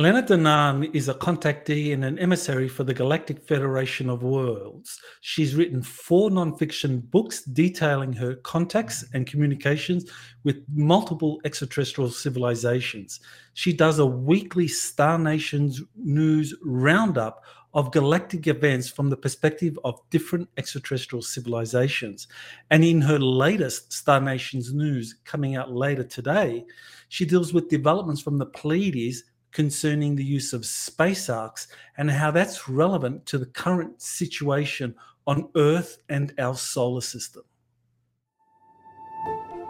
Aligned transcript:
Elena 0.00 0.22
Danaan 0.22 0.94
is 0.94 1.10
a 1.10 1.14
contactee 1.14 1.92
and 1.92 2.06
an 2.06 2.18
emissary 2.18 2.70
for 2.70 2.84
the 2.84 2.94
Galactic 2.94 3.46
Federation 3.46 4.08
of 4.08 4.22
Worlds. 4.22 4.98
She's 5.20 5.54
written 5.54 5.82
four 5.82 6.30
nonfiction 6.30 7.02
books 7.10 7.42
detailing 7.42 8.14
her 8.14 8.36
contacts 8.36 9.04
and 9.12 9.26
communications 9.26 10.10
with 10.42 10.64
multiple 10.72 11.38
extraterrestrial 11.44 12.08
civilizations. 12.08 13.20
She 13.52 13.74
does 13.74 13.98
a 13.98 14.06
weekly 14.06 14.68
Star 14.68 15.18
Nations 15.18 15.82
news 15.94 16.54
roundup 16.64 17.44
of 17.74 17.92
galactic 17.92 18.46
events 18.46 18.88
from 18.88 19.10
the 19.10 19.18
perspective 19.18 19.78
of 19.84 20.00
different 20.08 20.48
extraterrestrial 20.56 21.20
civilizations. 21.20 22.26
And 22.70 22.82
in 22.84 23.02
her 23.02 23.18
latest 23.18 23.92
Star 23.92 24.18
Nations 24.18 24.72
news 24.72 25.16
coming 25.26 25.56
out 25.56 25.70
later 25.70 26.04
today, 26.04 26.64
she 27.10 27.26
deals 27.26 27.52
with 27.52 27.68
developments 27.68 28.22
from 28.22 28.38
the 28.38 28.46
Pleiades 28.46 29.24
concerning 29.52 30.16
the 30.16 30.24
use 30.24 30.52
of 30.52 30.64
space 30.64 31.28
arks 31.28 31.68
and 31.96 32.10
how 32.10 32.30
that's 32.30 32.68
relevant 32.68 33.26
to 33.26 33.38
the 33.38 33.46
current 33.46 34.00
situation 34.00 34.94
on 35.26 35.48
Earth 35.56 35.98
and 36.08 36.34
our 36.38 36.54
solar 36.54 37.00
system. 37.00 37.42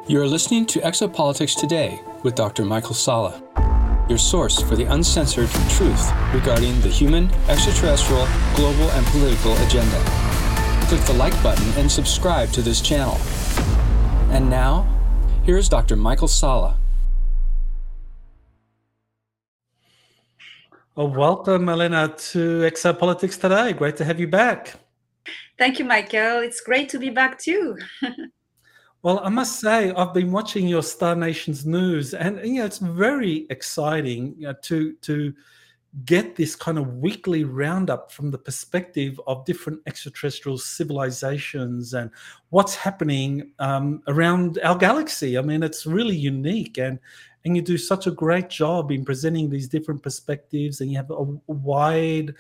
You're 0.09 0.27
listening 0.27 0.67
to 0.67 0.81
Exopolitics 0.81 1.59
Today 1.59 2.01
with 2.23 2.35
Dr. 2.35 2.65
Michael 2.65 2.95
Salla, 2.95 3.43
your 4.09 4.19
source 4.19 4.61
for 4.61 4.75
the 4.75 4.85
uncensored 4.85 5.51
truth 5.69 6.11
regarding 6.35 6.81
the 6.81 6.89
human, 6.89 7.31
extraterrestrial, 7.49 8.27
global, 8.57 8.91
and 8.91 9.07
political 9.07 9.57
agenda. 9.59 10.03
Click 10.89 11.03
the 11.03 11.13
like 11.13 11.41
button 11.43 11.69
and 11.79 11.93
subscribe 11.93 12.51
to 12.51 12.63
this 12.63 12.81
channel. 12.81 13.21
And 14.31 14.51
now, 14.51 14.89
here's 15.45 15.69
Dr. 15.69 15.95
Michael 15.95 16.29
Salla. 16.29 16.80
Well, 21.01 21.09
welcome, 21.09 21.67
Elena, 21.71 22.09
to 22.09 22.61
Exopolitics 22.61 23.41
today. 23.41 23.73
Great 23.73 23.97
to 23.97 24.05
have 24.05 24.21
you 24.21 24.29
back. 24.29 24.75
Thank 25.57 25.79
you, 25.79 25.87
Michael. 25.87 26.41
It's 26.41 26.61
great 26.61 26.91
to 26.91 26.99
be 26.99 27.09
back 27.09 27.39
too. 27.39 27.79
well, 29.03 29.19
I 29.21 29.31
must 29.31 29.61
say, 29.61 29.93
I've 29.93 30.13
been 30.13 30.31
watching 30.31 30.69
your 30.69 30.83
Star 30.83 31.17
Nations 31.17 31.65
news, 31.65 32.13
and 32.13 32.39
you 32.47 32.57
know, 32.57 32.67
it's 32.67 32.77
very 32.77 33.47
exciting 33.49 34.35
you 34.37 34.49
know, 34.49 34.55
to 34.65 34.93
to 34.93 35.33
get 36.05 36.37
this 36.37 36.55
kind 36.55 36.77
of 36.77 36.99
weekly 36.99 37.45
roundup 37.45 38.13
from 38.13 38.31
the 38.31 38.39
perspective 38.39 39.19
of 39.27 39.47
different 39.47 39.81
extraterrestrial 39.87 40.59
civilizations 40.59 41.95
and 41.95 42.11
what's 42.51 42.75
happening 42.75 43.53
um, 43.59 44.03
around 44.07 44.59
our 44.63 44.77
galaxy. 44.77 45.39
I 45.39 45.41
mean, 45.41 45.63
it's 45.63 45.87
really 45.87 46.15
unique, 46.17 46.77
and 46.77 46.99
and 47.45 47.57
you 47.57 47.63
do 47.63 47.79
such 47.79 48.07
a 48.07 48.11
great 48.11 48.51
job 48.51 48.91
in 48.91 49.05
presenting 49.05 49.49
these 49.49 49.69
different 49.69 50.03
perspectives 50.03 50.81
and 50.81 50.91
you 50.91 50.97
have 50.97 51.11
a, 51.11 51.23
wide 51.47 52.35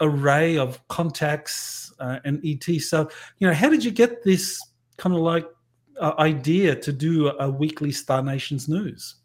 array 0.00 0.56
of 0.56 0.86
contacts 0.88 1.92
uh, 2.00 2.18
and 2.24 2.40
et 2.44 2.64
so 2.80 3.08
you 3.38 3.46
know 3.46 3.54
how 3.54 3.68
did 3.68 3.84
you 3.84 3.90
get 3.90 4.22
this 4.22 4.60
kind 4.96 5.14
of 5.14 5.20
like 5.20 5.46
uh, 6.00 6.14
idea 6.18 6.74
to 6.74 6.92
do 6.92 7.28
a, 7.28 7.46
a 7.46 7.50
weekly 7.50 7.92
star 7.92 8.22
nations 8.22 8.68
news? 8.68 9.16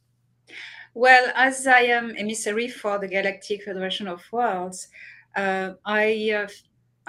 Well 0.93 1.31
as 1.35 1.67
i 1.67 1.81
am 1.81 2.15
emissary 2.17 2.67
for 2.67 2.97
the 2.97 3.07
galactic 3.07 3.63
federation 3.63 4.07
of 4.07 4.23
worlds 4.31 4.87
uh, 5.35 5.73
i 5.85 6.31
uh, 6.35 6.47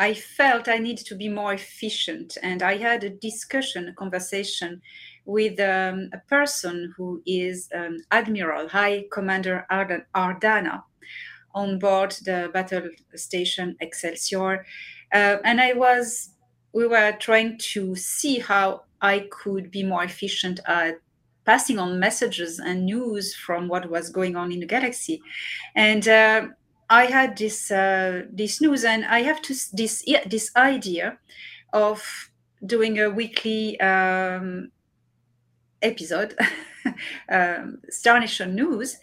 I 0.00 0.14
felt 0.14 0.68
I 0.68 0.78
needed 0.78 1.06
to 1.06 1.16
be 1.16 1.28
more 1.28 1.52
efficient, 1.52 2.38
and 2.40 2.62
I 2.62 2.76
had 2.76 3.02
a 3.02 3.10
discussion, 3.10 3.88
a 3.88 3.92
conversation 3.92 4.80
with 5.28 5.60
um, 5.60 6.08
a 6.14 6.18
person 6.26 6.92
who 6.96 7.22
is 7.26 7.68
um, 7.74 7.98
Admiral 8.10 8.66
High 8.66 9.04
Commander 9.12 9.66
Ardana 9.70 10.82
on 11.54 11.78
board 11.78 12.12
the 12.24 12.50
battle 12.54 12.88
station 13.14 13.76
Excelsior. 13.80 14.64
Uh, 15.12 15.36
and 15.44 15.60
I 15.60 15.74
was, 15.74 16.30
we 16.72 16.86
were 16.86 17.12
trying 17.20 17.58
to 17.74 17.94
see 17.94 18.38
how 18.38 18.84
I 19.02 19.28
could 19.30 19.70
be 19.70 19.82
more 19.82 20.02
efficient 20.02 20.60
at 20.66 20.98
passing 21.44 21.78
on 21.78 22.00
messages 22.00 22.58
and 22.58 22.86
news 22.86 23.34
from 23.34 23.68
what 23.68 23.90
was 23.90 24.08
going 24.08 24.34
on 24.34 24.50
in 24.50 24.60
the 24.60 24.66
galaxy. 24.66 25.20
And 25.74 26.08
uh, 26.08 26.46
I 26.88 27.04
had 27.04 27.36
this 27.36 27.70
uh, 27.70 28.22
this 28.32 28.62
news, 28.62 28.82
and 28.82 29.04
I 29.04 29.20
have 29.20 29.42
to 29.42 29.54
this 29.74 30.02
this 30.26 30.50
idea 30.56 31.18
of 31.74 32.30
doing 32.64 32.98
a 32.98 33.10
weekly 33.10 33.78
um, 33.80 34.70
episode, 35.82 36.34
um, 37.28 37.78
Star 37.90 38.20
Nation 38.20 38.54
News. 38.54 38.98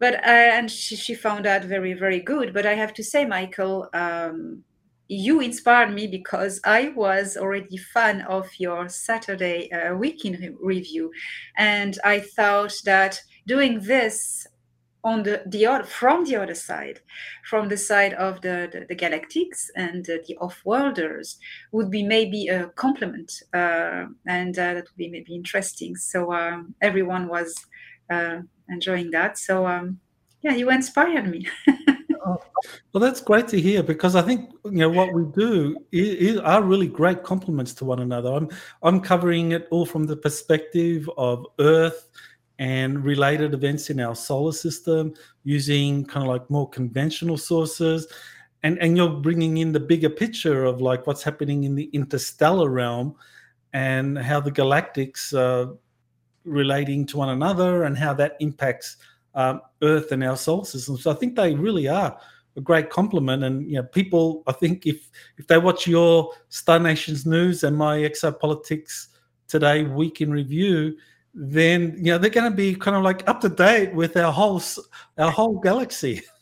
But 0.00 0.14
uh, 0.14 0.50
and 0.56 0.70
she, 0.70 0.96
she 0.96 1.14
found 1.14 1.44
that 1.44 1.64
very 1.64 1.92
very 1.92 2.20
good. 2.20 2.54
But 2.54 2.66
I 2.66 2.74
have 2.74 2.94
to 2.94 3.04
say, 3.04 3.24
Michael, 3.24 3.88
um, 3.92 4.62
you 5.08 5.40
inspired 5.40 5.92
me 5.92 6.06
because 6.06 6.60
I 6.64 6.92
was 6.94 7.36
already 7.36 7.76
fan 7.76 8.22
of 8.22 8.48
your 8.58 8.88
Saturday 8.88 9.70
uh, 9.72 9.94
weekend 9.94 10.56
review, 10.60 11.10
and 11.56 11.98
I 12.04 12.20
thought 12.20 12.74
that 12.84 13.20
doing 13.46 13.80
this 13.80 14.46
on 15.08 15.22
the, 15.22 15.42
the 15.46 15.64
other 15.66 15.84
from 15.84 16.24
the 16.24 16.36
other 16.36 16.54
side 16.54 17.00
from 17.50 17.68
the 17.68 17.76
side 17.76 18.14
of 18.14 18.40
the 18.42 18.56
the, 18.72 18.80
the 18.88 18.96
galactics 19.02 19.60
and 19.76 20.08
uh, 20.10 20.18
the 20.26 20.36
off-worlders 20.38 21.38
would 21.72 21.90
be 21.90 22.02
maybe 22.02 22.48
a 22.48 22.68
complement 22.84 23.30
uh, 23.54 24.04
and 24.26 24.58
uh, 24.58 24.74
that 24.74 24.84
would 24.88 24.96
be 24.96 25.08
maybe 25.08 25.34
interesting. 25.34 25.96
So 25.96 26.32
um, 26.32 26.74
everyone 26.82 27.28
was 27.28 27.54
uh, 28.10 28.38
enjoying 28.68 29.10
that. 29.12 29.38
So 29.38 29.66
um, 29.66 29.98
yeah 30.42 30.54
you 30.54 30.70
inspired 30.70 31.28
me. 31.34 31.48
Oh, 32.26 32.36
well 32.92 33.00
that's 33.00 33.20
great 33.20 33.46
to 33.48 33.60
hear 33.60 33.82
because 33.82 34.14
i 34.16 34.20
think 34.20 34.50
you 34.64 34.82
know 34.82 34.90
what 34.90 35.14
we 35.14 35.24
do 35.36 35.78
is, 35.92 36.08
is, 36.26 36.36
are 36.40 36.62
really 36.62 36.88
great 36.88 37.22
compliments 37.22 37.72
to 37.74 37.84
one 37.84 38.00
another. 38.00 38.30
I'm 38.34 38.48
i'm 38.82 39.00
covering 39.00 39.52
it 39.52 39.68
all 39.70 39.86
from 39.86 40.04
the 40.04 40.16
perspective 40.16 41.08
of 41.16 41.46
earth 41.60 42.08
and 42.58 43.04
related 43.04 43.54
events 43.54 43.90
in 43.90 44.00
our 44.00 44.16
solar 44.16 44.52
system 44.52 45.14
using 45.44 46.04
kind 46.04 46.26
of 46.26 46.30
like 46.30 46.48
more 46.50 46.68
conventional 46.68 47.36
sources. 47.36 48.06
And 48.62 48.78
and 48.80 48.96
you're 48.96 49.20
bringing 49.20 49.58
in 49.58 49.72
the 49.72 49.80
bigger 49.80 50.10
picture 50.10 50.64
of 50.64 50.80
like 50.80 51.06
what's 51.06 51.22
happening 51.22 51.64
in 51.64 51.74
the 51.74 51.88
interstellar 51.92 52.68
realm 52.68 53.14
and 53.72 54.18
how 54.18 54.40
the 54.40 54.50
galactics 54.50 55.32
are 55.32 55.76
relating 56.44 57.06
to 57.06 57.18
one 57.18 57.28
another 57.28 57.84
and 57.84 57.96
how 57.96 58.14
that 58.14 58.36
impacts 58.40 58.96
um, 59.34 59.60
earth 59.82 60.10
and 60.12 60.24
our 60.24 60.36
solar 60.36 60.64
system. 60.64 60.96
So 60.96 61.10
i 61.10 61.14
think 61.14 61.36
they 61.36 61.54
really 61.54 61.86
are 61.86 62.18
a 62.56 62.60
great 62.60 62.90
compliment 62.90 63.44
and 63.44 63.64
you 63.70 63.76
know 63.76 63.84
people 63.84 64.42
i 64.46 64.52
think 64.52 64.84
if 64.84 65.10
if 65.36 65.46
they 65.46 65.58
watch 65.58 65.86
your 65.86 66.32
star 66.48 66.80
nations 66.80 67.24
news 67.24 67.62
and 67.62 67.76
my 67.76 67.98
exopolitics 67.98 69.08
today 69.46 69.84
week 69.84 70.20
in 70.20 70.30
review 70.30 70.96
then 71.34 71.94
you 71.98 72.12
know 72.12 72.18
they're 72.18 72.30
going 72.30 72.50
to 72.50 72.56
be 72.56 72.74
kind 72.74 72.96
of 72.96 73.02
like 73.02 73.28
up 73.28 73.40
to 73.40 73.48
date 73.48 73.94
with 73.94 74.16
our 74.16 74.32
whole 74.32 74.62
our 75.18 75.30
whole 75.30 75.58
galaxy. 75.58 76.22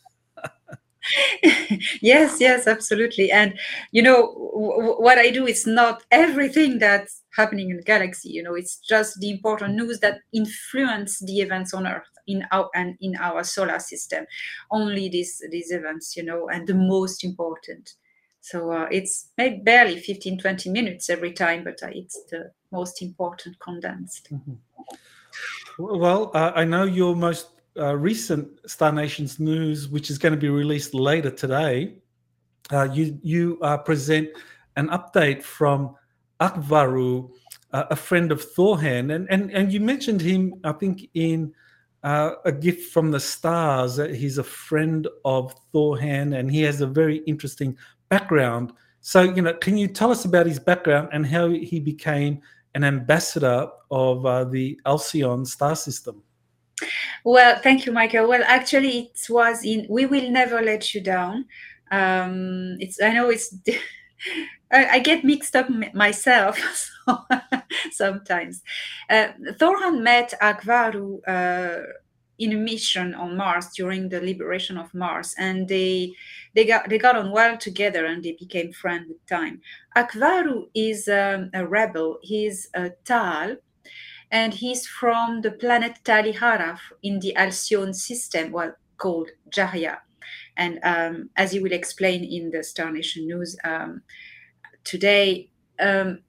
Yes 2.01 2.41
yes 2.41 2.67
absolutely. 2.67 3.31
And 3.31 3.57
you 3.93 4.01
know 4.01 4.33
w- 4.53 4.95
what 4.99 5.17
i 5.17 5.29
do 5.29 5.47
is 5.47 5.65
not 5.65 6.03
everything 6.11 6.79
that's 6.79 7.21
happening 7.33 7.69
in 7.69 7.77
the 7.77 7.83
galaxy 7.83 8.29
you 8.29 8.43
know 8.43 8.55
it's 8.55 8.77
just 8.77 9.17
the 9.21 9.29
important 9.29 9.75
news 9.75 9.99
that 9.99 10.19
influence 10.33 11.19
the 11.19 11.39
events 11.39 11.73
on 11.73 11.87
earth 11.87 12.11
in 12.27 12.45
our 12.51 12.69
and 12.75 12.97
in 12.99 13.15
our 13.17 13.43
solar 13.43 13.79
system. 13.79 14.25
Only 14.69 15.09
these 15.09 15.41
these 15.49 15.71
events 15.71 16.15
you 16.15 16.23
know 16.23 16.49
and 16.49 16.67
the 16.67 16.75
most 16.75 17.23
important 17.23 17.93
so 18.49 18.71
uh, 18.71 18.87
it's 18.91 19.29
maybe 19.37 19.57
barely 19.57 19.99
15 19.99 20.37
20 20.37 20.69
minutes 20.69 21.09
every 21.09 21.33
time 21.33 21.63
but 21.63 21.81
uh, 21.83 21.89
it's 21.91 22.23
the 22.31 22.51
most 22.71 23.01
important 23.01 23.59
condensed 23.59 24.29
mm-hmm. 24.31 24.53
Well, 25.79 26.31
uh, 26.33 26.53
I 26.55 26.63
know 26.63 26.85
your 26.85 27.15
most 27.15 27.49
uh, 27.77 27.95
recent 27.95 28.47
Star 28.69 28.91
Nations 28.91 29.39
news, 29.39 29.87
which 29.87 30.09
is 30.09 30.17
going 30.17 30.33
to 30.33 30.39
be 30.39 30.49
released 30.49 30.95
later 30.95 31.29
today. 31.29 31.99
Uh, 32.71 32.89
you 32.91 33.19
you 33.21 33.59
uh, 33.61 33.77
present 33.77 34.29
an 34.75 34.87
update 34.89 35.43
from 35.43 35.95
Akvaaru, 36.39 37.29
a 37.71 37.95
friend 37.95 38.31
of 38.31 38.41
Thor 38.41 38.79
Han, 38.81 39.11
and 39.11 39.27
and 39.29 39.51
and 39.51 39.71
you 39.71 39.79
mentioned 39.79 40.19
him, 40.19 40.55
I 40.63 40.71
think, 40.71 41.09
in 41.13 41.53
uh, 42.03 42.31
a 42.43 42.51
gift 42.51 42.91
from 42.91 43.11
the 43.11 43.19
stars. 43.19 43.97
He's 43.97 44.39
a 44.39 44.43
friend 44.43 45.07
of 45.25 45.53
Thor 45.71 45.99
Han, 45.99 46.33
and 46.33 46.49
he 46.51 46.63
has 46.63 46.81
a 46.81 46.87
very 46.87 47.17
interesting 47.27 47.77
background. 48.09 48.73
So, 49.01 49.21
you 49.21 49.41
know, 49.41 49.53
can 49.53 49.77
you 49.77 49.87
tell 49.87 50.11
us 50.11 50.25
about 50.25 50.45
his 50.45 50.59
background 50.59 51.09
and 51.13 51.25
how 51.25 51.49
he 51.49 51.79
became 51.79 52.41
an 52.77 52.83
ambassador 52.83 53.67
of 53.89 54.25
uh, 54.25 54.43
the 54.43 54.79
Alcyon 54.85 55.45
star 55.45 55.75
system. 55.75 56.21
Well, 57.23 57.59
thank 57.63 57.87
you, 57.87 57.91
Michael. 57.91 58.27
Well, 58.27 58.43
actually, 58.45 59.11
it 59.15 59.25
was 59.29 59.65
in 59.65 59.87
"We 59.89 60.05
Will 60.05 60.29
Never 60.29 60.61
Let 60.61 60.93
You 60.93 61.01
Down." 61.01 61.45
Um, 61.89 62.77
it's 62.79 63.01
I 63.01 63.13
know 63.13 63.29
it's 63.29 63.55
I, 64.71 64.99
get 64.99 65.23
mixed 65.23 65.55
up 65.55 65.67
myself 65.93 66.59
so, 67.05 67.25
sometimes. 67.91 68.61
Uh, 69.09 69.29
Thor 69.57 69.77
Han 69.79 70.03
met 70.03 70.33
Akvaaru 70.39 71.19
uh, 71.27 71.83
in 72.39 72.53
a 72.53 72.55
mission 72.55 73.13
on 73.15 73.37
Mars 73.37 73.67
during 73.75 74.09
the 74.09 74.21
liberation 74.21 74.77
of 74.77 74.93
Mars, 74.93 75.35
and 75.37 75.67
they 75.67 76.13
they 76.55 76.65
got 76.65 76.89
they 76.89 76.97
got 76.97 77.15
on 77.15 77.31
well 77.31 77.57
together 77.57 78.05
and 78.05 78.23
they 78.23 78.35
became 78.39 78.71
friends 78.71 79.07
with 79.07 79.25
time. 79.25 79.61
Akvaaru 79.95 80.67
is 80.75 81.07
um, 81.07 81.49
a 81.53 81.65
rebel. 81.65 82.19
He's 82.21 82.69
a 82.75 82.91
Tal, 83.05 83.57
and 84.31 84.53
he's 84.53 84.85
from 84.85 85.41
the 85.41 85.51
planet 85.51 85.99
Talihara 86.03 86.77
in 87.03 87.19
the 87.19 87.33
Alcyone 87.35 87.93
system, 87.93 88.51
well 88.51 88.73
called 88.97 89.29
Jahia. 89.49 89.97
And 90.57 90.79
um, 90.83 91.29
as 91.35 91.53
you 91.53 91.61
will 91.61 91.71
explain 91.71 92.23
in 92.23 92.49
the 92.51 92.63
Star 92.63 92.91
Nation 92.91 93.27
news 93.27 93.55
um, 93.63 94.01
today, 94.83 95.49
um, 95.79 96.19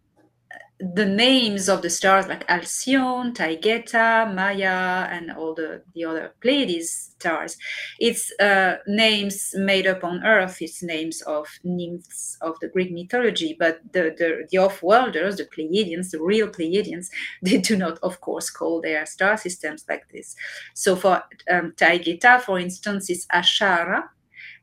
the 0.80 1.04
names 1.04 1.68
of 1.68 1.82
the 1.82 1.90
stars 1.90 2.28
like 2.28 2.46
Alcyone, 2.46 3.34
Taygeta, 3.34 4.32
Maya, 4.32 5.08
and 5.10 5.32
all 5.32 5.52
the, 5.52 5.82
the 5.94 6.04
other 6.04 6.34
Pleiades 6.40 7.14
stars, 7.18 7.56
it's 7.98 8.32
uh, 8.38 8.76
names 8.86 9.50
made 9.56 9.88
up 9.88 10.04
on 10.04 10.24
Earth. 10.24 10.58
It's 10.60 10.82
names 10.82 11.20
of 11.22 11.48
nymphs 11.64 12.38
of 12.42 12.58
the 12.60 12.68
Greek 12.68 12.92
mythology. 12.92 13.56
But 13.58 13.80
the, 13.92 14.14
the, 14.16 14.46
the 14.50 14.58
off-worlders, 14.58 15.36
the 15.36 15.46
Pleiadians, 15.46 16.10
the 16.10 16.22
real 16.22 16.48
Pleiadians, 16.48 17.08
they 17.42 17.58
do 17.58 17.76
not, 17.76 17.98
of 18.02 18.20
course, 18.20 18.48
call 18.48 18.80
their 18.80 19.04
star 19.04 19.36
systems 19.36 19.84
like 19.88 20.08
this. 20.12 20.36
So 20.74 20.94
for 20.94 21.22
um, 21.50 21.72
Taygeta, 21.76 22.40
for 22.40 22.58
instance, 22.58 23.10
is 23.10 23.26
Ashara, 23.34 24.04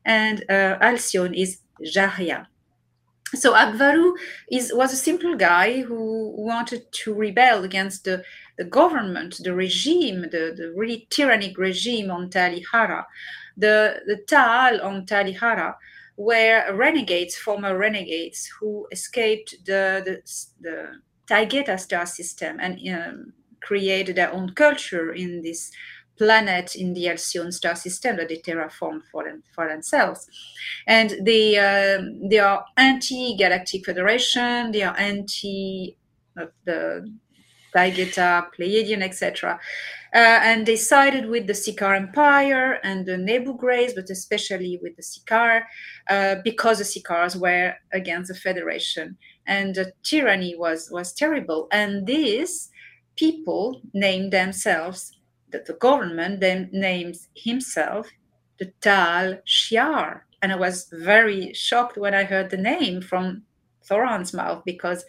and 0.06 0.44
uh, 0.48 0.78
Alcyone 0.80 1.34
is 1.34 1.58
Jahia 1.84 2.46
so 3.36 3.54
Akvaaru 3.54 4.14
is 4.50 4.72
was 4.74 4.92
a 4.92 4.96
simple 4.96 5.36
guy 5.36 5.82
who 5.82 6.34
wanted 6.36 6.90
to 6.92 7.14
rebel 7.14 7.64
against 7.64 8.04
the, 8.04 8.22
the 8.58 8.64
government, 8.64 9.40
the 9.42 9.54
regime, 9.54 10.22
the, 10.22 10.54
the 10.56 10.72
really 10.74 11.06
tyrannic 11.10 11.58
regime 11.58 12.10
on 12.10 12.30
Talihara. 12.30 13.04
The, 13.56 14.02
the 14.06 14.18
Tal 14.26 14.80
on 14.82 15.06
Talihara 15.06 15.74
were 16.16 16.74
renegades, 16.74 17.36
former 17.36 17.76
renegades, 17.76 18.50
who 18.58 18.86
escaped 18.90 19.54
the, 19.64 20.02
the, 20.04 20.22
the 20.60 21.00
Taygeta 21.26 21.78
star 21.78 22.06
system 22.06 22.58
and 22.60 22.80
um, 22.88 23.32
created 23.60 24.16
their 24.16 24.32
own 24.32 24.52
culture 24.54 25.12
in 25.12 25.42
this 25.42 25.70
planet 26.18 26.74
in 26.76 26.94
the 26.94 27.08
Alcyone 27.08 27.52
star 27.52 27.76
system 27.76 28.16
that 28.16 28.28
they 28.28 28.38
terraformed 28.38 29.02
for 29.10 29.24
them 29.24 29.42
for 29.54 29.68
themselves, 29.68 30.26
and 30.86 31.14
they 31.22 31.58
uh, 31.58 32.02
they 32.30 32.38
are 32.38 32.64
anti-galactic 32.76 33.84
federation. 33.84 34.72
They 34.72 34.82
are 34.82 34.96
anti 34.96 35.96
uh, 36.40 36.46
the 36.64 37.08
Taygeta, 37.74 38.46
Pleiadian, 38.58 39.02
etc. 39.02 39.60
Uh, 40.14 40.40
and 40.42 40.64
they 40.66 40.76
sided 40.76 41.26
with 41.26 41.46
the 41.46 41.52
Sikaar 41.52 41.96
Empire 41.96 42.78
and 42.82 43.04
the 43.04 43.18
Nebu 43.18 43.56
Grays, 43.56 43.92
but 43.92 44.08
especially 44.08 44.78
with 44.82 44.96
the 44.96 45.02
Sikaar, 45.02 45.64
uh, 46.08 46.36
because 46.42 46.78
the 46.78 46.84
Sikaars 46.84 47.36
were 47.36 47.74
against 47.92 48.28
the 48.28 48.38
Federation, 48.38 49.18
and 49.46 49.74
the 49.74 49.92
tyranny 50.02 50.56
was 50.56 50.88
was 50.90 51.12
terrible. 51.12 51.68
And 51.70 52.06
these 52.06 52.70
people 53.16 53.82
named 53.92 54.32
themselves 54.32 55.15
that 55.50 55.66
the 55.66 55.74
government 55.74 56.40
then 56.40 56.68
names 56.72 57.28
himself 57.34 58.08
the 58.58 58.72
Tal 58.80 59.38
Shiar. 59.46 60.20
And 60.42 60.52
I 60.52 60.56
was 60.56 60.88
very 60.92 61.52
shocked 61.54 61.96
when 61.96 62.14
I 62.14 62.24
heard 62.24 62.50
the 62.50 62.56
name 62.56 63.00
from 63.00 63.42
Thor 63.84 64.06
Han's 64.06 64.32
mouth 64.32 64.62
because 64.64 65.04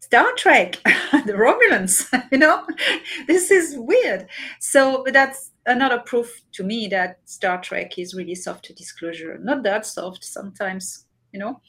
Star 0.00 0.32
Trek, 0.36 0.74
the 0.84 1.32
Romulans, 1.32 2.06
you 2.32 2.38
know, 2.38 2.66
this 3.26 3.50
is 3.50 3.76
weird. 3.76 4.26
So 4.60 5.04
that's 5.12 5.52
another 5.66 5.98
proof 6.00 6.42
to 6.52 6.64
me 6.64 6.88
that 6.88 7.18
Star 7.24 7.60
Trek 7.60 7.98
is 7.98 8.14
really 8.14 8.34
soft 8.34 8.64
to 8.66 8.74
disclosure. 8.74 9.38
Not 9.38 9.62
that 9.62 9.86
soft 9.86 10.24
sometimes, 10.24 11.06
you 11.32 11.40
know. 11.40 11.60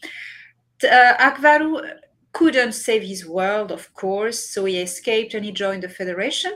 Uh, 0.83 1.13
Akvaaru 1.17 1.95
couldn't 2.33 2.73
save 2.73 3.03
his 3.03 3.25
world, 3.25 3.71
of 3.71 3.93
course, 3.93 4.37
so 4.49 4.65
he 4.65 4.81
escaped 4.81 5.33
and 5.33 5.45
he 5.45 5.51
joined 5.51 5.83
the 5.83 5.89
Federation 5.89 6.51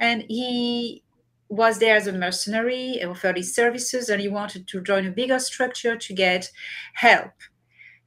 and 0.00 0.24
he 0.28 1.02
was 1.48 1.78
there 1.78 1.96
as 1.96 2.06
a 2.06 2.12
mercenary 2.12 3.02
offered 3.04 3.36
his 3.36 3.54
services 3.54 4.08
and 4.08 4.20
he 4.20 4.28
wanted 4.28 4.66
to 4.66 4.82
join 4.82 5.06
a 5.06 5.10
bigger 5.10 5.38
structure 5.38 5.96
to 5.96 6.12
get 6.12 6.50
help. 6.94 7.32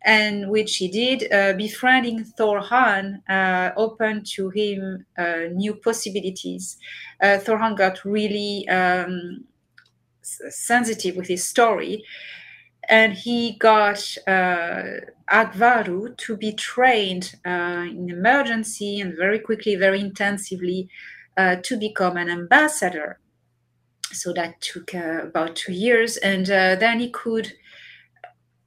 And 0.03 0.50
which 0.50 0.77
he 0.77 0.88
did 0.88 1.31
uh, 1.31 1.53
befriending 1.53 2.24
thor 2.24 2.62
han 2.62 3.21
uh, 3.27 3.71
opened 3.75 4.25
to 4.36 4.50
him 4.50 5.06
uh, 5.18 5.47
new 5.51 5.75
possibilities. 5.75 6.77
Uh, 7.21 7.38
thor 7.38 7.57
han 7.57 7.75
got 7.75 8.06
really 8.06 8.68
um, 8.69 9.44
sensitive 10.21 11.18
with 11.18 11.27
his 11.27 11.44
story 11.44 12.03
and 12.88 13.13
he 13.13 13.57
got 13.59 14.18
uh, 14.27 14.83
Akvaaru 15.30 16.18
to 16.18 16.38
be 16.38 16.53
trained 16.53 17.35
uh, 17.45 17.85
in 17.88 18.09
emergency 18.09 19.00
and 19.00 19.15
very 19.15 19.38
quickly, 19.39 19.75
very 19.75 20.00
intensively 20.00 20.89
uh, 21.37 21.57
to 21.63 21.77
become 21.77 22.17
an 22.17 22.29
ambassador. 22.29 23.19
So 24.11 24.33
that 24.33 24.59
took 24.61 24.95
uh, 24.95 25.23
about 25.23 25.55
two 25.55 25.73
years, 25.73 26.17
and 26.17 26.49
uh, 26.49 26.75
then 26.75 26.99
he 26.99 27.09
could 27.09 27.53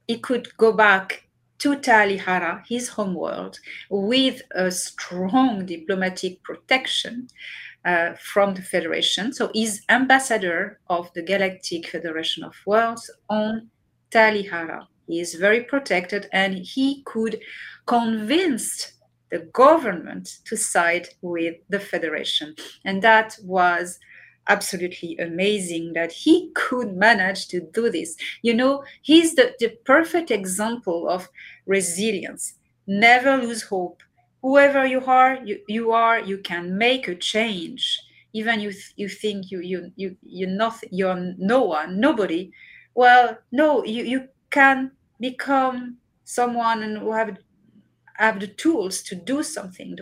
he 0.07 0.19
could 0.19 0.55
go 0.57 0.71
back 0.73 1.27
to 1.59 1.75
Talihara, 1.77 2.63
his 2.67 2.89
homeworld, 2.89 3.59
with 3.89 4.41
a 4.51 4.69
strong 4.69 5.65
diplomatic 5.65 6.43
protection 6.43 7.27
uh, 7.85 8.13
from 8.13 8.53
the 8.53 8.61
Federation. 8.61 9.33
So 9.33 9.49
he's 9.53 9.83
ambassador 9.89 10.79
of 10.87 11.11
the 11.13 11.21
Galactic 11.21 11.87
Federation 11.87 12.43
of 12.43 12.53
Worlds 12.65 13.09
on 13.29 13.69
Talihara. 14.11 14.87
He 15.07 15.19
is 15.19 15.35
very 15.35 15.61
protected, 15.63 16.27
and 16.31 16.53
he 16.53 17.01
could 17.03 17.39
convince 17.85 18.93
the 19.33 19.39
government 19.51 20.41
to 20.45 20.55
side 20.55 21.07
with 21.23 21.55
the 21.67 21.79
federation. 21.79 22.55
And 22.85 23.01
that 23.01 23.35
was 23.43 23.97
absolutely 24.47 25.17
amazing 25.17 25.93
that 25.93 26.11
he 26.11 26.51
could 26.55 26.95
manage 26.95 27.47
to 27.47 27.61
do 27.73 27.89
this. 27.89 28.15
You 28.43 28.53
know, 28.53 28.83
he's 29.01 29.33
the, 29.33 29.55
the 29.59 29.69
perfect 29.85 30.29
example 30.29 31.09
of 31.09 31.27
resilience. 31.65 32.53
Never 32.85 33.37
lose 33.37 33.63
hope. 33.63 34.03
Whoever 34.43 34.85
you 34.85 35.03
are, 35.05 35.39
you, 35.43 35.61
you 35.67 35.91
are, 35.93 36.19
you 36.19 36.37
can 36.37 36.77
make 36.77 37.07
a 37.07 37.15
change. 37.15 37.99
Even 38.33 38.59
you 38.59 38.71
you 38.95 39.07
think 39.07 39.51
you 39.51 39.59
you 39.61 39.91
you 39.95 40.17
you're 40.23 40.49
nothing, 40.49 40.89
you're 40.91 41.15
no 41.37 41.61
one, 41.61 41.99
nobody. 41.99 42.51
Well, 42.95 43.37
no, 43.51 43.83
you, 43.85 44.03
you 44.03 44.27
can 44.49 44.91
become 45.19 45.97
someone 46.23 46.81
and 46.81 46.97
have 47.13 47.37
have 48.15 48.39
the 48.39 48.47
tools 48.47 49.01
to 49.03 49.15
do 49.15 49.43
something. 49.43 49.97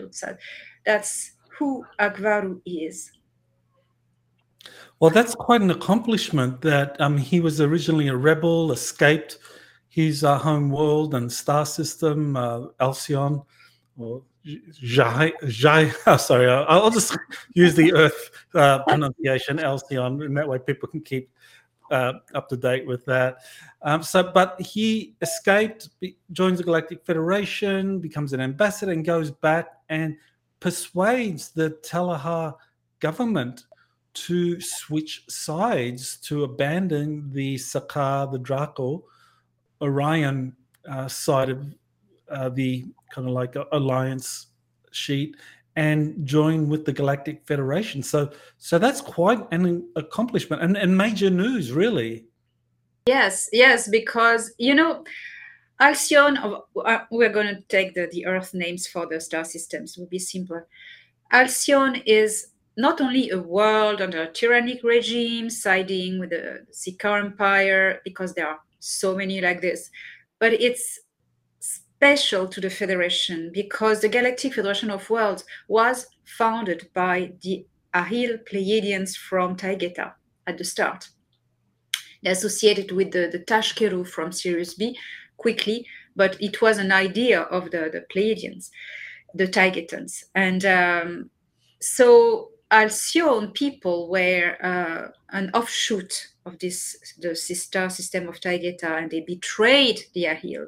That's 0.84 1.32
who 1.58 1.84
Akvaaru 1.98 2.60
is. 2.66 3.12
Well, 5.00 5.10
that's 5.10 5.34
quite 5.34 5.60
an 5.60 5.70
accomplishment 5.70 6.60
that 6.62 7.00
um, 7.00 7.18
he 7.18 7.40
was 7.40 7.60
originally 7.60 8.08
a 8.08 8.16
rebel, 8.16 8.70
escaped 8.70 9.38
his 9.88 10.24
uh, 10.24 10.38
home 10.38 10.70
world 10.70 11.14
and 11.14 11.30
star 11.30 11.66
system, 11.66 12.36
uh, 12.36 12.68
Alcyone, 12.80 13.44
or 13.98 14.22
Jai, 14.44 15.32
Jai, 15.46 15.92
oh, 16.06 16.16
sorry, 16.16 16.48
I'll 16.48 16.90
just 16.90 17.16
use 17.54 17.74
the 17.74 17.92
Earth 17.92 18.30
uh, 18.54 18.82
pronunciation, 18.84 19.58
Alcyone, 19.58 20.24
and 20.24 20.36
that 20.36 20.48
way 20.48 20.58
people 20.58 20.88
can 20.88 21.00
keep 21.00 21.30
uh, 21.92 22.14
up 22.34 22.48
to 22.48 22.56
date 22.56 22.86
with 22.86 23.04
that. 23.04 23.38
Um, 23.82 24.02
so, 24.02 24.22
but 24.22 24.60
he 24.60 25.14
escaped, 25.20 25.90
joins 26.32 26.58
the 26.58 26.64
Galactic 26.64 27.04
Federation, 27.04 28.00
becomes 28.00 28.32
an 28.32 28.40
ambassador, 28.40 28.92
and 28.92 29.04
goes 29.04 29.30
back 29.30 29.66
and 29.88 30.16
persuades 30.58 31.50
the 31.50 31.70
Talihar 31.84 32.54
government 33.00 33.66
to 34.14 34.60
switch 34.60 35.24
sides 35.28 36.16
to 36.18 36.44
abandon 36.44 37.30
the 37.32 37.56
Sakaar, 37.56 38.30
the 38.30 38.38
Draco, 38.38 39.04
Orion 39.80 40.54
uh, 40.88 41.08
side 41.08 41.50
of 41.50 41.64
uh, 42.30 42.48
the 42.48 42.84
kind 43.12 43.28
of 43.28 43.34
like 43.34 43.56
alliance 43.72 44.46
sheet 44.92 45.36
and 45.76 46.26
join 46.26 46.68
with 46.68 46.84
the 46.84 46.92
Galactic 46.92 47.46
Federation. 47.46 48.02
So, 48.02 48.30
so 48.58 48.78
that's 48.78 49.00
quite 49.00 49.40
an 49.52 49.88
accomplishment 49.96 50.62
and, 50.62 50.76
and 50.76 50.96
major 50.96 51.30
news, 51.30 51.72
really. 51.72 52.26
Yes, 53.06 53.48
yes, 53.52 53.88
because 53.88 54.52
you 54.58 54.74
know, 54.74 55.04
Alcyone. 55.80 56.38
Uh, 56.76 56.98
we're 57.10 57.32
going 57.32 57.48
to 57.48 57.60
take 57.62 57.94
the, 57.94 58.08
the 58.12 58.26
Earth 58.26 58.54
names 58.54 58.86
for 58.86 59.06
the 59.06 59.20
star 59.20 59.44
systems. 59.44 59.96
It 59.96 60.00
would 60.00 60.10
be 60.10 60.18
simpler. 60.18 60.68
Alcyone 61.32 62.02
is 62.06 62.48
not 62.76 63.00
only 63.00 63.30
a 63.30 63.38
world 63.38 64.00
under 64.00 64.22
a 64.22 64.32
tyrannic 64.32 64.82
regime 64.82 65.50
siding 65.50 66.20
with 66.20 66.30
the 66.30 66.64
Sikaar 66.72 67.20
Empire, 67.20 68.00
because 68.04 68.34
there 68.34 68.46
are 68.46 68.60
so 68.78 69.14
many 69.14 69.40
like 69.40 69.60
this, 69.60 69.90
but 70.38 70.52
it's 70.52 71.00
special 72.02 72.48
to 72.48 72.60
the 72.60 72.68
Federation 72.68 73.48
because 73.54 74.00
the 74.00 74.08
Galactic 74.08 74.54
Federation 74.54 74.90
of 74.90 75.08
Worlds 75.08 75.44
was 75.68 76.08
founded 76.24 76.88
by 76.94 77.30
the 77.42 77.64
Ahil 77.94 78.40
Pleiadians 78.44 79.16
from 79.16 79.56
Taygeta. 79.56 80.12
at 80.48 80.58
the 80.58 80.64
start. 80.64 81.08
Associated 82.26 82.90
with 82.90 83.12
the, 83.12 83.28
the 83.30 83.38
Tashkeru 83.38 84.04
from 84.04 84.32
Sirius 84.32 84.74
B 84.74 84.98
quickly, 85.36 85.86
but 86.16 86.36
it 86.40 86.60
was 86.60 86.78
an 86.78 86.90
idea 86.90 87.42
of 87.42 87.70
the, 87.70 87.88
the 87.92 88.04
Pleiadians, 88.12 88.70
the 89.34 89.46
Taygetans. 89.46 90.24
And 90.34 90.64
um, 90.64 91.30
so 91.80 92.50
Alcyone 92.72 93.54
people 93.54 94.08
were 94.10 94.56
uh, 94.60 95.08
an 95.30 95.52
offshoot 95.54 96.32
of 96.46 96.58
this 96.58 96.96
the 97.20 97.36
sister 97.36 97.88
system 97.88 98.28
of 98.28 98.40
Taygeta, 98.40 98.90
and 98.98 99.08
they 99.08 99.20
betrayed 99.20 100.00
the 100.14 100.24
Ahil. 100.24 100.66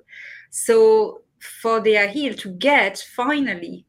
So 0.50 1.23
for 1.44 1.80
the 1.80 1.94
Ahil 1.94 2.38
to 2.38 2.50
get 2.50 2.98
finally 3.14 3.86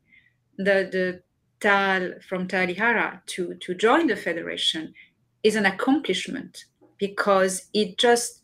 the 0.58 0.90
the 0.92 1.22
Tal 1.60 2.14
from 2.28 2.48
Talihara 2.48 3.22
to 3.28 3.56
to 3.56 3.74
join 3.74 4.08
the 4.08 4.16
federation 4.16 4.94
is 5.44 5.56
an 5.56 5.66
accomplishment 5.66 6.66
because 6.98 7.70
it 7.74 7.98
just 7.98 8.42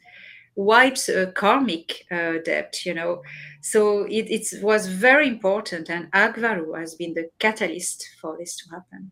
wipes 0.56 1.10
a 1.10 1.32
karmic 1.32 2.06
uh, 2.12 2.34
debt, 2.44 2.86
you 2.86 2.94
know. 2.94 3.22
So 3.62 4.04
it, 4.04 4.30
it 4.30 4.62
was 4.62 4.88
very 4.88 5.28
important, 5.28 5.90
and 5.90 6.12
Akvaaru 6.12 6.80
has 6.80 6.96
been 6.96 7.14
the 7.14 7.30
catalyst 7.40 8.08
for 8.20 8.38
this 8.38 8.56
to 8.58 8.70
happen. 8.70 9.12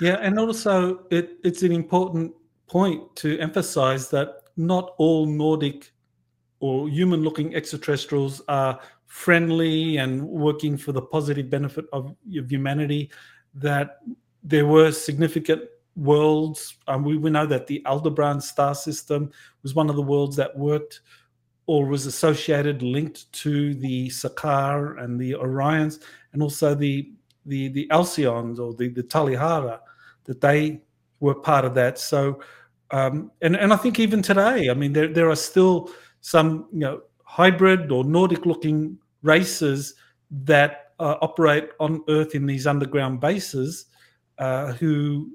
Yeah, 0.00 0.18
and 0.20 0.38
also 0.38 1.06
it, 1.10 1.38
it's 1.42 1.62
an 1.62 1.72
important 1.72 2.32
point 2.66 3.16
to 3.16 3.38
emphasize 3.38 4.10
that 4.10 4.28
not 4.56 4.94
all 4.98 5.26
Nordic 5.26 5.92
or 6.66 6.88
human 6.88 7.20
looking 7.26 7.54
extraterrestrials 7.54 8.42
are 8.48 8.74
friendly 9.06 9.98
and 10.02 10.10
working 10.46 10.76
for 10.76 10.92
the 10.92 11.02
positive 11.02 11.48
benefit 11.48 11.84
of, 11.92 12.14
of 12.40 12.50
humanity, 12.50 13.10
that 13.54 13.88
there 14.42 14.66
were 14.66 14.90
significant 14.92 15.62
worlds. 15.94 16.76
Um, 16.88 17.04
we, 17.04 17.16
we 17.16 17.30
know 17.30 17.46
that 17.46 17.66
the 17.66 17.82
Aldebaran 17.86 18.40
star 18.40 18.74
system 18.74 19.30
was 19.62 19.74
one 19.74 19.88
of 19.90 19.96
the 19.96 20.08
worlds 20.12 20.36
that 20.36 20.56
worked 20.56 21.00
or 21.66 21.86
was 21.86 22.06
associated, 22.06 22.82
linked 22.82 23.30
to 23.32 23.74
the 23.74 24.08
Sakaar 24.08 25.02
and 25.02 25.18
the 25.18 25.32
Orions, 25.32 26.00
and 26.32 26.42
also 26.42 26.74
the 26.74 27.12
the 27.44 27.68
the 27.68 27.86
Alcyons 27.90 28.58
or 28.58 28.74
the 28.74 28.88
the 28.88 29.02
Talihara, 29.02 29.80
that 30.24 30.40
they 30.40 30.80
were 31.20 31.34
part 31.34 31.64
of 31.64 31.74
that. 31.74 31.98
So, 31.98 32.40
um, 32.90 33.32
and 33.42 33.56
and 33.56 33.72
I 33.72 33.76
think 33.76 33.98
even 33.98 34.22
today, 34.22 34.70
I 34.70 34.74
mean, 34.74 34.92
there 34.92 35.08
there 35.08 35.28
are 35.28 35.36
still 35.50 35.90
some 36.26 36.66
you 36.72 36.80
know 36.80 37.02
hybrid 37.22 37.92
or 37.92 38.02
Nordic 38.02 38.46
looking 38.46 38.98
races 39.22 39.94
that 40.28 40.90
uh, 40.98 41.14
operate 41.22 41.68
on 41.78 42.02
Earth 42.08 42.34
in 42.34 42.46
these 42.46 42.66
underground 42.66 43.20
bases, 43.20 43.86
uh, 44.38 44.72
who 44.72 45.30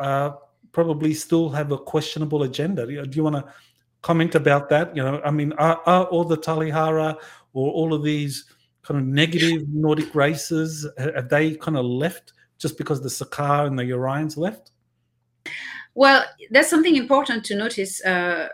uh, 0.00 0.30
probably 0.72 1.14
still 1.14 1.48
have 1.48 1.70
a 1.70 1.78
questionable 1.78 2.42
agenda. 2.42 2.86
Do 2.86 3.16
you, 3.16 3.22
want 3.22 3.36
to 3.36 3.44
comment 4.02 4.34
about 4.34 4.68
that? 4.70 4.96
You 4.96 5.04
know, 5.04 5.20
I 5.24 5.30
mean, 5.30 5.52
are, 5.52 5.80
are 5.86 6.06
all 6.06 6.24
the 6.24 6.38
Talihara 6.38 7.16
or 7.52 7.70
all 7.70 7.94
of 7.94 8.02
these 8.02 8.46
kind 8.82 8.98
of 8.98 9.06
negative 9.06 9.68
Nordic 9.68 10.12
races 10.12 10.88
have 10.98 11.28
they 11.28 11.54
kind 11.54 11.76
of 11.76 11.84
left 11.84 12.32
just 12.58 12.76
because 12.76 13.00
the 13.00 13.08
Sakaar 13.08 13.68
and 13.68 13.78
the 13.78 13.84
Orions 13.84 14.36
left? 14.36 14.72
Well, 15.94 16.24
there's 16.50 16.68
something 16.68 16.96
important 16.96 17.44
to 17.44 17.54
notice. 17.54 18.04
Uh, 18.04 18.48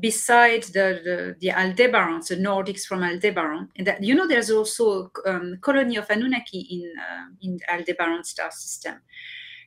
besides 0.00 0.70
the, 0.70 1.00
the, 1.04 1.36
the 1.40 1.48
Aldebarans, 1.48 2.28
the 2.28 2.36
Nordics 2.36 2.82
from 2.82 3.02
Aldebaran, 3.02 3.68
and 3.76 3.86
that 3.86 4.02
you 4.02 4.14
know 4.14 4.26
there's 4.26 4.50
also 4.50 5.10
a 5.26 5.30
um, 5.30 5.58
colony 5.60 5.96
of 5.96 6.10
Anunnaki 6.10 6.60
in 6.60 6.92
uh, 6.98 7.26
in 7.42 7.58
Aldebaran 7.68 8.24
star 8.24 8.50
system 8.50 9.00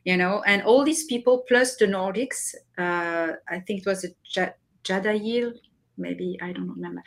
you 0.05 0.15
know, 0.15 0.43
and 0.45 0.61
all 0.61 0.85
these 0.85 1.05
people 1.05 1.43
plus 1.47 1.75
the 1.75 1.87
Nordics, 1.87 2.53
uh, 2.77 3.33
I 3.49 3.59
think 3.59 3.81
it 3.81 3.85
was 3.87 4.05
a 4.05 4.53
Jadail, 4.83 5.53
maybe 5.97 6.37
I 6.41 6.53
don't 6.53 6.69
remember. 6.69 7.01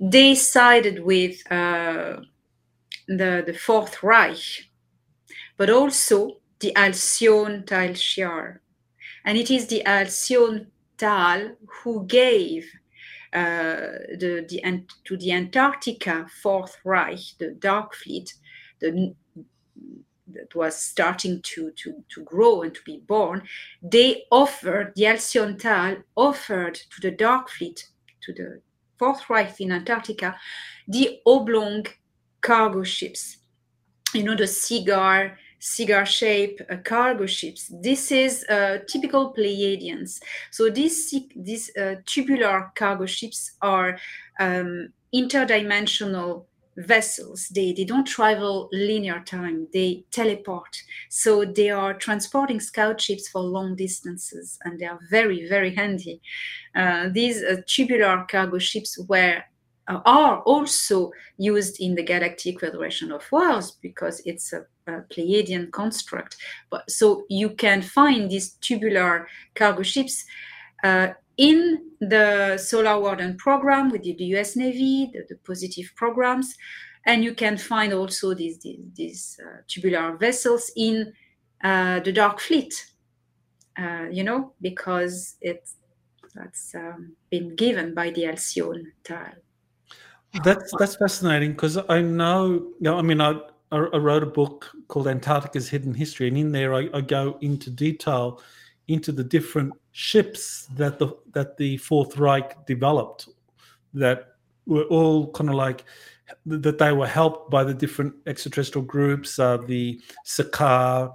They 0.00 0.34
sided 0.34 1.04
with 1.04 1.40
uh, 1.52 2.16
the 3.06 3.44
the 3.46 3.54
Fourth 3.54 4.02
Reich, 4.02 4.70
but 5.56 5.70
also 5.70 6.40
the 6.58 6.74
Alcyon 6.76 7.64
Tal 7.64 7.90
Shiar, 7.90 8.58
and 9.24 9.38
it 9.38 9.50
is 9.50 9.68
the 9.68 9.86
Alcyon 9.86 10.66
Tal 11.00 11.56
who 11.66 12.06
gave 12.06 12.64
uh, 13.32 14.06
the, 14.18 14.44
the 14.48 14.84
to 15.04 15.16
the 15.16 15.32
Antarctica 15.32 16.26
Fourth 16.42 16.76
Reich, 16.84 17.20
the 17.38 17.52
Dark 17.52 17.94
Fleet, 17.94 18.34
the 18.80 19.14
that 20.32 20.54
was 20.54 20.76
starting 20.76 21.40
to, 21.42 21.70
to, 21.72 22.04
to 22.08 22.22
grow 22.22 22.62
and 22.62 22.74
to 22.74 22.80
be 22.84 23.02
born, 23.06 23.42
they 23.82 24.24
offered, 24.30 24.92
the 24.96 25.06
Alcyon 25.06 25.58
Tal 25.58 25.96
offered 26.16 26.74
to 26.74 27.00
the 27.00 27.10
Dark 27.10 27.50
Fleet, 27.50 27.88
to 28.22 28.32
the 28.32 28.60
Fourth 28.98 29.28
Reich 29.30 29.60
in 29.60 29.72
Antarctica, 29.72 30.36
the 30.86 31.20
oblong 31.26 31.86
cargo 32.40 32.82
ships. 32.82 33.38
You 34.14 34.24
know, 34.24 34.36
the 34.36 34.46
cigar, 34.46 35.38
cigar 35.60 36.04
shape 36.04 36.60
uh, 36.70 36.76
cargo 36.78 37.26
ships. 37.26 37.70
This 37.82 38.10
is 38.10 38.44
uh, 38.48 38.78
typical 38.88 39.32
Pleiadians. 39.32 40.20
So 40.50 40.70
these, 40.70 41.14
these 41.36 41.70
uh, 41.76 41.96
tubular 42.06 42.72
cargo 42.74 43.06
ships 43.06 43.52
are 43.62 43.98
um, 44.40 44.88
interdimensional 45.14 46.46
vessels 46.76 47.48
they 47.48 47.72
they 47.72 47.84
don't 47.84 48.06
travel 48.06 48.68
linear 48.72 49.20
time 49.26 49.66
they 49.72 50.04
teleport 50.10 50.76
so 51.08 51.44
they 51.44 51.68
are 51.68 51.94
transporting 51.94 52.60
scout 52.60 53.00
ships 53.00 53.28
for 53.28 53.40
long 53.42 53.74
distances 53.74 54.58
and 54.64 54.78
they 54.78 54.86
are 54.86 54.98
very 55.10 55.48
very 55.48 55.74
handy 55.74 56.20
uh, 56.76 57.08
these 57.12 57.42
uh, 57.42 57.56
tubular 57.66 58.24
cargo 58.30 58.58
ships 58.58 58.98
were 59.08 59.42
are 59.88 60.40
also 60.42 61.10
used 61.36 61.80
in 61.80 61.94
the 61.94 62.02
galactic 62.02 62.60
federation 62.60 63.10
of 63.10 63.26
worlds 63.32 63.72
because 63.82 64.22
it's 64.24 64.52
a, 64.52 64.64
a 64.86 65.00
pleiadian 65.10 65.70
construct 65.72 66.36
but 66.70 66.88
so 66.88 67.24
you 67.28 67.50
can 67.50 67.82
find 67.82 68.30
these 68.30 68.50
tubular 68.60 69.26
cargo 69.54 69.82
ships 69.82 70.24
uh, 70.84 71.08
in 71.40 71.80
the 72.00 72.58
Solar 72.58 73.00
Warden 73.00 73.36
program 73.38 73.90
with 73.90 74.02
the 74.02 74.24
US 74.36 74.56
Navy, 74.56 75.10
the, 75.12 75.24
the 75.26 75.36
positive 75.36 75.90
programs, 75.96 76.54
and 77.06 77.24
you 77.24 77.34
can 77.34 77.56
find 77.56 77.94
also 77.94 78.34
these 78.34 78.58
these, 78.58 78.80
these 78.94 79.40
uh, 79.42 79.62
tubular 79.66 80.18
vessels 80.18 80.70
in 80.76 81.12
uh, 81.64 82.00
the 82.00 82.12
Dark 82.12 82.40
Fleet. 82.40 82.74
Uh, 83.78 84.06
you 84.10 84.22
know, 84.22 84.52
because 84.60 85.36
it's 85.40 85.76
that's 86.34 86.74
um, 86.74 87.16
been 87.30 87.56
given 87.56 87.94
by 87.94 88.10
the 88.10 88.26
Alcyon 88.26 88.92
Tal. 89.02 89.32
That's 90.44 90.72
that's 90.78 90.96
fascinating 90.96 91.52
because 91.52 91.76
I 91.88 92.00
know, 92.00 92.52
you 92.52 92.76
know, 92.80 92.98
I 92.98 93.02
mean, 93.02 93.20
I, 93.20 93.40
I 93.72 93.78
wrote 93.78 94.22
a 94.22 94.26
book 94.26 94.70
called 94.88 95.08
Antarctica's 95.08 95.68
Hidden 95.68 95.94
History, 95.94 96.28
and 96.28 96.38
in 96.38 96.52
there 96.52 96.74
I, 96.74 96.88
I 96.94 97.00
go 97.00 97.36
into 97.40 97.70
detail 97.70 98.40
into 98.88 99.12
the 99.12 99.24
different 99.24 99.72
ships 99.92 100.66
that 100.76 100.98
the 100.98 101.16
that 101.32 101.56
the 101.56 101.76
Fourth 101.78 102.16
Reich 102.16 102.64
developed 102.66 103.28
that 103.94 104.34
were 104.66 104.84
all 104.84 105.30
kind 105.32 105.50
of 105.50 105.56
like 105.56 105.84
that 106.46 106.78
they 106.78 106.92
were 106.92 107.06
helped 107.06 107.50
by 107.50 107.64
the 107.64 107.74
different 107.74 108.14
extraterrestrial 108.26 108.84
groups, 108.84 109.38
uh, 109.38 109.56
the 109.66 110.00
Sakaar, 110.24 111.12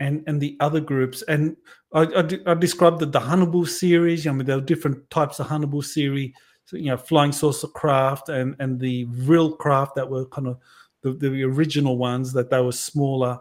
and 0.00 0.24
and 0.26 0.40
the 0.40 0.56
other 0.58 0.80
groups. 0.80 1.22
And 1.22 1.56
I, 1.92 2.02
I, 2.02 2.28
I 2.46 2.54
described 2.54 2.98
the, 2.98 3.06
the 3.06 3.20
Haunebu 3.20 3.68
series. 3.68 4.26
I 4.26 4.32
mean, 4.32 4.44
there 4.44 4.56
were 4.56 4.64
different 4.64 5.08
types 5.10 5.38
of 5.38 5.46
Haunebu 5.46 5.84
series. 5.84 6.32
You 6.72 6.90
know, 6.90 6.96
flying 6.96 7.32
saucer 7.32 7.68
craft 7.68 8.28
and 8.28 8.56
and 8.58 8.78
the 8.80 9.04
Vril 9.04 9.56
craft 9.56 9.94
that 9.96 10.08
were 10.08 10.26
kind 10.26 10.48
of 10.48 10.58
the, 11.02 11.12
the 11.12 11.44
original 11.44 11.98
ones 11.98 12.32
that 12.32 12.50
they 12.50 12.60
were 12.60 12.72
smaller 12.72 13.40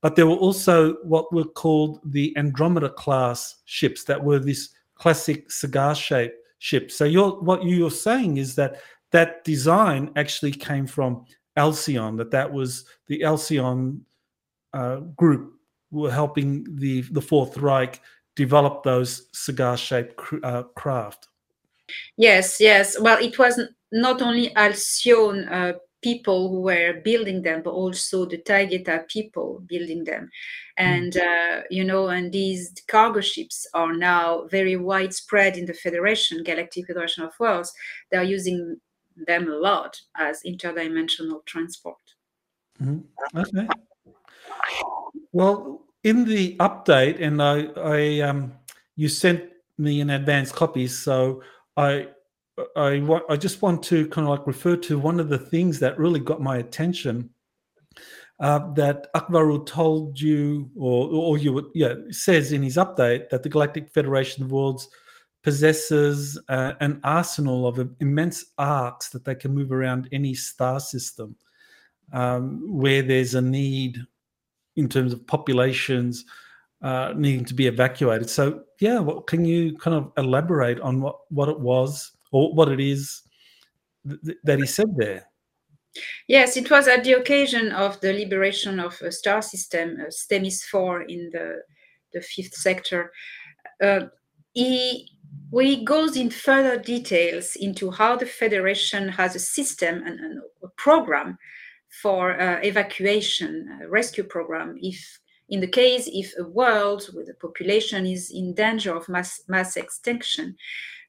but 0.00 0.16
there 0.16 0.26
were 0.26 0.36
also 0.36 0.94
what 1.02 1.32
were 1.32 1.44
called 1.44 2.00
the 2.04 2.36
Andromeda 2.36 2.90
class 2.90 3.56
ships 3.66 4.04
that 4.04 4.22
were 4.22 4.38
this 4.38 4.70
classic 4.94 5.50
cigar 5.50 5.94
shaped 5.94 6.36
ship. 6.58 6.90
So 6.90 7.04
you're, 7.04 7.32
what 7.40 7.64
you're 7.64 7.90
saying 7.90 8.38
is 8.38 8.54
that 8.56 8.76
that 9.12 9.44
design 9.44 10.10
actually 10.16 10.52
came 10.52 10.86
from 10.86 11.24
Alcyon, 11.56 12.16
that 12.16 12.30
that 12.30 12.50
was 12.50 12.84
the 13.08 13.24
Alcyon 13.24 14.04
uh, 14.72 14.96
group 15.16 15.54
were 15.90 16.10
helping 16.10 16.64
the, 16.76 17.02
the 17.02 17.20
Fourth 17.20 17.56
Reich 17.56 18.00
develop 18.36 18.82
those 18.82 19.28
cigar 19.32 19.76
shaped 19.76 20.16
cr- 20.16 20.36
uh, 20.44 20.62
craft. 20.62 21.28
Yes, 22.16 22.60
yes. 22.60 22.98
Well, 23.00 23.18
it 23.22 23.38
was 23.38 23.60
not 23.92 24.22
only 24.22 24.54
Alcyon 24.56 25.48
uh, 25.48 25.72
people 26.02 26.48
who 26.48 26.62
were 26.62 27.00
building 27.04 27.42
them, 27.42 27.62
but 27.62 27.72
also 27.72 28.24
the 28.24 28.38
Taygeta 28.38 29.06
people 29.08 29.62
building 29.66 30.04
them. 30.04 30.30
Hmm. 30.78 30.84
And, 30.84 31.16
uh, 31.16 31.60
you 31.70 31.84
know, 31.84 32.08
and 32.08 32.32
these 32.32 32.72
cargo 32.88 33.20
ships 33.20 33.66
are 33.74 33.92
now 33.94 34.46
very 34.50 34.76
widespread 34.76 35.56
in 35.56 35.66
the 35.66 35.74
Federation, 35.74 36.42
Galactic 36.42 36.86
Federation 36.86 37.24
of 37.24 37.32
Worlds. 37.38 37.72
They 38.10 38.16
are 38.16 38.24
using 38.24 38.80
them 39.26 39.48
a 39.50 39.56
lot 39.56 40.00
as 40.16 40.42
interdimensional 40.46 41.44
transport. 41.44 41.98
Mm-hmm. 42.82 43.38
Okay. 43.38 43.68
Well, 45.32 45.82
in 46.02 46.24
the 46.24 46.56
update, 46.56 47.20
and 47.20 47.42
I, 47.42 47.66
I 47.76 48.20
um, 48.20 48.52
you 48.96 49.08
sent 49.08 49.44
me 49.76 50.00
an 50.00 50.10
advance 50.10 50.50
copy, 50.50 50.86
so 50.86 51.42
I 51.76 52.08
I 52.76 53.22
I 53.28 53.36
just 53.36 53.62
want 53.62 53.82
to 53.84 54.06
kind 54.08 54.26
of 54.26 54.30
like 54.38 54.46
refer 54.46 54.76
to 54.76 54.98
one 54.98 55.20
of 55.20 55.28
the 55.28 55.38
things 55.38 55.78
that 55.80 55.98
really 55.98 56.20
got 56.20 56.40
my 56.40 56.58
attention. 56.58 57.30
Uh, 58.38 58.72
that 58.72 59.12
Akvaaru 59.14 59.66
told 59.66 60.18
you, 60.18 60.70
or 60.74 61.08
or 61.10 61.38
you 61.38 61.70
yeah, 61.74 61.94
says 62.10 62.52
in 62.52 62.62
his 62.62 62.76
update 62.76 63.28
that 63.28 63.42
the 63.42 63.50
Galactic 63.50 63.90
Federation 63.90 64.42
of 64.44 64.50
Worlds 64.50 64.88
possesses 65.42 66.38
uh, 66.48 66.72
an 66.80 67.00
arsenal 67.04 67.66
of 67.66 67.94
immense 68.00 68.46
arks 68.58 69.08
that 69.10 69.24
they 69.24 69.34
can 69.34 69.54
move 69.54 69.72
around 69.72 70.08
any 70.12 70.34
star 70.34 70.80
system 70.80 71.36
um, 72.12 72.62
where 72.66 73.02
there's 73.02 73.34
a 73.34 73.40
need 73.40 73.98
in 74.76 74.88
terms 74.88 75.12
of 75.12 75.26
populations 75.26 76.24
uh, 76.82 77.12
needing 77.16 77.44
to 77.44 77.54
be 77.54 77.66
evacuated. 77.66 78.30
So, 78.30 78.62
yeah, 78.80 78.98
what 78.98 79.26
can 79.26 79.44
you 79.44 79.76
kind 79.78 79.96
of 79.96 80.12
elaborate 80.16 80.80
on 80.80 81.00
what, 81.00 81.16
what 81.30 81.48
it 81.48 81.60
was 81.60 82.10
or 82.32 82.54
what 82.54 82.68
it 82.70 82.80
is 82.80 83.22
th- 84.08 84.38
that 84.44 84.58
he 84.58 84.66
said 84.66 84.96
there? 84.96 85.26
Yes, 86.28 86.56
it 86.56 86.70
was 86.70 86.86
at 86.88 87.04
the 87.04 87.14
occasion 87.14 87.72
of 87.72 88.00
the 88.00 88.12
liberation 88.12 88.78
of 88.78 89.00
a 89.02 89.10
star 89.10 89.42
system, 89.42 89.98
uh, 90.00 90.04
Stemmis 90.10 90.62
4 90.62 91.02
in 91.02 91.30
the, 91.32 91.62
the 92.12 92.20
fifth 92.20 92.54
sector. 92.54 93.12
Uh, 93.82 94.06
he 94.52 95.10
we 95.50 95.84
goes 95.84 96.16
in 96.16 96.30
further 96.30 96.76
details 96.76 97.56
into 97.56 97.90
how 97.90 98.16
the 98.16 98.26
federation 98.26 99.08
has 99.08 99.34
a 99.34 99.40
system 99.40 100.02
and, 100.06 100.18
and 100.20 100.40
a 100.62 100.68
program 100.76 101.38
for 102.02 102.40
uh, 102.40 102.60
evacuation 102.62 103.80
uh, 103.82 103.88
rescue 103.88 104.24
program 104.24 104.76
if 104.80 105.19
in 105.50 105.60
the 105.60 105.66
case 105.66 106.08
if 106.12 106.32
a 106.38 106.44
world 106.44 107.08
with 107.14 107.28
a 107.28 107.34
population 107.34 108.06
is 108.06 108.30
in 108.30 108.54
danger 108.54 108.94
of 108.94 109.08
mass, 109.08 109.42
mass 109.48 109.76
extinction 109.76 110.56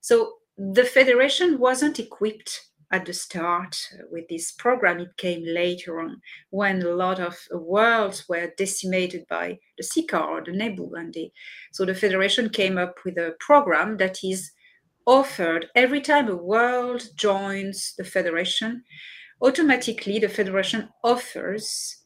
so 0.01 0.33
the 0.57 0.83
federation 0.83 1.59
wasn't 1.59 1.99
equipped 1.99 2.71
at 2.91 3.05
the 3.05 3.13
start 3.13 3.77
with 4.11 4.27
this 4.27 4.51
program. 4.51 4.99
It 4.99 5.15
came 5.17 5.43
later 5.45 6.01
on 6.01 6.21
when 6.49 6.81
a 6.81 6.89
lot 6.89 7.19
of 7.19 7.37
worlds 7.51 8.27
were 8.27 8.51
decimated 8.57 9.25
by 9.29 9.59
the 9.77 9.83
Seeker 9.83 10.17
or 10.17 10.43
the 10.43 10.51
Nebu. 10.51 10.93
And 10.95 11.13
they, 11.13 11.31
so 11.71 11.85
the 11.85 11.95
Federation 11.95 12.49
came 12.49 12.77
up 12.77 12.97
with 13.05 13.17
a 13.17 13.35
program 13.39 13.97
that 13.97 14.23
is 14.23 14.51
offered 15.05 15.67
every 15.75 16.01
time 16.01 16.27
a 16.27 16.35
world 16.35 17.07
joins 17.15 17.93
the 17.97 18.03
Federation. 18.03 18.83
Automatically, 19.41 20.19
the 20.19 20.29
Federation 20.29 20.89
offers 21.03 21.97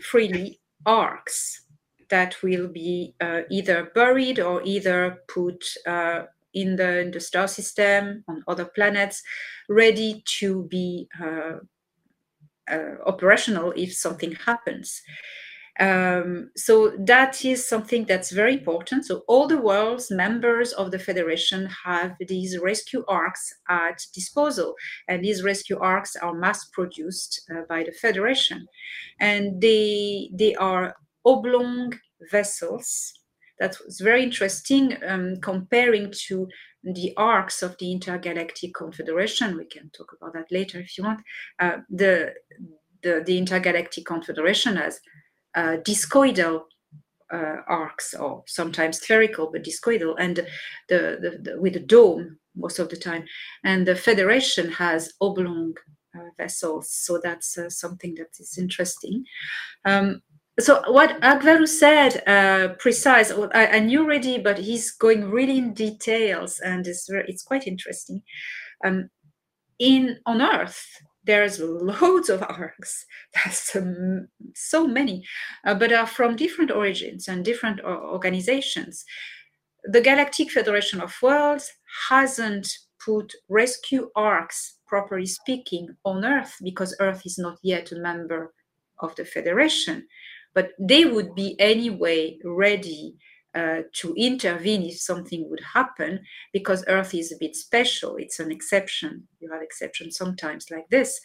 freely 0.00 0.60
arks 0.86 1.62
that 2.10 2.42
will 2.42 2.68
be 2.68 3.14
uh, 3.20 3.42
either 3.50 3.90
buried 3.94 4.40
or 4.40 4.62
either 4.64 5.22
put 5.28 5.64
uh, 5.86 6.22
in 6.54 6.76
the, 6.76 7.00
in 7.00 7.10
the 7.10 7.20
star 7.20 7.48
system, 7.48 8.24
on 8.28 8.42
other 8.48 8.64
planets, 8.64 9.22
ready 9.68 10.22
to 10.38 10.64
be 10.64 11.08
uh, 11.22 11.58
uh, 12.70 12.94
operational 13.06 13.72
if 13.76 13.94
something 13.94 14.32
happens. 14.32 15.02
Um, 15.80 16.50
so 16.56 16.92
that 16.98 17.44
is 17.44 17.68
something 17.68 18.04
that's 18.04 18.32
very 18.32 18.54
important. 18.54 19.06
So 19.06 19.22
all 19.28 19.46
the 19.46 19.60
world's 19.60 20.10
members 20.10 20.72
of 20.72 20.90
the 20.90 20.98
federation 20.98 21.68
have 21.84 22.16
these 22.26 22.58
rescue 22.58 23.04
arks 23.06 23.52
at 23.68 24.02
disposal, 24.12 24.74
and 25.06 25.24
these 25.24 25.44
rescue 25.44 25.78
arks 25.78 26.16
are 26.16 26.34
mass 26.34 26.64
produced 26.70 27.48
uh, 27.50 27.62
by 27.68 27.84
the 27.84 27.92
federation, 27.92 28.66
and 29.20 29.60
they 29.60 30.30
they 30.34 30.56
are 30.56 30.96
oblong 31.28 31.92
vessels. 32.30 33.12
That 33.60 33.76
was 33.84 34.00
very 34.00 34.22
interesting 34.22 34.96
um, 35.06 35.36
comparing 35.42 36.12
to 36.28 36.48
the 36.84 37.12
arks 37.16 37.62
of 37.62 37.76
the 37.78 37.90
intergalactic 37.92 38.72
confederation. 38.74 39.56
We 39.56 39.66
can 39.66 39.90
talk 39.90 40.14
about 40.16 40.32
that 40.34 40.50
later 40.50 40.78
if 40.80 40.96
you 40.96 41.04
want. 41.04 41.20
Uh, 41.58 41.78
the, 41.90 42.34
the, 43.02 43.22
the 43.26 43.36
intergalactic 43.36 44.06
confederation 44.06 44.76
has 44.76 45.00
uh, 45.54 45.78
discoidal 45.82 46.62
uh, 47.32 47.56
arks 47.66 48.14
or 48.14 48.42
sometimes 48.46 49.00
spherical 49.00 49.50
but 49.52 49.64
discoidal 49.64 50.14
and 50.18 50.36
the, 50.88 51.18
the, 51.20 51.38
the, 51.42 51.60
with 51.60 51.76
a 51.76 51.80
dome 51.80 52.38
most 52.56 52.78
of 52.78 52.88
the 52.88 52.96
time. 52.96 53.24
And 53.64 53.86
the 53.86 53.96
federation 53.96 54.70
has 54.72 55.12
oblong 55.20 55.74
uh, 56.16 56.30
vessels 56.38 56.90
so 56.90 57.20
that's 57.22 57.58
uh, 57.58 57.68
something 57.68 58.14
that 58.14 58.28
is 58.40 58.56
interesting. 58.56 59.24
Um, 59.84 60.22
so 60.60 60.82
what 60.90 61.20
Akvaaru 61.20 61.68
said, 61.68 62.22
uh, 62.26 62.74
precise, 62.74 63.30
I, 63.54 63.66
I, 63.66 63.78
knew 63.78 64.02
already, 64.02 64.38
but 64.38 64.58
he's 64.58 64.90
going 64.90 65.30
really 65.30 65.58
in 65.58 65.72
details, 65.72 66.58
and 66.60 66.86
it's 66.86 67.08
it's 67.08 67.44
quite 67.44 67.66
interesting. 67.66 68.22
Um, 68.84 69.08
in 69.78 70.18
on 70.26 70.42
Earth, 70.42 70.84
there's 71.24 71.60
loads 71.60 72.28
of 72.28 72.42
arks. 72.42 73.06
That's 73.34 73.76
um, 73.76 74.26
so 74.54 74.86
many, 74.86 75.24
uh, 75.64 75.74
but 75.74 75.92
are 75.92 76.06
from 76.06 76.34
different 76.34 76.72
origins 76.72 77.28
and 77.28 77.44
different 77.44 77.80
organizations. 77.84 79.04
The 79.84 80.00
Galactic 80.00 80.50
Federation 80.50 81.00
of 81.00 81.14
Worlds 81.22 81.70
hasn't 82.08 82.68
put 83.04 83.32
rescue 83.48 84.10
arks, 84.16 84.78
properly 84.88 85.26
speaking, 85.26 85.88
on 86.04 86.24
Earth 86.24 86.56
because 86.64 86.96
Earth 86.98 87.22
is 87.24 87.38
not 87.38 87.58
yet 87.62 87.92
a 87.92 87.96
member 87.96 88.52
of 88.98 89.14
the 89.14 89.24
Federation 89.24 90.04
but 90.58 90.72
they 90.80 91.04
would 91.04 91.36
be 91.36 91.54
anyway 91.60 92.36
ready 92.42 93.14
uh, 93.54 93.82
to 93.92 94.12
intervene 94.16 94.82
if 94.82 94.98
something 94.98 95.48
would 95.48 95.60
happen 95.60 96.18
because 96.52 96.84
earth 96.88 97.14
is 97.14 97.30
a 97.30 97.36
bit 97.38 97.54
special. 97.54 98.16
It's 98.16 98.40
an 98.40 98.50
exception. 98.50 99.28
You 99.38 99.52
have 99.52 99.62
exceptions 99.62 100.16
sometimes 100.16 100.68
like 100.68 100.88
this. 100.90 101.20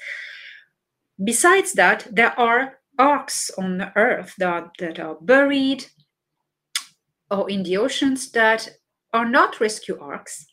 Besides 1.24 1.74
that 1.74 2.08
there 2.12 2.40
are 2.40 2.78
arks 3.00 3.50
on 3.58 3.92
earth 3.96 4.36
that, 4.38 4.70
that 4.78 5.00
are 5.00 5.18
buried 5.20 5.88
or 7.32 7.50
in 7.50 7.64
the 7.64 7.78
oceans 7.78 8.30
that 8.34 8.70
are 9.14 9.28
not 9.28 9.60
rescue 9.60 9.98
arks 10.00 10.46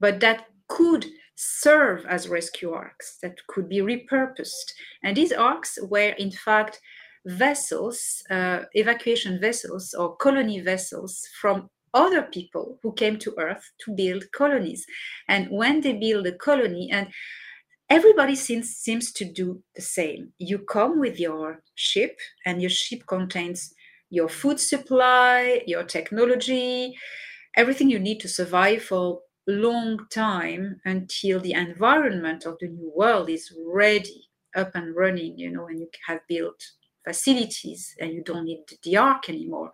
but 0.00 0.18
that 0.18 0.46
could 0.66 1.06
serve 1.36 2.04
as 2.06 2.28
rescue 2.28 2.72
arks 2.72 3.18
that 3.22 3.38
could 3.46 3.68
be 3.68 3.78
repurposed. 3.78 4.72
And 5.04 5.16
these 5.16 5.30
arks 5.30 5.78
were 5.82 6.14
in 6.18 6.32
fact 6.32 6.80
vessels, 7.26 8.22
uh, 8.30 8.60
evacuation 8.72 9.40
vessels 9.40 9.94
or 9.94 10.16
colony 10.16 10.60
vessels 10.60 11.26
from 11.40 11.70
other 11.94 12.22
people 12.22 12.78
who 12.82 12.92
came 12.92 13.18
to 13.18 13.34
Earth 13.38 13.70
to 13.84 13.92
build 13.92 14.24
colonies. 14.32 14.84
And 15.28 15.48
when 15.50 15.80
they 15.80 15.92
build 15.92 16.26
a 16.26 16.32
colony, 16.32 16.90
and 16.92 17.08
everybody 17.88 18.34
seems, 18.34 18.76
seems 18.76 19.12
to 19.12 19.24
do 19.24 19.62
the 19.76 19.82
same. 19.82 20.32
You 20.38 20.58
come 20.58 20.98
with 20.98 21.20
your 21.20 21.62
ship, 21.76 22.18
and 22.44 22.60
your 22.60 22.70
ship 22.70 23.04
contains 23.06 23.72
your 24.10 24.28
food 24.28 24.60
supply, 24.60 25.62
your 25.66 25.84
technology, 25.84 26.94
everything 27.56 27.88
you 27.88 27.98
need 27.98 28.20
to 28.20 28.28
survive 28.28 28.82
for 28.82 29.20
a 29.48 29.52
long 29.52 29.98
time 30.10 30.80
until 30.84 31.40
the 31.40 31.52
environment 31.52 32.44
of 32.44 32.56
the 32.60 32.68
new 32.68 32.92
world 32.94 33.30
is 33.30 33.52
ready, 33.66 34.28
up 34.56 34.74
and 34.74 34.94
running, 34.94 35.38
you 35.38 35.50
know, 35.50 35.66
and 35.68 35.80
you 35.80 35.88
have 36.06 36.20
built 36.28 36.60
facilities 37.04 37.94
and 38.00 38.12
you 38.12 38.22
don't 38.22 38.44
need 38.44 38.64
the 38.82 38.96
ark 38.96 39.28
anymore. 39.28 39.70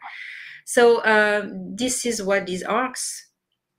So 0.64 1.04
um, 1.04 1.76
this 1.76 2.06
is 2.06 2.22
what 2.22 2.46
these 2.46 2.62
arks 2.62 3.28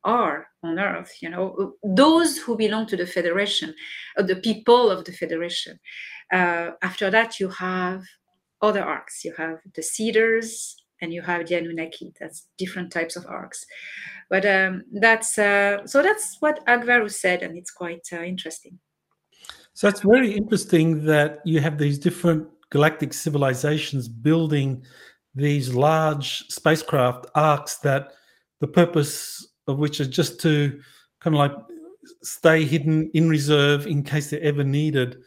are 0.04 0.48
on 0.64 0.80
earth 0.80 1.14
you 1.22 1.30
know. 1.30 1.74
Those 1.84 2.38
who 2.38 2.58
belong 2.58 2.88
to 2.88 2.98
the 2.98 3.06
federation 3.06 3.74
uh, 4.18 4.24
the 4.24 4.38
people 4.38 4.90
of 4.90 5.06
the 5.06 5.12
federation 5.12 5.80
uh, 6.34 6.72
after 6.82 7.12
that 7.12 7.40
you 7.40 7.50
have 7.50 8.04
other 8.62 8.84
arks. 8.84 9.26
You 9.26 9.34
have 9.38 9.60
the 9.76 9.84
seeders 9.84 10.76
and 11.02 11.14
you 11.14 11.22
have 11.22 11.48
the 11.48 11.56
anunnaki. 11.56 12.14
That's 12.20 12.48
different 12.58 12.92
types 12.92 13.16
of 13.16 13.26
arks. 13.26 13.66
But 14.30 14.46
um, 14.46 14.84
that's 14.94 15.38
uh, 15.38 15.86
so 15.86 16.02
that's 16.02 16.38
what 16.40 16.66
Akvaaru 16.68 17.12
said 17.12 17.44
and 17.44 17.58
it's 17.58 17.72
quite 17.72 18.08
uh, 18.14 18.22
interesting. 18.22 18.80
So 19.74 19.88
it's 19.88 20.02
very 20.02 20.34
interesting 20.34 21.06
that 21.06 21.40
you 21.46 21.60
have 21.62 21.78
these 21.78 21.98
different 21.98 22.48
galactic 22.72 23.14
civilizations 23.14 24.08
building 24.08 24.84
these 25.36 25.74
large 25.74 26.46
spacecraft 26.48 27.26
arks 27.36 27.78
that 27.78 28.14
the 28.60 28.68
purpose 28.68 29.48
of 29.68 29.78
which 29.78 30.00
is 30.00 30.08
just 30.08 30.40
to 30.42 30.80
kind 31.20 31.36
of 31.36 31.40
like 31.40 31.54
stay 32.24 32.66
hidden 32.66 33.10
in 33.14 33.30
reserve 33.30 33.86
in 33.86 34.04
case 34.04 34.30
they're 34.30 34.42
ever 34.42 34.64
needed 34.64 35.18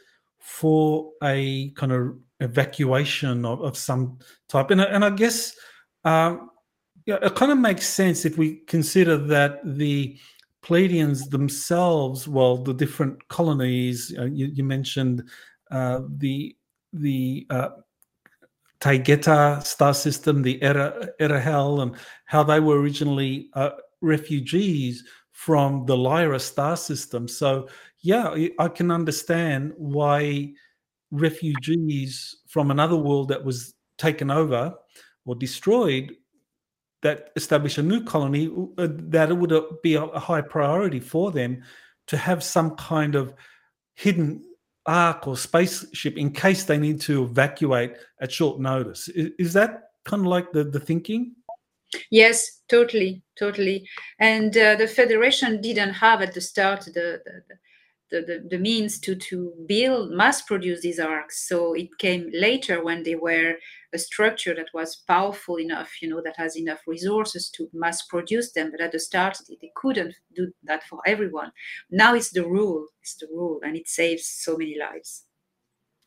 for 0.41 1.11
a 1.23 1.71
kind 1.71 1.93
of 1.93 2.17
evacuation 2.41 3.45
of, 3.45 3.63
of 3.63 3.77
some 3.77 4.19
type. 4.49 4.71
And, 4.71 4.81
and 4.81 5.05
I 5.05 5.11
guess 5.11 5.55
um, 6.05 6.51
it 7.07 7.35
kind 7.35 7.53
of 7.53 7.59
makes 7.59 7.87
sense 7.87 8.25
if 8.25 8.37
we 8.37 8.57
consider 8.67 9.17
that 9.17 9.61
the 9.65 10.19
Pleiadians 10.65 11.29
themselves, 11.29 12.27
well, 12.27 12.57
the 12.57 12.73
different 12.73 13.29
colonies, 13.29 14.15
uh, 14.19 14.25
you, 14.25 14.47
you, 14.47 14.65
mentioned 14.65 15.23
uh, 15.71 16.01
the 16.17 16.57
the 16.95 17.47
uh, 17.51 17.69
Taygeta 18.81 19.65
star 19.65 19.95
system, 19.95 20.43
the 20.43 20.63
Era, 20.63 21.09
Erahel, 21.21 21.83
and 21.83 21.97
how 22.27 22.43
they 22.43 22.61
were 22.61 22.81
originally 22.81 23.49
uh, 23.55 23.71
refugees 24.01 25.05
from 25.33 25.85
the 25.87 25.97
Lyra 25.97 26.39
star 26.39 26.77
system. 26.77 27.27
So, 27.27 27.69
yeah, 28.01 28.35
I 28.59 28.69
can 28.69 28.91
understand 28.91 29.73
why 29.77 30.53
refugees 31.11 32.37
from 32.47 32.71
another 32.71 32.97
world 32.97 33.29
that 33.29 33.45
was 33.45 33.75
taken 33.99 34.31
over 34.31 34.75
or 35.25 35.35
destroyed 35.35 36.15
that 37.03 37.31
establish 37.37 37.79
a 37.79 37.83
new 37.83 38.03
colony 38.03 38.51
uh, 38.79 38.89
that 38.91 39.31
it 39.31 39.35
would 39.35 39.53
uh, 39.53 39.63
be 39.83 39.95
a 39.95 40.07
high 40.19 40.41
priority 40.41 41.01
for 41.01 41.31
them 41.31 41.63
to 42.07 42.17
have 42.17 42.43
some 42.43 42.75
kind 42.77 43.15
of 43.15 43.35
hidden 43.95 44.43
ark 44.87 45.27
or 45.27 45.37
spaceship 45.37 46.17
in 46.17 46.31
case 46.31 46.65
they 46.65 46.79
need 46.79 47.01
to 47.01 47.25
evacuate 47.25 47.97
at 48.21 48.31
short 48.31 48.61
notice. 48.61 49.09
Is, 49.09 49.31
is 49.39 49.53
that 49.55 49.91
kind 50.05 50.21
of 50.21 50.27
like 50.27 50.53
the, 50.53 50.65
the 50.65 50.81
thinking? 50.81 51.35
Yes 52.11 52.63
totally 52.69 53.23
totally. 53.39 53.89
And 54.19 54.57
uh, 54.57 54.77
the 54.77 54.87
federation 54.89 55.61
didn't 55.61 55.95
have 55.95 56.23
at 56.23 56.35
the 56.35 56.41
start 56.41 56.85
the, 56.87 57.21
the, 57.25 57.43
the, 58.11 58.21
the, 58.23 58.49
the 58.51 58.59
means 58.59 58.99
to, 59.01 59.15
to 59.15 59.53
build, 59.67 60.11
mass 60.11 60.43
produce 60.43 60.81
these 60.81 61.01
arks. 61.01 61.49
So 61.49 61.75
it 61.75 61.89
came 61.99 62.31
later 62.33 62.83
when 62.83 63.03
they 63.03 63.15
were 63.15 63.55
a 63.95 63.99
structure 63.99 64.55
that 64.55 64.69
was 64.75 65.03
powerful 65.07 65.59
enough, 65.59 65.91
you 66.03 66.09
know, 66.09 66.21
that 66.25 66.37
has 66.37 66.57
enough 66.57 66.81
resources 66.87 67.49
to 67.51 67.69
mass 67.73 68.03
produce 68.07 68.53
them. 68.53 68.71
But 68.71 68.81
at 68.81 68.93
the 68.93 68.99
start, 68.99 69.39
they 69.49 69.71
couldn't 69.77 70.15
do 70.35 70.53
that 70.65 70.83
for 70.85 71.01
everyone. 71.07 71.53
Now 71.91 72.15
it's 72.15 72.31
the 72.31 72.47
rule, 72.47 72.87
it's 73.03 73.17
the 73.17 73.29
rule, 73.33 73.61
and 73.65 73.77
it 73.77 73.89
saves 73.89 74.27
so 74.27 74.57
many 74.57 74.77
lives. 74.79 75.25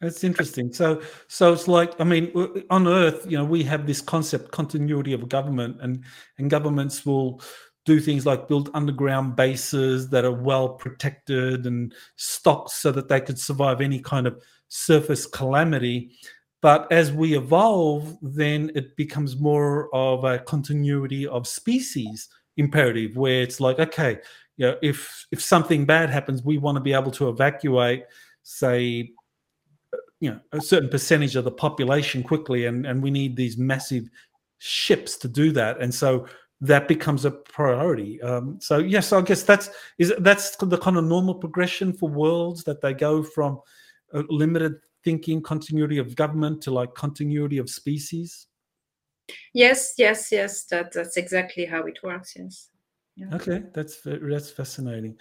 That's 0.01 0.23
interesting. 0.23 0.71
So, 0.73 1.01
so 1.27 1.53
it's 1.53 1.67
like 1.67 1.99
I 1.99 2.03
mean, 2.03 2.31
on 2.69 2.87
Earth, 2.87 3.25
you 3.27 3.37
know, 3.37 3.45
we 3.45 3.63
have 3.63 3.87
this 3.87 4.01
concept 4.01 4.51
continuity 4.51 5.13
of 5.13 5.27
government, 5.27 5.77
and 5.81 6.03
and 6.37 6.49
governments 6.49 7.05
will 7.05 7.41
do 7.85 7.99
things 8.01 8.25
like 8.25 8.49
build 8.49 8.69
underground 8.73 9.35
bases 9.37 10.09
that 10.09 10.25
are 10.25 10.43
well 10.43 10.69
protected 10.69 11.65
and 11.65 11.95
stocked 12.17 12.69
so 12.69 12.91
that 12.91 13.07
they 13.07 13.21
could 13.21 13.39
survive 13.39 13.79
any 13.79 13.99
kind 13.99 14.27
of 14.27 14.43
surface 14.67 15.25
calamity. 15.25 16.11
But 16.67 16.91
as 16.91 17.13
we 17.13 17.37
evolve, 17.37 18.17
then 18.21 18.71
it 18.75 18.97
becomes 18.97 19.39
more 19.39 19.87
of 19.95 20.25
a 20.25 20.39
continuity 20.39 21.25
of 21.25 21.47
species 21.47 22.27
imperative, 22.57 23.15
where 23.15 23.41
it's 23.41 23.61
like, 23.61 23.79
okay, 23.79 24.19
you 24.57 24.65
know, 24.65 24.77
if 24.81 25.25
if 25.31 25.41
something 25.41 25.85
bad 25.85 26.09
happens, 26.09 26.43
we 26.43 26.57
want 26.57 26.75
to 26.75 26.81
be 26.81 26.91
able 26.91 27.11
to 27.11 27.29
evacuate, 27.29 28.03
say, 28.43 29.13
you 30.19 30.29
know, 30.29 30.41
a 30.51 30.59
certain 30.59 30.89
percentage 30.89 31.37
of 31.37 31.45
the 31.45 31.51
population 31.51 32.21
quickly, 32.21 32.65
and 32.65 32.85
and 32.85 33.01
we 33.01 33.11
need 33.11 33.37
these 33.37 33.57
massive 33.57 34.09
ships 34.57 35.15
to 35.19 35.29
do 35.29 35.53
that. 35.53 35.79
And 35.79 35.95
so 35.95 36.27
that 36.59 36.89
becomes 36.89 37.23
a 37.23 37.31
priority. 37.31 38.21
Um, 38.21 38.59
so 38.59 38.79
yes, 38.79 39.13
I 39.13 39.21
guess 39.21 39.43
that's 39.43 39.69
is 39.99 40.11
that's 40.19 40.57
the 40.57 40.77
kind 40.77 40.97
of 40.97 41.05
normal 41.05 41.35
progression 41.35 41.93
for 41.93 42.09
worlds 42.09 42.65
that 42.65 42.81
they 42.81 42.93
go 42.93 43.23
from 43.23 43.61
limited 44.29 44.75
thinking 45.07 45.41
continuity 45.41 45.99
of 45.99 46.17
government 46.17 46.61
to 46.61 46.69
like 46.69 46.93
continuity 46.93 47.59
of 47.59 47.69
species. 47.69 48.47
Yes, 49.53 49.93
yes, 49.97 50.33
yes. 50.33 50.65
That 50.65 50.91
that's 50.91 51.15
exactly 51.15 51.65
how 51.65 51.83
it 51.83 51.99
works. 52.03 52.33
Yes. 52.35 52.69
Yeah. 53.15 53.33
Okay, 53.33 53.63
that's 53.73 54.01
that's 54.03 54.51
fascinating. 54.51 55.15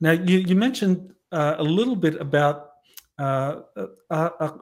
Now 0.00 0.12
you 0.12 0.38
you 0.38 0.54
mentioned 0.54 1.12
uh, 1.32 1.56
a 1.58 1.66
little 1.78 1.96
bit 1.96 2.20
about 2.20 2.70
uh, 3.18 3.62
uh, 4.10 4.30
uh 4.38 4.58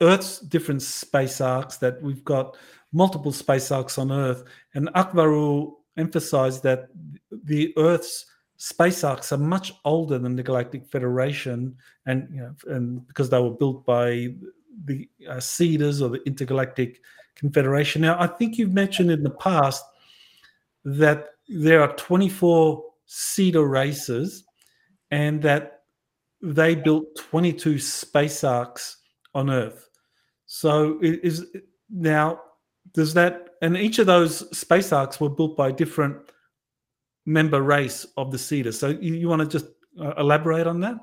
Earth's 0.00 0.38
different 0.38 0.80
space 0.82 1.42
arks 1.42 1.76
that 1.76 2.00
we've 2.02 2.24
got 2.24 2.56
multiple 2.92 3.32
space 3.32 3.70
arks 3.70 3.98
on 3.98 4.10
Earth, 4.10 4.44
and 4.74 4.88
Akbarul 4.94 5.74
emphasized 5.98 6.62
that 6.62 6.88
the 7.30 7.74
Earth's 7.76 8.24
space 8.56 9.04
arks 9.04 9.32
are 9.32 9.38
much 9.38 9.72
older 9.84 10.18
than 10.18 10.36
the 10.36 10.42
Galactic 10.42 10.86
Federation, 10.86 11.76
and 12.06 12.28
you 12.32 12.40
know, 12.40 12.54
and 12.74 13.06
because 13.08 13.30
they 13.30 13.40
were 13.40 13.50
built 13.50 13.84
by 13.84 14.28
the 14.84 15.08
uh, 15.28 15.40
Seeders 15.40 16.02
or 16.02 16.10
the 16.10 16.22
Intergalactic 16.26 17.00
Confederation. 17.36 18.02
Now, 18.02 18.20
I 18.20 18.26
think 18.26 18.58
you've 18.58 18.72
mentioned 18.72 19.10
in 19.10 19.22
the 19.22 19.30
past 19.30 19.84
that 20.84 21.28
there 21.48 21.80
are 21.80 21.94
24 21.96 22.84
Seeder 23.06 23.66
races, 23.66 24.44
and 25.10 25.42
that 25.42 25.82
they 26.42 26.74
built 26.74 27.04
22 27.16 27.78
space 27.78 28.44
arks 28.44 28.98
on 29.34 29.50
Earth. 29.50 29.88
So, 30.46 30.98
is 31.02 31.46
now 31.90 32.40
does 32.92 33.14
that 33.14 33.48
and 33.62 33.76
each 33.76 33.98
of 33.98 34.06
those 34.06 34.56
space 34.56 34.92
arks 34.92 35.20
were 35.20 35.30
built 35.30 35.56
by 35.56 35.72
different 35.72 36.16
member 37.26 37.62
race 37.62 38.06
of 38.16 38.30
the 38.30 38.38
Seeders, 38.38 38.78
so 38.78 38.88
you, 38.88 39.14
you 39.14 39.28
want 39.28 39.40
to 39.42 39.48
just 39.48 39.66
uh, 40.00 40.14
elaborate 40.18 40.66
on 40.66 40.80
that? 40.80 40.96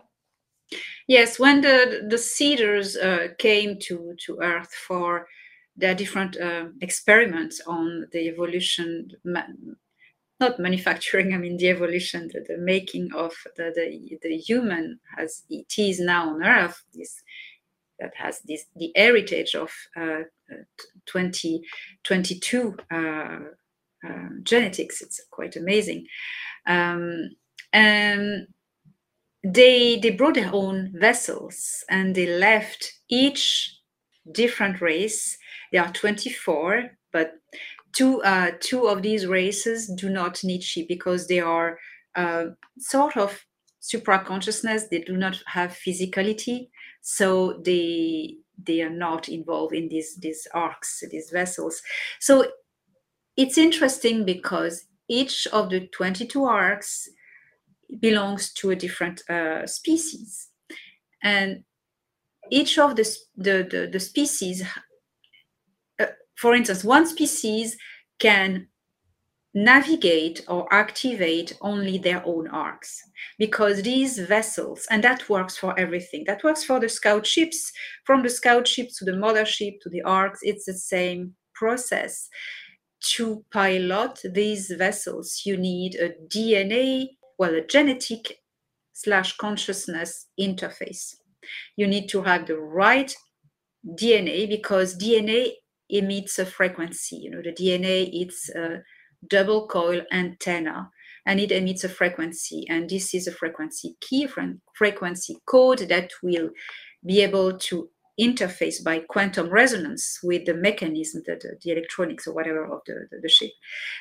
Yes 1.07 1.39
when 1.39 1.61
the 1.61 2.07
the 2.07 2.17
Seeders 2.17 2.95
uh, 2.95 3.33
came 3.37 3.77
to 3.79 4.15
to 4.25 4.39
earth 4.41 4.73
for 4.73 5.27
their 5.75 5.95
different 5.95 6.37
uh, 6.37 6.65
experiments 6.81 7.61
on 7.67 8.05
the 8.11 8.27
evolution 8.27 9.09
not 9.23 10.59
manufacturing 10.59 11.33
i 11.33 11.37
mean 11.37 11.57
the 11.57 11.69
evolution 11.69 12.29
the, 12.33 12.43
the 12.47 12.57
making 12.57 13.09
of 13.13 13.33
the, 13.57 13.71
the, 13.75 14.17
the 14.21 14.37
human 14.37 14.99
as 15.17 15.43
it 15.49 15.73
is 15.77 15.99
now 15.99 16.29
on 16.29 16.43
earth 16.43 16.83
this 16.93 17.21
that 17.99 18.13
has 18.15 18.39
this 18.41 18.65
the 18.75 18.91
heritage 18.95 19.55
of 19.55 19.71
2022 21.05 21.63
20, 22.03 22.81
um, 24.03 24.41
genetics. 24.43 25.01
It's 25.01 25.21
quite 25.31 25.55
amazing. 25.55 26.07
Um, 26.67 27.31
and 27.73 28.47
they 29.43 29.99
they 29.99 30.11
brought 30.11 30.35
their 30.35 30.53
own 30.53 30.93
vessels 30.95 31.83
and 31.89 32.13
they 32.13 32.27
left 32.27 32.91
each 33.09 33.75
different 34.31 34.81
race. 34.81 35.37
There 35.71 35.83
are 35.83 35.91
24, 35.91 36.91
but 37.11 37.33
two 37.93 38.21
uh, 38.23 38.51
two 38.59 38.87
of 38.87 39.01
these 39.01 39.25
races 39.25 39.87
do 39.87 40.09
not 40.09 40.43
need 40.43 40.63
chi 40.63 40.85
because 40.87 41.27
they 41.27 41.39
are 41.39 41.79
uh, 42.15 42.45
sort 42.77 43.17
of 43.17 43.45
supra 43.79 44.23
consciousness. 44.23 44.87
They 44.89 44.99
do 44.99 45.17
not 45.17 45.41
have 45.47 45.71
physicality, 45.71 46.69
so 47.01 47.61
they 47.65 48.35
they 48.63 48.81
are 48.81 48.89
not 48.91 49.27
involved 49.29 49.73
in 49.73 49.89
these 49.89 50.17
these 50.17 50.47
arks, 50.53 51.03
these 51.09 51.29
vessels. 51.31 51.81
So 52.19 52.45
it's 53.41 53.57
interesting 53.57 54.23
because 54.23 54.85
each 55.09 55.47
of 55.47 55.71
the 55.71 55.87
22 55.87 56.45
arks 56.45 57.09
belongs 57.99 58.53
to 58.53 58.69
a 58.69 58.75
different 58.75 59.27
uh, 59.29 59.65
species, 59.65 60.49
and 61.23 61.63
each 62.51 62.77
of 62.77 62.95
the 62.95 63.03
the, 63.35 63.67
the, 63.69 63.89
the 63.91 63.99
species, 63.99 64.63
uh, 65.99 66.05
for 66.35 66.53
instance, 66.53 66.83
one 66.83 67.07
species 67.07 67.75
can 68.19 68.67
navigate 69.53 70.45
or 70.47 70.71
activate 70.71 71.57
only 71.61 71.97
their 71.97 72.25
own 72.25 72.47
arks 72.47 73.01
because 73.37 73.81
these 73.81 74.17
vessels 74.19 74.87
and 74.89 75.03
that 75.03 75.27
works 75.27 75.57
for 75.57 75.77
everything. 75.79 76.23
That 76.25 76.43
works 76.43 76.63
for 76.63 76.79
the 76.79 76.87
scout 76.87 77.25
ships 77.25 77.71
from 78.05 78.21
the 78.21 78.29
scout 78.29 78.67
ships 78.67 78.97
to 78.99 79.05
the 79.05 79.11
mothership 79.11 79.79
to 79.81 79.89
the 79.89 80.03
arks. 80.03 80.39
It's 80.43 80.65
the 80.65 80.73
same 80.73 81.33
process 81.53 82.29
to 83.01 83.43
pilot 83.51 84.19
these 84.33 84.71
vessels 84.77 85.41
you 85.45 85.57
need 85.57 85.95
a 85.95 86.11
dna 86.27 87.07
well 87.37 87.55
a 87.55 87.65
genetic 87.65 88.37
slash 88.93 89.35
consciousness 89.37 90.27
interface. 90.39 91.15
You 91.75 91.87
need 91.87 92.07
to 92.09 92.21
have 92.21 92.45
the 92.45 92.57
right 92.57 93.13
dna 93.85 94.47
because 94.47 94.97
dna 94.97 95.51
emits 95.89 96.37
a 96.39 96.45
frequency 96.45 97.17
you 97.17 97.31
know 97.31 97.41
the 97.41 97.51
dna 97.51 98.09
it's 98.13 98.49
a 98.49 98.81
double 99.27 99.67
coil 99.67 100.01
antenna 100.11 100.89
and 101.25 101.39
it 101.39 101.51
emits 101.51 101.83
a 101.83 101.89
frequency 101.89 102.65
and 102.69 102.89
this 102.89 103.13
is 103.13 103.27
a 103.27 103.31
frequency 103.31 103.95
key 104.01 104.27
frequency 104.75 105.37
code 105.45 105.79
that 105.79 106.11
will 106.23 106.49
be 107.05 107.21
able 107.21 107.57
to 107.57 107.89
interface 108.19 108.83
by 108.83 108.99
quantum 108.99 109.49
resonance 109.49 110.19
with 110.23 110.45
the 110.45 110.53
mechanism 110.53 111.21
the, 111.25 111.35
the, 111.35 111.57
the 111.63 111.71
electronics 111.71 112.27
or 112.27 112.33
whatever 112.33 112.65
of 112.65 112.81
the, 112.85 113.07
the, 113.09 113.19
the, 113.21 113.29
ship 113.29 113.51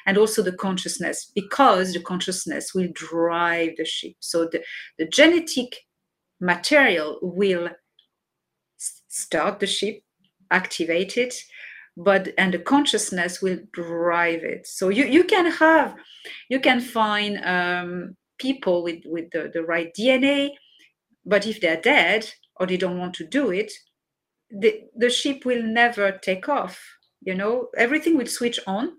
and 0.07 0.19
also 0.19 0.43
the 0.43 0.53
consciousness 0.53 1.31
because 1.35 1.93
the 1.93 2.03
consciousness 2.03 2.75
will 2.75 2.89
drive 2.93 3.71
the 3.77 3.85
ship. 3.85 4.13
So 4.21 4.49
the, 4.51 4.63
the 4.99 5.07
genetic 5.07 5.77
material 6.41 7.19
will 7.23 7.71
start 8.77 9.61
the 9.61 9.67
ship 9.67 10.03
activate 10.51 11.17
it 11.17 11.35
but 11.97 12.29
and 12.39 12.55
the 12.55 12.59
consciousness 12.59 13.43
will 13.43 13.59
drive 13.73 14.43
it. 14.43 14.67
So 14.67 14.89
you, 14.89 15.05
you 15.05 15.25
can 15.25 15.51
have 15.51 15.95
you 16.49 16.61
can 16.61 16.81
find 16.81 17.45
um, 17.45 18.17
people 18.39 18.83
with 18.83 19.03
with 19.05 19.31
the, 19.33 19.51
the 19.53 19.63
right 19.63 19.93
dna 19.99 20.51
but 21.27 21.47
if 21.47 21.61
they're 21.61 21.81
dead 21.81 22.31
or 22.57 22.67
they 22.67 22.77
don't 22.77 22.99
want 22.99 23.15
to 23.15 23.27
do 23.27 23.51
it 23.51 23.71
the, 24.51 24.85
the 24.97 25.11
ship 25.11 25.45
will 25.45 25.63
never 25.63 26.13
take 26.13 26.49
off 26.49 26.81
you 27.23 27.35
know? 27.35 27.69
Everything 27.77 28.17
will 28.17 28.27
switch 28.27 28.59
on 28.67 28.93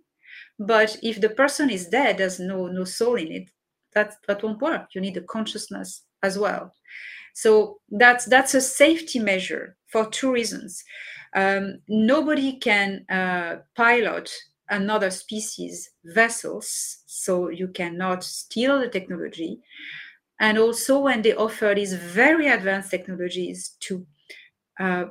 but 0.59 0.97
if 1.01 1.19
the 1.19 1.29
person 1.29 1.69
is 1.69 1.87
dead 1.87 2.17
there's 2.17 2.39
no 2.39 2.67
no 2.67 2.83
soul 2.83 3.15
in 3.15 3.31
it 3.31 3.49
that 3.93 4.15
that 4.27 4.43
won't 4.43 4.61
work. 4.61 4.87
You 4.93 5.01
need 5.01 5.17
a 5.17 5.21
consciousness 5.21 6.03
as 6.23 6.37
well. 6.37 6.73
So 7.33 7.79
that's 7.89 8.25
that's 8.25 8.53
a 8.53 8.61
safety 8.61 9.19
measure 9.19 9.75
for 9.87 10.09
two 10.09 10.31
reasons. 10.31 10.83
Um, 11.35 11.79
nobody 11.87 12.53
can 12.53 13.05
uh, 13.09 13.57
pilot 13.75 14.31
another 14.69 15.09
species 15.11 15.89
vessels 16.05 16.99
so 17.05 17.49
you 17.49 17.67
cannot 17.69 18.23
steal 18.23 18.79
the 18.79 18.87
technology. 18.87 19.59
And 20.39 20.57
also 20.57 20.99
when 20.99 21.21
they 21.21 21.35
offer 21.35 21.73
these 21.75 21.93
very 21.93 22.47
advanced 22.47 22.91
technologies 22.91 23.75
to 23.81 24.05
uh, 24.79 25.05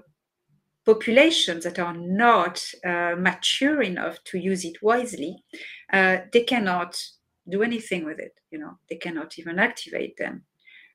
populations 0.87 1.65
that 1.65 1.79
are 1.79 1.97
not 1.97 2.63
uh, 2.85 3.15
mature 3.19 3.83
enough 3.83 4.23
to 4.25 4.39
use 4.39 4.65
it 4.65 4.83
wisely, 4.83 5.37
uh, 5.93 6.19
they 6.33 6.43
cannot 6.43 6.97
do 7.49 7.63
anything 7.63 8.05
with 8.05 8.19
it. 8.19 8.33
You 8.51 8.59
know, 8.59 8.79
they 8.89 8.97
cannot 8.97 9.39
even 9.39 9.59
activate 9.59 10.17
them. 10.17 10.45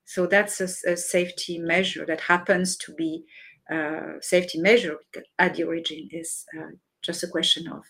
So 0.05 0.27
that's 0.27 0.61
a, 0.61 0.91
a 0.91 0.97
safety 0.97 1.59
measure 1.59 2.05
that 2.05 2.21
happens 2.21 2.77
to 2.77 2.93
be 2.93 3.25
a 3.69 3.75
uh, 3.75 4.13
safety 4.21 4.59
measure 4.59 4.97
at 5.39 5.55
the 5.55 5.63
origin 5.63 6.07
is 6.11 6.45
uh, 6.57 6.69
just 7.01 7.23
a 7.23 7.27
question 7.27 7.67
of 7.67 7.83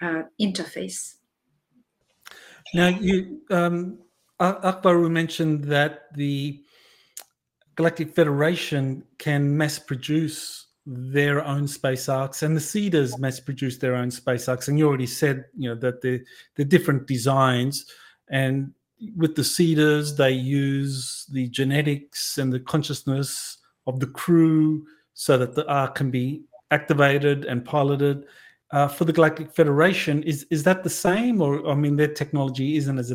uh, 0.00 0.22
interface. 0.40 1.16
Now, 2.74 2.88
you, 2.88 3.40
um, 3.50 3.98
Akvaaru 4.40 5.10
mentioned 5.10 5.64
that 5.64 6.14
the 6.14 6.62
Galactic 7.74 8.14
Federation 8.14 9.04
can 9.18 9.56
mass 9.56 9.78
produce 9.78 10.65
their 10.86 11.44
own 11.44 11.66
space 11.66 12.08
arks 12.08 12.44
and 12.44 12.56
the 12.56 12.60
Seeders 12.60 13.18
mass 13.18 13.40
produce 13.40 13.76
their 13.76 13.96
own 13.96 14.10
space 14.10 14.48
arks. 14.48 14.68
And 14.68 14.78
you 14.78 14.86
already 14.86 15.06
said 15.06 15.46
you 15.56 15.68
know 15.68 15.74
that 15.76 16.00
the 16.00 16.22
the 16.54 16.64
different 16.64 17.06
designs. 17.06 17.86
And 18.28 18.72
with 19.16 19.34
the 19.34 19.42
Seeders 19.42 20.16
they 20.16 20.30
use 20.30 21.26
the 21.32 21.48
genetics 21.48 22.38
and 22.38 22.52
the 22.52 22.60
consciousness 22.60 23.58
of 23.86 24.00
the 24.00 24.06
crew 24.06 24.86
so 25.14 25.36
that 25.36 25.54
the 25.54 25.66
ark 25.66 25.96
can 25.96 26.10
be 26.10 26.42
activated 26.70 27.44
and 27.44 27.64
piloted. 27.64 28.24
Uh, 28.72 28.88
for 28.88 29.04
the 29.04 29.12
galactic 29.12 29.54
federation 29.54 30.22
is 30.22 30.46
is 30.50 30.62
that 30.62 30.84
the 30.84 30.90
same? 30.90 31.40
Or 31.40 31.68
i 31.68 31.74
mean 31.74 31.96
their 31.96 32.14
technology 32.14 32.76
isn't 32.76 32.98
as 32.98 33.12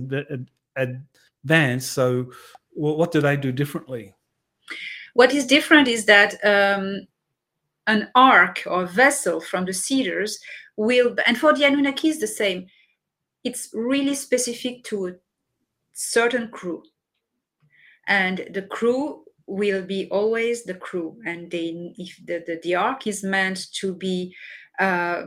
advanced. 0.76 1.94
So 1.94 2.32
what 2.74 3.12
do 3.12 3.22
they 3.22 3.38
do 3.38 3.52
differently? 3.52 4.14
What 5.14 5.34
is 5.34 5.46
different 5.46 5.88
is 5.88 6.06
that 6.06 6.36
um, 6.44 7.08
an 7.88 8.10
ark 8.16 8.64
or 8.66 8.86
vessel 8.86 9.42
from 9.42 9.66
the 9.66 9.74
Seeders 9.74 10.38
will, 10.78 11.16
and 11.26 11.38
for 11.38 11.54
the 11.54 11.66
anunnaki 11.66 12.10
is 12.10 12.20
the 12.20 12.28
same, 12.28 12.68
it's 13.44 13.70
really 13.74 14.16
specific 14.16 14.84
to 14.86 15.08
a 15.08 15.14
certain 15.94 16.50
crew. 16.50 16.84
And 18.08 18.48
the 18.54 18.64
crew 18.64 19.24
will 19.48 19.84
be 19.84 20.08
always 20.10 20.64
the 20.64 20.74
crew. 20.74 21.18
And 21.26 21.50
they, 21.50 21.94
if 21.98 22.20
the, 22.26 22.44
the, 22.46 22.60
the 22.64 22.76
ark 22.76 23.08
is 23.08 23.24
meant 23.24 23.72
to 23.74 23.94
be 23.94 24.36
uh, 24.80 25.24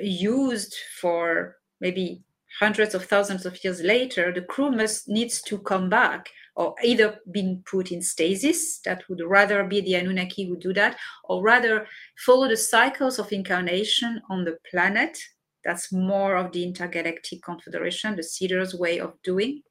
used 0.00 0.74
for 1.00 1.56
maybe 1.80 2.22
hundreds 2.60 2.94
of 2.94 3.04
thousands 3.04 3.46
of 3.46 3.62
years 3.64 3.80
later, 3.80 4.32
the 4.32 4.42
crew 4.42 4.70
must 4.70 5.08
needs 5.08 5.42
to 5.42 5.58
come 5.58 5.88
back 5.88 6.28
or 6.58 6.74
either 6.82 7.20
being 7.30 7.62
put 7.64 7.92
in 7.92 8.02
stasis, 8.02 8.80
that 8.80 9.08
would 9.08 9.20
rather 9.24 9.62
be 9.62 9.80
the 9.80 9.94
Anunnaki 9.94 10.44
who 10.44 10.56
do 10.56 10.72
that, 10.72 10.96
or 11.22 11.40
rather 11.40 11.86
follow 12.26 12.48
the 12.48 12.56
cycles 12.56 13.20
of 13.20 13.32
incarnation 13.32 14.20
on 14.28 14.44
the 14.44 14.58
planet. 14.68 15.16
That's 15.64 15.92
more 15.92 16.34
of 16.34 16.50
the 16.50 16.64
intergalactic 16.64 17.42
confederation, 17.42 18.16
the 18.16 18.24
Seeders' 18.24 18.74
way 18.74 18.98
of 18.98 19.14
doing. 19.22 19.62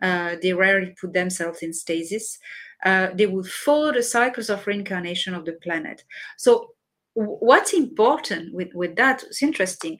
Uh, 0.00 0.36
they 0.40 0.54
rarely 0.54 0.94
put 0.98 1.12
themselves 1.12 1.62
in 1.62 1.74
stasis. 1.74 2.38
Uh, 2.86 3.08
they 3.14 3.26
would 3.26 3.46
follow 3.46 3.92
the 3.92 4.02
cycles 4.02 4.48
of 4.48 4.66
reincarnation 4.66 5.34
of 5.34 5.44
the 5.44 5.58
planet. 5.62 6.04
So, 6.38 6.70
w- 7.14 7.36
what's 7.40 7.74
important 7.74 8.54
with, 8.54 8.68
with 8.74 8.96
that? 8.96 9.24
It's 9.24 9.42
interesting. 9.42 9.98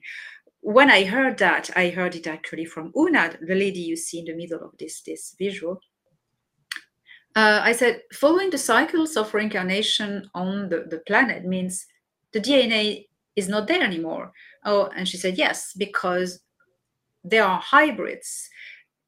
When 0.61 0.89
I 0.89 1.03
heard 1.03 1.37
that, 1.37 1.69
I 1.75 1.89
heard 1.89 2.15
it 2.15 2.25
actually 2.25 2.65
from 2.65 2.91
Oona, 2.97 3.37
the 3.39 3.53
lady 3.53 3.81
you 3.81 3.95
see 3.95 4.19
in 4.19 4.25
the 4.25 4.35
middle 4.35 4.63
of 4.63 4.71
this, 4.79 5.03
this 5.03 5.35
visual 5.37 5.79
uh, 7.35 7.59
I 7.63 7.73
said, 7.73 8.01
following 8.13 8.49
the 8.49 8.57
cycles 8.57 9.17
of 9.17 9.33
reincarnation 9.33 10.29
on 10.33 10.69
the, 10.69 10.85
the 10.89 10.99
planet 10.99 11.43
means 11.43 11.85
the 12.31 12.39
DNA 12.39 13.07
is 13.35 13.49
not 13.49 13.67
there 13.67 13.83
anymore. 13.83 14.31
Oh, 14.63 14.89
and 14.95 15.07
she 15.07 15.17
said, 15.17 15.37
yes, 15.37 15.73
because 15.77 16.39
there 17.23 17.43
are 17.43 17.59
hybrids. 17.59 18.49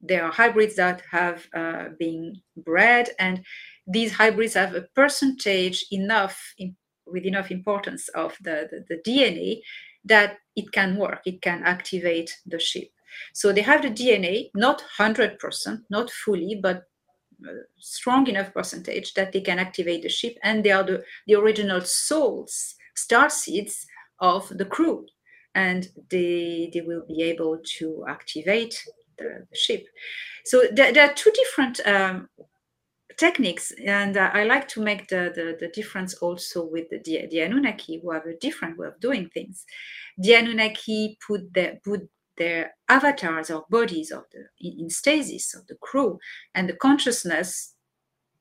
There 0.01 0.23
are 0.25 0.31
hybrids 0.31 0.75
that 0.75 1.01
have 1.09 1.47
uh, 1.55 1.89
been 1.97 2.35
bred, 2.57 3.09
and 3.17 3.43
these 3.87 4.13
hybrids 4.13 4.53
have 4.55 4.75
a 4.75 4.81
percentage 4.93 5.85
enough 5.91 6.53
in, 6.57 6.75
with 7.05 7.23
enough 7.23 7.49
importance 7.49 8.09
of 8.09 8.37
the, 8.41 8.67
the, 8.69 8.85
the 8.89 9.01
DNA 9.09 9.61
that 10.03 10.37
it 10.55 10.71
can 10.71 10.97
work, 10.97 11.21
it 11.25 11.41
can 11.41 11.63
activate 11.63 12.37
the 12.45 12.59
ship. 12.59 12.89
So 13.33 13.51
they 13.51 13.61
have 13.61 13.81
the 13.81 13.89
DNA, 13.89 14.49
not 14.53 14.83
100%, 14.99 15.79
not 15.89 16.11
fully, 16.11 16.59
but 16.61 16.83
strong 17.77 18.27
enough 18.27 18.53
percentage 18.53 19.13
that 19.13 19.31
they 19.31 19.41
can 19.41 19.59
activate 19.59 20.03
the 20.03 20.09
ship 20.09 20.37
and 20.43 20.63
they 20.63 20.71
are 20.71 20.83
the, 20.83 21.03
the 21.27 21.35
original 21.35 21.81
souls 21.81 22.75
star 22.95 23.29
seeds 23.29 23.85
of 24.19 24.49
the 24.57 24.65
crew. 24.65 25.05
And 25.55 25.87
they 26.09 26.69
they 26.73 26.81
will 26.81 27.03
be 27.07 27.23
able 27.23 27.59
to 27.79 28.05
activate 28.07 28.75
the, 29.17 29.45
the 29.49 29.57
ship. 29.57 29.85
So 30.45 30.63
there, 30.71 30.93
there, 30.93 31.09
are 31.09 31.13
two 31.13 31.31
different 31.31 31.79
um, 31.85 32.29
techniques 33.17 33.73
and 33.83 34.15
uh, 34.15 34.29
i 34.33 34.43
like 34.43 34.67
to 34.67 34.79
make 34.79 35.07
the, 35.07 35.31
the, 35.35 35.57
the 35.59 35.69
difference 35.69 36.13
also 36.15 36.63
with 36.63 36.87
the, 36.89 36.99
the, 37.31 37.39
anunnaki 37.39 37.99
who 37.99 38.11
have 38.11 38.27
a 38.27 38.37
different 38.37 38.77
way 38.77 38.87
of 38.87 38.99
doing 38.99 39.27
things. 39.33 39.65
The 40.19 40.35
anunnaki 40.35 41.17
put 41.25 41.53
the 41.53 41.79
put 41.83 42.07
their 42.37 42.75
avatars 42.89 43.49
or 43.49 43.65
bodies 43.69 44.11
of 44.11 44.23
the 44.31 44.45
in 44.59 44.89
stasis 44.89 45.55
of 45.55 45.65
the 45.67 45.75
crew. 45.81 46.19
And 46.55 46.69
the 46.69 46.73
consciousness 46.73 47.73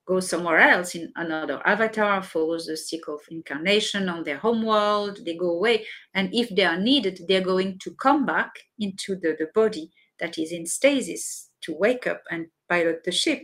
goes 0.06 0.28
somewhere 0.28 0.60
else 0.60 0.94
in 0.94 1.12
another 1.16 1.60
avatar 1.66 2.22
follows 2.22 2.66
the 2.66 2.76
cycle 2.76 3.16
of 3.16 3.22
incarnation 3.28 4.08
on 4.08 4.22
their 4.22 4.38
home 4.38 4.64
world. 4.64 5.18
They 5.24 5.36
go 5.36 5.50
away. 5.50 5.86
And 6.14 6.32
if 6.32 6.54
they 6.54 6.64
are 6.64 6.78
needed 6.78 7.22
they're 7.26 7.40
going 7.40 7.78
to 7.80 7.90
come 7.94 8.24
back 8.24 8.52
into 8.78 9.16
the, 9.16 9.36
the 9.38 9.48
body 9.54 9.90
that 10.20 10.38
is 10.38 10.52
in 10.52 10.66
stasis 10.66 11.50
to 11.62 11.74
wake 11.74 12.06
up 12.06 12.22
and 12.30 12.46
pilot 12.68 13.02
the 13.04 13.12
ship. 13.12 13.42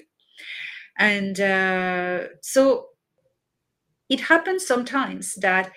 And 0.98 1.40
uh, 1.40 2.28
so 2.42 2.86
it 4.08 4.20
happens 4.20 4.66
sometimes 4.66 5.34
that 5.36 5.72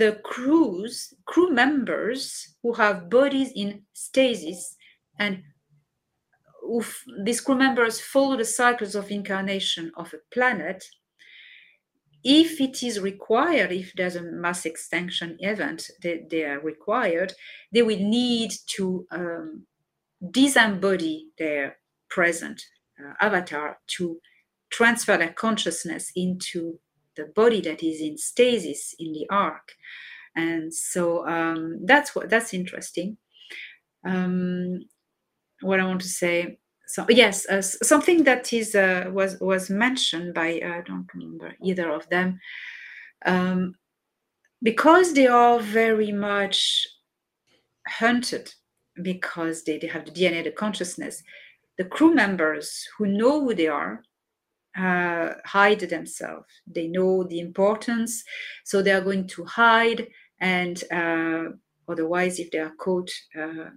the 0.00 0.18
crews, 0.24 1.14
crew 1.26 1.50
members 1.52 2.56
who 2.62 2.72
have 2.72 3.10
bodies 3.10 3.52
in 3.54 3.82
stasis 3.92 4.76
and 5.18 5.42
if 6.78 7.04
these 7.24 7.40
crew 7.40 7.56
members 7.56 8.00
follow 8.00 8.36
the 8.36 8.44
cycles 8.44 8.94
of 8.94 9.10
incarnation 9.10 9.92
of 9.96 10.12
a 10.14 10.18
planet, 10.32 10.84
if 12.22 12.60
it 12.60 12.82
is 12.82 13.00
required, 13.00 13.72
if 13.72 13.92
there's 13.94 14.16
a 14.16 14.22
mass 14.22 14.66
extinction 14.66 15.36
event 15.40 15.90
that 16.02 16.30
they 16.30 16.44
are 16.44 16.60
required, 16.60 17.32
they 17.72 17.82
will 17.82 17.98
need 17.98 18.52
to 18.76 19.06
um, 19.10 19.66
disembody 20.22 21.24
their 21.38 21.76
present 22.08 22.62
uh, 23.00 23.14
avatar 23.20 23.78
to 23.86 24.20
transfer 24.70 25.16
their 25.16 25.32
consciousness 25.32 26.12
into 26.14 26.78
the 27.20 27.32
body 27.34 27.60
that 27.60 27.82
is 27.82 28.00
in 28.00 28.16
stasis 28.16 28.94
in 28.98 29.12
the 29.12 29.26
ark 29.30 29.72
and 30.36 30.72
so 30.72 31.26
um, 31.26 31.84
that's 31.84 32.14
what 32.14 32.30
that's 32.30 32.54
interesting. 32.54 33.16
Um, 34.04 34.80
what 35.62 35.78
i 35.78 35.84
want 35.84 36.00
to 36.00 36.08
say 36.08 36.58
so 36.86 37.04
yes 37.10 37.46
uh, 37.48 37.60
something 37.60 38.24
that 38.24 38.50
is 38.52 38.74
uh, 38.74 39.10
was 39.12 39.38
was 39.40 39.68
mentioned 39.68 40.32
by 40.32 40.58
uh, 40.64 40.78
i 40.78 40.80
don't 40.80 41.08
remember 41.14 41.54
either 41.62 41.90
of 41.90 42.08
them. 42.08 42.40
Um, 43.26 43.74
because 44.62 45.12
they 45.12 45.26
are 45.26 45.58
very 45.60 46.12
much 46.12 46.86
hunted 47.86 48.54
because 49.02 49.64
they, 49.64 49.78
they 49.78 49.86
have 49.86 50.06
the 50.06 50.12
dna 50.12 50.42
the 50.44 50.50
consciousness 50.50 51.22
the 51.76 51.84
crew 51.84 52.14
members 52.14 52.88
who 52.96 53.06
know 53.06 53.40
who 53.42 53.54
they 53.54 53.68
are 53.68 54.02
uh, 54.76 55.34
hide 55.44 55.80
themselves. 55.80 56.46
They 56.66 56.88
know 56.88 57.24
the 57.24 57.40
importance, 57.40 58.24
so 58.64 58.82
they 58.82 58.92
are 58.92 59.00
going 59.00 59.26
to 59.28 59.44
hide. 59.44 60.08
And 60.40 60.82
uh, 60.92 61.50
otherwise, 61.88 62.38
if 62.38 62.50
they 62.50 62.58
are 62.58 62.74
caught, 62.78 63.10
uh, 63.38 63.70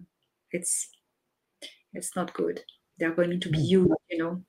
it's 0.52 0.90
it's 1.94 2.16
not 2.16 2.34
good. 2.34 2.62
They 3.00 3.06
are 3.06 3.16
going 3.16 3.40
to 3.40 3.50
be 3.50 3.60
used, 3.60 3.90
mm. 3.90 3.96
you 4.10 4.18
know. 4.18 4.44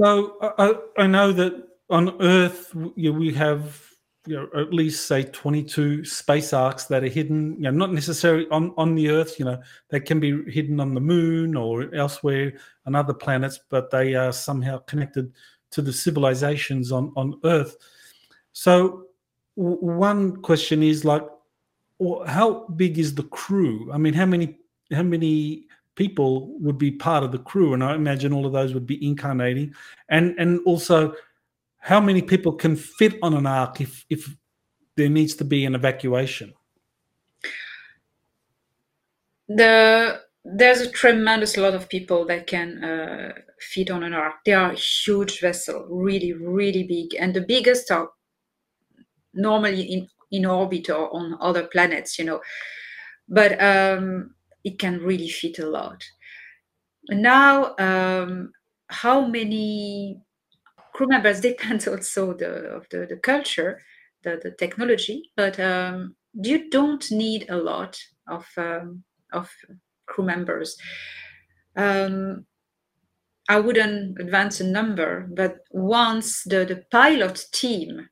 So 0.00 0.36
I, 0.58 0.74
I 1.02 1.06
know 1.06 1.32
that 1.32 1.54
on 1.90 2.20
Earth 2.20 2.74
we 2.74 3.32
have 3.34 3.91
you 4.26 4.36
know, 4.36 4.48
at 4.60 4.72
least 4.72 5.06
say 5.06 5.24
22 5.24 6.04
space 6.04 6.52
arks 6.52 6.84
that 6.84 7.02
are 7.02 7.08
hidden, 7.08 7.56
you 7.56 7.62
know, 7.62 7.70
not 7.70 7.92
necessarily 7.92 8.46
on, 8.50 8.72
on 8.76 8.94
the 8.94 9.10
Earth, 9.10 9.38
you 9.38 9.44
know, 9.44 9.60
they 9.88 9.98
can 9.98 10.20
be 10.20 10.44
hidden 10.50 10.78
on 10.78 10.94
the 10.94 11.00
moon 11.00 11.56
or 11.56 11.92
elsewhere 11.94 12.52
on 12.86 12.94
other 12.94 13.14
planets, 13.14 13.58
but 13.68 13.90
they 13.90 14.14
are 14.14 14.32
somehow 14.32 14.78
connected 14.78 15.32
to 15.72 15.82
the 15.82 15.92
civilizations 15.92 16.92
on, 16.92 17.12
on 17.16 17.40
Earth. 17.44 17.76
So, 18.52 19.06
w- 19.56 19.78
one 19.78 20.36
question 20.42 20.82
is 20.82 21.04
like, 21.04 21.24
how 22.26 22.66
big 22.76 22.98
is 22.98 23.14
the 23.14 23.24
crew? 23.24 23.90
I 23.92 23.98
mean, 23.98 24.14
how 24.14 24.26
many 24.26 24.58
how 24.92 25.02
many 25.02 25.66
people 25.94 26.58
would 26.58 26.76
be 26.76 26.90
part 26.90 27.22
of 27.22 27.32
the 27.32 27.38
crew? 27.38 27.74
And 27.74 27.84
I 27.84 27.94
imagine 27.94 28.32
all 28.32 28.44
of 28.44 28.52
those 28.52 28.74
would 28.74 28.86
be 28.86 29.04
incarnating, 29.06 29.72
and 30.08 30.34
and 30.38 30.60
also 30.66 31.14
how 31.82 32.00
many 32.00 32.22
people 32.22 32.52
can 32.52 32.76
fit 32.76 33.18
on 33.22 33.34
an 33.34 33.44
ark 33.44 33.80
if 33.80 34.06
if 34.08 34.32
there 34.96 35.08
needs 35.08 35.34
to 35.34 35.44
be 35.44 35.64
an 35.64 35.74
evacuation? 35.74 36.54
The 39.48 40.20
there's 40.44 40.80
a 40.80 40.90
tremendous 40.90 41.56
lot 41.56 41.74
of 41.74 41.88
people 41.88 42.24
that 42.26 42.46
can 42.46 42.84
uh, 42.84 43.32
fit 43.58 43.90
on 43.90 44.04
an 44.04 44.14
ark. 44.14 44.34
They 44.44 44.52
are 44.52 44.72
huge 44.72 45.40
vessel, 45.40 45.86
really, 45.90 46.32
really 46.32 46.84
big, 46.84 47.16
and 47.20 47.34
the 47.34 47.40
biggest 47.40 47.90
are 47.90 48.10
normally 49.34 49.82
in 49.82 50.08
in 50.30 50.46
orbit 50.46 50.88
or 50.88 51.12
on 51.12 51.36
other 51.40 51.64
planets, 51.64 52.16
you 52.16 52.24
know. 52.24 52.40
But 53.28 53.60
um, 53.60 54.34
it 54.62 54.78
can 54.78 55.00
really 55.00 55.28
fit 55.28 55.58
a 55.58 55.66
lot. 55.66 56.00
Now, 57.08 57.74
um, 57.78 58.52
how 58.86 59.26
many 59.26 60.22
crew 60.92 61.06
members 61.08 61.40
depends 61.40 61.86
also 61.88 62.34
the, 62.34 62.70
of 62.70 62.88
the, 62.90 63.06
the 63.06 63.16
culture, 63.16 63.80
the, 64.22 64.40
the 64.42 64.52
technology, 64.52 65.30
but 65.36 65.58
um, 65.60 66.14
you 66.34 66.70
don't 66.70 67.10
need 67.10 67.46
a 67.50 67.56
lot 67.56 67.98
of, 68.28 68.46
um, 68.56 69.02
of 69.32 69.50
crew 70.06 70.24
members. 70.24 70.76
Um, 71.76 72.46
I 73.48 73.58
wouldn't 73.58 74.20
advance 74.20 74.60
a 74.60 74.66
number, 74.66 75.28
but 75.34 75.58
once 75.70 76.44
the, 76.44 76.64
the 76.64 76.84
pilot 76.90 77.44
team 77.52 78.08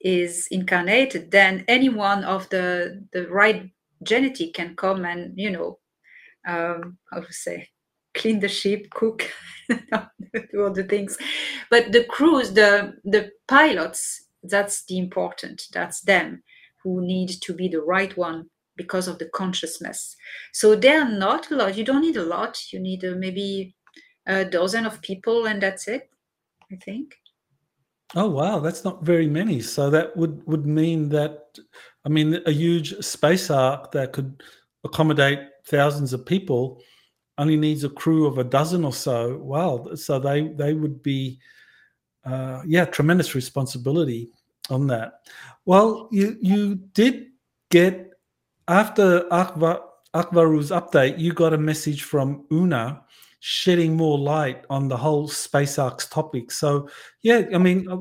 is 0.00 0.48
incarnated, 0.50 1.30
then 1.30 1.64
any 1.68 1.88
one 1.88 2.24
of 2.24 2.48
the, 2.50 3.06
the 3.12 3.28
right 3.28 3.70
genetic 4.02 4.54
can 4.54 4.74
come 4.76 5.04
and, 5.04 5.32
you 5.36 5.50
know, 5.50 5.78
um, 6.46 6.98
how 7.12 7.20
to 7.20 7.32
say, 7.32 7.68
clean 8.18 8.40
the 8.40 8.48
ship, 8.48 8.90
cook, 8.90 9.30
do 9.68 10.64
all 10.64 10.72
the 10.72 10.84
things. 10.84 11.16
But 11.70 11.92
the 11.92 12.04
crews, 12.04 12.52
the 12.52 12.94
the 13.04 13.30
pilots, 13.46 14.26
that's 14.42 14.84
the 14.84 14.98
important. 14.98 15.62
That's 15.72 16.00
them 16.02 16.42
who 16.82 17.00
need 17.00 17.28
to 17.42 17.52
be 17.52 17.68
the 17.68 17.82
right 17.82 18.16
one 18.16 18.50
because 18.76 19.08
of 19.08 19.18
the 19.18 19.28
consciousness. 19.34 20.16
So 20.52 20.76
they 20.76 20.94
are 20.94 21.08
not 21.08 21.50
a 21.50 21.56
lot. 21.56 21.76
You 21.76 21.84
don't 21.84 22.02
need 22.02 22.16
a 22.16 22.24
lot. 22.24 22.72
You 22.72 22.80
need 22.80 23.04
uh, 23.04 23.14
maybe 23.16 23.74
a 24.26 24.44
dozen 24.44 24.86
of 24.86 25.02
people, 25.02 25.46
and 25.46 25.62
that's 25.62 25.88
it. 25.88 26.10
I 26.72 26.76
think. 26.76 27.14
Oh 28.14 28.28
wow, 28.28 28.58
that's 28.58 28.84
not 28.84 29.04
very 29.04 29.28
many. 29.28 29.60
So 29.60 29.90
that 29.90 30.16
would 30.16 30.46
would 30.46 30.66
mean 30.66 31.08
that, 31.10 31.58
I 32.06 32.08
mean, 32.08 32.40
a 32.46 32.52
huge 32.52 32.96
space 33.04 33.50
ark 33.50 33.92
that 33.92 34.12
could 34.12 34.42
accommodate 34.84 35.40
thousands 35.66 36.12
of 36.12 36.24
people 36.24 36.80
only 37.38 37.56
needs 37.56 37.84
a 37.84 37.88
crew 37.88 38.26
of 38.26 38.38
a 38.38 38.44
dozen 38.44 38.84
or 38.84 38.92
so. 38.92 39.38
Wow, 39.38 39.94
so 39.94 40.18
they 40.18 40.48
they 40.48 40.74
would 40.74 41.02
be, 41.02 41.38
uh, 42.24 42.62
yeah, 42.66 42.84
tremendous 42.84 43.34
responsibility 43.34 44.30
on 44.70 44.86
that. 44.88 45.20
Well, 45.64 46.08
you 46.12 46.36
you 46.40 46.76
did 46.92 47.26
get 47.70 48.08
after 48.68 49.22
Akva, 49.30 49.80
Akvaaru's 50.14 50.70
update, 50.70 51.18
you 51.18 51.32
got 51.32 51.54
a 51.54 51.58
message 51.58 52.02
from 52.02 52.44
Oona 52.52 53.02
shedding 53.40 53.96
more 53.96 54.18
light 54.18 54.64
on 54.68 54.88
the 54.88 54.96
whole 54.96 55.28
space 55.28 55.78
arks 55.78 56.08
topic. 56.08 56.50
So, 56.50 56.88
yeah, 57.22 57.42
I 57.54 57.58
mean, 57.58 57.88
uh, 57.90 57.98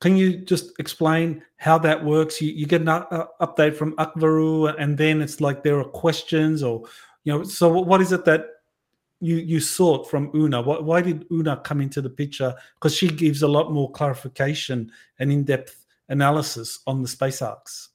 can 0.00 0.16
you 0.16 0.38
just 0.38 0.78
explain 0.78 1.42
how 1.56 1.78
that 1.78 2.04
works? 2.04 2.40
You, 2.40 2.52
you 2.52 2.66
get 2.66 2.82
an 2.82 2.88
uh, 2.88 3.26
update 3.40 3.74
from 3.74 3.96
Akvaaru, 3.96 4.74
and 4.78 4.96
then 4.96 5.20
it's 5.20 5.40
like 5.40 5.62
there 5.62 5.78
are 5.78 5.84
questions, 5.84 6.62
or 6.62 6.84
you 7.24 7.32
know. 7.32 7.42
So, 7.42 7.68
what 7.68 8.00
is 8.00 8.12
it 8.12 8.24
that 8.24 8.46
you 9.20 9.36
you 9.36 9.60
sought 9.60 10.08
from 10.08 10.30
Oona? 10.34 10.62
Why, 10.62 10.78
why 10.78 11.00
did 11.02 11.26
Oona 11.32 11.56
come 11.58 11.80
into 11.80 12.00
the 12.00 12.10
picture? 12.10 12.54
Because 12.74 12.94
she 12.94 13.08
gives 13.08 13.42
a 13.42 13.48
lot 13.48 13.72
more 13.72 13.90
clarification 13.90 14.90
and 15.18 15.32
in 15.32 15.44
depth 15.44 15.84
analysis 16.08 16.80
on 16.86 17.02
the 17.02 17.08
space 17.08 17.42
arks. 17.42 17.90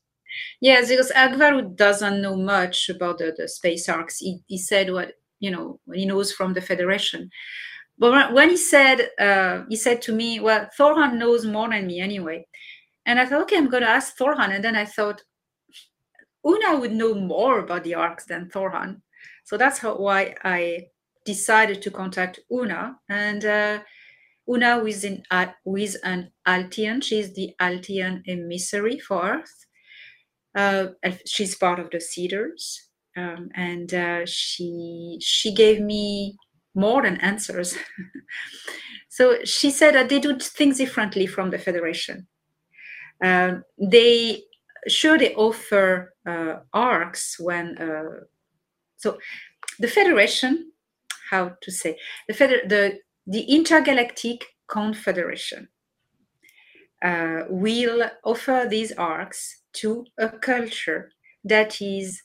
Yes, 0.60 0.90
because 0.90 1.12
Akvaaru 1.12 1.76
doesn't 1.76 2.22
know 2.22 2.36
much 2.36 2.90
about 2.90 3.18
the, 3.20 3.34
the 3.38 3.48
space 3.48 3.88
arks. 3.88 4.18
He, 4.18 4.40
he 4.48 4.58
said 4.58 4.92
what 4.92 5.14
you 5.40 5.52
know 5.52 5.80
he 5.94 6.06
knows 6.06 6.32
from 6.32 6.54
the 6.54 6.62
Federation. 6.62 7.30
But 7.98 8.34
when 8.34 8.50
he 8.50 8.58
said 8.58 9.10
uh, 9.20 9.64
he 9.70 9.76
said 9.76 10.02
to 10.04 10.14
me, 10.14 10.40
"Well, 10.40 10.70
Thor 10.76 10.96
Han 10.96 11.20
knows 11.20 11.46
more 11.46 11.70
than 11.70 11.88
me 11.88 12.00
anyway," 12.00 12.48
and 13.06 13.20
I 13.20 13.26
thought, 13.26 13.44
"Okay, 13.44 13.58
I'm 13.58 13.70
going 13.70 13.84
to 13.84 13.90
ask 13.90 14.16
Thor 14.18 14.36
Han." 14.36 14.52
And 14.52 14.64
then 14.64 14.76
I 14.76 14.86
thought, 14.86 15.22
Oona 16.46 16.80
would 16.80 16.92
know 16.92 17.14
more 17.14 17.60
about 17.60 17.84
the 17.84 17.96
arks 17.96 18.26
than 18.26 18.50
Thor 18.50 18.72
Han, 18.72 19.02
so 19.44 19.58
that's 19.58 19.78
how 19.78 19.96
why 19.98 20.36
I 20.44 20.88
decided 21.26 21.82
to 21.82 21.92
contact 21.92 22.40
Oona. 22.52 22.98
And 23.10 23.46
uh, 23.46 23.80
Oona, 24.48 24.84
is, 24.84 25.04
in, 25.04 25.24
uh, 25.32 25.48
an 26.04 26.32
Altean, 26.48 27.04
she's 27.04 27.34
the 27.34 27.54
Altean 27.60 28.24
emissary 28.28 29.00
for 29.00 29.24
Earth. 29.24 29.66
Uh, 30.56 30.88
she's 31.26 31.56
part 31.56 31.80
of 31.80 31.90
the 31.90 31.98
Seeders. 31.98 32.80
um, 33.16 33.50
and 33.56 33.94
uh, 33.94 34.26
she 34.26 35.18
she 35.22 35.54
gave 35.54 35.80
me 35.80 36.36
more 36.76 37.04
than 37.04 37.18
answers. 37.22 37.78
so 39.10 39.44
she 39.46 39.70
said 39.72 39.94
that 39.96 40.10
they 40.10 40.20
do 40.20 40.38
things 40.40 40.78
differently 40.78 41.28
from 41.28 41.52
the 41.52 41.58
Federation. 41.58 42.28
Um, 43.24 43.64
they 43.78 44.44
sure 44.88 45.18
they 45.18 45.34
offer 45.36 46.14
uh, 46.28 46.56
arks 46.74 47.40
when 47.40 47.78
uh, 47.78 48.26
so 48.98 49.18
the 49.80 49.88
Federation 49.88 50.73
how 51.34 51.46
to 51.62 51.72
say 51.72 51.91
the 52.28 52.34
feder- 52.39 52.67
the 52.74 52.84
the 53.36 53.43
intergalactic 53.58 54.39
confederation 54.67 55.67
uh, 57.10 57.41
will 57.50 58.00
offer 58.24 58.65
these 58.69 58.91
arks 58.93 59.39
to 59.82 60.06
a 60.17 60.30
culture 60.30 61.12
that 61.43 61.82
is 61.82 62.22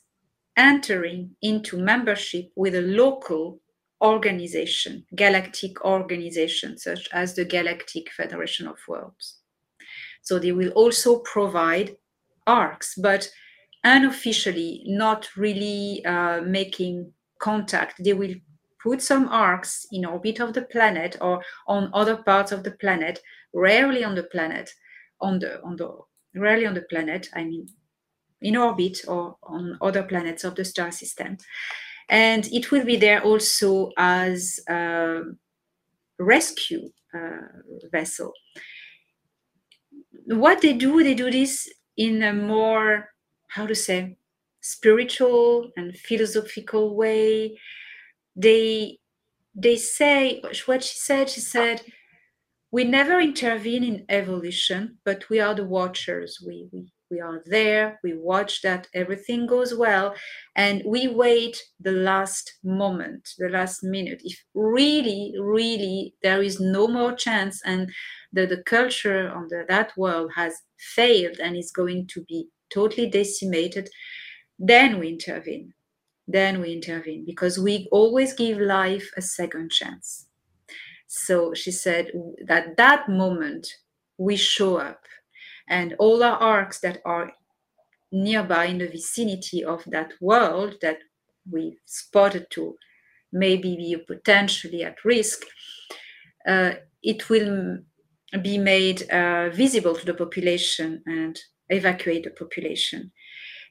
entering 0.55 1.35
into 1.41 1.77
membership 1.77 2.45
with 2.55 2.75
a 2.75 2.81
local 3.03 3.59
organization, 4.01 5.05
galactic 5.15 5.83
organization, 5.83 6.77
such 6.77 7.09
as 7.11 7.35
the 7.35 7.45
Galactic 7.45 8.11
Federation 8.11 8.67
of 8.67 8.77
Worlds. 8.87 9.39
So 10.21 10.39
they 10.39 10.53
will 10.53 10.71
also 10.81 11.19
provide 11.19 11.97
arks, 12.47 12.95
but 12.95 13.29
unofficially, 13.83 14.83
not 14.85 15.27
really 15.35 16.03
uh, 16.05 16.41
making 16.41 17.11
contact. 17.39 18.03
They 18.03 18.13
will 18.13 18.35
put 18.81 19.01
some 19.01 19.27
arks 19.29 19.85
in 19.91 20.05
orbit 20.05 20.39
of 20.39 20.53
the 20.53 20.63
planet 20.63 21.17
or 21.21 21.41
on 21.67 21.89
other 21.93 22.17
parts 22.17 22.51
of 22.51 22.63
the 22.63 22.71
planet, 22.71 23.19
rarely 23.53 24.03
on 24.03 24.15
the 24.15 24.23
planet, 24.23 24.69
on 25.21 25.39
the 25.39 25.61
on 25.63 25.75
the 25.75 25.89
rarely 26.35 26.65
on 26.65 26.73
the 26.73 26.83
planet, 26.83 27.29
I 27.33 27.43
mean 27.43 27.67
in 28.41 28.55
orbit 28.55 28.99
or 29.07 29.35
on 29.43 29.77
other 29.81 30.03
planets 30.03 30.43
of 30.43 30.55
the 30.55 30.65
star 30.65 30.91
system. 30.91 31.37
And 32.09 32.47
it 32.47 32.71
will 32.71 32.85
be 32.85 32.97
there 32.97 33.21
also 33.21 33.91
as 33.97 34.59
a 34.67 35.21
rescue 36.17 36.89
uh, 37.13 37.87
vessel. 37.91 38.33
What 40.25 40.61
they 40.61 40.73
do, 40.73 41.03
they 41.03 41.13
do 41.13 41.29
this 41.29 41.69
in 41.97 42.23
a 42.23 42.33
more, 42.33 43.09
how 43.49 43.67
to 43.67 43.75
say, 43.75 44.17
spiritual 44.61 45.71
and 45.77 45.95
philosophical 45.97 46.95
way 46.95 47.57
they 48.39 48.97
they 49.53 49.75
say 49.75 50.41
what 50.65 50.83
she 50.83 50.97
said 50.97 51.29
she 51.29 51.41
said 51.41 51.81
we 52.71 52.83
never 52.83 53.19
intervene 53.19 53.83
in 53.83 54.05
evolution 54.09 54.97
but 55.03 55.27
we 55.29 55.39
are 55.39 55.55
the 55.55 55.65
watchers. 55.65 56.39
We 56.45 56.69
we, 56.71 56.91
we 57.09 57.19
are 57.19 57.41
there. 57.45 57.99
We 58.03 58.13
watch 58.13 58.61
that 58.61 58.87
everything 58.93 59.47
goes 59.47 59.73
well 59.73 60.13
and 60.55 60.83
we 60.85 61.07
wait 61.07 61.61
the 61.79 61.91
last 61.91 62.53
moment 62.63 63.27
the 63.39 63.49
last 63.49 63.83
minute. 63.83 64.21
If 64.23 64.39
really 64.53 65.33
really 65.39 66.13
there 66.21 66.41
is 66.41 66.59
no 66.59 66.87
more 66.87 67.13
chance 67.13 67.61
and 67.65 67.91
the, 68.31 68.45
the 68.45 68.61
culture 68.63 69.31
on 69.31 69.47
the, 69.49 69.65
that 69.67 69.97
world 69.97 70.31
has 70.35 70.53
failed 70.77 71.39
and 71.39 71.57
is 71.57 71.71
going 71.71 72.07
to 72.07 72.21
be 72.25 72.47
totally 72.71 73.09
decimated 73.09 73.89
then 74.59 74.99
we 74.99 75.09
intervene 75.09 75.73
then 76.31 76.61
we 76.61 76.73
intervene 76.73 77.25
because 77.25 77.57
we 77.57 77.87
always 77.91 78.33
give 78.33 78.59
life 78.59 79.09
a 79.17 79.21
second 79.21 79.71
chance. 79.71 80.27
So 81.07 81.55
she 81.55 81.71
said 81.71 82.11
that 82.45 82.77
that 82.77 83.09
moment 83.09 83.67
we 84.17 84.35
show 84.35 84.77
up 84.77 85.01
and 85.67 85.95
all 85.97 86.23
our 86.23 86.37
arks 86.37 86.79
that 86.81 87.01
are 87.03 87.31
nearby 88.11 88.65
in 88.65 88.77
the 88.77 88.87
vicinity 88.87 89.63
of 89.63 89.83
that 89.87 90.11
world 90.21 90.75
that 90.81 90.97
we 91.49 91.77
spotted 91.85 92.45
to 92.51 92.75
maybe 93.31 93.75
be 93.75 93.95
potentially 94.07 94.83
at 94.83 95.03
risk, 95.03 95.45
uh, 96.47 96.73
it 97.01 97.29
will 97.29 97.79
be 98.41 98.57
made 98.57 99.09
uh, 99.09 99.49
visible 99.49 99.95
to 99.95 100.05
the 100.05 100.13
population 100.13 101.01
and 101.05 101.39
evacuate 101.69 102.23
the 102.23 102.31
population. 102.31 103.11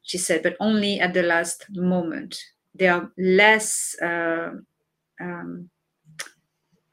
She 0.08 0.16
said, 0.16 0.42
but 0.42 0.56
only 0.58 0.98
at 1.00 1.12
the 1.12 1.22
last 1.22 1.66
moment. 1.70 2.34
They 2.74 2.88
are 2.88 3.12
less, 3.18 3.94
uh, 4.00 4.52
um, 5.20 5.68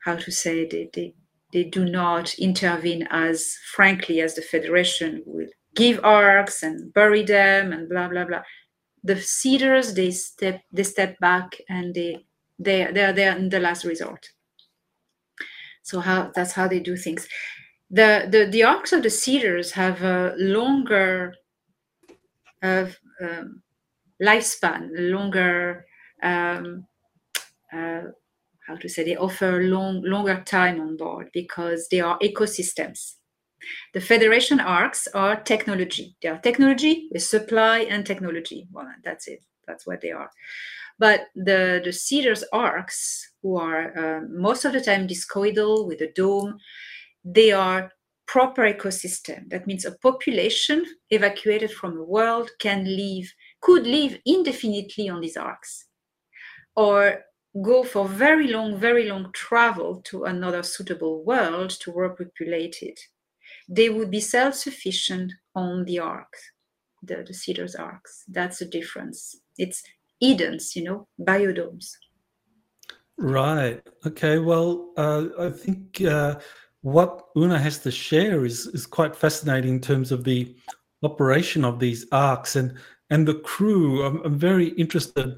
how 0.03 0.18
to 0.18 0.32
say, 0.32 0.68
they, 0.68 0.89
they, 0.93 1.13
they 1.53 1.63
do 1.63 1.86
not 1.86 2.34
intervene 2.36 3.07
as 3.09 3.55
frankly 3.74 4.20
as 4.20 4.36
the 4.36 4.41
Federation 4.41 5.24
will 5.26 5.47
give 5.76 6.03
arks 6.03 6.61
and 6.61 6.93
bury 6.93 7.24
them 7.24 7.72
and 7.72 7.88
blah, 7.88 8.09
blah, 8.09 8.26
blah. 8.26 8.41
The 9.05 9.22
seeders, 9.22 9.93
they 9.93 10.11
step, 10.11 10.61
they 10.74 10.84
step 10.84 11.18
back 11.20 11.55
and 11.70 11.95
they, 11.95 12.26
they, 12.59 12.91
they 12.91 13.05
are 13.05 13.13
there 13.13 13.38
in 13.38 13.47
the 13.47 13.61
last 13.61 13.86
resort. 13.86 14.28
So 15.84 16.01
how 16.01 16.32
that's 16.36 16.51
how 16.51 16.68
they 16.68 16.80
do 16.80 16.97
things 16.97 17.28
the 17.91 18.28
the, 18.30 18.47
the 18.51 18.63
arks 18.63 18.91
of 18.91 19.03
the 19.03 19.09
seeders 19.09 19.72
have 19.72 20.01
a 20.01 20.34
longer 20.38 21.36
um, 23.22 23.61
lifespan, 24.22 24.89
longer 24.93 25.86
um, 26.24 26.86
uh, 27.74 28.01
how 28.68 28.76
to 28.76 28.89
say 28.89 29.03
they 29.03 29.16
offer 29.16 29.61
long 29.63 30.01
longer 30.03 30.41
time 30.45 30.82
on 30.82 30.97
board 30.97 31.30
because 31.34 31.88
they 31.89 31.99
are 31.99 32.18
ecosystems. 32.20 33.16
The 33.93 34.01
Federation 34.01 34.59
arks 34.59 35.07
are 35.13 35.36
technology. 35.36 36.16
They 36.22 36.30
are 36.30 36.39
technology 36.39 37.09
with 37.11 37.24
supply 37.24 37.80
and 37.80 38.05
technology. 38.05 38.68
Well, 38.72 38.88
that's 39.03 39.28
it. 39.28 39.43
That's 39.68 39.88
what 39.88 40.01
they 40.01 40.11
are. 40.11 40.32
But 40.99 41.28
the 41.36 41.82
the 41.84 41.91
Seeders 41.91 42.43
arks, 42.53 43.22
who 43.41 43.57
are 43.57 43.97
uh, 43.97 44.22
most 44.30 44.66
of 44.66 44.74
the 44.74 44.82
time 44.82 45.07
discoidal 45.07 45.88
with 45.88 46.01
a 46.01 46.11
dome, 46.13 46.57
they 47.24 47.51
are 47.51 47.91
proper 48.28 48.63
ecosystem. 48.63 49.49
That 49.49 49.67
means 49.67 49.86
a 49.86 49.97
population 49.97 50.86
evacuated 51.09 51.71
from 51.71 51.95
the 51.95 52.03
world 52.03 52.49
can 52.59 52.86
live, 52.86 53.32
could 53.61 53.86
live 53.86 54.19
indefinitely 54.26 55.09
on 55.09 55.21
these 55.21 55.38
arks, 55.38 55.88
or 56.76 57.23
go 57.61 57.84
for 57.84 58.07
very 58.07 58.47
long, 58.47 58.78
very 58.78 59.07
long 59.07 59.32
travel 59.34 60.01
to 60.05 60.26
another 60.26 60.63
suitable 60.63 61.23
world 61.23 61.69
to 61.69 61.91
repopulate 61.91 62.78
it. 62.82 62.99
They 63.69 63.89
would 63.89 64.11
be 64.11 64.19
self-sufficient 64.19 65.32
on 65.55 65.86
the 65.86 65.99
arks, 65.99 66.41
the, 67.03 67.23
the 67.26 67.34
seeders 67.34 67.76
arks. 67.76 68.23
That's 68.28 68.59
the 68.59 68.65
difference. 68.65 69.36
It's 69.57 69.84
Edens, 70.21 70.76
you 70.76 70.84
know, 70.84 71.07
biodomes. 71.21 71.91
Right. 73.17 73.82
Okay. 74.05 74.39
Well, 74.39 74.91
uh, 74.97 75.26
I 75.39 75.49
think 75.49 76.01
uh, 76.01 76.36
what 76.86 77.29
Oona 77.36 77.57
has 77.57 77.79
to 77.79 77.89
share 77.89 78.45
is 78.45 78.67
is 78.67 78.86
quite 78.86 79.15
fascinating 79.15 79.73
in 79.73 79.81
terms 79.81 80.11
of 80.11 80.23
the 80.23 80.55
operation 81.01 81.65
of 81.65 81.79
these 81.79 82.05
arks 82.11 82.55
and 82.55 82.77
and 83.09 83.27
the 83.27 83.39
crew. 83.39 84.03
I'm, 84.05 84.21
I'm 84.23 84.38
very 84.38 84.67
interested 84.83 85.38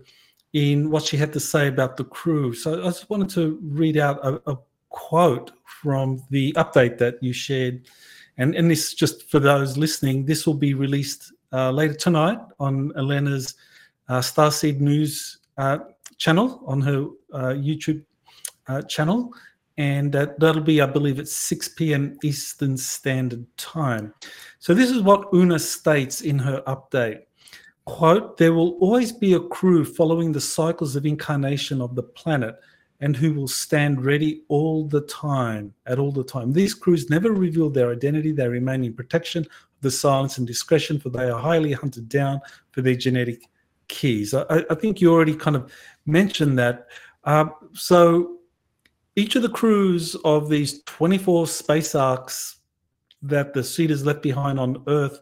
in 0.52 0.90
what 0.90 1.04
she 1.04 1.16
had 1.16 1.32
to 1.32 1.40
say 1.40 1.70
about 1.70 1.96
the 1.96 2.04
crew. 2.04 2.54
So 2.54 2.82
I 2.82 2.88
just 2.88 3.10
wanted 3.10 3.30
to 3.30 3.58
read 3.62 3.96
out 3.98 4.20
a, 4.26 4.42
a 4.52 4.58
quote 4.90 5.52
from 5.82 6.22
the 6.32 6.52
update 6.54 6.98
that 6.98 7.24
you 7.24 7.32
shared, 7.32 7.88
and 8.38 8.54
and 8.54 8.70
this 8.70 8.94
just 8.94 9.32
for 9.32 9.40
those 9.40 9.78
listening. 9.78 10.26
This 10.26 10.46
will 10.46 10.60
be 10.68 10.74
released 10.74 11.32
uh, 11.54 11.72
later 11.72 11.94
tonight 11.94 12.40
on 12.60 12.92
Elena's 12.98 13.56
uh, 14.10 14.20
Starseed 14.20 14.82
News 14.82 15.40
uh, 15.58 15.78
channel 16.18 16.62
on 16.68 16.82
her 16.82 17.06
uh, 17.32 17.54
YouTube 17.56 18.04
uh, 18.68 18.82
channel 18.82 19.32
and 19.78 20.12
that, 20.12 20.40
that'll 20.40 20.62
be, 20.62 20.82
I 20.82 20.88
believe, 20.88 21.20
at 21.20 21.28
6 21.28 21.70
p.m. 21.70 22.18
Eastern 22.24 22.78
Standard 22.78 23.46
Time. 23.58 24.14
So 24.60 24.74
this 24.74 24.90
is 24.90 25.02
what 25.02 25.32
Oona 25.34 25.60
states 25.60 26.22
in 26.22 26.40
her 26.40 26.64
update. 26.66 27.22
Quote, 27.86 28.38
there 28.38 28.54
will 28.54 28.72
always 28.80 29.12
be 29.12 29.34
a 29.34 29.40
crew 29.40 29.86
following 29.86 30.32
the 30.32 30.42
cycles 30.42 30.96
of 30.96 31.06
incarnation 31.06 31.80
of 31.82 31.96
the 31.96 32.04
planet 32.04 32.56
and 33.00 33.16
who 33.16 33.34
will 33.34 33.48
stand 33.48 34.04
ready 34.04 34.42
all 34.48 34.88
the 34.88 35.02
time, 35.02 35.74
at 35.86 36.00
all 36.00 36.12
the 36.12 36.24
time. 36.24 36.52
These 36.52 36.74
crews 36.74 37.10
never 37.10 37.32
reveal 37.32 37.70
their 37.70 37.92
identity. 37.92 38.32
They 38.32 38.48
remain 38.48 38.84
in 38.84 38.94
protection 38.94 39.44
of 39.44 39.82
the 39.82 39.92
silence 39.92 40.40
and 40.40 40.48
discretion, 40.48 41.00
for 41.00 41.10
they 41.10 41.30
are 41.30 41.40
highly 41.40 41.74
hunted 41.74 42.10
down 42.10 42.42
for 42.72 42.82
their 42.82 42.96
genetic 42.96 43.44
keys. 43.88 44.34
I, 44.34 44.66
I 44.70 44.76
think 44.76 45.00
you 45.00 45.14
already 45.14 45.36
kind 45.36 45.56
of 45.56 45.72
mentioned 46.08 46.58
that. 46.58 46.88
Uh, 47.24 47.46
so 47.74 48.37
each 49.18 49.36
of 49.36 49.42
the 49.42 49.50
crews 49.50 50.16
of 50.24 50.48
these 50.48 50.84
24 50.84 51.48
space 51.48 51.96
arks 51.96 52.58
that 53.24 53.52
the 53.52 53.62
Seeders 53.62 54.06
left 54.06 54.22
behind 54.22 54.60
on 54.60 54.84
Earth, 54.88 55.20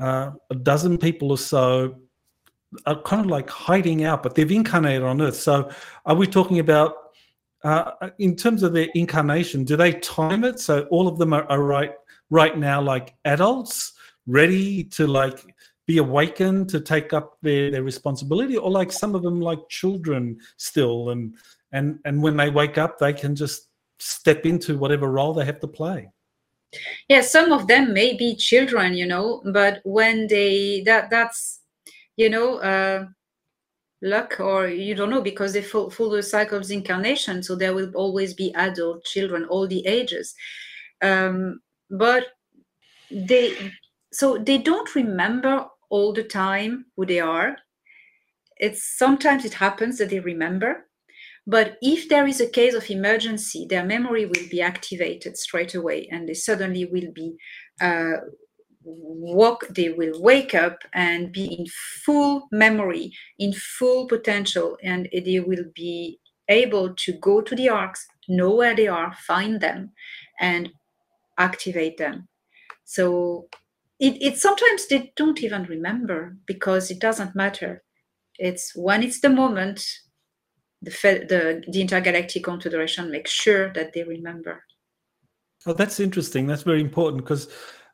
uh, 0.00 0.30
a 0.48 0.54
dozen 0.54 0.96
people 0.96 1.30
or 1.30 1.36
so 1.36 1.94
are 2.86 3.02
kind 3.02 3.20
of 3.20 3.30
like 3.30 3.50
hiding 3.50 4.04
out, 4.04 4.22
but 4.22 4.34
they've 4.34 4.50
incarnated 4.50 5.02
on 5.02 5.20
Earth. 5.20 5.36
So, 5.36 5.70
are 6.06 6.14
we 6.14 6.26
talking 6.26 6.58
about, 6.58 6.94
uh, 7.64 7.92
in 8.18 8.34
terms 8.34 8.62
of 8.62 8.72
their 8.72 8.88
incarnation, 8.94 9.64
do 9.64 9.76
they 9.76 9.92
time 9.92 10.42
it 10.42 10.58
so 10.58 10.84
all 10.84 11.06
of 11.06 11.18
them 11.18 11.34
are, 11.34 11.44
are 11.50 11.62
right 11.62 11.92
right 12.30 12.56
now 12.56 12.80
like 12.80 13.14
adults, 13.26 13.92
ready 14.26 14.84
to 14.84 15.06
like 15.06 15.54
be 15.86 15.98
awakened 15.98 16.70
to 16.70 16.80
take 16.80 17.12
up 17.12 17.36
their, 17.42 17.70
their 17.70 17.82
responsibility, 17.82 18.56
or 18.56 18.70
like 18.70 18.90
some 18.90 19.14
of 19.14 19.22
them 19.22 19.38
like 19.38 19.58
children 19.68 20.38
still 20.56 21.10
and 21.10 21.34
and 21.72 21.98
and 22.04 22.22
when 22.22 22.36
they 22.36 22.50
wake 22.50 22.78
up 22.78 22.98
they 22.98 23.12
can 23.12 23.34
just 23.34 23.68
step 23.98 24.46
into 24.46 24.78
whatever 24.78 25.10
role 25.10 25.32
they 25.32 25.44
have 25.44 25.60
to 25.60 25.68
play. 25.68 26.10
Yeah 27.08 27.20
some 27.20 27.52
of 27.52 27.66
them 27.66 27.92
may 27.92 28.16
be 28.16 28.34
children 28.34 28.94
you 28.94 29.06
know 29.06 29.42
but 29.52 29.80
when 29.84 30.26
they 30.26 30.82
that 30.86 31.10
that's 31.10 31.60
you 32.16 32.30
know 32.30 32.56
uh 32.58 33.06
luck 34.02 34.40
or 34.40 34.66
you 34.66 34.94
don't 34.94 35.10
know 35.10 35.22
because 35.22 35.52
they 35.52 35.62
follow 35.62 36.16
the 36.16 36.22
cycle 36.22 36.58
of 36.58 36.70
incarnation 36.70 37.42
so 37.42 37.54
there 37.54 37.74
will 37.74 37.90
always 37.94 38.34
be 38.34 38.52
adult 38.54 39.04
children 39.04 39.44
all 39.44 39.66
the 39.66 39.86
ages. 39.86 40.34
Um 41.02 41.60
but 41.90 42.26
they 43.10 43.72
so 44.12 44.38
they 44.38 44.58
don't 44.58 44.94
remember 44.94 45.66
all 45.90 46.12
the 46.12 46.24
time 46.24 46.86
who 46.96 47.06
they 47.06 47.20
are. 47.20 47.56
It's 48.56 48.96
sometimes 48.98 49.44
it 49.44 49.54
happens 49.54 49.98
that 49.98 50.10
they 50.10 50.20
remember 50.20 50.86
but 51.46 51.76
if 51.82 52.08
there 52.08 52.26
is 52.26 52.40
a 52.40 52.48
case 52.48 52.74
of 52.74 52.88
emergency, 52.90 53.66
their 53.68 53.84
memory 53.84 54.26
will 54.26 54.48
be 54.50 54.62
activated 54.62 55.36
straight 55.36 55.74
away 55.74 56.08
and 56.10 56.28
they 56.28 56.34
suddenly 56.34 56.84
will 56.84 57.10
be 57.12 57.36
uh, 57.80 58.18
walk 58.84 59.66
they 59.68 59.90
will 59.90 60.20
wake 60.20 60.54
up 60.54 60.78
and 60.92 61.32
be 61.32 61.44
in 61.44 61.66
full 62.04 62.48
memory 62.50 63.12
in 63.38 63.52
full 63.52 64.08
potential 64.08 64.76
and 64.82 65.08
they 65.12 65.38
will 65.38 65.64
be 65.74 66.18
able 66.48 66.92
to 66.96 67.12
go 67.12 67.40
to 67.40 67.54
the 67.54 67.68
arcs 67.68 68.06
know 68.28 68.50
where 68.54 68.74
they 68.74 68.88
are 68.88 69.14
find 69.14 69.60
them 69.60 69.92
and 70.40 70.70
activate 71.38 71.98
them. 71.98 72.28
So 72.84 73.48
it, 74.00 74.22
it 74.22 74.38
sometimes 74.38 74.88
they 74.88 75.12
don't 75.16 75.42
even 75.42 75.64
remember 75.64 76.36
because 76.46 76.90
it 76.90 77.00
doesn't 77.00 77.36
matter. 77.36 77.82
It's 78.38 78.72
when 78.76 79.02
it's 79.02 79.20
the 79.20 79.30
moment 79.30 79.84
the, 80.82 80.90
the, 80.90 81.64
the 81.70 81.80
intergalactic 81.80 82.44
confederation 82.44 83.10
makes 83.10 83.30
sure 83.30 83.72
that 83.72 83.92
they 83.92 84.02
remember. 84.02 84.64
Oh, 85.64 85.72
that's 85.72 86.00
interesting. 86.00 86.46
That's 86.46 86.64
very 86.64 86.80
important 86.80 87.22
because, 87.22 87.48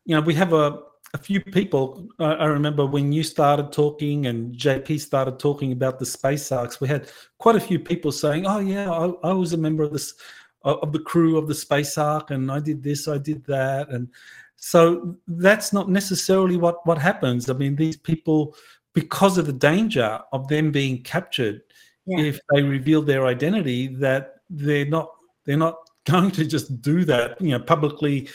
you 0.06 0.16
know, 0.16 0.22
we 0.22 0.34
have 0.34 0.54
a, 0.54 0.80
a 1.12 1.18
few 1.18 1.40
people. 1.40 2.08
Uh, 2.18 2.36
I 2.38 2.46
remember 2.46 2.86
when 2.86 3.12
you 3.12 3.22
started 3.22 3.72
talking 3.72 4.26
and 4.26 4.54
JP 4.56 5.00
started 5.00 5.38
talking 5.38 5.72
about 5.72 5.98
the 5.98 6.06
space 6.06 6.50
arks, 6.50 6.80
we 6.80 6.88
had 6.88 7.10
quite 7.38 7.56
a 7.56 7.60
few 7.60 7.78
people 7.78 8.12
saying, 8.12 8.46
"Oh 8.46 8.58
yeah, 8.58 8.90
I, 8.90 9.30
I 9.30 9.32
was 9.32 9.52
a 9.52 9.58
member 9.58 9.82
of 9.82 9.92
this 9.92 10.14
of 10.62 10.92
the 10.92 10.98
crew 10.98 11.38
of 11.38 11.46
the 11.46 11.54
space 11.54 11.96
ark, 11.96 12.30
and 12.30 12.50
I 12.50 12.60
did 12.60 12.82
this, 12.82 13.08
I 13.08 13.18
did 13.18 13.44
that," 13.46 13.88
and 13.90 14.08
so 14.56 15.16
that's 15.28 15.72
not 15.72 15.88
necessarily 15.88 16.56
what 16.56 16.86
what 16.86 16.98
happens. 16.98 17.48
I 17.48 17.54
mean, 17.54 17.76
these 17.76 17.96
people, 17.96 18.54
because 18.94 19.38
of 19.38 19.46
the 19.46 19.52
danger 19.52 20.20
of 20.32 20.48
them 20.48 20.70
being 20.72 21.02
captured, 21.02 21.62
yeah. 22.08 22.20
if 22.20 22.40
they 22.52 22.62
reveal 22.62 23.02
their 23.02 23.26
identity 23.26 23.88
that 23.88 24.36
they're 24.50 24.86
not 24.86 25.10
they're 25.44 25.56
not 25.56 25.76
going 26.08 26.30
to 26.30 26.44
just 26.44 26.80
do 26.80 27.04
that 27.04 27.40
you 27.40 27.50
know 27.50 27.60
publicly 27.60 28.28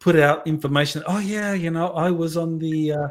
put 0.00 0.16
out 0.16 0.46
information 0.46 1.02
oh 1.06 1.18
yeah 1.18 1.54
you 1.54 1.70
know 1.70 1.88
i 1.92 2.10
was 2.10 2.36
on 2.36 2.58
the 2.58 2.92
uh, 2.92 3.08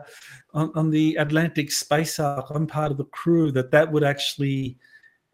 on, 0.53 0.71
on, 0.75 0.91
the 0.91 1.15
atlantic 1.15 1.71
space 1.71 2.19
ark 2.19 2.45
i'm 2.51 2.67
part 2.67 2.91
of 2.91 2.97
the 2.97 3.05
crew 3.05 3.51
that 3.51 3.71
that 3.71 3.91
would 3.91 4.03
actually 4.03 4.77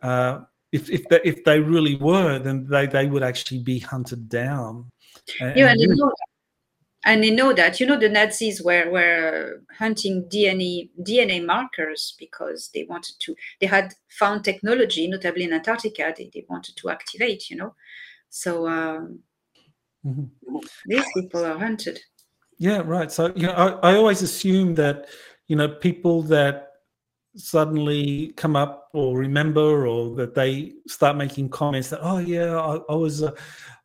uh, 0.03 0.39
if 0.71 0.89
if 0.89 1.07
they, 1.09 1.19
if 1.25 1.43
they 1.43 1.59
really 1.59 1.95
were 1.97 2.39
then 2.39 2.65
they 2.67 2.87
they 2.87 3.07
would 3.07 3.23
actually 3.23 3.59
be 3.59 3.77
hunted 3.77 4.29
down 4.29 4.89
and, 5.41 5.57
yeah 5.57 5.71
and 5.71 5.99
and 7.03 7.23
they 7.23 7.31
know 7.31 7.53
that 7.53 7.79
you 7.79 7.85
know 7.85 7.97
the 7.97 8.09
nazis 8.09 8.61
were 8.61 8.89
were 8.91 9.61
hunting 9.77 10.23
dna 10.29 10.89
dna 11.01 11.43
markers 11.43 12.15
because 12.19 12.69
they 12.73 12.83
wanted 12.83 13.15
to 13.19 13.35
they 13.59 13.67
had 13.67 13.93
found 14.09 14.43
technology 14.43 15.07
notably 15.07 15.43
in 15.43 15.53
antarctica 15.53 16.13
they, 16.15 16.29
they 16.33 16.45
wanted 16.49 16.75
to 16.75 16.89
activate 16.89 17.49
you 17.49 17.57
know. 17.57 17.73
So 18.29 18.67
um, 18.67 19.19
mm-hmm. 20.05 20.25
these 20.85 21.05
people 21.13 21.45
are 21.45 21.57
hunted. 21.57 21.99
Yeah 22.57 22.81
right. 22.85 23.11
So 23.11 23.33
you 23.35 23.47
know 23.47 23.53
I, 23.53 23.91
I 23.91 23.95
always 23.95 24.21
assume 24.21 24.75
that 24.75 25.07
you 25.47 25.55
know 25.55 25.67
people 25.67 26.21
that 26.23 26.67
suddenly 27.35 28.33
come 28.35 28.55
up 28.55 28.89
or 28.93 29.17
remember 29.17 29.87
or 29.87 30.15
that 30.15 30.35
they 30.35 30.73
start 30.87 31.15
making 31.15 31.47
comments 31.47 31.89
that 31.89 31.99
oh 32.01 32.17
yeah 32.17 32.59
i, 32.59 32.77
I 32.89 32.95
was 32.95 33.21
a 33.21 33.33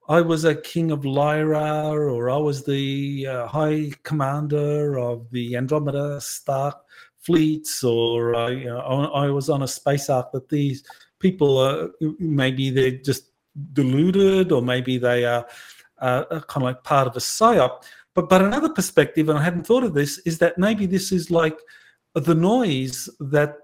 I 0.09 0.21
was 0.21 0.45
a 0.45 0.55
king 0.55 0.91
of 0.93 1.05
Lyra, 1.05 1.91
or 1.91 2.31
I 2.31 2.37
was 2.37 2.65
the 2.65 3.27
uh, 3.27 3.47
high 3.49 3.91
commander 4.05 4.99
of 4.99 5.31
the 5.31 5.57
Andromeda 5.57 6.21
Star 6.21 6.75
fleets, 7.23 7.83
or 7.83 8.35
uh, 8.35 8.51
you 8.51 8.67
know, 8.67 8.79
I, 8.79 9.29
was 9.31 9.51
on 9.51 9.63
a 9.63 9.69
space 9.69 10.09
ark. 10.09 10.31
That 10.33 10.49
these 10.49 10.85
people 11.19 11.59
are 11.59 11.91
maybe 12.21 12.71
they're 12.71 12.93
just 12.93 13.31
deluded, 13.73 14.53
or 14.53 14.63
maybe 14.63 14.97
they 14.97 15.25
are 15.25 15.45
uh, 15.99 16.25
kind 16.25 16.57
of 16.57 16.63
like 16.63 16.85
part 16.85 17.09
of 17.09 17.17
a 17.17 17.21
psyop. 17.21 17.83
But 18.15 18.29
but 18.29 18.43
another 18.43 18.69
perspective, 18.69 19.29
and 19.29 19.39
I 19.39 19.43
hadn't 19.43 19.67
thought 19.67 19.83
of 19.83 19.95
this, 19.95 20.19
is 20.19 20.39
that 20.39 20.57
maybe 20.57 20.87
this 20.87 21.11
is 21.11 21.31
like 21.33 21.59
the 22.15 22.35
noise 22.35 23.09
that 23.19 23.57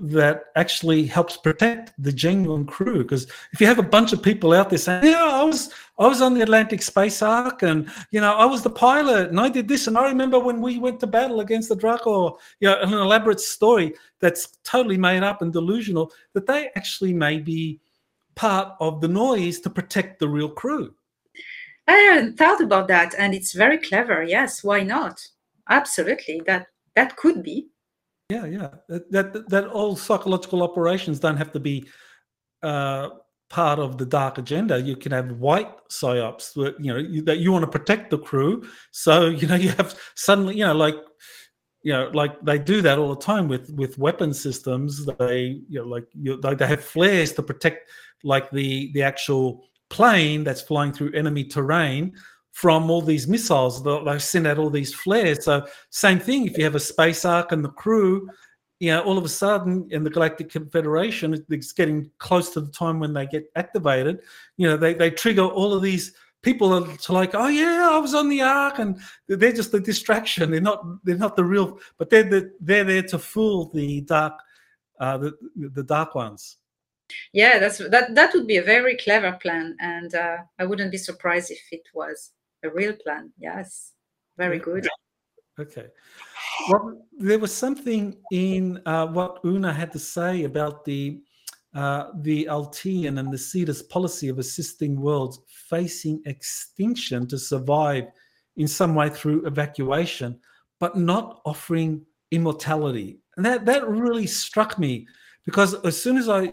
that 0.00 0.44
actually 0.56 1.06
helps 1.06 1.36
protect 1.36 1.92
the 1.98 2.12
genuine 2.12 2.66
crew. 2.66 3.02
Because 3.02 3.26
if 3.52 3.60
you 3.60 3.66
have 3.66 3.78
a 3.78 3.82
bunch 3.82 4.12
of 4.12 4.22
people 4.22 4.52
out 4.52 4.70
there 4.70 4.78
saying, 4.78 5.04
"Yeah, 5.04 5.22
I 5.24 5.44
was 5.44 5.70
I 5.96 6.08
was 6.08 6.20
on 6.20 6.34
the 6.34 6.42
Atlantic 6.42 6.82
Space 6.82 7.22
Ark, 7.22 7.62
and 7.62 7.88
you 8.10 8.20
know 8.20 8.34
I 8.34 8.44
was 8.44 8.62
the 8.62 8.70
pilot, 8.70 9.28
and 9.28 9.38
I 9.38 9.48
did 9.48 9.68
this, 9.68 9.86
and 9.86 9.96
I 9.96 10.08
remember 10.08 10.38
when 10.38 10.60
we 10.60 10.78
went 10.78 10.98
to 11.00 11.06
battle 11.06 11.40
against 11.40 11.68
the 11.68 11.76
Draco," 11.76 12.38
you 12.60 12.68
know, 12.68 12.80
an 12.80 12.92
elaborate 12.92 13.40
story 13.40 13.94
that's 14.20 14.58
totally 14.64 14.96
made 14.96 15.22
up 15.22 15.40
and 15.40 15.52
delusional, 15.52 16.12
that 16.32 16.46
they 16.46 16.70
actually 16.74 17.14
may 17.14 17.38
be 17.38 17.80
part 18.34 18.74
of 18.80 19.00
the 19.00 19.08
noise 19.08 19.60
to 19.60 19.70
protect 19.70 20.18
the 20.18 20.28
real 20.28 20.48
crew. 20.48 20.92
I 21.86 21.96
hadn't 21.96 22.38
thought 22.38 22.60
about 22.60 22.88
that, 22.88 23.14
and 23.16 23.34
it's 23.34 23.52
very 23.52 23.78
clever. 23.78 24.22
Yes, 24.24 24.64
why 24.64 24.82
not? 24.82 25.20
Absolutely, 25.68 26.42
that 26.46 26.66
that 26.96 27.16
could 27.16 27.42
be. 27.42 27.68
Yeah, 28.30 28.46
yeah. 28.46 28.68
That 28.88 29.12
that, 29.12 29.48
that 29.48 29.66
all 29.68 29.94
psychological 29.94 30.62
operations 30.62 31.20
don't 31.20 31.36
have 31.36 31.52
to 31.52 31.60
be 31.60 31.84
uh, 32.64 33.10
part 33.50 33.78
of 33.78 33.98
the 33.98 34.06
dark 34.06 34.38
agenda. 34.38 34.80
You 34.80 34.96
can 34.96 35.12
have 35.12 35.32
white 35.32 35.70
psyops, 35.88 36.54
that, 36.54 36.74
you 36.78 36.92
know, 36.92 36.98
you, 36.98 37.22
that 37.22 37.38
you 37.38 37.52
want 37.52 37.64
to 37.64 37.78
protect 37.78 38.10
the 38.10 38.18
crew. 38.18 38.64
So 38.90 39.26
you 39.40 39.46
know, 39.46 39.56
you 39.56 39.70
have 39.70 39.98
suddenly, 40.14 40.56
you 40.56 40.66
know, 40.66 40.74
like 40.74 40.96
you 41.82 41.92
know, 41.92 42.10
like 42.14 42.40
they 42.40 42.58
do 42.58 42.80
that 42.80 42.98
all 42.98 43.14
the 43.14 43.20
time 43.20 43.46
with 43.46 43.70
with 43.70 43.98
weapon 43.98 44.32
systems. 44.32 45.06
They, 45.18 45.60
you 45.68 45.80
know, 45.80 45.86
like 45.86 46.06
you, 46.14 46.40
like 46.40 46.58
they 46.58 46.66
have 46.66 46.82
flares 46.82 47.32
to 47.34 47.42
protect, 47.42 47.90
like 48.22 48.50
the 48.50 48.90
the 48.94 49.02
actual 49.02 49.64
plane 49.90 50.44
that's 50.44 50.62
flying 50.62 50.92
through 50.92 51.12
enemy 51.12 51.44
terrain 51.44 52.14
from 52.52 52.90
all 52.90 53.02
these 53.02 53.28
missiles. 53.28 53.82
They 53.82 54.18
send 54.18 54.46
out 54.46 54.58
all 54.58 54.70
these 54.70 54.94
flares. 54.94 55.44
So 55.44 55.66
same 55.90 56.20
thing. 56.20 56.46
If 56.46 56.56
you 56.56 56.64
have 56.64 56.74
a 56.74 56.80
space 56.80 57.24
ark 57.24 57.52
and 57.52 57.64
the 57.64 57.68
crew, 57.70 58.28
you 58.84 58.90
know, 58.90 59.02
all 59.02 59.16
of 59.16 59.24
a 59.24 59.30
sudden 59.30 59.88
in 59.90 60.04
the 60.04 60.10
Galactic 60.10 60.50
Confederation, 60.50 61.42
it's 61.48 61.72
getting 61.72 62.10
close 62.18 62.50
to 62.50 62.60
the 62.60 62.70
time 62.70 63.00
when 63.00 63.14
they 63.14 63.26
get 63.26 63.50
activated. 63.56 64.20
You 64.58 64.68
know, 64.68 64.76
they 64.76 64.92
they 64.92 65.10
trigger 65.10 65.44
all 65.44 65.72
of 65.72 65.80
these 65.80 66.12
people 66.42 66.84
to 66.84 67.12
like, 67.12 67.34
oh 67.34 67.48
yeah, 67.48 67.88
I 67.90 67.96
was 67.96 68.14
on 68.14 68.28
the 68.28 68.42
ark, 68.42 68.78
and 68.78 69.00
they're 69.26 69.52
just 69.52 69.72
a 69.72 69.80
distraction. 69.80 70.50
They're 70.50 70.60
not 70.60 70.84
they're 71.02 71.16
not 71.16 71.34
the 71.34 71.44
real, 71.44 71.78
but 71.96 72.10
they're 72.10 72.28
the, 72.28 72.52
they're 72.60 72.84
there 72.84 73.04
to 73.04 73.18
fool 73.18 73.70
the 73.70 74.02
dark 74.02 74.34
uh, 75.00 75.16
the 75.16 75.32
the 75.56 75.82
dark 75.82 76.14
ones. 76.14 76.58
Yeah, 77.32 77.58
that's 77.58 77.78
that. 77.78 78.14
That 78.14 78.34
would 78.34 78.46
be 78.46 78.58
a 78.58 78.62
very 78.62 78.98
clever 78.98 79.32
plan, 79.40 79.76
and 79.80 80.14
uh, 80.14 80.38
I 80.58 80.66
wouldn't 80.66 80.92
be 80.92 80.98
surprised 80.98 81.50
if 81.50 81.62
it 81.72 81.86
was 81.94 82.32
a 82.62 82.68
real 82.68 82.92
plan. 83.02 83.32
Yes, 83.38 83.92
very 84.36 84.58
good. 84.58 84.86
Okay. 85.58 85.86
Well, 86.68 87.06
there 87.18 87.38
was 87.38 87.54
something 87.54 88.16
in 88.32 88.80
uh, 88.86 89.06
what 89.06 89.40
Oona 89.44 89.72
had 89.72 89.92
to 89.92 89.98
say 89.98 90.44
about 90.44 90.84
the 90.84 91.20
uh, 91.74 92.10
the 92.20 92.46
Altean 92.48 93.18
and 93.18 93.32
the 93.32 93.38
Seeders 93.38 93.82
policy 93.82 94.28
of 94.28 94.38
assisting 94.38 95.00
worlds 95.00 95.40
facing 95.48 96.22
extinction 96.24 97.26
to 97.26 97.36
survive 97.36 98.04
in 98.56 98.68
some 98.68 98.94
way 98.94 99.08
through 99.08 99.44
evacuation, 99.44 100.38
but 100.78 100.96
not 100.96 101.40
offering 101.44 102.06
immortality. 102.30 103.18
And 103.36 103.44
that 103.44 103.64
that 103.66 103.88
really 103.88 104.26
struck 104.26 104.78
me 104.78 105.06
because 105.44 105.74
as 105.84 106.00
soon 106.00 106.16
as 106.16 106.28
I 106.28 106.52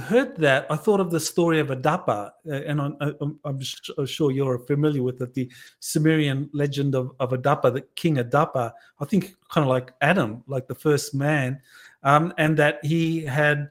heard 0.00 0.36
that, 0.36 0.66
I 0.70 0.76
thought 0.76 1.00
of 1.00 1.10
the 1.10 1.20
story 1.20 1.60
of 1.60 1.68
Adapa, 1.68 2.30
uh, 2.48 2.52
and 2.52 2.80
I'm, 2.80 2.96
I'm, 3.44 3.60
uh, 3.98 4.06
sure 4.06 4.30
you're 4.30 4.58
familiar 4.60 5.02
with 5.02 5.20
it, 5.20 5.34
the 5.34 5.50
Sumerian 5.80 6.48
legend 6.52 6.94
of, 6.94 7.12
of 7.20 7.30
Adapa, 7.30 7.72
the 7.72 7.82
King 7.94 8.16
Adapa. 8.16 8.72
I 9.00 9.04
think 9.04 9.34
kind 9.50 9.64
of 9.64 9.68
like 9.68 9.92
Adam, 10.00 10.42
like 10.46 10.66
the 10.66 10.74
first 10.74 11.14
man, 11.14 11.60
um, 12.02 12.32
and 12.38 12.56
that 12.56 12.84
he 12.84 13.24
had 13.24 13.70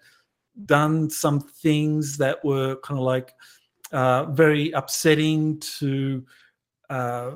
done 0.66 1.10
some 1.10 1.40
things 1.40 2.18
that 2.18 2.44
were 2.46 2.76
kind 2.84 3.00
of 3.00 3.06
like 3.06 3.34
uh, 3.92 4.26
very 4.26 4.72
upsetting 4.72 5.60
to 5.60 6.26
uh, 6.90 7.32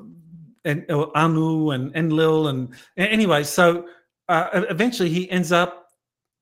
and 0.64 0.86
Anu 0.90 1.72
and 1.72 1.96
Enlil, 1.96 2.48
and 2.48 2.74
anyway, 2.98 3.44
so 3.44 3.88
uh, 4.28 4.66
eventually 4.70 5.10
he 5.10 5.30
ends 5.30 5.52
up 5.52 5.85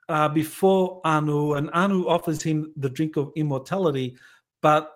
uh, 0.10 0.30
before 0.30 1.02
Anu, 1.06 1.54
and 1.54 1.70
Anu 1.74 2.08
offers 2.08 2.42
him 2.42 2.72
the 2.78 2.90
drink 2.90 3.18
of 3.18 3.32
immortality, 3.36 4.18
but 4.62 4.92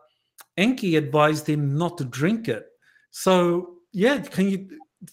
Enki 0.57 0.95
advised 0.95 1.47
him 1.47 1.77
not 1.77 1.97
to 1.97 2.05
drink 2.05 2.47
it. 2.47 2.65
So, 3.11 3.75
yeah, 3.91 4.19
can 4.19 4.49
you 4.49 4.69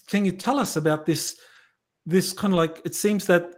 can 0.07 0.25
you 0.25 0.33
tell 0.33 0.59
us 0.59 0.77
about 0.77 1.07
this? 1.07 1.39
This 2.07 2.33
kind 2.33 2.53
of 2.53 2.59
like 2.59 2.83
it 2.85 2.95
seems 2.95 3.27
that 3.27 3.51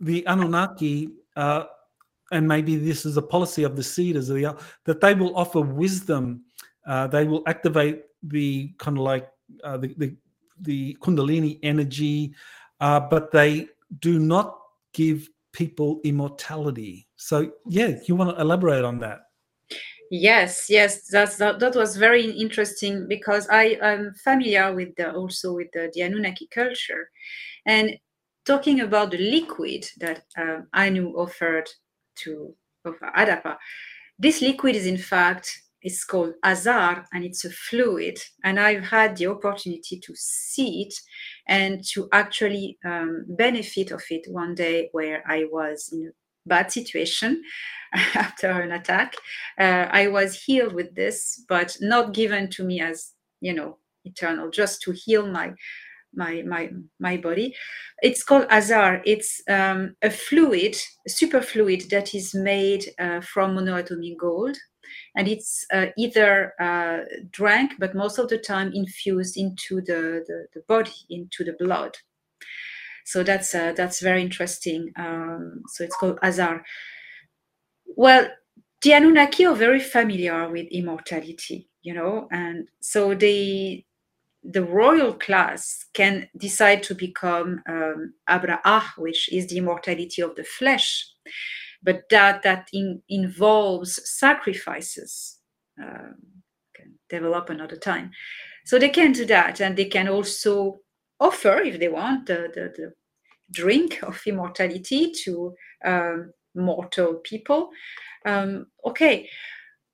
the 0.00 0.26
Anunnaki, 0.26 1.10
uh, 1.36 1.64
and 2.32 2.46
maybe 2.46 2.76
this 2.76 3.06
is 3.06 3.16
a 3.16 3.22
policy 3.22 3.62
of 3.62 3.76
the 3.76 3.82
Seeders, 3.82 4.28
that 4.84 5.00
they 5.00 5.14
will 5.14 5.36
offer 5.36 5.60
wisdom. 5.60 6.44
Uh, 6.86 7.06
they 7.06 7.24
will 7.24 7.42
activate 7.46 8.02
the 8.22 8.74
kind 8.78 8.98
of 8.98 9.04
like 9.04 9.28
uh, 9.62 9.76
the, 9.76 9.94
the, 9.96 10.16
the 10.60 10.96
Kundalini 11.00 11.60
energy, 11.62 12.34
uh, 12.80 12.98
but 12.98 13.30
they 13.30 13.68
do 14.00 14.18
not 14.18 14.58
give 14.92 15.28
people 15.52 16.00
immortality. 16.04 17.08
So, 17.16 17.52
yeah, 17.68 17.98
you 18.06 18.16
want 18.16 18.36
to 18.36 18.40
elaborate 18.40 18.84
on 18.84 18.98
that? 19.00 19.20
Yes, 20.10 20.66
yes, 20.68 21.06
that's 21.08 21.36
that, 21.38 21.58
that 21.60 21.74
was 21.74 21.96
very 21.96 22.30
interesting 22.30 23.08
because 23.08 23.48
I 23.48 23.78
am 23.80 24.12
familiar 24.22 24.74
with 24.74 24.94
the, 24.96 25.10
also 25.10 25.54
with 25.54 25.68
the, 25.72 25.90
the 25.94 26.02
Anunnaki 26.02 26.48
culture, 26.52 27.08
and 27.64 27.96
talking 28.44 28.80
about 28.80 29.12
the 29.12 29.18
liquid 29.18 29.86
that 30.00 30.24
uh, 30.36 30.60
Anu 30.74 31.12
offered 31.16 31.66
to 32.16 32.54
offer 32.84 33.10
Adapa. 33.16 33.56
This 34.18 34.42
liquid 34.42 34.76
is 34.76 34.84
in 34.84 34.98
fact 34.98 35.61
it's 35.82 36.04
called 36.04 36.34
azar 36.44 37.04
and 37.12 37.24
it's 37.24 37.44
a 37.44 37.50
fluid 37.50 38.18
and 38.44 38.58
i've 38.58 38.84
had 38.84 39.16
the 39.16 39.26
opportunity 39.26 39.98
to 39.98 40.12
see 40.16 40.82
it 40.82 40.94
and 41.48 41.84
to 41.84 42.08
actually 42.12 42.78
um, 42.84 43.24
benefit 43.28 43.90
of 43.90 44.02
it 44.10 44.24
one 44.28 44.54
day 44.54 44.88
where 44.92 45.22
i 45.28 45.44
was 45.50 45.90
in 45.92 46.06
a 46.06 46.10
bad 46.48 46.72
situation 46.72 47.40
after 48.14 48.48
an 48.48 48.72
attack. 48.72 49.14
Uh, 49.58 49.86
i 49.90 50.08
was 50.08 50.34
healed 50.42 50.72
with 50.72 50.94
this 50.94 51.44
but 51.48 51.76
not 51.80 52.14
given 52.14 52.48
to 52.48 52.64
me 52.64 52.80
as 52.80 53.12
you 53.40 53.52
know 53.52 53.78
eternal 54.04 54.50
just 54.50 54.82
to 54.82 54.92
heal 54.92 55.26
my 55.26 55.52
my 56.14 56.42
my 56.42 56.70
my 56.98 57.16
body 57.16 57.54
it's 58.02 58.22
called 58.22 58.46
azar 58.50 59.00
it's 59.06 59.42
um, 59.48 59.94
a 60.02 60.10
fluid 60.10 60.76
superfluid 61.08 61.88
that 61.88 62.14
is 62.14 62.34
made 62.34 62.84
uh, 62.98 63.20
from 63.20 63.56
monoatomic 63.56 64.16
gold 64.18 64.56
and 65.16 65.28
it's 65.28 65.64
uh, 65.72 65.86
either 65.96 66.54
uh, 66.60 67.00
drank, 67.30 67.74
but 67.78 67.94
most 67.94 68.18
of 68.18 68.28
the 68.28 68.38
time 68.38 68.72
infused 68.74 69.36
into 69.36 69.80
the, 69.80 70.24
the, 70.26 70.46
the 70.54 70.60
body, 70.68 70.92
into 71.10 71.44
the 71.44 71.54
blood. 71.58 71.96
So 73.04 73.22
that's 73.22 73.54
uh, 73.54 73.72
that's 73.76 74.00
very 74.00 74.22
interesting. 74.22 74.92
Um, 74.96 75.62
so 75.68 75.84
it's 75.84 75.96
called 75.96 76.18
Azar. 76.22 76.64
Well, 77.96 78.28
the 78.82 78.92
Anunnaki 78.92 79.44
are 79.44 79.56
very 79.56 79.80
familiar 79.80 80.48
with 80.48 80.68
immortality, 80.70 81.68
you 81.82 81.94
know, 81.94 82.28
and 82.30 82.68
so 82.80 83.14
they 83.14 83.84
the 84.44 84.64
royal 84.64 85.12
class 85.14 85.86
can 85.94 86.28
decide 86.36 86.82
to 86.82 86.94
become 86.94 87.62
um, 87.68 88.14
Abra'ah, 88.28 88.82
which 88.98 89.32
is 89.32 89.46
the 89.48 89.58
immortality 89.58 90.22
of 90.22 90.34
the 90.36 90.44
flesh 90.44 91.06
but 91.82 92.08
that 92.10 92.42
that 92.42 92.68
in, 92.72 93.02
involves 93.08 94.00
sacrifices 94.08 95.38
uh, 95.82 96.12
can 96.74 96.94
develop 97.08 97.50
another 97.50 97.76
time 97.76 98.10
So 98.64 98.78
they 98.78 98.90
can 98.90 99.12
do 99.12 99.24
that, 99.26 99.60
and 99.60 99.76
they 99.76 99.86
can 99.86 100.08
also 100.08 100.78
offer, 101.18 101.58
if 101.60 101.78
they 101.78 101.88
want, 101.88 102.26
the, 102.26 102.50
the, 102.54 102.72
the 102.76 102.92
drink 103.50 104.00
of 104.02 104.22
immortality 104.26 105.12
to 105.24 105.54
um, 105.84 106.32
mortal 106.54 107.14
people. 107.24 107.70
Um, 108.24 108.66
okay, 108.86 109.28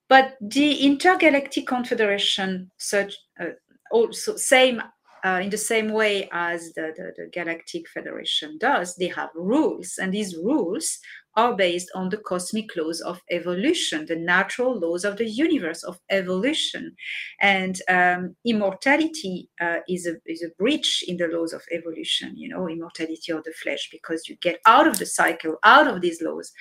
but 0.09 0.36
the 0.40 0.84
intergalactic 0.84 1.66
confederation, 1.66 2.70
such 2.76 3.16
uh, 3.40 3.53
also 3.91 4.36
same 4.36 4.82
uh, 5.24 5.41
in 5.43 5.51
the 5.51 5.59
same 5.59 5.91
way 5.93 6.28
as 6.32 6.72
the, 6.74 6.93
the, 6.97 7.12
the, 7.16 7.30
Galactic 7.32 7.89
Federation 7.89 8.57
does, 8.59 8.95
they 8.97 9.09
have 9.09 9.30
rules, 9.34 9.99
and 10.01 10.12
these 10.12 10.36
rules 10.36 10.99
are 11.36 11.55
based 11.55 11.89
on 11.95 12.09
the 12.09 12.16
cosmic 12.16 12.74
laws 12.76 13.01
of 13.01 13.20
evolution, 13.30 14.07
the 14.07 14.16
natural 14.16 14.78
laws 14.78 15.05
of 15.05 15.16
the 15.16 15.28
universe 15.28 15.84
of 15.84 15.99
evolution. 16.11 16.95
And 17.41 17.80
um, 17.89 18.34
immortality 18.45 19.49
uh, 19.61 19.78
is, 19.89 20.07
a, 20.07 20.16
is 20.26 20.43
a 20.43 20.51
breach 20.59 21.05
in 21.07 21.16
the 21.16 21.28
laws 21.28 21.53
of 21.53 21.62
evolution, 21.72 22.36
you 22.36 22.49
know, 22.49 22.68
immortality 22.68 23.30
of 23.32 23.45
the 23.45 23.53
flesh, 23.53 23.89
because 23.93 24.28
you 24.28 24.36
get 24.41 24.61
out 24.66 24.89
of 24.89 24.99
the 24.99 25.07
cycle, 25.07 25.57
out 25.62 25.86
of 25.86 26.01
these 26.01 26.20
laws. 26.20 26.53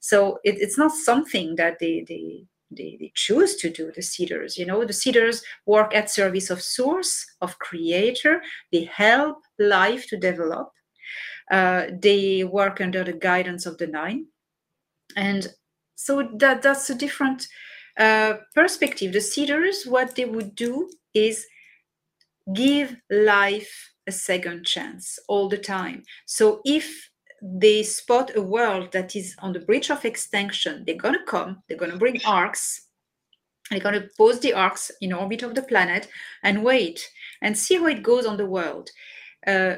So 0.00 0.38
it, 0.44 0.56
it's 0.58 0.78
not 0.78 0.92
something 0.92 1.56
that 1.56 1.78
they, 1.78 2.04
they, 2.08 2.46
they, 2.76 2.96
they 2.98 3.12
choose 3.14 3.56
to 3.56 3.70
do 3.70 3.92
the 3.94 4.02
seeders 4.02 4.56
you 4.58 4.66
know? 4.66 4.84
The 4.84 4.92
seeders 4.92 5.42
work 5.66 5.94
at 5.94 6.10
service 6.10 6.50
of 6.50 6.62
source 6.62 7.24
of 7.40 7.58
creator. 7.58 8.42
They 8.70 8.84
help 8.84 9.38
life 9.58 10.06
to 10.08 10.16
develop. 10.16 10.72
Uh, 11.50 11.86
they 12.00 12.44
work 12.44 12.80
under 12.80 13.04
the 13.04 13.12
guidance 13.12 13.66
of 13.66 13.78
the 13.78 13.86
nine. 13.86 14.26
And 15.16 15.48
so 15.94 16.28
that 16.36 16.62
that's 16.62 16.88
a 16.90 16.94
different 16.94 17.46
uh, 17.98 18.34
perspective. 18.54 19.12
The 19.12 19.20
seeders 19.20 19.84
what 19.84 20.14
they 20.14 20.24
would 20.24 20.54
do 20.54 20.90
is 21.14 21.46
give 22.54 22.96
life 23.10 23.90
a 24.06 24.12
second 24.12 24.64
chance 24.64 25.18
all 25.28 25.48
the 25.48 25.58
time. 25.58 26.02
So 26.26 26.60
if 26.64 27.10
they 27.42 27.82
spot 27.82 28.30
a 28.36 28.40
world 28.40 28.92
that 28.92 29.16
is 29.16 29.34
on 29.40 29.52
the 29.52 29.58
bridge 29.58 29.90
of 29.90 30.04
extinction, 30.04 30.84
they're 30.86 30.94
going 30.94 31.14
to 31.14 31.24
come, 31.26 31.60
they're 31.68 31.76
going 31.76 31.90
to 31.90 31.98
bring 31.98 32.20
arks, 32.24 32.86
they're 33.68 33.80
going 33.80 34.00
to 34.00 34.08
pose 34.16 34.38
the 34.38 34.52
arks 34.52 34.92
in 35.00 35.12
orbit 35.12 35.42
of 35.42 35.54
the 35.56 35.62
planet 35.62 36.08
and 36.44 36.62
wait 36.62 37.10
and 37.42 37.58
see 37.58 37.76
how 37.76 37.86
it 37.86 38.02
goes 38.02 38.26
on 38.26 38.36
the 38.36 38.46
world. 38.46 38.90
Uh, 39.44 39.76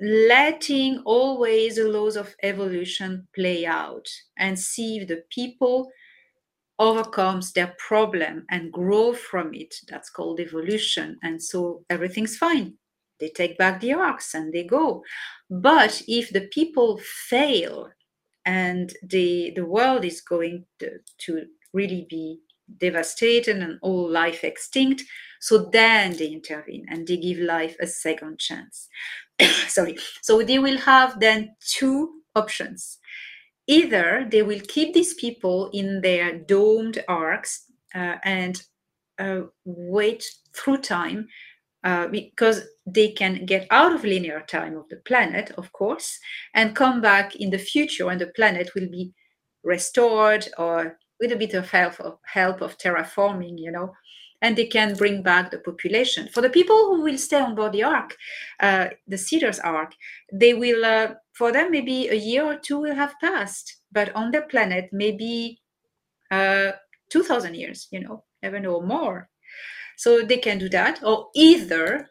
letting 0.00 0.98
always 1.04 1.76
the 1.76 1.84
laws 1.84 2.16
of 2.16 2.34
evolution 2.42 3.26
play 3.34 3.64
out 3.64 4.06
and 4.36 4.58
see 4.58 4.98
if 4.98 5.08
the 5.08 5.22
people 5.30 5.90
overcomes 6.80 7.52
their 7.52 7.74
problem 7.78 8.44
and 8.50 8.72
grow 8.72 9.12
from 9.12 9.54
it. 9.54 9.74
That's 9.88 10.10
called 10.10 10.40
evolution 10.40 11.16
and 11.22 11.40
so 11.40 11.84
everything's 11.90 12.36
fine 12.36 12.74
they 13.20 13.28
take 13.28 13.58
back 13.58 13.80
the 13.80 13.92
arks 13.92 14.34
and 14.34 14.52
they 14.52 14.64
go. 14.64 15.02
But 15.50 16.02
if 16.08 16.30
the 16.30 16.48
people 16.52 16.98
fail 16.98 17.90
and 18.44 18.92
the 19.02 19.52
the 19.56 19.64
world 19.64 20.04
is 20.04 20.20
going 20.20 20.64
to, 20.78 20.98
to 21.18 21.46
really 21.72 22.06
be 22.08 22.40
devastated 22.78 23.56
and 23.56 23.78
all 23.82 24.10
life 24.10 24.44
extinct 24.44 25.02
so 25.40 25.68
then 25.72 26.16
they 26.16 26.28
intervene 26.28 26.86
and 26.88 27.06
they 27.06 27.16
give 27.16 27.38
life 27.38 27.76
a 27.80 27.86
second 27.86 28.38
chance. 28.38 28.88
Sorry. 29.68 29.96
So 30.22 30.42
they 30.42 30.58
will 30.58 30.78
have 30.78 31.20
then 31.20 31.54
two 31.60 32.22
options. 32.34 32.98
Either 33.66 34.26
they 34.30 34.42
will 34.42 34.60
keep 34.68 34.94
these 34.94 35.14
people 35.14 35.70
in 35.72 36.00
their 36.00 36.38
domed 36.38 37.04
arks 37.08 37.64
uh, 37.94 38.16
and 38.24 38.62
uh, 39.18 39.42
wait 39.64 40.24
through 40.54 40.78
time 40.78 41.28
uh, 41.84 42.08
because 42.08 42.62
they 42.86 43.08
can 43.12 43.46
get 43.46 43.66
out 43.70 43.94
of 43.94 44.04
linear 44.04 44.40
time 44.48 44.76
of 44.76 44.88
the 44.88 44.96
planet, 45.06 45.52
of 45.56 45.72
course, 45.72 46.18
and 46.54 46.74
come 46.74 47.00
back 47.00 47.36
in 47.36 47.50
the 47.50 47.58
future 47.58 48.06
when 48.06 48.18
the 48.18 48.26
planet 48.28 48.70
will 48.74 48.88
be 48.88 49.12
restored 49.62 50.48
or 50.58 50.98
with 51.20 51.32
a 51.32 51.36
bit 51.36 51.54
of 51.54 51.70
help 51.70 51.98
of 52.00 52.18
help 52.24 52.60
of 52.60 52.78
terraforming, 52.78 53.58
you 53.58 53.70
know, 53.70 53.92
and 54.42 54.56
they 54.56 54.66
can 54.66 54.94
bring 54.94 55.22
back 55.22 55.50
the 55.50 55.58
population. 55.58 56.28
For 56.28 56.40
the 56.40 56.50
people 56.50 56.76
who 56.76 57.02
will 57.02 57.18
stay 57.18 57.40
on 57.40 57.54
board 57.54 57.72
the 57.72 57.82
Ark, 57.82 58.16
uh, 58.60 58.88
the 59.06 59.18
Seeders 59.18 59.58
Ark, 59.60 59.92
they 60.32 60.54
will, 60.54 60.84
uh, 60.84 61.14
for 61.32 61.52
them, 61.52 61.70
maybe 61.70 62.08
a 62.08 62.14
year 62.14 62.44
or 62.44 62.56
two 62.56 62.78
will 62.78 62.94
have 62.94 63.14
passed, 63.20 63.76
but 63.90 64.14
on 64.14 64.30
their 64.30 64.42
planet, 64.42 64.88
maybe 64.92 65.60
uh, 66.30 66.72
2,000 67.10 67.54
years, 67.54 67.88
you 67.90 68.00
know, 68.00 68.24
even 68.44 68.66
or 68.66 68.82
more. 68.82 69.28
So 69.98 70.22
they 70.22 70.38
can 70.38 70.58
do 70.58 70.68
that, 70.68 71.02
or 71.02 71.28
either 71.34 72.08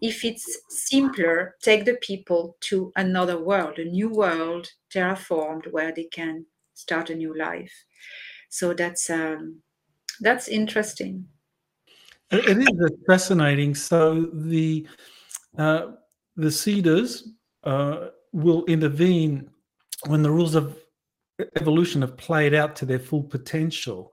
if 0.00 0.24
it's 0.24 0.46
simpler, 0.68 1.56
take 1.62 1.84
the 1.84 1.96
people 2.00 2.56
to 2.68 2.92
another 2.94 3.42
world, 3.42 3.78
a 3.78 3.84
new 3.84 4.08
world, 4.08 4.68
terraformed, 4.88 5.72
where 5.72 5.92
they 5.92 6.04
can 6.04 6.46
start 6.74 7.10
a 7.10 7.14
new 7.14 7.36
life. 7.36 7.72
So 8.50 8.72
that's 8.72 9.10
um, 9.10 9.62
that's 10.20 10.46
interesting. 10.46 11.26
It 12.30 12.56
is 12.56 12.90
fascinating. 13.04 13.74
So 13.74 14.30
the 14.32 14.86
uh, 15.58 15.86
the 16.36 16.52
seeders 16.52 17.30
uh, 17.64 18.10
will 18.32 18.64
intervene 18.66 19.50
when 20.06 20.22
the 20.22 20.30
rules 20.30 20.54
of 20.54 20.78
evolution 21.56 22.02
have 22.02 22.16
played 22.16 22.54
out 22.54 22.76
to 22.76 22.86
their 22.86 23.00
full 23.00 23.24
potential. 23.24 24.12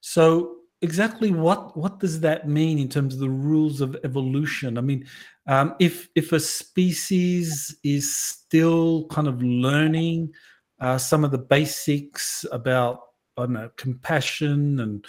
So 0.00 0.59
exactly 0.82 1.30
what 1.30 1.76
what 1.76 2.00
does 2.00 2.20
that 2.20 2.48
mean 2.48 2.78
in 2.78 2.88
terms 2.88 3.14
of 3.14 3.20
the 3.20 3.30
rules 3.30 3.80
of 3.80 3.96
evolution? 4.04 4.78
I 4.78 4.80
mean 4.80 5.06
um, 5.46 5.74
if 5.78 6.08
if 6.14 6.32
a 6.32 6.40
species 6.40 7.76
is 7.82 8.16
still 8.16 9.06
kind 9.08 9.28
of 9.28 9.42
learning 9.42 10.32
uh, 10.80 10.98
some 10.98 11.24
of 11.24 11.30
the 11.30 11.38
basics 11.38 12.44
about 12.52 13.00
i 13.36 13.42
don't 13.42 13.52
know 13.52 13.70
compassion 13.76 14.80
and 14.80 15.04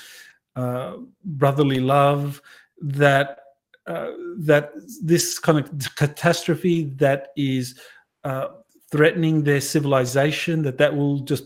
uh, 0.56 0.98
brotherly 1.24 1.80
love 1.80 2.42
that 2.82 3.40
uh, 3.88 4.12
that 4.38 4.72
this 5.02 5.40
kind 5.40 5.60
of 5.60 5.96
catastrophe 5.96 6.94
that 6.96 7.30
is 7.36 7.80
uh, 8.24 8.48
threatening 8.92 9.44
their 9.44 9.62
civilization 9.62 10.62
that 10.62 10.78
that 10.78 10.96
will 10.96 11.20
just 11.20 11.46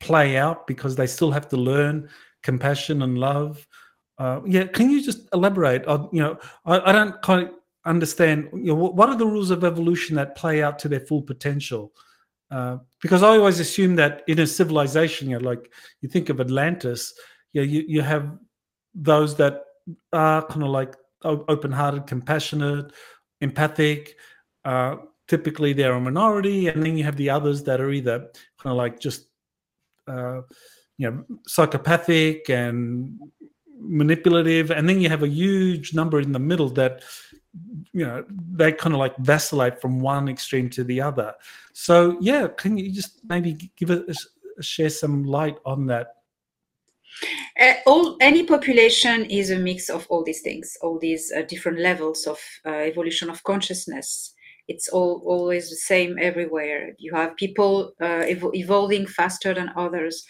play 0.00 0.36
out 0.36 0.66
because 0.66 0.94
they 0.94 1.06
still 1.06 1.30
have 1.30 1.48
to 1.48 1.56
learn 1.56 2.08
compassion 2.50 3.02
and 3.02 3.18
love. 3.18 3.66
Uh, 4.22 4.40
yeah, 4.54 4.64
can 4.76 4.86
you 4.92 5.00
just 5.02 5.20
elaborate? 5.36 5.84
On, 5.92 6.08
you 6.16 6.22
know, 6.22 6.34
I, 6.64 6.74
I 6.88 6.92
don't 6.92 7.16
quite 7.28 7.50
understand. 7.84 8.48
You 8.52 8.70
know, 8.72 8.80
what 8.98 9.08
are 9.10 9.18
the 9.22 9.32
rules 9.34 9.50
of 9.50 9.64
evolution 9.64 10.16
that 10.16 10.38
play 10.42 10.62
out 10.66 10.78
to 10.80 10.88
their 10.88 11.04
full 11.08 11.22
potential? 11.32 11.92
Uh, 12.56 12.76
because 13.02 13.22
I 13.22 13.30
always 13.36 13.60
assume 13.60 13.96
that 13.96 14.22
in 14.28 14.38
a 14.38 14.46
civilization, 14.46 15.28
you 15.28 15.38
know, 15.38 15.50
like 15.50 15.64
you 16.00 16.08
think 16.08 16.28
of 16.30 16.40
Atlantis, 16.40 17.12
you 17.52 17.60
know, 17.60 17.68
you, 17.74 17.80
you 17.94 18.02
have 18.02 18.24
those 18.94 19.36
that 19.36 19.54
are 20.12 20.42
kind 20.46 20.62
of 20.62 20.70
like 20.70 20.94
open-hearted, 21.24 22.06
compassionate, 22.06 22.92
empathic. 23.40 24.14
Uh, 24.64 24.96
typically, 25.26 25.72
they're 25.72 25.98
a 25.98 26.00
minority, 26.00 26.68
and 26.68 26.82
then 26.82 26.96
you 26.96 27.04
have 27.04 27.16
the 27.16 27.30
others 27.36 27.58
that 27.64 27.80
are 27.80 27.90
either 27.90 28.18
kind 28.60 28.72
of 28.74 28.78
like 28.84 28.96
just 29.06 29.20
uh, 30.06 30.40
you 30.98 31.10
know 31.10 31.24
psychopathic 31.46 32.48
and 32.48 33.18
manipulative 33.78 34.70
and 34.70 34.88
then 34.88 35.00
you 35.00 35.08
have 35.08 35.22
a 35.22 35.28
huge 35.28 35.94
number 35.94 36.20
in 36.20 36.32
the 36.32 36.38
middle 36.38 36.68
that 36.70 37.02
you 37.92 38.04
know 38.06 38.24
they 38.52 38.72
kind 38.72 38.94
of 38.94 38.98
like 38.98 39.16
vacillate 39.18 39.80
from 39.80 40.00
one 40.00 40.28
extreme 40.28 40.68
to 40.70 40.84
the 40.84 41.00
other. 41.00 41.34
So 41.72 42.16
yeah 42.20 42.48
can 42.48 42.76
you 42.76 42.90
just 42.92 43.20
maybe 43.28 43.70
give 43.76 43.90
us 43.90 44.26
share 44.60 44.90
some 44.90 45.24
light 45.24 45.58
on 45.64 45.86
that? 45.86 46.14
Uh, 47.60 47.74
all 47.86 48.16
any 48.20 48.44
population 48.44 49.24
is 49.26 49.50
a 49.50 49.58
mix 49.58 49.88
of 49.88 50.06
all 50.10 50.22
these 50.22 50.42
things 50.42 50.76
all 50.82 50.98
these 50.98 51.32
uh, 51.32 51.42
different 51.42 51.78
levels 51.78 52.26
of 52.26 52.38
uh, 52.66 52.70
evolution 52.70 53.30
of 53.30 53.42
consciousness. 53.44 54.32
It's 54.68 54.88
all 54.88 55.22
always 55.24 55.70
the 55.70 55.76
same 55.76 56.18
everywhere. 56.20 56.94
You 56.98 57.14
have 57.14 57.36
people 57.36 57.92
uh, 58.02 58.24
ev- 58.26 58.50
evolving 58.52 59.06
faster 59.06 59.54
than 59.54 59.70
others 59.76 60.24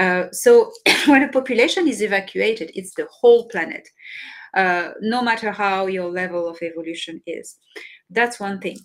uh, 0.00 0.32
so 0.32 0.72
when 1.06 1.22
a 1.22 1.28
population 1.28 1.86
is 1.86 2.00
evacuated, 2.00 2.72
it's 2.74 2.94
the 2.94 3.06
whole 3.12 3.46
planet, 3.48 3.86
uh, 4.54 4.90
no 5.00 5.22
matter 5.22 5.52
how 5.52 5.86
your 5.86 6.10
level 6.10 6.48
of 6.48 6.58
evolution 6.62 7.20
is. 7.26 7.58
That's 8.08 8.40
one 8.40 8.58
thing. 8.60 8.78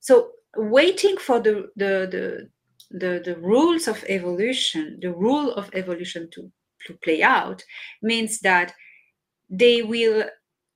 So 0.00 0.32
waiting 0.56 1.16
for 1.16 1.38
the 1.40 1.68
the 1.76 2.08
the 2.10 2.48
the, 2.90 3.22
the 3.24 3.36
rules 3.36 3.86
of 3.86 4.04
evolution, 4.08 4.98
the 5.00 5.12
rule 5.12 5.52
of 5.52 5.70
evolution 5.74 6.28
to, 6.32 6.50
to 6.88 6.94
play 7.04 7.22
out 7.22 7.62
means 8.02 8.40
that 8.40 8.74
they 9.48 9.82
will 9.82 10.24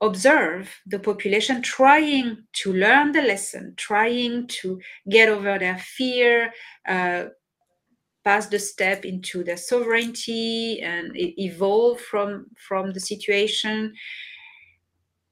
observe 0.01 0.73
the 0.87 1.01
population 1.01 1.61
trying 1.61 2.45
to 2.53 2.73
learn 2.73 3.11
the 3.11 3.23
lesson, 3.23 3.75
trying 3.77 4.47
to 4.47 4.81
get 5.11 5.29
over 5.29 5.59
their 5.59 5.79
fear, 5.79 6.53
uh, 6.87 7.25
pass 8.25 8.47
the 8.47 8.59
step 8.59 9.05
into 9.05 9.45
their 9.45 9.57
sovereignty 9.57 10.81
and 10.81 11.13
evolve 11.15 12.01
from 12.01 12.47
from 12.57 12.93
the 12.93 13.01
situation 13.01 13.95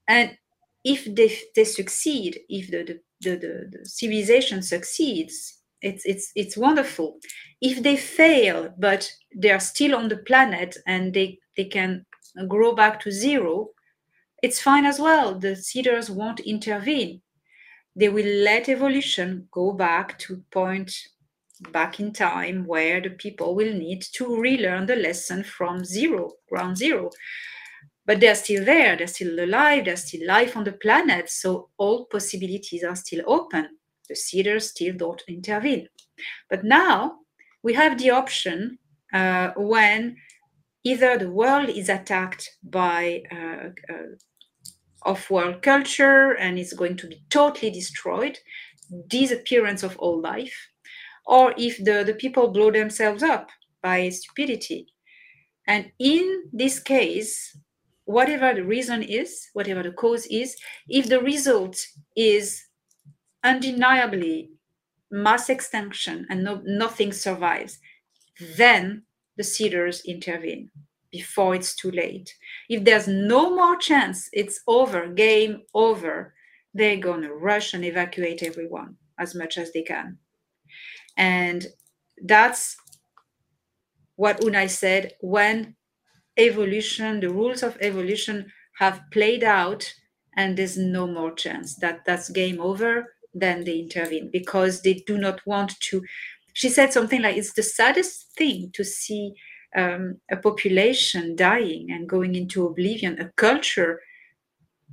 and 0.08 0.36
if 0.84 1.04
they, 1.14 1.38
they 1.54 1.64
succeed, 1.64 2.40
if 2.48 2.70
the, 2.70 2.82
the, 2.84 3.00
the, 3.20 3.36
the, 3.36 3.78
the 3.78 3.86
civilization 3.86 4.62
succeeds, 4.62 5.58
it's 5.80 6.04
it's 6.04 6.30
it's 6.36 6.56
wonderful. 6.56 7.18
If 7.60 7.82
they 7.82 7.96
fail, 7.96 8.72
but 8.78 9.10
they 9.34 9.50
are 9.50 9.58
still 9.58 9.96
on 9.96 10.08
the 10.08 10.18
planet 10.18 10.76
and 10.86 11.12
they 11.12 11.38
they 11.56 11.64
can 11.64 12.06
grow 12.46 12.72
back 12.72 13.00
to 13.00 13.10
zero, 13.10 13.70
it's 14.44 14.60
fine 14.60 14.86
as 14.86 15.00
well. 15.00 15.36
The 15.36 15.56
seeders 15.56 16.08
won't 16.08 16.40
intervene. 16.40 17.20
They 17.96 18.08
will 18.08 18.44
let 18.44 18.68
evolution 18.68 19.48
go 19.50 19.72
back 19.72 20.18
to 20.20 20.42
point 20.52 20.94
back 21.70 22.00
in 22.00 22.12
time 22.12 22.64
where 22.66 23.00
the 23.00 23.10
people 23.10 23.54
will 23.54 23.72
need 23.72 24.02
to 24.14 24.36
relearn 24.40 24.86
the 24.86 24.96
lesson 24.96 25.44
from 25.44 25.84
zero, 25.84 26.32
ground 26.48 26.76
zero. 26.76 27.10
But 28.04 28.20
they're 28.20 28.34
still 28.34 28.64
there, 28.64 28.96
they're 28.96 29.06
still 29.06 29.38
alive, 29.38 29.84
there's 29.84 30.06
still 30.08 30.26
life 30.26 30.56
on 30.56 30.64
the 30.64 30.72
planet, 30.72 31.30
so 31.30 31.68
all 31.76 32.06
possibilities 32.06 32.82
are 32.82 32.96
still 32.96 33.22
open. 33.26 33.68
The 34.08 34.16
seeders 34.16 34.70
still 34.70 34.94
don't 34.96 35.22
intervene. 35.28 35.88
But 36.50 36.64
now 36.64 37.18
we 37.62 37.74
have 37.74 37.98
the 37.98 38.10
option 38.10 38.78
uh, 39.12 39.52
when 39.56 40.16
either 40.84 41.16
the 41.16 41.30
world 41.30 41.68
is 41.68 41.88
attacked 41.88 42.50
by 42.64 43.22
uh, 43.30 43.68
uh, 43.92 44.16
off-world 45.04 45.62
culture 45.62 46.32
and 46.32 46.58
it's 46.58 46.72
going 46.72 46.96
to 46.96 47.06
be 47.06 47.22
totally 47.30 47.70
destroyed, 47.70 48.38
disappearance 49.06 49.82
of 49.82 49.96
all 49.98 50.20
life, 50.20 50.71
or 51.26 51.54
if 51.56 51.78
the, 51.84 52.04
the 52.04 52.14
people 52.14 52.48
blow 52.48 52.70
themselves 52.70 53.22
up 53.22 53.48
by 53.82 54.08
stupidity. 54.08 54.86
And 55.66 55.92
in 55.98 56.44
this 56.52 56.80
case, 56.80 57.56
whatever 58.04 58.52
the 58.54 58.64
reason 58.64 59.02
is, 59.02 59.48
whatever 59.52 59.82
the 59.82 59.92
cause 59.92 60.26
is, 60.26 60.56
if 60.88 61.08
the 61.08 61.20
result 61.20 61.78
is 62.16 62.64
undeniably 63.44 64.50
mass 65.10 65.48
extinction 65.48 66.26
and 66.30 66.42
no, 66.42 66.60
nothing 66.64 67.12
survives, 67.12 67.78
then 68.56 69.02
the 69.36 69.44
seeders 69.44 70.02
intervene 70.04 70.70
before 71.10 71.54
it's 71.54 71.76
too 71.76 71.90
late. 71.90 72.34
If 72.68 72.84
there's 72.84 73.06
no 73.06 73.54
more 73.54 73.76
chance, 73.76 74.28
it's 74.32 74.60
over, 74.66 75.08
game 75.08 75.62
over, 75.74 76.34
they're 76.74 76.96
going 76.96 77.22
to 77.22 77.34
rush 77.34 77.74
and 77.74 77.84
evacuate 77.84 78.42
everyone 78.42 78.96
as 79.18 79.34
much 79.34 79.58
as 79.58 79.72
they 79.72 79.82
can. 79.82 80.18
And 81.16 81.66
that's 82.24 82.76
what 84.16 84.42
Oona 84.44 84.68
said 84.68 85.14
when 85.20 85.76
evolution, 86.38 87.20
the 87.20 87.30
rules 87.30 87.62
of 87.62 87.78
evolution 87.80 88.52
have 88.78 89.02
played 89.12 89.44
out 89.44 89.94
and 90.36 90.56
there's 90.56 90.78
no 90.78 91.06
more 91.06 91.32
chance 91.34 91.76
that 91.76 92.04
that's 92.06 92.28
game 92.30 92.60
over, 92.60 93.14
then 93.34 93.64
they 93.64 93.78
intervene 93.80 94.30
because 94.32 94.82
they 94.82 94.94
do 95.06 95.18
not 95.18 95.46
want 95.46 95.78
to. 95.80 96.02
She 96.54 96.68
said 96.68 96.92
something 96.92 97.22
like, 97.22 97.36
it's 97.36 97.54
the 97.54 97.62
saddest 97.62 98.32
thing 98.36 98.70
to 98.74 98.84
see 98.84 99.34
um, 99.76 100.20
a 100.30 100.36
population 100.36 101.36
dying 101.36 101.88
and 101.90 102.08
going 102.08 102.34
into 102.34 102.66
oblivion, 102.66 103.20
a 103.20 103.30
culture 103.36 104.00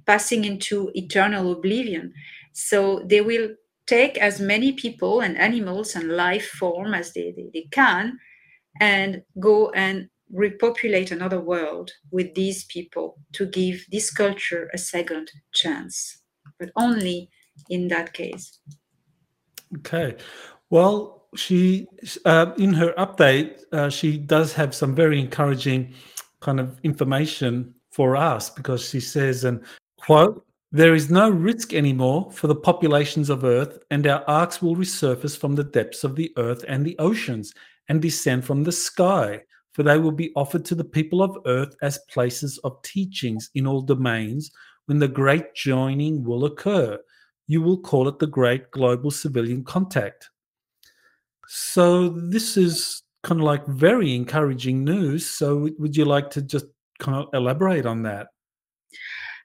passing 0.05 0.45
into 0.45 0.91
eternal 0.93 1.51
oblivion. 1.51 2.13
So 2.53 3.01
they 3.05 3.21
will 3.21 3.49
take 3.89 4.17
as 4.19 4.39
many 4.39 4.71
people 4.71 5.21
and 5.21 5.35
animals 5.37 5.95
and 5.95 6.15
life 6.15 6.47
form 6.47 6.93
as 6.93 7.11
they, 7.13 7.33
they, 7.35 7.49
they 7.53 7.67
can 7.71 8.19
and 8.79 9.23
go 9.39 9.71
and 9.71 10.07
repopulate 10.31 11.11
another 11.11 11.39
world 11.39 11.91
with 12.11 12.35
these 12.35 12.65
people 12.65 13.17
to 13.33 13.47
give 13.47 13.83
this 13.91 14.11
culture 14.11 14.69
a 14.73 14.77
second 14.77 15.31
chance, 15.53 16.21
but 16.59 16.69
only 16.75 17.29
in 17.69 17.87
that 17.87 18.13
case. 18.13 18.59
Okay. 19.77 20.15
Well, 20.69 21.25
she 21.35 21.87
uh, 22.25 22.53
in 22.57 22.73
her 22.73 22.93
update 22.97 23.61
uh, 23.71 23.89
she 23.89 24.17
does 24.17 24.53
have 24.53 24.73
some 24.73 24.95
very 24.95 25.19
encouraging 25.19 25.93
kind 26.39 26.59
of 26.59 26.79
information 26.83 27.75
for 27.91 28.15
us 28.15 28.49
because 28.49 28.87
she 28.89 28.99
says 28.99 29.43
and 29.43 29.63
quote 29.97 30.43
there 30.71 30.93
is 30.93 31.09
no 31.09 31.29
risk 31.29 31.73
anymore 31.73 32.31
for 32.31 32.47
the 32.47 32.55
populations 32.55 33.29
of 33.29 33.43
earth 33.43 33.79
and 33.89 34.05
our 34.05 34.23
arks 34.27 34.61
will 34.61 34.75
resurface 34.75 35.37
from 35.37 35.55
the 35.55 35.63
depths 35.63 36.03
of 36.03 36.15
the 36.15 36.31
earth 36.37 36.63
and 36.67 36.85
the 36.85 36.97
oceans 36.99 37.53
and 37.87 38.01
descend 38.01 38.45
from 38.45 38.63
the 38.63 38.71
sky 38.71 39.41
for 39.73 39.83
they 39.83 39.97
will 39.97 40.11
be 40.11 40.31
offered 40.35 40.65
to 40.65 40.75
the 40.75 40.83
people 40.83 41.23
of 41.23 41.37
earth 41.45 41.75
as 41.81 41.99
places 42.09 42.57
of 42.63 42.81
teachings 42.83 43.49
in 43.55 43.65
all 43.65 43.81
domains 43.81 44.51
when 44.85 44.99
the 44.99 45.07
great 45.07 45.55
joining 45.55 46.23
will 46.23 46.45
occur 46.45 46.97
you 47.47 47.61
will 47.61 47.79
call 47.79 48.07
it 48.07 48.19
the 48.19 48.27
great 48.27 48.69
global 48.71 49.09
civilian 49.09 49.63
contact 49.63 50.29
so 51.47 52.09
this 52.09 52.57
is 52.57 53.01
kind 53.23 53.41
of 53.41 53.45
like 53.45 53.65
very 53.67 54.15
encouraging 54.15 54.83
news. 54.83 55.29
So 55.29 55.69
would 55.77 55.95
you 55.95 56.05
like 56.05 56.29
to 56.31 56.41
just 56.41 56.65
kind 56.99 57.17
of 57.17 57.27
elaborate 57.33 57.85
on 57.85 58.03
that? 58.03 58.27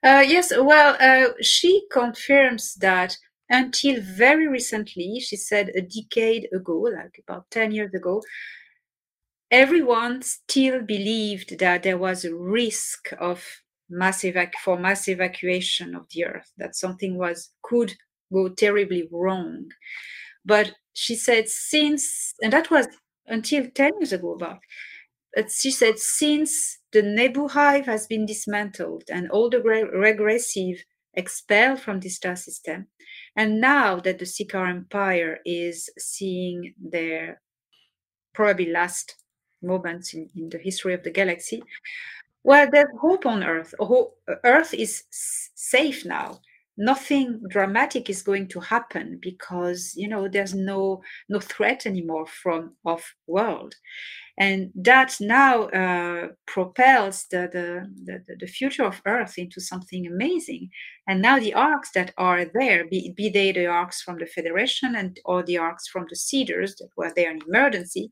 Uh, 0.05 0.23
yes, 0.27 0.53
well, 0.57 0.97
uh, 1.01 1.33
she 1.41 1.87
confirms 1.91 2.75
that 2.77 3.17
until 3.49 4.01
very 4.03 4.47
recently, 4.47 5.19
she 5.21 5.37
said 5.37 5.71
a 5.71 5.81
decade 5.81 6.49
ago, 6.53 6.79
like 6.79 7.19
about 7.27 7.51
10 7.51 7.73
years 7.73 7.93
ago, 7.95 8.23
everyone 9.51 10.23
still 10.23 10.83
believed 10.83 11.59
that 11.59 11.83
there 11.83 11.99
was 11.99 12.25
a 12.25 12.35
risk 12.35 13.11
of 13.19 13.45
mass 13.89 14.23
evac- 14.23 14.55
for 14.63 14.79
mass 14.79 15.09
evacuation 15.09 15.95
of 15.95 16.07
the 16.11 16.25
earth, 16.25 16.51
that 16.57 16.75
something 16.75 17.17
was 17.19 17.51
could 17.63 17.95
go 18.33 18.49
terribly 18.49 19.09
wrong. 19.11 19.71
But 20.45 20.75
she 20.95 21.17
said 21.17 21.49
since 21.49 22.35
and 22.43 22.53
that 22.53 22.71
was 22.71 22.89
until 23.27 23.69
10 23.71 23.93
years 24.01 24.13
ago 24.13 24.35
about 24.35 24.61
she 25.49 25.71
said 25.71 25.99
since 25.99 26.79
the 26.93 27.03
nebu 27.03 27.49
hive 27.49 27.87
has 27.87 28.07
been 28.07 28.27
dismantled 28.27 29.05
and 29.11 29.31
all 29.31 29.51
the 29.51 29.61
regressive 29.61 30.85
expelled 31.15 31.81
from 31.81 32.01
the 32.01 32.09
star 32.09 32.37
system 32.37 32.87
and 33.37 33.61
now 33.61 33.99
that 34.01 34.19
the 34.19 34.25
Ciakahrr 34.25 34.71
empire 34.71 35.39
is 35.45 35.91
seeing 35.99 36.75
their 36.81 37.41
probably 38.33 38.71
last 38.71 39.17
moments 39.63 40.15
in, 40.15 40.29
in 40.37 40.49
the 40.51 40.59
history 40.59 40.95
of 40.95 41.03
the 41.03 41.11
galaxy 41.11 41.63
well 42.45 42.69
there's 42.71 42.89
hope 43.01 43.27
on 43.27 43.43
earth. 43.43 43.75
Earth 44.45 44.75
is 44.75 45.05
safe 45.11 46.05
now. 46.05 46.41
Nothing 46.77 47.41
dramatic 47.49 48.11
is 48.11 48.23
going 48.23 48.49
to 48.49 48.61
happen 48.61 49.19
because 49.23 49.95
you 49.97 50.09
know 50.09 50.29
there's 50.29 50.55
no 50.55 51.03
no 51.29 51.41
threat 51.41 51.87
anymore 51.87 52.27
from 52.27 52.75
off 52.85 53.15
world 53.27 53.75
and 54.37 54.71
that 54.75 55.17
now 55.21 55.65
uh, 55.69 56.29
propels 56.47 57.27
the, 57.31 57.49
the, 57.53 57.89
the, 58.05 58.37
the, 58.41 58.47
future 58.47 58.85
of 58.85 59.01
earth 59.07 59.35
into 59.39 59.61
something 59.61 60.07
amazing 60.07 60.69
and 61.07 61.23
now 61.23 61.39
the 61.39 61.55
arks 61.55 61.91
that 61.95 62.13
are 62.19 62.45
there 62.55 62.89
be, 62.89 63.13
be 63.17 63.29
they 63.29 63.53
the 63.53 63.67
arks 63.67 64.03
from 64.03 64.19
the 64.19 64.27
federation 64.27 64.97
and 64.97 65.21
or 65.25 65.43
the 65.45 65.57
arks 65.57 65.87
from 65.87 66.05
the 66.11 66.17
seeders 66.17 66.75
that 66.77 66.89
were 66.97 67.13
there 67.15 67.31
in 67.31 67.41
emergency 67.47 68.11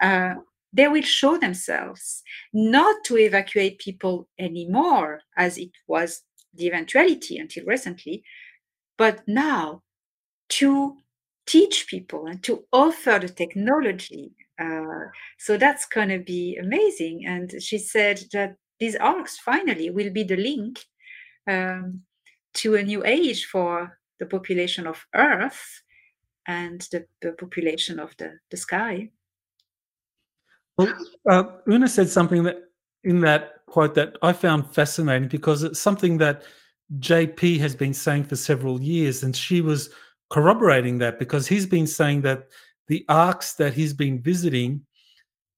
uh, 0.00 0.34
they 0.72 0.88
will 0.88 1.02
show 1.02 1.38
themselves 1.38 2.22
not 2.52 3.04
to 3.04 3.16
evacuate 3.16 3.78
people 3.78 4.28
anymore 4.38 5.20
as 5.36 5.56
it 5.58 5.70
was 5.86 6.22
the 6.54 6.66
eventuality 6.66 7.38
until 7.38 7.64
recently, 7.64 8.22
but 8.96 9.26
now 9.26 9.82
to 10.48 10.96
teach 11.46 11.86
people 11.88 12.26
and 12.26 12.42
to 12.42 12.64
offer 12.72 13.18
the 13.20 13.28
technology. 13.28 14.32
Uh, 14.58 15.10
so 15.38 15.56
that's 15.56 15.86
going 15.86 16.08
to 16.08 16.18
be 16.18 16.56
amazing. 16.56 17.24
And 17.26 17.62
she 17.62 17.78
said 17.78 18.22
that 18.32 18.56
these 18.80 18.96
arks 18.96 19.38
finally 19.38 19.90
will 19.90 20.10
be 20.10 20.24
the 20.24 20.36
link 20.36 20.80
um, 21.48 22.02
to 22.54 22.76
a 22.76 22.82
new 22.82 23.04
age 23.04 23.46
for 23.46 23.98
the 24.18 24.26
population 24.26 24.86
of 24.86 25.04
Earth 25.14 25.82
and 26.46 26.80
the, 26.92 27.06
the 27.22 27.32
population 27.32 28.00
of 28.00 28.14
the, 28.18 28.38
the 28.50 28.56
sky. 28.56 29.10
Well, 30.76 30.94
uh, 31.28 31.44
Oona 31.68 31.88
said 31.88 32.08
something 32.08 32.44
that 32.44 32.56
in 33.04 33.20
that 33.20 33.66
quote 33.66 33.94
that 33.94 34.16
I 34.22 34.32
found 34.32 34.74
fascinating 34.74 35.28
because 35.28 35.62
it's 35.62 35.80
something 35.80 36.18
that 36.18 36.42
JP 36.98 37.58
has 37.60 37.74
been 37.74 37.94
saying 37.94 38.24
for 38.24 38.36
several 38.36 38.80
years, 38.80 39.22
and 39.22 39.36
she 39.36 39.60
was 39.60 39.90
corroborating 40.30 40.98
that 40.98 41.18
because 41.18 41.46
he's 41.46 41.66
been 41.66 41.86
saying 41.86 42.22
that 42.22 42.48
the 42.88 43.04
arks 43.08 43.54
that 43.54 43.74
he's 43.74 43.92
been 43.92 44.20
visiting, 44.20 44.84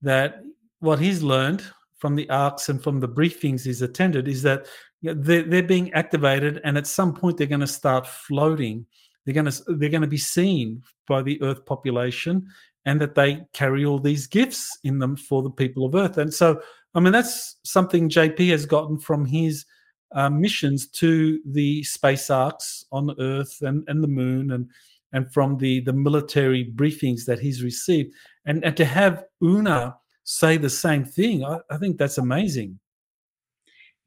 that 0.03 0.43
what 0.81 0.99
he's 0.99 1.22
learned 1.22 1.64
from 1.99 2.16
the 2.16 2.28
arks 2.31 2.68
and 2.68 2.83
from 2.83 3.01
the 3.01 3.09
briefings 3.09 3.64
he's 3.64 3.83
attended 3.83 4.26
is 4.26 4.43
that 4.43 4.66
they're, 5.03 5.43
they're 5.43 5.62
being 5.62 5.93
activated, 5.93 6.61
and 6.64 6.76
at 6.76 6.87
some 6.87 7.14
point 7.14 7.37
they're 7.37 7.47
going 7.47 7.61
to 7.61 7.66
start 7.66 8.07
floating. 8.07 8.85
They're 9.24 9.35
going 9.35 9.51
to 9.51 9.62
they're 9.76 9.89
going 9.89 10.03
to 10.03 10.07
be 10.07 10.18
seen 10.18 10.83
by 11.09 11.22
the 11.22 11.41
Earth 11.43 11.64
population, 11.64 12.47
and 12.85 13.01
that 13.01 13.14
they 13.14 13.43
carry 13.53 13.85
all 13.85 13.99
these 13.99 14.26
gifts 14.26 14.78
in 14.85 14.99
them 14.99 15.16
for 15.16 15.43
the 15.43 15.51
people 15.51 15.87
of 15.87 15.95
Earth. 15.95 16.18
And 16.18 16.33
so 16.33 16.61
I 16.95 17.01
mean, 17.01 17.12
that's 17.12 17.57
something 17.64 18.09
JP 18.09 18.51
has 18.51 18.66
gotten 18.66 18.99
from 18.99 19.24
his 19.24 19.64
uh, 20.12 20.28
missions 20.28 20.89
to 20.89 21.41
the 21.47 21.83
space 21.85 22.31
arks 22.31 22.85
on 22.91 23.14
Earth 23.20 23.59
and, 23.62 23.85
and 23.89 24.03
the 24.03 24.09
Moon, 24.09 24.51
and 24.51 24.68
and 25.12 25.32
from 25.32 25.58
the 25.58 25.80
the 25.80 25.92
military 25.92 26.72
briefings 26.74 27.24
that 27.26 27.40
he's 27.40 27.62
received, 27.62 28.12
and 28.44 28.64
and 28.64 28.76
to 28.76 28.84
have 28.84 29.24
Oona 29.42 29.96
say 30.24 30.56
the 30.56 30.70
same 30.70 31.04
thing, 31.04 31.44
I, 31.44 31.58
I 31.70 31.76
think 31.78 31.98
that's 31.98 32.18
amazing. 32.18 32.78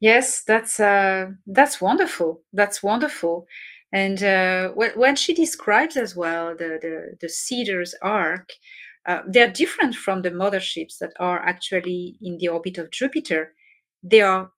Yes, 0.00 0.42
that's 0.42 0.80
uh, 0.80 1.26
that's 1.46 1.80
wonderful. 1.80 2.42
That's 2.52 2.82
wonderful. 2.82 3.46
And 3.92 4.22
uh, 4.22 4.70
when, 4.70 4.90
when 4.98 5.16
she 5.16 5.34
describes 5.34 5.96
as 5.96 6.16
well 6.16 6.56
the 6.56 6.78
the, 6.82 7.16
the 7.20 7.28
Seeders 7.28 7.94
ark, 8.02 8.50
uh, 9.06 9.22
they're 9.26 9.50
different 9.50 9.94
from 9.94 10.22
the 10.22 10.30
motherships 10.30 10.98
that 10.98 11.12
are 11.20 11.40
actually 11.40 12.18
in 12.20 12.38
the 12.38 12.48
orbit 12.48 12.78
of 12.78 12.90
Jupiter. 12.90 13.54
They 14.02 14.20
are 14.20 14.50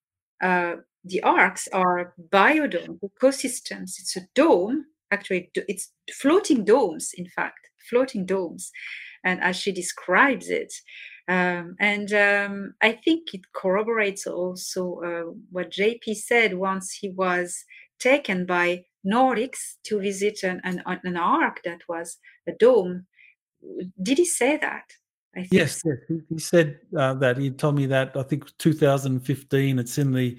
uh, 0.43 0.77
the 1.05 1.23
arks 1.23 1.69
are 1.73 2.15
biodome 2.31 2.99
ecosystems. 3.01 4.01
It's 4.01 4.17
a 4.17 4.27
dome. 4.35 4.87
Actually, 5.11 5.51
it's 5.55 5.93
floating 6.13 6.65
domes. 6.65 7.13
In 7.17 7.27
fact, 7.29 7.59
floating 7.89 8.27
domes, 8.27 8.71
and 9.25 9.41
as 9.43 9.57
she 9.57 9.73
describes 9.73 10.49
it, 10.49 10.73
um, 11.29 11.77
and 11.81 12.13
um, 12.13 12.75
I 12.81 12.93
think 12.93 13.35
it 13.35 13.41
corroborates 13.53 14.27
also 14.27 15.01
uh, 15.05 15.33
what 15.51 15.71
JP 15.71 16.15
said 16.15 16.55
once 16.55 16.93
he 16.93 17.11
was 17.11 17.65
taken 17.99 18.47
by 18.47 18.85
Nordics 19.05 19.77
to 19.85 20.01
visit 20.01 20.43
an, 20.43 20.61
an, 20.65 20.83
an 20.85 21.17
ark 21.17 21.61
that 21.65 21.81
was 21.89 22.19
a 22.49 22.53
dome. 22.53 23.07
Did 24.03 24.19
he 24.19 24.25
say 24.25 24.57
that? 24.59 24.85
yes, 25.51 25.83
yes, 25.85 25.99
he, 26.09 26.21
he 26.29 26.39
said 26.39 26.79
uh, 26.97 27.15
that. 27.15 27.37
He 27.39 27.51
told 27.51 27.75
me 27.75 27.87
that. 27.87 28.17
I 28.17 28.23
think 28.23 28.57
2015. 28.59 29.79
It's 29.79 29.99
in 29.99 30.13
the 30.13 30.39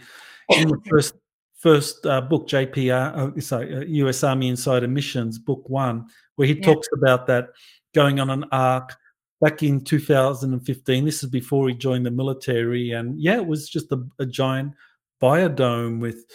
in 0.50 0.70
the 0.70 0.80
first 0.90 1.16
first 1.58 2.06
uh, 2.06 2.22
book, 2.22 2.48
JPR, 2.48 3.38
uh, 3.38 3.42
sorry, 3.42 3.90
U.S. 3.90 4.24
uh, 4.24 4.30
Army 4.30 4.48
Insider 4.48 4.88
Missions, 4.88 5.40
book 5.40 5.68
one, 5.68 6.06
where 6.36 6.48
he 6.48 6.56
yeah. 6.56 6.66
talks 6.66 6.88
about 6.94 7.28
that 7.28 7.50
going 7.94 8.20
on 8.20 8.30
an 8.30 8.46
ark 8.52 8.96
back 9.42 9.64
in 9.64 9.84
2015. 9.84 11.06
This 11.06 11.24
is 11.24 11.30
before 11.30 11.68
he 11.68 11.76
joined 11.76 12.06
the 12.06 12.12
military, 12.12 12.92
and 12.92 13.20
yeah, 13.20 13.38
it 13.38 13.46
was 13.46 13.70
just 13.70 13.92
a, 13.92 14.04
a 14.20 14.26
giant 14.26 14.74
biodome 15.22 16.00
with 16.00 16.26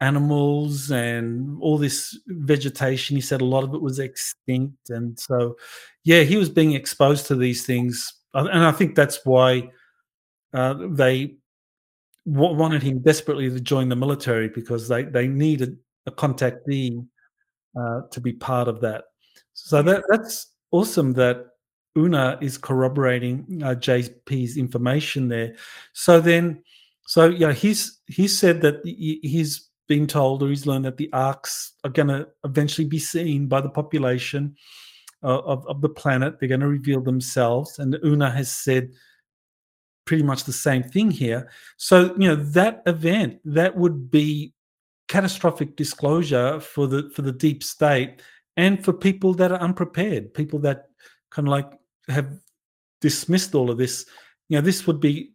animals 0.00 0.90
and 0.90 1.58
all 1.60 1.78
this 1.78 2.18
vegetation. 2.26 3.16
He 3.16 3.22
said 3.22 3.40
a 3.40 3.46
lot 3.46 3.64
of 3.64 3.74
it 3.74 3.82
was 3.82 3.98
extinct, 3.98 4.90
and 4.90 5.18
so 5.18 5.56
yeah, 6.04 6.22
he 6.22 6.36
was 6.36 6.48
being 6.48 6.72
exposed 6.72 7.26
to 7.26 7.36
these 7.36 7.66
things, 7.66 8.12
and 8.34 8.64
I 8.64 8.72
think 8.72 8.94
that's 8.94 9.20
why 9.24 9.70
uh, 10.54 10.74
they 10.90 11.36
wanted 12.24 12.82
him 12.82 13.00
desperately 13.00 13.50
to 13.50 13.60
join 13.60 13.88
the 13.88 13.96
military 13.96 14.48
because 14.48 14.88
they 14.88 15.02
they 15.04 15.26
needed 15.26 15.78
a 16.06 16.10
contactee 16.10 17.04
uh, 17.78 18.02
to 18.10 18.20
be 18.20 18.32
part 18.32 18.68
of 18.68 18.80
that. 18.80 19.04
So 19.54 19.82
that 19.82 20.04
that's 20.08 20.52
awesome 20.70 21.12
that 21.14 21.46
Oona 21.96 22.38
is 22.40 22.56
corroborating 22.58 23.60
uh, 23.62 23.74
JP's 23.74 24.56
information 24.56 25.28
there. 25.28 25.54
So 25.92 26.20
then, 26.20 26.62
so 27.06 27.26
yeah, 27.26 27.52
he's 27.52 28.00
he 28.06 28.28
said 28.28 28.60
that 28.62 28.80
he's 28.84 29.68
been 29.88 30.06
told 30.06 30.42
or 30.42 30.48
he's 30.48 30.66
learned 30.66 30.84
that 30.86 30.96
the 30.96 31.12
arks 31.12 31.72
are 31.84 31.90
going 31.90 32.08
to 32.08 32.26
eventually 32.44 32.86
be 32.86 32.98
seen 32.98 33.46
by 33.46 33.60
the 33.60 33.68
population 33.68 34.56
uh, 35.22 35.40
of, 35.40 35.66
of 35.66 35.80
the 35.80 35.88
planet. 35.88 36.38
They're 36.38 36.48
going 36.48 36.60
to 36.60 36.68
reveal 36.68 37.00
themselves, 37.00 37.78
and 37.78 37.98
Oona 38.04 38.30
has 38.30 38.50
said 38.50 38.90
pretty 40.04 40.22
much 40.22 40.44
the 40.44 40.52
same 40.52 40.82
thing 40.82 41.10
here. 41.10 41.50
So 41.76 42.14
you 42.18 42.28
know 42.28 42.36
that 42.36 42.82
event 42.86 43.40
that 43.44 43.76
would 43.76 44.10
be 44.10 44.54
catastrophic 45.08 45.76
disclosure 45.76 46.60
for 46.60 46.86
the 46.86 47.10
for 47.14 47.22
the 47.22 47.32
deep 47.32 47.62
state 47.62 48.22
and 48.56 48.84
for 48.84 48.92
people 48.92 49.34
that 49.34 49.52
are 49.52 49.60
unprepared, 49.60 50.34
people 50.34 50.58
that 50.60 50.88
kind 51.30 51.48
of 51.48 51.52
like 51.52 51.70
have 52.08 52.38
dismissed 53.00 53.54
all 53.54 53.70
of 53.70 53.78
this, 53.78 54.06
you 54.48 54.56
know, 54.56 54.62
this 54.62 54.86
would 54.86 55.00
be 55.00 55.32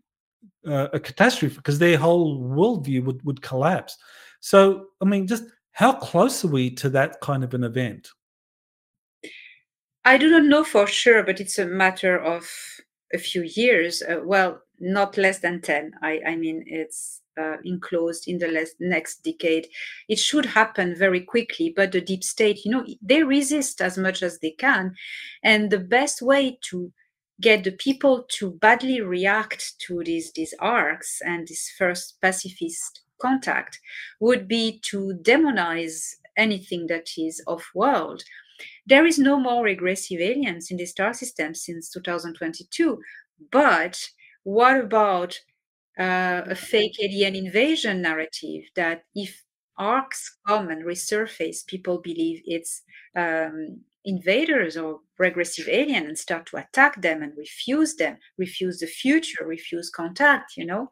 uh, 0.68 0.88
a 0.94 1.00
catastrophe 1.00 1.56
because 1.56 1.80
their 1.80 1.98
whole 1.98 2.40
worldview 2.40 3.04
would, 3.04 3.24
would 3.26 3.42
collapse. 3.42 3.98
So, 4.40 4.88
I 5.02 5.06
mean, 5.06 5.28
just 5.28 5.44
how 5.72 5.94
close 5.94 6.44
are 6.46 6.50
we 6.50 6.72
to 6.76 6.90
that 6.90 7.20
kind 7.22 7.44
of 7.44 7.54
an 7.54 7.64
event? 7.64 8.10
I 10.06 10.18
do 10.18 10.30
not 10.30 10.44
know 10.44 10.64
for 10.64 10.88
sure, 10.88 11.24
but 11.24 11.42
it's 11.42 11.60
a 11.60 11.66
matter 11.66 12.18
of 12.18 12.50
a 13.14 13.18
few 13.18 13.44
years. 13.44 14.02
Uh, 14.02 14.20
well, 14.24 14.62
not 14.80 15.18
less 15.18 15.40
than 15.40 15.62
10. 15.62 15.94
I, 16.02 16.22
I 16.28 16.36
mean, 16.36 16.64
it's 16.68 17.22
uh, 17.40 17.58
enclosed 17.64 18.28
in 18.28 18.38
the 18.38 18.68
next 18.80 19.24
decade. 19.24 19.68
It 20.08 20.20
should 20.20 20.46
happen 20.46 20.96
very 20.96 21.22
quickly, 21.22 21.74
but 21.76 21.92
the 21.92 22.02
deep 22.02 22.24
state, 22.24 22.64
you 22.64 22.72
know, 22.72 22.86
they 23.02 23.24
resist 23.24 23.82
as 23.82 23.98
much 23.98 24.22
as 24.24 24.40
they 24.40 24.52
can. 24.52 24.94
And 25.44 25.70
the 25.70 25.80
best 25.80 26.22
way 26.22 26.60
to 26.70 26.92
get 27.42 27.64
the 27.64 27.72
people 27.72 28.26
to 28.30 28.52
badly 28.52 29.02
react 29.02 29.80
to 29.88 30.04
these, 30.04 30.32
these 30.34 30.54
arks 30.60 31.22
and 31.24 31.48
this 31.48 31.72
first 31.78 32.20
pacifist 32.22 33.02
contact 33.22 33.80
would 34.20 34.48
be 34.48 34.80
to 34.86 35.18
demonize 35.22 36.16
anything 36.36 36.88
that 36.88 37.10
is 37.18 37.42
off 37.48 37.70
world. 37.74 38.24
There 38.86 39.06
is 39.06 39.20
no 39.20 39.40
more 39.40 39.64
regressive 39.64 40.20
aliens 40.20 40.72
in 40.72 40.78
the 40.78 40.86
star 40.86 41.14
system 41.14 41.54
since 41.54 41.90
2022. 41.92 43.00
But 43.52 44.10
what 44.44 44.80
about 44.80 45.40
uh, 46.00 46.44
a 46.48 46.56
fake 46.56 46.98
alien 47.02 47.36
invasion 47.36 48.02
narrative 48.02 48.64
that 48.76 49.04
if 49.16 49.44
arks 49.78 50.38
come 50.48 50.70
and 50.70 50.84
resurface, 50.84 51.66
people 51.66 52.00
believe 52.00 52.42
it's 52.46 52.84
um, 53.16 53.82
invaders 54.06 54.78
or 54.78 55.02
regressive 55.20 55.68
alien 55.68 56.06
and 56.08 56.18
start 56.18 56.46
to 56.48 56.58
attack 56.58 57.02
them 57.02 57.22
and 57.22 57.38
refuse 57.38 57.96
them, 57.96 58.18
refuse 58.38 58.80
the 58.80 58.88
future, 58.88 59.46
refuse 59.46 59.90
contact, 59.90 60.54
you 60.56 60.66
know. 60.66 60.90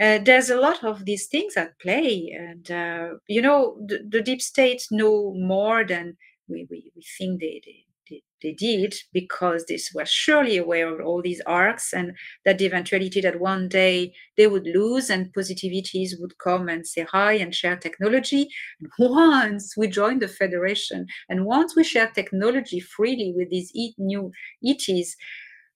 Uh, 0.00 0.18
there's 0.18 0.48
a 0.48 0.60
lot 0.60 0.84
of 0.84 1.04
these 1.04 1.26
things 1.26 1.56
at 1.56 1.76
play 1.80 2.32
and 2.38 2.70
uh, 2.70 3.08
you 3.26 3.42
know 3.42 3.76
the, 3.84 4.06
the, 4.08 4.22
deep 4.22 4.40
state 4.40 4.86
know 4.92 5.34
more 5.34 5.82
than 5.82 6.16
we, 6.48 6.66
we, 6.70 6.90
we 6.94 7.02
think 7.18 7.40
they, 7.40 7.60
they, 7.64 7.84
they, 8.08 8.22
they 8.42 8.52
did 8.52 8.94
because 9.12 9.64
they 9.66 9.78
were 9.94 10.06
surely 10.06 10.56
aware 10.56 10.92
of 10.92 11.06
all 11.06 11.22
these 11.22 11.42
arks 11.46 11.92
and 11.92 12.12
that 12.44 12.58
the 12.58 12.66
eventuality 12.66 13.20
that 13.20 13.40
one 13.40 13.68
day 13.68 14.12
they 14.36 14.46
would 14.46 14.66
lose 14.66 15.10
and 15.10 15.32
positivities 15.32 16.12
would 16.18 16.36
come 16.38 16.68
and 16.68 16.86
say 16.86 17.02
hi 17.10 17.32
and 17.32 17.54
share 17.54 17.76
technology. 17.76 18.48
And 18.80 18.90
once 18.98 19.76
we 19.76 19.88
join 19.88 20.18
the 20.18 20.28
federation 20.28 21.06
and 21.28 21.44
once 21.44 21.76
we 21.76 21.84
share 21.84 22.08
technology 22.08 22.80
freely 22.80 23.32
with 23.36 23.50
these 23.50 23.72
new 23.98 24.32
ETs, 24.66 25.16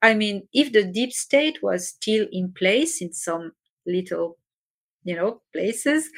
I 0.02 0.14
mean, 0.14 0.48
if 0.52 0.72
the 0.72 0.84
deep 0.84 1.12
state 1.12 1.62
was 1.62 1.88
still 1.88 2.26
in 2.32 2.52
place 2.52 3.00
in 3.00 3.12
some 3.12 3.52
little, 3.86 4.36
you 5.04 5.14
know, 5.14 5.42
places, 5.52 6.10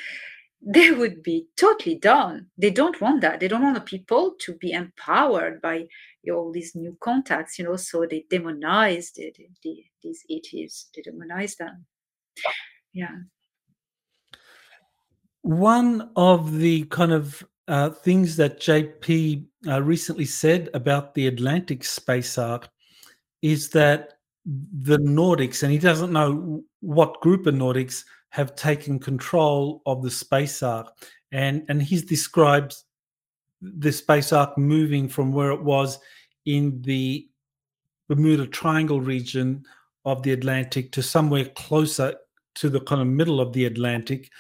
they 0.67 0.91
would 0.93 1.23
be 1.23 1.47
totally 1.57 1.97
done. 1.97 2.47
They 2.57 2.71
don't 2.71 2.99
want 3.01 3.21
that. 3.21 3.41
They 3.41 3.49
don't 3.49 3.63
want 3.63 3.75
the 3.75 3.81
people 3.83 4.35
to 4.41 4.55
be 4.55 4.73
empowered 4.73 5.61
by 5.61 5.87
all 6.33 6.53
these 6.53 6.75
new 6.75 6.97
contacts, 7.01 7.59
you 7.59 7.67
know. 7.67 7.77
So 7.77 8.07
they 8.09 8.25
demonize 8.31 9.13
the, 9.13 9.33
these 10.03 10.25
ETs. 10.31 10.89
They 10.95 11.03
demonize 11.03 11.57
them. 11.57 11.85
Yeah. 12.93 13.15
One 15.43 16.11
of 16.17 16.59
the 16.59 16.85
kind 16.85 17.13
of 17.13 17.47
uh, 17.69 17.91
things 17.91 18.37
that 18.37 18.61
JP 18.61 19.45
uh, 19.67 19.83
recently 19.83 20.25
said 20.25 20.71
about 20.73 21.15
the 21.15 21.27
Atlantic 21.27 21.85
space 21.85 22.39
ark 22.39 22.71
is 23.43 23.69
that 23.71 24.15
the 24.47 24.99
Nordics, 24.99 25.63
and 25.63 25.73
he 25.73 25.79
doesn't 25.79 26.13
know 26.13 26.65
what 26.81 27.21
group 27.21 27.47
of 27.47 27.55
Nordics, 27.55 28.05
have 28.35 28.57
taken 28.57 28.99
control 28.99 29.81
of 29.87 30.03
the 30.03 30.11
space 30.11 30.61
ark. 30.61 30.89
And, 31.31 31.65
and 31.69 31.81
he 31.81 32.01
describes 32.01 32.85
the 33.63 33.93
space 33.93 34.33
ark 34.33 34.59
moving 34.59 35.09
from 35.09 35.31
where 35.31 35.53
it 35.53 35.63
was 35.63 36.01
in 36.45 36.83
the 36.83 37.29
Bermuda 38.09 38.49
Triangle 38.49 39.01
region 39.01 39.65
of 40.05 40.25
the 40.25 40.33
Atlantic 40.33 40.91
to 40.93 41.01
somewhere 41.01 41.45
closer 41.45 42.17
to 42.57 42.69
the 42.69 42.81
kind 42.81 43.01
of 43.01 43.07
middle 43.07 43.41
of 43.41 43.53
the 43.53 43.67
Atlantic, 43.67 44.31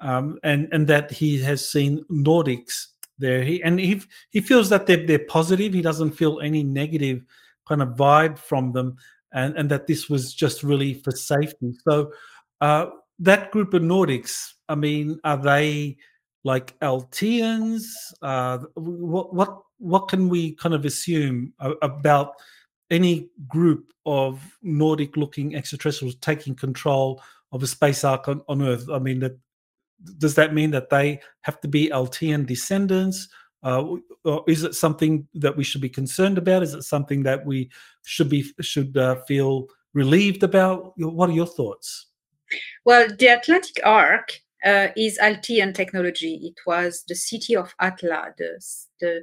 um, 0.00 0.38
and 0.42 0.68
and 0.72 0.86
that 0.86 1.10
he 1.10 1.38
has 1.42 1.68
seen 1.68 2.02
Nordics 2.10 2.86
there. 3.18 3.42
He 3.42 3.62
and 3.62 3.78
he 3.78 4.02
he 4.30 4.40
feels 4.40 4.70
that 4.70 4.86
they're 4.86 5.06
they're 5.06 5.26
positive. 5.26 5.74
He 5.74 5.82
doesn't 5.82 6.12
feel 6.12 6.40
any 6.40 6.62
negative 6.62 7.22
kind 7.68 7.82
of 7.82 7.90
vibe 7.90 8.38
from 8.38 8.72
them, 8.72 8.96
and 9.32 9.56
and 9.56 9.70
that 9.70 9.86
this 9.86 10.08
was 10.08 10.34
just 10.34 10.62
really 10.62 10.94
for 10.94 11.12
safety. 11.12 11.74
So, 11.84 12.12
uh, 12.60 12.86
that 13.18 13.50
group 13.50 13.74
of 13.74 13.82
Nordics, 13.82 14.52
I 14.68 14.74
mean, 14.74 15.18
are 15.24 15.36
they 15.36 15.96
like 16.44 16.78
Alteans? 16.80 17.84
Uh, 18.22 18.58
what 18.74 19.34
what 19.34 19.58
what 19.78 20.08
can 20.08 20.28
we 20.28 20.52
kind 20.52 20.74
of 20.74 20.84
assume 20.84 21.52
about 21.82 22.34
any 22.90 23.28
group 23.48 23.92
of 24.06 24.40
Nordic-looking 24.62 25.54
extraterrestrials 25.54 26.14
taking 26.16 26.54
control 26.54 27.20
of 27.52 27.62
a 27.62 27.66
space 27.66 28.04
ark 28.04 28.28
on, 28.28 28.42
on 28.48 28.62
Earth? 28.62 28.88
I 28.90 28.98
mean, 28.98 29.20
that 29.20 29.38
does 30.18 30.34
that 30.34 30.54
mean 30.54 30.70
that 30.72 30.90
they 30.90 31.20
have 31.42 31.60
to 31.60 31.68
be 31.68 31.88
Altean 31.88 32.46
descendants? 32.46 33.28
Uh, 33.62 33.96
or 34.24 34.44
is 34.46 34.62
it 34.62 34.74
something 34.74 35.26
that 35.34 35.56
we 35.56 35.64
should 35.64 35.80
be 35.80 35.88
concerned 35.88 36.38
about? 36.38 36.62
Is 36.62 36.74
it 36.74 36.82
something 36.82 37.22
that 37.24 37.44
we 37.44 37.70
should 38.04 38.28
be 38.28 38.44
should 38.60 38.96
uh, 38.96 39.16
feel 39.26 39.66
relieved 39.94 40.42
about? 40.42 40.92
What 40.98 41.30
are 41.30 41.32
your 41.32 41.46
thoughts? 41.46 42.06
Well, 42.84 43.08
the 43.18 43.26
Atlantic 43.26 43.80
Ark 43.84 44.40
uh, 44.64 44.88
is 44.96 45.18
Altean 45.18 45.74
technology. 45.74 46.40
It 46.42 46.60
was 46.66 47.04
the 47.08 47.14
city 47.14 47.56
of 47.56 47.74
Atla, 47.80 48.34
the, 48.38 48.60
the, 49.00 49.22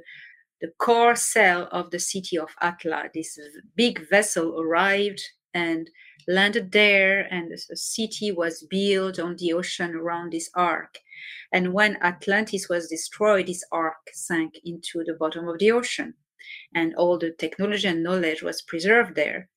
the 0.60 0.68
core 0.78 1.16
cell 1.16 1.68
of 1.72 1.90
the 1.90 1.98
city 1.98 2.38
of 2.38 2.50
Atla. 2.60 3.10
This 3.14 3.38
big 3.76 4.08
vessel 4.08 4.60
arrived 4.60 5.22
and 5.54 5.88
landed 6.26 6.72
there, 6.72 7.28
and 7.30 7.52
a 7.52 7.76
city 7.76 8.32
was 8.32 8.66
built 8.68 9.18
on 9.18 9.36
the 9.36 9.52
ocean 9.52 9.94
around 9.94 10.32
this 10.32 10.50
ark. 10.54 10.98
And 11.52 11.72
when 11.72 11.98
Atlantis 12.02 12.68
was 12.68 12.88
destroyed, 12.88 13.46
this 13.46 13.64
ark 13.70 14.10
sank 14.12 14.54
into 14.64 15.04
the 15.04 15.14
bottom 15.14 15.48
of 15.48 15.58
the 15.58 15.70
ocean, 15.70 16.14
and 16.74 16.94
all 16.96 17.18
the 17.18 17.30
technology 17.30 17.86
and 17.88 18.02
knowledge 18.02 18.42
was 18.42 18.62
preserved 18.62 19.14
there. 19.14 19.48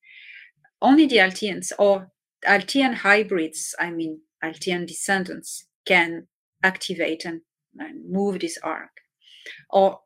Only 0.81 1.07
the 1.07 1.17
Alteans 1.17 1.71
or 1.79 2.11
Altean 2.45 2.93
hybrids, 2.93 3.75
I 3.79 3.91
mean 3.91 4.21
Altean 4.43 4.85
descendants, 4.87 5.67
can 5.85 6.27
activate 6.63 7.25
and, 7.25 7.41
and 7.77 8.09
move 8.09 8.39
this 8.39 8.57
ark. 8.63 8.91
Or 9.69 10.01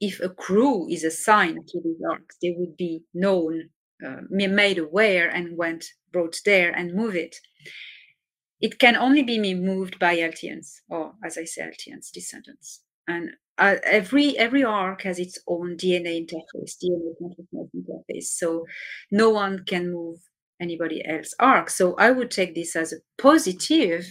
if 0.00 0.20
a 0.20 0.28
crew 0.28 0.88
is 0.88 1.04
assigned 1.04 1.68
to 1.68 1.80
these 1.82 2.00
arks, 2.10 2.36
they 2.42 2.54
would 2.56 2.76
be 2.76 3.04
known, 3.14 3.70
uh, 4.04 4.22
made 4.28 4.78
aware, 4.78 5.28
and 5.28 5.56
went 5.56 5.84
brought 6.12 6.36
there 6.44 6.72
and 6.72 6.94
move 6.94 7.14
it. 7.14 7.36
It 8.60 8.78
can 8.78 8.96
only 8.96 9.22
be 9.22 9.54
moved 9.54 9.98
by 9.98 10.16
Alteans, 10.16 10.80
or 10.88 11.14
as 11.24 11.38
I 11.38 11.44
say, 11.44 11.62
Alteans 11.62 12.10
descendants. 12.10 12.82
And 13.06 13.30
uh, 13.58 13.76
every 13.84 14.38
every 14.38 14.64
ark 14.64 15.02
has 15.02 15.18
its 15.18 15.38
own 15.46 15.76
DNA 15.76 16.26
interface, 16.26 16.76
DNA 16.82 17.12
consciousness 17.18 17.68
interface. 17.76 18.24
So 18.24 18.66
no 19.10 19.30
one 19.30 19.64
can 19.66 19.92
move 19.92 20.18
anybody 20.60 21.04
else 21.06 21.34
ark. 21.38 21.70
So 21.70 21.94
I 21.96 22.10
would 22.10 22.30
take 22.30 22.54
this 22.54 22.76
as 22.76 22.92
a 22.92 22.96
positive 23.20 24.06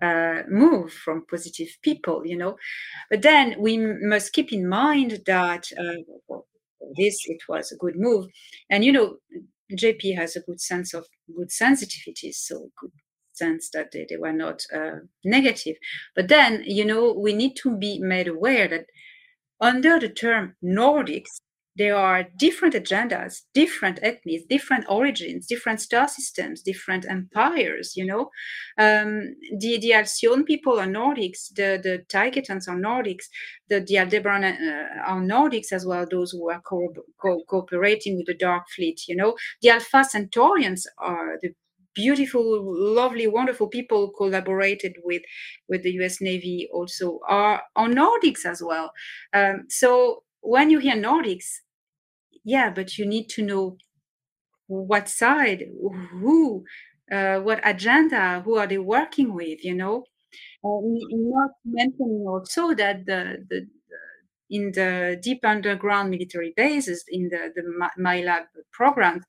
uh, 0.00 0.42
move 0.48 0.92
from 0.92 1.26
positive 1.28 1.68
people, 1.82 2.22
you 2.24 2.36
know. 2.36 2.56
But 3.10 3.22
then 3.22 3.56
we 3.58 3.78
must 3.78 4.32
keep 4.32 4.52
in 4.52 4.68
mind 4.68 5.20
that 5.26 5.66
uh, 5.78 6.36
this 6.96 7.20
it 7.26 7.42
was 7.48 7.72
a 7.72 7.76
good 7.76 7.96
move, 7.96 8.26
and 8.70 8.84
you 8.84 8.92
know, 8.92 9.16
JP 9.72 10.16
has 10.16 10.36
a 10.36 10.40
good 10.40 10.60
sense 10.60 10.94
of 10.94 11.06
good 11.36 11.48
sensitivities, 11.48 12.34
so 12.34 12.70
good 12.80 12.90
sense 13.32 13.70
that 13.72 13.92
they, 13.92 14.06
they 14.08 14.16
were 14.16 14.32
not 14.32 14.62
uh, 14.74 15.00
negative. 15.24 15.76
But 16.16 16.28
then 16.28 16.64
you 16.66 16.84
know 16.84 17.12
we 17.12 17.32
need 17.32 17.54
to 17.62 17.76
be 17.76 17.98
made 17.98 18.28
aware 18.28 18.68
that 18.68 18.86
under 19.60 20.00
the 20.00 20.08
term 20.08 20.56
Nordics, 20.64 21.40
there 21.76 21.96
are 21.96 22.24
different 22.36 22.74
agendas, 22.74 23.42
different 23.54 24.00
ethnies, 24.02 24.46
different 24.48 24.84
origins, 24.88 25.46
different 25.46 25.80
star 25.80 26.06
systems, 26.08 26.60
different 26.62 27.06
empires. 27.08 27.94
You 27.96 28.06
know, 28.06 28.30
um, 28.78 29.34
the 29.58 29.78
the 29.78 29.92
Alcyon 29.94 30.44
people 30.44 30.78
are 30.78 30.86
Nordics, 30.86 31.48
the 31.54 31.80
the 31.82 32.04
Taygetans 32.08 32.68
are 32.68 32.76
Nordics, 32.76 33.24
the 33.68 33.80
the 33.80 33.94
Aldebaran 33.98 34.44
uh, 34.44 35.02
are 35.06 35.20
Nordics 35.20 35.72
as 35.72 35.86
well. 35.86 36.06
Those 36.10 36.32
who 36.32 36.50
are 36.50 36.60
co- 36.60 36.92
co- 37.20 37.44
cooperating 37.48 38.16
with 38.16 38.26
the 38.26 38.34
Dark 38.34 38.64
Fleet. 38.74 39.00
You 39.08 39.16
know, 39.16 39.36
the 39.62 39.70
Alpha 39.70 40.04
Centaurians 40.04 40.82
are 40.98 41.38
the 41.42 41.50
beautiful 41.94 42.44
lovely 42.94 43.26
wonderful 43.26 43.68
people 43.68 44.10
collaborated 44.16 44.94
with 45.04 45.20
with 45.68 45.82
the 45.82 45.90
us 45.92 46.22
navy 46.22 46.66
also 46.72 47.20
are 47.28 47.62
are 47.76 47.88
nordics 47.88 48.46
as 48.46 48.62
well 48.62 48.90
um, 49.34 49.64
so 49.68 50.22
when 50.42 50.70
you 50.70 50.78
hear 50.78 50.96
Nordics, 50.96 51.60
yeah, 52.44 52.70
but 52.70 52.98
you 52.98 53.06
need 53.06 53.28
to 53.30 53.42
know 53.42 53.78
what 54.66 55.08
side, 55.08 55.64
who, 56.10 56.64
uh, 57.10 57.38
what 57.38 57.60
agenda, 57.64 58.42
who 58.44 58.56
are 58.56 58.66
they 58.66 58.78
working 58.78 59.34
with, 59.34 59.64
you 59.64 59.74
know? 59.74 60.04
Uh, 60.64 60.80
not 61.10 61.50
mentioning 61.64 62.24
also 62.28 62.74
that 62.74 63.04
the, 63.06 63.44
the, 63.48 63.66
in 64.50 64.72
the 64.72 65.18
deep 65.22 65.40
underground 65.44 66.10
military 66.10 66.52
bases 66.56 67.04
in 67.08 67.28
the, 67.28 67.52
the 67.54 67.62
MILAB 67.98 68.44
program, 68.72 69.22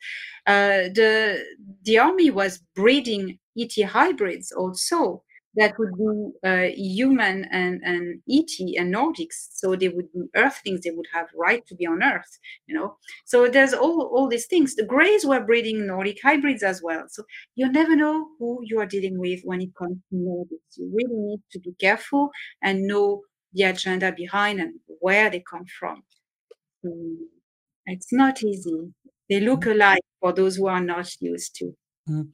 uh, 0.47 0.89
the, 0.93 1.43
the 1.83 1.97
army 1.97 2.29
was 2.29 2.61
breeding 2.75 3.37
ET 3.57 3.71
hybrids 3.85 4.51
also 4.51 5.23
that 5.55 5.77
would 5.77 5.95
be 5.97 6.47
uh, 6.47 6.73
human 6.75 7.45
and, 7.51 7.81
and 7.83 8.21
ET 8.29 8.49
and 8.79 8.93
Nordics. 8.93 9.49
So 9.51 9.75
they 9.75 9.89
would 9.89 10.11
be 10.11 10.21
Earthlings. 10.35 10.81
They 10.81 10.91
would 10.91 11.07
have 11.13 11.27
right 11.35 11.65
to 11.67 11.75
be 11.75 11.85
on 11.85 12.01
Earth, 12.01 12.39
you 12.67 12.75
know. 12.75 12.97
So 13.25 13.47
there's 13.47 13.73
all, 13.73 14.09
all 14.13 14.27
these 14.27 14.47
things. 14.47 14.75
The 14.75 14.85
Greys 14.85 15.25
were 15.25 15.41
breeding 15.41 15.85
Nordic 15.85 16.19
hybrids 16.23 16.63
as 16.63 16.81
well. 16.81 17.03
So 17.07 17.23
you 17.55 17.71
never 17.71 17.95
know 17.95 18.29
who 18.39 18.61
you 18.63 18.79
are 18.79 18.85
dealing 18.87 19.19
with 19.19 19.41
when 19.43 19.61
it 19.61 19.75
comes 19.75 19.97
to 20.09 20.15
Nordics. 20.15 20.77
You 20.77 20.91
really 20.93 21.19
need 21.19 21.41
to 21.51 21.59
be 21.59 21.73
careful 21.79 22.31
and 22.63 22.87
know 22.87 23.21
the 23.53 23.63
agenda 23.63 24.11
behind 24.11 24.59
and 24.59 24.79
where 24.99 25.29
they 25.29 25.43
come 25.47 25.65
from. 25.79 26.03
Mm. 26.83 27.17
It's 27.85 28.11
not 28.11 28.43
easy. 28.43 28.93
They 29.29 29.39
look 29.39 29.61
mm. 29.61 29.73
alike 29.73 30.01
for 30.19 30.33
those 30.33 30.55
who 30.55 30.67
are 30.67 30.81
not 30.81 31.09
used 31.21 31.55
to. 31.57 31.75
Mm. 32.09 32.29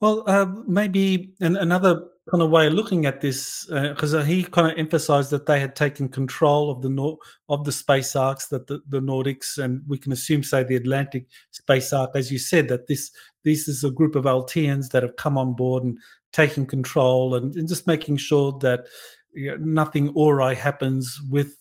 Well, 0.00 0.24
uh, 0.26 0.46
maybe 0.66 1.34
an, 1.40 1.56
another 1.56 2.08
kind 2.30 2.42
of 2.42 2.50
way 2.50 2.66
of 2.66 2.72
looking 2.72 3.04
at 3.04 3.20
this, 3.20 3.66
because 3.66 4.14
uh, 4.14 4.18
uh, 4.18 4.24
he 4.24 4.44
kind 4.44 4.70
of 4.70 4.78
emphasized 4.78 5.30
that 5.30 5.46
they 5.46 5.60
had 5.60 5.76
taken 5.76 6.08
control 6.08 6.70
of 6.70 6.80
the 6.80 6.88
Nor- 6.88 7.18
of 7.48 7.64
the 7.64 7.72
space 7.72 8.16
arks 8.16 8.48
that 8.48 8.66
the, 8.66 8.80
the, 8.88 9.00
Nordics, 9.00 9.58
and 9.58 9.82
we 9.86 9.98
can 9.98 10.12
assume, 10.12 10.42
say, 10.42 10.64
the 10.64 10.76
Atlantic 10.76 11.26
space 11.50 11.92
ark. 11.92 12.12
As 12.14 12.32
you 12.32 12.38
said, 12.38 12.68
that 12.68 12.86
this 12.86 13.10
this 13.44 13.68
is 13.68 13.84
a 13.84 13.90
group 13.90 14.14
of 14.14 14.24
Alteans 14.24 14.90
that 14.90 15.02
have 15.02 15.16
come 15.16 15.36
on 15.36 15.54
board 15.54 15.84
and 15.84 15.98
taking 16.32 16.66
control, 16.66 17.34
and, 17.34 17.54
and 17.56 17.68
just 17.68 17.86
making 17.86 18.16
sure 18.16 18.58
that 18.60 18.86
you 19.34 19.50
know, 19.50 19.56
nothing 19.60 20.14
awry 20.16 20.54
happens 20.54 21.20
with 21.28 21.58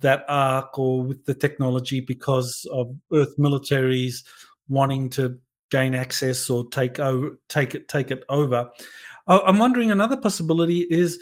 that 0.00 0.24
ark 0.28 0.78
or 0.78 1.02
with 1.02 1.24
the 1.24 1.34
technology 1.34 2.00
because 2.00 2.64
of 2.70 2.94
Earth 3.12 3.34
militaries 3.38 4.22
wanting 4.68 5.10
to 5.10 5.38
gain 5.70 5.94
access 5.94 6.48
or 6.48 6.68
take 6.70 7.00
over 7.00 7.38
take 7.48 7.74
it 7.74 7.88
take 7.88 8.10
it 8.10 8.22
over 8.28 8.70
i'm 9.26 9.58
wondering 9.58 9.90
another 9.90 10.16
possibility 10.16 10.86
is 10.90 11.20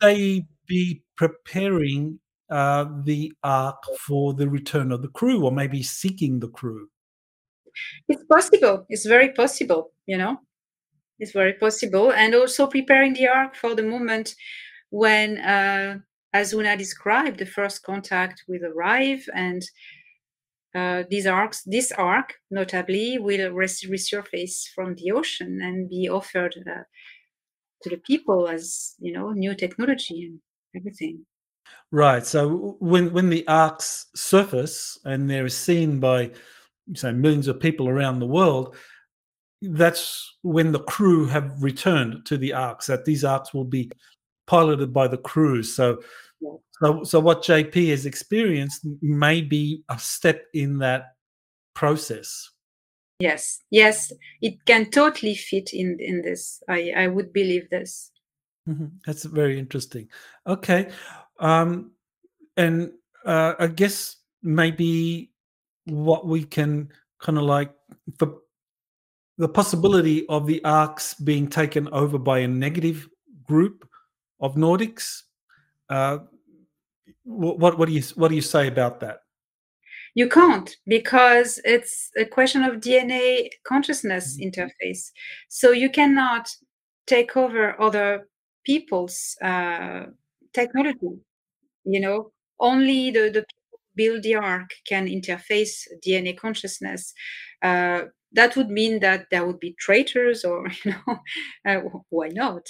they 0.00 0.46
be 0.66 1.02
preparing 1.16 2.18
uh, 2.50 2.86
the 3.04 3.32
ark 3.44 3.82
for 4.06 4.34
the 4.34 4.48
return 4.48 4.90
of 4.90 5.02
the 5.02 5.08
crew 5.08 5.44
or 5.44 5.52
maybe 5.52 5.82
seeking 5.82 6.40
the 6.40 6.48
crew. 6.48 6.88
It's 8.08 8.24
possible. 8.24 8.86
It's 8.88 9.06
very 9.06 9.32
possible 9.32 9.92
you 10.10 10.18
know? 10.18 10.40
It's 11.20 11.32
very 11.32 11.52
possible. 11.52 12.12
And 12.12 12.34
also 12.34 12.66
preparing 12.66 13.14
the 13.14 13.28
ark 13.28 13.54
for 13.54 13.74
the 13.74 13.82
moment 13.82 14.34
when 14.90 15.38
uh, 15.38 15.98
as 16.32 16.52
Oona 16.52 16.76
described 16.76 17.38
the 17.38 17.46
first 17.46 17.84
contact 17.84 18.42
will 18.48 18.64
arrive 18.64 19.24
and 19.34 19.62
uh, 20.74 21.02
these 21.10 21.26
arks, 21.26 21.62
this 21.64 21.90
ark, 21.92 22.34
notably, 22.50 23.18
will 23.18 23.50
res- 23.52 23.84
resurface 23.84 24.68
from 24.74 24.94
the 24.94 25.10
ocean 25.10 25.60
and 25.62 25.88
be 25.88 26.08
offered 26.08 26.54
uh, 26.64 26.82
to 27.82 27.90
the 27.90 27.96
people 27.98 28.48
as 28.48 28.94
you 28.98 29.12
know 29.12 29.30
new 29.32 29.54
technology 29.54 30.24
and 30.24 30.40
everything. 30.76 31.24
Right. 31.92 32.24
So 32.24 32.76
when 32.80 33.12
when 33.12 33.30
the 33.30 33.46
arks 33.48 34.06
surface 34.14 34.98
and 35.04 35.28
they're 35.28 35.48
seen 35.48 36.00
by 36.00 36.30
say 36.94 37.12
millions 37.12 37.48
of 37.48 37.60
people 37.60 37.88
around 37.88 38.18
the 38.18 38.26
world, 38.26 38.76
that's 39.62 40.36
when 40.42 40.72
the 40.72 40.80
crew 40.80 41.26
have 41.26 41.62
returned 41.62 42.26
to 42.26 42.36
the 42.36 42.52
arks 42.52 42.86
That 42.86 43.04
these 43.04 43.24
arks 43.24 43.52
will 43.54 43.64
be 43.64 43.90
piloted 44.46 44.92
by 44.92 45.08
the 45.08 45.18
crew. 45.18 45.62
So 45.62 46.00
so, 46.82 47.04
so 47.04 47.20
what 47.20 47.42
JP 47.42 47.90
has 47.90 48.06
experienced 48.06 48.86
may 49.02 49.42
be 49.42 49.82
a 49.88 49.98
step 49.98 50.46
in 50.54 50.78
that 50.78 51.14
process. 51.74 52.50
Yes, 53.20 53.60
yes, 53.70 54.12
it 54.40 54.64
can 54.64 54.90
totally 54.90 55.34
fit 55.34 55.74
in 55.74 55.98
in 56.00 56.22
this. 56.22 56.62
I 56.68 56.92
I 56.96 57.06
would 57.06 57.32
believe 57.32 57.68
this. 57.68 58.10
Mm-hmm. 58.66 58.86
That's 59.06 59.24
very 59.24 59.58
interesting. 59.58 60.08
Okay, 60.46 60.88
um, 61.38 61.92
and 62.56 62.92
uh, 63.26 63.54
I 63.58 63.66
guess 63.66 64.16
maybe 64.42 65.32
what 65.84 66.26
we 66.26 66.44
can 66.44 66.88
kind 67.20 67.36
of 67.36 67.44
like 67.44 67.72
the 68.18 68.28
the 69.36 69.48
possibility 69.48 70.26
of 70.28 70.46
the 70.46 70.64
arks 70.64 71.14
being 71.14 71.46
taken 71.46 71.88
over 71.92 72.18
by 72.18 72.38
a 72.38 72.48
negative 72.48 73.08
group 73.44 73.86
of 74.40 74.54
Nordics. 74.54 75.22
Uh, 75.90 76.18
what 77.24 77.78
what 77.78 77.86
do 77.86 77.92
you 77.92 78.02
what 78.14 78.28
do 78.28 78.34
you 78.34 78.42
say 78.42 78.66
about 78.66 79.00
that? 79.00 79.20
You 80.14 80.28
can't 80.28 80.74
because 80.86 81.60
it's 81.64 82.10
a 82.18 82.24
question 82.24 82.62
of 82.62 82.80
DNA 82.80 83.48
consciousness 83.64 84.36
mm-hmm. 84.36 84.48
interface. 84.48 85.10
So 85.48 85.70
you 85.70 85.90
cannot 85.90 86.50
take 87.06 87.36
over 87.36 87.80
other 87.80 88.28
people's 88.64 89.36
uh, 89.42 90.06
technology. 90.52 91.18
You 91.84 92.00
know, 92.00 92.32
only 92.58 93.10
the, 93.10 93.30
the 93.30 93.44
people 93.48 93.80
build 93.94 94.22
the 94.22 94.34
ark 94.34 94.70
can 94.86 95.06
interface 95.06 95.86
DNA 96.04 96.36
consciousness. 96.36 97.12
Uh, 97.62 98.02
that 98.32 98.56
would 98.56 98.70
mean 98.70 99.00
that 99.00 99.26
there 99.30 99.44
would 99.44 99.58
be 99.58 99.74
traitors, 99.78 100.44
or 100.44 100.68
you 100.84 100.92
know, 100.92 101.18
uh, 101.66 101.80
why 102.10 102.28
not? 102.28 102.66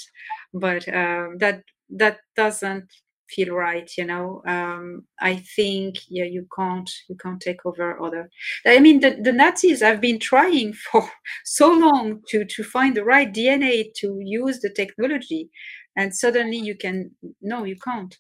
But 0.55 0.89
um, 0.89 1.39
that 1.39 1.63
that 1.91 2.19
doesn't 2.37 2.91
feel 3.35 3.55
right 3.55 3.91
you 3.97 4.05
know? 4.05 4.43
Um, 4.47 5.05
i 5.21 5.37
think 5.57 5.97
yeah 6.09 6.25
you 6.25 6.47
can't 6.57 6.91
you 7.09 7.17
can't 7.17 7.41
take 7.41 7.65
over 7.65 8.01
other. 8.03 8.29
I 8.67 8.81
mean 8.81 9.01
the, 9.01 9.19
the 9.21 9.33
nazis 9.33 9.81
have 9.81 10.01
been 10.01 10.19
trying 10.19 10.73
for 10.91 11.09
so 11.45 11.73
long 11.73 12.23
to 12.29 12.45
to 12.45 12.63
find 12.63 12.97
the 12.97 13.05
right 13.05 13.33
dna 13.33 13.93
to 13.97 14.19
use 14.21 14.61
the 14.61 14.71
technology 14.71 15.51
and 15.97 16.15
suddenly 16.15 16.57
you 16.57 16.77
can 16.77 17.11
no 17.41 17.65
you 17.65 17.77
can't. 17.77 18.17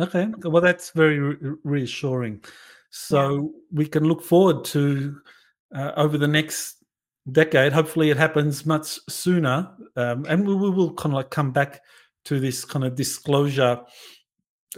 Okay 0.00 0.28
well 0.44 0.62
that's 0.62 0.90
very 0.90 1.18
re- 1.18 1.56
reassuring. 1.64 2.42
So 2.90 3.34
yeah. 3.34 3.42
we 3.72 3.86
can 3.86 4.04
look 4.04 4.22
forward 4.22 4.64
to 4.66 5.16
uh, 5.74 5.92
over 5.96 6.16
the 6.18 6.28
next 6.28 6.76
decade. 7.30 7.72
Hopefully 7.72 8.10
it 8.10 8.16
happens 8.16 8.66
much 8.66 8.98
sooner. 9.08 9.70
Um, 9.96 10.24
and 10.28 10.46
we, 10.46 10.54
we 10.54 10.70
will 10.70 10.94
kind 10.94 11.12
of 11.12 11.16
like 11.16 11.30
come 11.30 11.52
back 11.52 11.82
to 12.26 12.40
this 12.40 12.64
kind 12.64 12.84
of 12.84 12.94
disclosure 12.94 13.80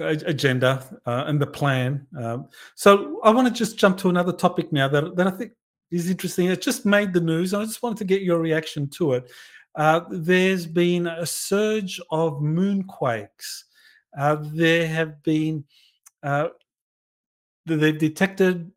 agenda 0.00 1.00
uh, 1.06 1.24
and 1.26 1.40
the 1.40 1.46
plan. 1.46 2.06
Um, 2.18 2.48
so 2.74 3.20
I 3.24 3.30
want 3.30 3.48
to 3.48 3.54
just 3.54 3.78
jump 3.78 3.98
to 3.98 4.08
another 4.08 4.32
topic 4.32 4.72
now 4.72 4.88
that, 4.88 5.16
that 5.16 5.26
I 5.26 5.30
think 5.30 5.52
is 5.90 6.10
interesting. 6.10 6.46
It 6.46 6.62
just 6.62 6.84
made 6.86 7.12
the 7.12 7.20
news. 7.20 7.54
I 7.54 7.64
just 7.64 7.82
wanted 7.82 7.98
to 7.98 8.04
get 8.04 8.22
your 8.22 8.38
reaction 8.38 8.88
to 8.90 9.14
it. 9.14 9.30
Uh, 9.74 10.00
there's 10.10 10.66
been 10.66 11.06
a 11.06 11.26
surge 11.26 12.00
of 12.10 12.40
moonquakes. 12.40 13.64
Uh, 14.18 14.36
there 14.40 14.86
have 14.86 15.22
been, 15.22 15.64
uh, 16.22 16.48
they've 17.66 17.98
detected 17.98 18.70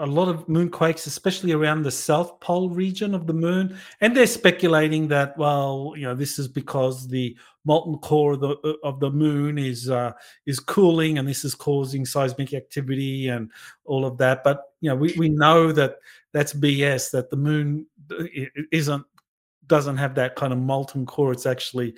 a 0.00 0.06
lot 0.06 0.28
of 0.28 0.46
moonquakes, 0.46 1.06
especially 1.06 1.52
around 1.52 1.82
the 1.82 1.90
south 1.90 2.38
pole 2.40 2.70
region 2.70 3.14
of 3.14 3.26
the 3.26 3.32
moon. 3.32 3.76
And 4.00 4.16
they're 4.16 4.26
speculating 4.26 5.08
that, 5.08 5.36
well, 5.36 5.94
you 5.96 6.04
know, 6.04 6.14
this 6.14 6.38
is 6.38 6.48
because 6.48 7.08
the 7.08 7.36
molten 7.68 7.98
core 7.98 8.32
of 8.32 8.40
the 8.40 8.78
of 8.82 8.98
the 8.98 9.10
moon 9.10 9.58
is 9.58 9.90
uh, 9.90 10.12
is 10.46 10.58
cooling, 10.58 11.18
and 11.18 11.28
this 11.28 11.44
is 11.44 11.54
causing 11.54 12.06
seismic 12.06 12.54
activity 12.54 13.28
and 13.28 13.50
all 13.84 14.06
of 14.06 14.16
that. 14.18 14.42
But 14.42 14.62
you 14.80 14.88
know, 14.88 14.96
we, 14.96 15.14
we 15.18 15.28
know 15.28 15.70
that 15.72 15.96
that's 16.32 16.54
BS. 16.54 17.10
That 17.10 17.28
the 17.28 17.36
moon 17.36 17.86
isn't 18.72 19.04
doesn't 19.66 19.98
have 19.98 20.14
that 20.14 20.34
kind 20.34 20.52
of 20.52 20.58
molten 20.58 21.04
core. 21.04 21.32
It's 21.32 21.46
actually 21.46 21.94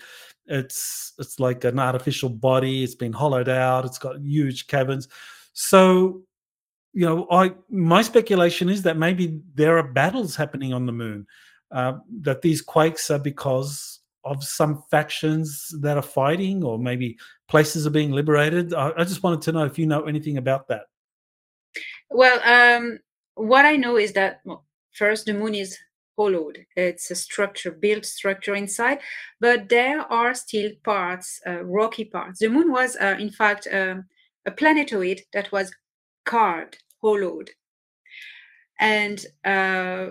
it's 0.46 1.12
it's 1.18 1.38
like 1.38 1.62
an 1.64 1.78
artificial 1.78 2.28
body. 2.28 2.82
It's 2.82 2.96
been 2.96 3.12
hollowed 3.12 3.48
out. 3.48 3.84
It's 3.84 3.98
got 3.98 4.20
huge 4.20 4.66
caverns. 4.66 5.08
So 5.52 6.22
you 6.92 7.06
know, 7.06 7.28
I 7.30 7.52
my 7.70 8.02
speculation 8.02 8.68
is 8.68 8.82
that 8.82 8.96
maybe 8.96 9.40
there 9.54 9.78
are 9.78 9.84
battles 9.84 10.34
happening 10.34 10.74
on 10.74 10.86
the 10.86 10.92
moon. 10.92 11.26
Uh, 11.70 11.98
that 12.22 12.42
these 12.42 12.60
quakes 12.60 13.12
are 13.12 13.20
because 13.20 13.99
of 14.24 14.44
some 14.44 14.82
factions 14.90 15.68
that 15.80 15.96
are 15.96 16.02
fighting, 16.02 16.62
or 16.64 16.78
maybe 16.78 17.16
places 17.48 17.86
are 17.86 17.90
being 17.90 18.12
liberated. 18.12 18.74
I, 18.74 18.92
I 18.96 19.04
just 19.04 19.22
wanted 19.22 19.42
to 19.42 19.52
know 19.52 19.64
if 19.64 19.78
you 19.78 19.86
know 19.86 20.02
anything 20.02 20.36
about 20.36 20.68
that. 20.68 20.82
Well, 22.10 22.40
um, 22.44 22.98
what 23.34 23.64
I 23.64 23.76
know 23.76 23.96
is 23.96 24.12
that 24.12 24.40
well, 24.44 24.64
first 24.92 25.26
the 25.26 25.34
moon 25.34 25.54
is 25.54 25.76
hollowed. 26.16 26.66
It's 26.76 27.10
a 27.10 27.14
structure, 27.14 27.70
built 27.70 28.04
structure 28.04 28.54
inside, 28.54 28.98
but 29.40 29.68
there 29.68 30.00
are 30.00 30.34
still 30.34 30.72
parts, 30.84 31.40
uh, 31.46 31.64
rocky 31.64 32.04
parts. 32.04 32.40
The 32.40 32.48
moon 32.48 32.70
was, 32.70 32.96
uh, 32.96 33.16
in 33.18 33.30
fact, 33.30 33.66
um, 33.72 34.04
a 34.44 34.50
planetoid 34.50 35.22
that 35.32 35.50
was 35.52 35.72
carved 36.26 36.82
hollowed 37.00 37.50
and 38.80 39.24
uh, 39.44 40.08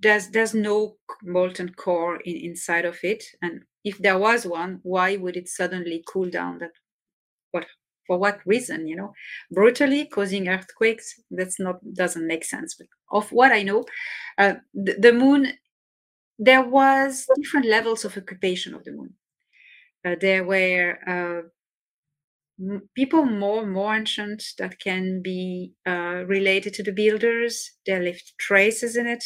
there's 0.00 0.28
there's 0.28 0.54
no 0.54 0.96
molten 1.22 1.72
core 1.74 2.16
in, 2.24 2.36
inside 2.36 2.84
of 2.84 2.98
it. 3.02 3.24
And 3.42 3.62
if 3.84 3.98
there 3.98 4.18
was 4.18 4.46
one 4.46 4.80
why 4.82 5.16
would 5.16 5.36
it 5.36 5.48
suddenly 5.48 6.04
cool 6.06 6.30
down? 6.30 6.58
That 6.58 6.72
what 7.50 7.66
for 8.06 8.18
what 8.18 8.40
reason 8.46 8.86
you 8.86 8.96
know? 8.96 9.12
Brutally 9.50 10.06
causing 10.06 10.48
earthquakes 10.48 11.20
that's 11.30 11.58
not 11.60 11.76
doesn't 11.94 12.26
make 12.26 12.44
sense. 12.44 12.74
But 12.74 12.88
of 13.10 13.32
what 13.32 13.52
i 13.52 13.62
know 13.62 13.84
uh, 14.36 14.54
the, 14.74 14.94
the, 14.98 15.12
moon 15.12 15.52
there 16.38 16.62
was 16.62 17.26
different 17.36 17.66
levels 17.66 18.04
of 18.04 18.16
occupation 18.16 18.74
of 18.74 18.84
the 18.84 18.92
moon. 18.92 19.14
Uh, 20.04 20.14
there 20.20 20.44
were 20.44 20.98
uh, 21.06 21.48
people 22.94 23.24
more 23.24 23.66
more 23.66 23.96
ancient 23.96 24.42
that 24.58 24.78
can 24.78 25.20
be 25.22 25.72
uh, 25.86 26.24
related 26.26 26.74
to 26.74 26.82
the 26.82 26.92
builders. 26.92 27.72
They 27.86 27.98
left 27.98 28.34
traces 28.38 28.96
in 28.96 29.06
it. 29.06 29.24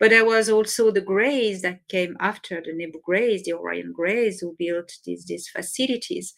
But 0.00 0.10
there 0.10 0.24
was 0.24 0.48
also 0.48 0.90
the 0.90 1.02
Greys 1.02 1.60
that 1.60 1.86
came 1.88 2.16
after 2.18 2.62
the 2.64 2.72
Nebu 2.72 3.00
Greys, 3.04 3.44
the 3.44 3.52
Orion 3.52 3.92
Greys, 3.92 4.40
who 4.40 4.56
built 4.58 4.90
these, 5.04 5.26
these 5.26 5.48
facilities 5.48 6.34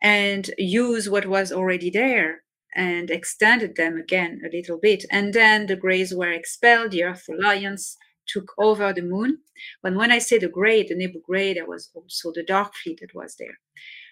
and 0.00 0.48
used 0.56 1.10
what 1.10 1.26
was 1.26 1.52
already 1.52 1.90
there 1.90 2.44
and 2.74 3.10
extended 3.10 3.76
them 3.76 3.96
again 3.96 4.40
a 4.46 4.56
little 4.56 4.78
bit. 4.78 5.04
And 5.10 5.34
then 5.34 5.66
the 5.66 5.76
Greys 5.76 6.14
were 6.14 6.30
expelled, 6.30 6.92
the 6.92 7.04
Earth 7.04 7.26
Alliance 7.28 7.96
took 8.28 8.52
over 8.58 8.92
the 8.92 9.02
moon. 9.02 9.38
But 9.82 9.94
when 9.94 10.12
I 10.12 10.18
say 10.18 10.38
the 10.38 10.48
Grey, 10.48 10.84
the 10.84 10.94
Nebu 10.94 11.20
Grey, 11.26 11.54
there 11.54 11.66
was 11.66 11.90
also 11.94 12.32
the 12.32 12.44
Dark 12.44 12.74
Fleet 12.74 13.00
that 13.00 13.14
was 13.14 13.34
there. 13.38 13.58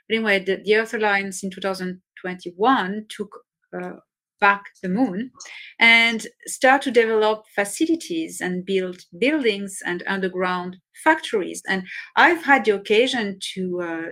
But 0.09 0.17
anyway, 0.17 0.41
the, 0.41 0.61
the 0.65 0.77
Earth 0.77 0.95
Alliance 0.95 1.43
in 1.45 1.51
2021 1.51 3.07
took 3.09 3.31
uh, 3.73 3.93
back 4.41 4.65
the 4.83 4.89
moon 4.89 5.31
and 5.79 6.27
start 6.47 6.83
to 6.83 6.91
develop 6.91 7.45
facilities 7.55 8.41
and 8.41 8.65
build 8.65 9.03
buildings 9.19 9.79
and 9.85 10.03
underground 10.07 10.77
factories. 11.05 11.63
And 11.69 11.85
I've 12.17 12.43
had 12.43 12.65
the 12.65 12.73
occasion 12.73 13.39
to, 13.55 13.81
uh, 13.83 14.09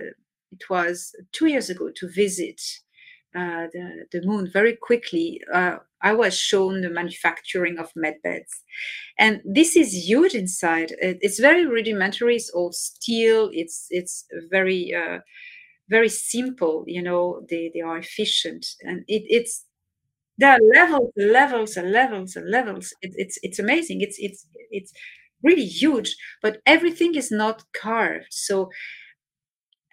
it 0.51 0.69
was 0.69 1.11
two 1.31 1.47
years 1.47 1.69
ago, 1.69 1.89
to 1.95 2.09
visit 2.09 2.61
uh, 3.35 3.67
the, 3.73 4.05
the 4.11 4.21
moon 4.25 4.49
very 4.51 4.75
quickly. 4.75 5.41
Uh, 5.53 5.77
I 6.01 6.13
was 6.13 6.37
shown 6.37 6.81
the 6.81 6.89
manufacturing 6.89 7.77
of 7.77 7.91
medbeds. 7.93 8.51
And 9.17 9.41
this 9.43 9.75
is 9.75 10.07
huge 10.07 10.33
inside. 10.33 10.91
It, 11.01 11.17
it's 11.21 11.39
very 11.39 11.65
rudimentary. 11.65 12.37
It's 12.37 12.49
all 12.49 12.71
steel. 12.71 13.49
It's, 13.51 13.87
it's 13.89 14.25
very, 14.49 14.93
uh, 14.93 15.19
very 15.89 16.09
simple 16.09 16.83
you 16.85 17.01
know 17.01 17.41
they, 17.49 17.71
they 17.73 17.81
are 17.81 17.97
efficient 17.97 18.65
and 18.83 18.99
it, 19.07 19.23
it's 19.27 19.65
there 20.39 20.53
are 20.53 20.59
levels 20.73 21.11
levels 21.17 21.77
and 21.77 21.91
levels 21.91 22.35
and 22.35 22.49
levels. 22.49 22.93
It, 23.01 23.11
it's 23.17 23.37
it's 23.43 23.59
amazing. 23.59 24.01
It's 24.01 24.17
it's 24.19 24.47
it's 24.71 24.93
really 25.43 25.65
huge 25.65 26.15
but 26.41 26.59
everything 26.65 27.15
is 27.15 27.31
not 27.31 27.63
carved. 27.73 28.27
So 28.31 28.69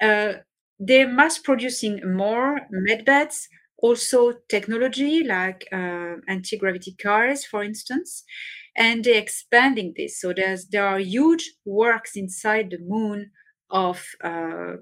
uh, 0.00 0.34
they're 0.78 1.08
mass 1.08 1.38
producing 1.38 2.00
more 2.16 2.60
medbeds 2.72 3.46
also 3.78 4.32
technology 4.48 5.22
like 5.24 5.66
uh, 5.72 6.14
anti-gravity 6.28 6.94
cars 7.02 7.44
for 7.44 7.62
instance 7.62 8.24
and 8.76 9.04
they're 9.04 9.20
expanding 9.20 9.94
this. 9.96 10.20
So 10.20 10.32
there's 10.34 10.66
there 10.68 10.86
are 10.86 10.98
huge 10.98 11.52
works 11.64 12.12
inside 12.16 12.70
the 12.70 12.78
moon 12.80 13.30
of 13.70 14.04
uh, 14.22 14.74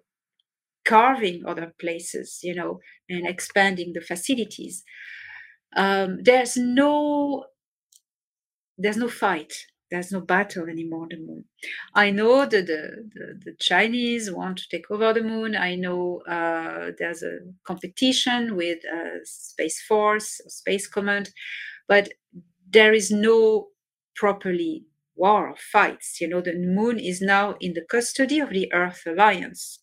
carving 0.84 1.44
other 1.46 1.72
places, 1.80 2.40
you 2.42 2.54
know, 2.54 2.80
and 3.08 3.26
expanding 3.26 3.92
the 3.94 4.00
facilities. 4.00 4.84
Um, 5.76 6.22
there's 6.22 6.56
no 6.56 7.46
there's 8.78 8.96
no 8.96 9.08
fight. 9.08 9.54
There's 9.90 10.10
no 10.10 10.20
battle 10.20 10.68
anymore 10.68 11.02
on 11.04 11.08
the 11.10 11.18
moon. 11.18 11.44
I 11.94 12.10
know 12.10 12.46
that 12.46 12.66
the, 12.66 13.08
the, 13.14 13.40
the 13.44 13.54
Chinese 13.60 14.30
want 14.30 14.58
to 14.58 14.68
take 14.68 14.90
over 14.90 15.12
the 15.12 15.22
moon. 15.22 15.54
I 15.54 15.76
know 15.76 16.22
uh, 16.26 16.90
there's 16.98 17.22
a 17.22 17.38
competition 17.64 18.56
with 18.56 18.78
uh, 18.92 19.20
Space 19.24 19.80
Force, 19.82 20.40
Space 20.48 20.88
Command, 20.88 21.30
but 21.88 22.10
there 22.70 22.92
is 22.92 23.10
no 23.10 23.68
properly 24.16 24.84
war 25.16 25.50
or 25.50 25.56
fights. 25.56 26.20
You 26.20 26.28
know, 26.28 26.40
the 26.40 26.54
moon 26.54 26.98
is 26.98 27.20
now 27.20 27.56
in 27.60 27.74
the 27.74 27.82
custody 27.88 28.40
of 28.40 28.50
the 28.50 28.72
Earth 28.72 29.02
Alliance. 29.06 29.80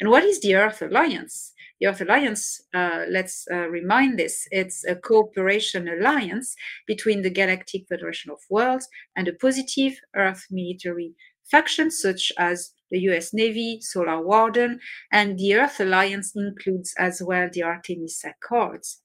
And 0.00 0.10
what 0.10 0.24
is 0.24 0.40
the 0.40 0.56
Earth 0.56 0.82
Alliance? 0.82 1.52
The 1.80 1.86
Earth 1.86 2.00
Alliance, 2.00 2.60
uh, 2.74 3.04
let's 3.08 3.46
uh, 3.52 3.68
remind 3.68 4.18
this, 4.18 4.48
it's 4.50 4.84
a 4.84 4.96
cooperation 4.96 5.88
alliance 5.88 6.56
between 6.86 7.22
the 7.22 7.30
Galactic 7.30 7.86
Federation 7.88 8.32
of 8.32 8.38
Worlds 8.50 8.88
and 9.16 9.28
a 9.28 9.32
positive 9.32 10.00
Earth 10.16 10.46
military 10.50 11.14
factions 11.50 12.00
such 12.00 12.32
as 12.38 12.72
the 12.90 12.98
US 13.10 13.32
Navy, 13.32 13.78
Solar 13.80 14.20
Warden, 14.24 14.80
and 15.12 15.38
the 15.38 15.54
Earth 15.54 15.80
Alliance 15.80 16.32
includes 16.34 16.94
as 16.98 17.22
well 17.24 17.48
the 17.52 17.62
Artemis 17.62 18.24
Accords. 18.24 19.02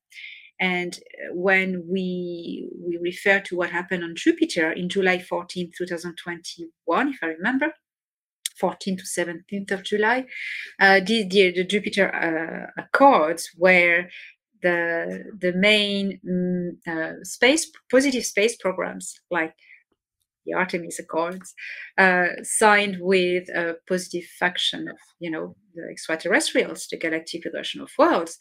And 0.59 0.93
uh, 0.95 1.33
when 1.33 1.83
we 1.89 2.69
we 2.79 2.97
refer 3.01 3.39
to 3.41 3.55
what 3.55 3.71
happened 3.71 4.03
on 4.03 4.15
Jupiter 4.15 4.71
in 4.71 4.87
July 4.87 5.19
14, 5.19 5.71
2021, 5.77 7.09
if 7.09 7.17
I 7.21 7.27
remember, 7.27 7.73
14th 8.61 8.99
to 8.99 9.21
17th 9.21 9.71
of 9.71 9.83
July, 9.83 10.25
uh, 10.79 10.99
the, 10.99 11.27
the, 11.27 11.51
the 11.51 11.63
Jupiter 11.63 12.13
uh, 12.13 12.81
Accords, 12.81 13.49
where 13.57 14.09
the 14.63 15.25
the 15.37 15.53
main 15.53 16.19
um, 16.27 16.77
uh, 16.87 17.13
space 17.23 17.69
positive 17.91 18.25
space 18.25 18.55
programs 18.55 19.13
like 19.29 19.53
the 20.45 20.53
Artemis 20.53 20.99
Accords 20.99 21.53
uh, 21.97 22.27
signed 22.41 22.97
with 22.99 23.47
a 23.49 23.75
positive 23.87 24.25
faction 24.39 24.87
of 24.87 24.97
you 25.19 25.29
know 25.29 25.55
the 25.75 25.87
extraterrestrials, 25.91 26.87
the 26.89 26.97
Galactic 26.97 27.43
Federation 27.43 27.81
of 27.81 27.91
Worlds, 27.97 28.37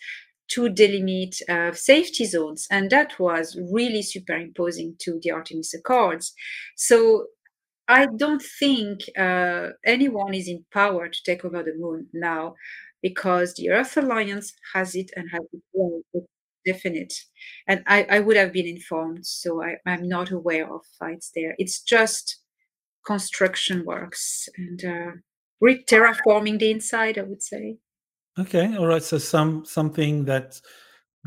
to 0.48 0.68
delimit 0.70 1.36
uh, 1.48 1.72
safety 1.72 2.24
zones, 2.24 2.66
and 2.70 2.90
that 2.90 3.18
was 3.18 3.58
really 3.70 4.02
superimposing 4.02 4.96
to 5.00 5.18
the 5.22 5.30
Artemis 5.30 5.74
Accords. 5.74 6.32
So 6.76 7.26
I 7.92 8.06
don't 8.06 8.42
think 8.42 9.00
uh, 9.18 9.68
anyone 9.84 10.34
is 10.34 10.48
in 10.48 10.64
power 10.72 11.08
to 11.08 11.22
take 11.24 11.44
over 11.44 11.62
the 11.62 11.74
moon 11.74 12.06
now 12.12 12.54
because 13.02 13.54
the 13.54 13.70
Earth 13.70 13.96
Alliance 13.96 14.54
has 14.72 14.94
it 14.94 15.10
and 15.16 15.28
has 15.30 15.42
it 15.52 15.62
well, 15.72 16.00
definite. 16.64 17.12
And 17.66 17.82
I, 17.86 18.06
I 18.08 18.20
would 18.20 18.36
have 18.36 18.52
been 18.52 18.66
informed, 18.66 19.26
so 19.26 19.62
I, 19.62 19.76
I'm 19.84 20.08
not 20.08 20.30
aware 20.30 20.72
of 20.72 20.80
fights 20.98 21.32
there. 21.34 21.54
It's 21.58 21.82
just 21.82 22.38
construction 23.04 23.84
works 23.84 24.48
and 24.56 24.84
uh, 24.84 25.10
terraforming 25.62 26.58
the 26.60 26.70
inside, 26.70 27.18
I 27.18 27.22
would 27.22 27.42
say. 27.42 27.76
Okay, 28.38 28.74
all 28.76 28.86
right. 28.86 29.02
So 29.02 29.18
some 29.18 29.66
something 29.66 30.24
that's 30.24 30.62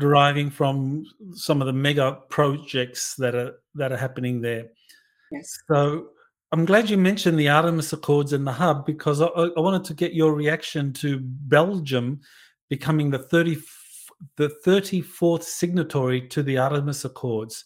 deriving 0.00 0.50
from 0.50 1.04
some 1.34 1.62
of 1.62 1.66
the 1.66 1.72
mega 1.72 2.18
projects 2.28 3.14
that 3.16 3.36
are 3.36 3.60
that 3.76 3.92
are 3.92 3.96
happening 3.96 4.40
there. 4.40 4.64
Yes. 5.30 5.56
So 5.68 6.08
I'm 6.52 6.64
glad 6.64 6.88
you 6.88 6.96
mentioned 6.96 7.38
the 7.38 7.48
Artemis 7.48 7.92
Accords 7.92 8.32
and 8.32 8.46
the 8.46 8.52
hub 8.52 8.86
because 8.86 9.20
I, 9.20 9.26
I 9.26 9.60
wanted 9.60 9.84
to 9.84 9.94
get 9.94 10.14
your 10.14 10.32
reaction 10.32 10.92
to 10.94 11.18
Belgium 11.20 12.20
becoming 12.68 13.10
the 13.10 13.18
30, 13.18 13.56
the 14.36 14.54
34th 14.64 15.42
signatory 15.42 16.28
to 16.28 16.42
the 16.42 16.58
Artemis 16.58 17.04
Accords. 17.04 17.64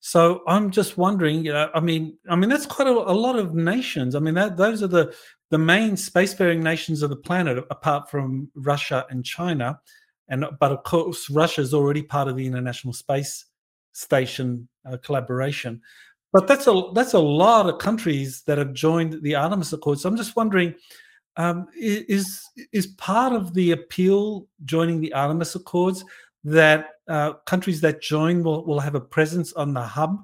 So 0.00 0.42
I'm 0.46 0.70
just 0.70 0.98
wondering, 0.98 1.44
you 1.44 1.52
know, 1.52 1.70
I 1.74 1.80
mean, 1.80 2.18
I 2.28 2.36
mean 2.36 2.50
that's 2.50 2.66
quite 2.66 2.86
a, 2.86 2.92
a 2.92 3.12
lot 3.12 3.38
of 3.38 3.54
nations. 3.54 4.14
I 4.14 4.20
mean, 4.20 4.34
that 4.34 4.56
those 4.56 4.82
are 4.82 4.88
the 4.88 5.14
the 5.50 5.58
main 5.58 5.92
spacefaring 5.92 6.62
nations 6.62 7.02
of 7.02 7.08
the 7.08 7.16
planet, 7.16 7.64
apart 7.70 8.10
from 8.10 8.50
Russia 8.54 9.06
and 9.10 9.24
China. 9.24 9.80
And 10.28 10.44
but 10.60 10.70
of 10.70 10.84
course, 10.84 11.30
Russia 11.30 11.62
is 11.62 11.74
already 11.74 12.02
part 12.02 12.28
of 12.28 12.36
the 12.36 12.46
International 12.46 12.92
Space 12.92 13.46
Station 13.92 14.68
uh, 14.88 14.98
collaboration. 14.98 15.80
But 16.32 16.46
that's 16.46 16.66
a 16.66 16.82
that's 16.94 17.14
a 17.14 17.18
lot 17.18 17.68
of 17.68 17.78
countries 17.78 18.42
that 18.42 18.58
have 18.58 18.72
joined 18.74 19.22
the 19.22 19.34
Artemis 19.34 19.72
Accords. 19.72 20.02
So 20.02 20.08
I'm 20.08 20.16
just 20.16 20.36
wondering, 20.36 20.74
um, 21.36 21.68
is 21.74 22.42
is 22.72 22.88
part 22.88 23.32
of 23.32 23.54
the 23.54 23.72
appeal 23.72 24.46
joining 24.64 25.00
the 25.00 25.12
Artemis 25.14 25.54
Accords 25.54 26.04
that 26.44 26.90
uh, 27.08 27.34
countries 27.46 27.80
that 27.80 28.02
join 28.02 28.42
will, 28.42 28.64
will 28.64 28.80
have 28.80 28.94
a 28.94 29.00
presence 29.00 29.52
on 29.54 29.72
the 29.72 29.82
hub 29.82 30.18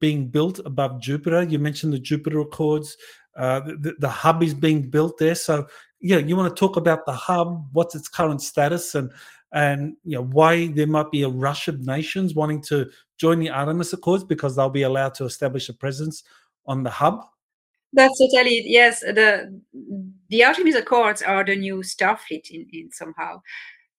being 0.00 0.28
built 0.28 0.60
above 0.66 1.00
Jupiter? 1.00 1.42
You 1.42 1.58
mentioned 1.58 1.92
the 1.92 1.98
Jupiter 1.98 2.40
Accords. 2.40 2.96
Uh, 3.34 3.60
the, 3.60 3.94
the 3.98 4.08
hub 4.08 4.42
is 4.42 4.54
being 4.54 4.88
built 4.88 5.18
there. 5.18 5.34
So 5.34 5.66
yeah, 6.00 6.18
you 6.18 6.36
want 6.36 6.54
to 6.54 6.58
talk 6.58 6.76
about 6.76 7.06
the 7.06 7.12
hub? 7.12 7.66
What's 7.72 7.94
its 7.94 8.08
current 8.08 8.42
status 8.42 8.94
and 8.94 9.10
and 9.52 9.96
you 10.04 10.16
know 10.16 10.24
why 10.24 10.66
there 10.68 10.86
might 10.86 11.10
be 11.10 11.22
a 11.22 11.28
rush 11.28 11.68
of 11.68 11.80
nations 11.80 12.34
wanting 12.34 12.60
to 12.60 12.90
join 13.18 13.38
the 13.38 13.50
Artemis 13.50 13.92
Accords 13.92 14.24
because 14.24 14.56
they'll 14.56 14.70
be 14.70 14.82
allowed 14.82 15.14
to 15.14 15.24
establish 15.24 15.68
a 15.68 15.72
presence 15.74 16.22
on 16.66 16.82
the 16.82 16.90
hub. 16.90 17.24
That's 17.92 18.18
totally 18.18 18.62
yes. 18.66 19.00
The 19.00 19.60
the 20.28 20.44
Artemis 20.44 20.74
Accords 20.74 21.22
are 21.22 21.44
the 21.44 21.56
new 21.56 21.76
Starfleet 21.76 22.50
in, 22.50 22.66
in 22.72 22.90
somehow, 22.92 23.40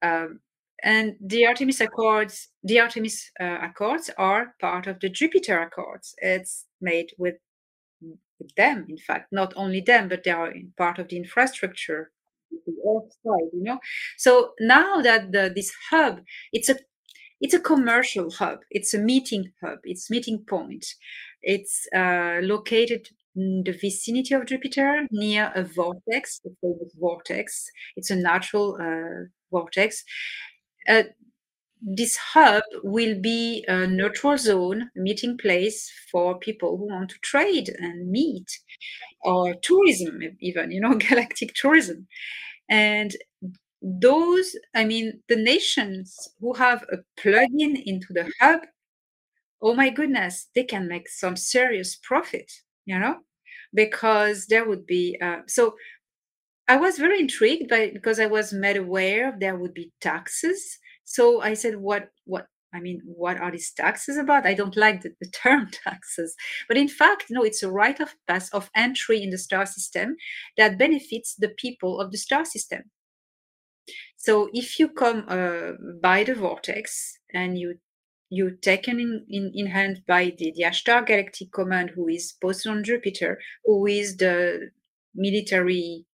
um, 0.02 0.40
and 0.84 1.16
the 1.20 1.46
Artemis 1.46 1.82
Accords, 1.82 2.50
the 2.64 2.80
Artemis 2.80 3.32
uh, 3.40 3.58
Accords 3.62 4.10
are 4.18 4.54
part 4.62 4.88
of 4.88 5.00
the 5.00 5.10
Jupiter 5.10 5.62
Accords. 5.62 6.14
It's 6.20 6.66
made 6.82 7.12
with, 7.18 7.36
them, 8.56 8.86
in 8.88 8.98
fact, 8.98 9.32
not 9.32 9.54
only 9.56 9.82
them, 9.82 10.08
but 10.08 10.24
they 10.24 10.32
are 10.32 10.54
part 10.78 11.00
of 11.00 11.08
the 11.08 11.18
infrastructure 11.18 12.12
the 12.66 12.74
Earth 12.88 13.12
side, 13.26 13.50
you 13.54 13.64
know. 13.64 13.80
So 14.18 14.52
now 14.60 15.02
that 15.02 15.32
the, 15.32 15.52
this 15.54 15.72
hub, 15.90 16.22
it's 16.54 16.70
a 16.70 16.78
it's 17.42 17.54
a 17.54 17.60
commercial 17.60 18.32
hub. 18.32 18.60
It's 18.72 18.94
a 18.94 19.00
meeting 19.00 19.52
hub. 19.64 19.80
It's 19.84 20.10
meeting 20.10 20.44
point. 20.48 20.86
It's 21.42 21.88
uh, 21.96 22.40
located 22.42 23.10
in 23.36 23.64
the 23.64 23.72
vicinity 23.72 24.34
of 24.34 24.46
Jupiter 24.46 25.08
near 25.12 25.52
a 25.56 25.64
vortex, 25.64 26.40
the 26.44 26.56
famous 26.62 26.94
vortex. 27.00 27.70
It's 27.96 28.10
a 28.10 28.16
natural 28.16 28.78
uh, 28.82 29.28
vortex. 29.52 30.04
Uh, 30.88 31.04
this 31.82 32.18
hub 32.18 32.64
will 32.84 33.20
be 33.22 33.64
a 33.68 33.86
neutral 33.86 34.38
zone, 34.38 34.90
meeting 34.96 35.38
place 35.38 35.92
for 36.12 36.40
people 36.40 36.78
who 36.78 36.88
want 36.88 37.12
to 37.12 37.20
trade 37.20 37.70
and 37.78 38.10
meet, 38.10 38.48
or 39.22 39.54
tourism, 39.62 40.22
even, 40.42 40.72
you 40.72 40.82
know, 40.82 40.96
galactic 41.10 41.54
tourism. 41.54 42.08
And 42.70 43.16
those, 43.82 44.56
I 44.74 44.86
mean, 44.86 45.22
the 45.30 45.36
nations 45.36 46.30
who 46.40 46.54
have 46.54 46.84
a 46.92 46.98
plug-in 47.22 47.76
into 47.86 48.08
the 48.12 48.32
hub, 48.42 48.62
oh 49.62 49.74
my 49.74 49.90
goodness, 49.90 50.48
they 50.56 50.64
can 50.64 50.88
make 50.88 51.10
some 51.10 51.36
serious 51.36 51.96
profit, 51.96 52.52
you 52.86 52.98
know, 53.00 53.18
because 53.74 54.48
there 54.48 54.68
would 54.68 54.86
be 54.86 55.18
uh, 55.22 55.42
so. 55.48 55.76
I 56.70 56.78
was 56.78 56.98
very 56.98 57.20
intrigued 57.20 57.70
by 57.70 57.92
because 57.94 58.20
I 58.20 58.26
was 58.28 58.54
made 58.54 58.78
aware 58.78 59.36
there 59.40 59.56
would 59.58 59.74
be 59.74 59.92
taxes. 60.02 60.80
So 61.06 61.42
I 61.42 61.54
said, 61.54 61.78
"What? 61.78 62.10
What? 62.26 62.48
I 62.74 62.80
mean, 62.82 63.02
what 63.06 63.38
are 63.40 63.52
these 63.52 63.72
taxes 63.72 64.18
about? 64.18 64.46
I 64.46 64.54
don't 64.54 64.76
like 64.78 65.02
the, 65.02 65.12
the 65.22 65.30
term 65.44 65.70
taxes, 65.72 66.36
but 66.68 66.78
in 66.78 66.90
fact, 66.90 67.26
no, 67.30 67.44
it's 67.44 67.64
a 67.64 67.72
right 67.72 68.00
of 68.02 68.14
pass 68.28 68.50
of 68.54 68.70
entry 68.76 69.24
in 69.24 69.30
the 69.32 69.38
star 69.38 69.66
system 69.66 70.18
that 70.58 70.78
benefits 70.78 71.36
the 71.36 71.50
people 71.50 72.02
of 72.02 72.12
the 72.12 72.18
star 72.18 72.46
system. 72.46 72.84
So 74.18 74.50
if 74.54 74.80
you 74.80 74.90
come 74.90 75.26
uh, 75.28 75.74
by 76.02 76.24
the 76.24 76.36
vortex 76.36 77.18
and 77.34 77.58
you 77.58 77.76
you 78.30 78.58
taken 78.62 79.00
in, 79.00 79.26
in, 79.30 79.52
in 79.54 79.68
hand 79.68 80.02
by 80.06 80.34
the, 80.38 80.52
the 80.56 80.64
Ashtar 80.64 81.06
Galactic 81.06 81.52
Command, 81.54 81.92
who 81.96 82.10
is 82.10 82.34
posted 82.42 82.72
on 82.72 82.84
Jupiter, 82.84 83.40
who 83.64 83.86
is 83.88 84.18
the 84.18 84.70
military 85.16 86.06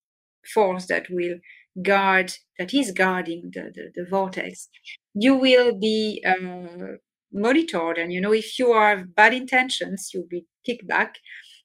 force 0.52 0.86
that 0.86 1.06
will 1.10 1.38
guard 1.82 2.32
that 2.58 2.72
is 2.72 2.92
guarding 2.92 3.50
the, 3.52 3.72
the, 3.74 3.90
the 3.94 4.06
vortex, 4.08 4.68
you 5.14 5.34
will 5.34 5.76
be 5.76 6.24
uh, 6.24 6.94
monitored. 7.32 7.98
And 7.98 8.12
you 8.12 8.20
know, 8.20 8.32
if 8.32 8.58
you 8.58 8.70
are 8.70 9.04
bad 9.04 9.34
intentions, 9.34 10.10
you'll 10.14 10.28
be 10.28 10.46
kicked 10.64 10.86
back. 10.86 11.16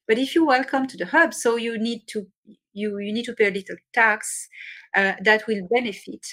But 0.08 0.18
if 0.18 0.34
you 0.34 0.46
welcome 0.46 0.88
to 0.88 0.98
the 0.98 1.06
hub, 1.06 1.34
so 1.36 1.56
you 1.56 1.78
need 1.78 2.08
to 2.08 2.26
you 2.80 2.98
you 3.00 3.14
need 3.14 3.26
to 3.26 3.34
pay 3.34 3.48
a 3.48 3.58
little 3.60 3.76
tax 3.94 4.48
uh, 4.96 5.14
that 5.24 5.48
will 5.48 5.68
benefit 5.70 6.26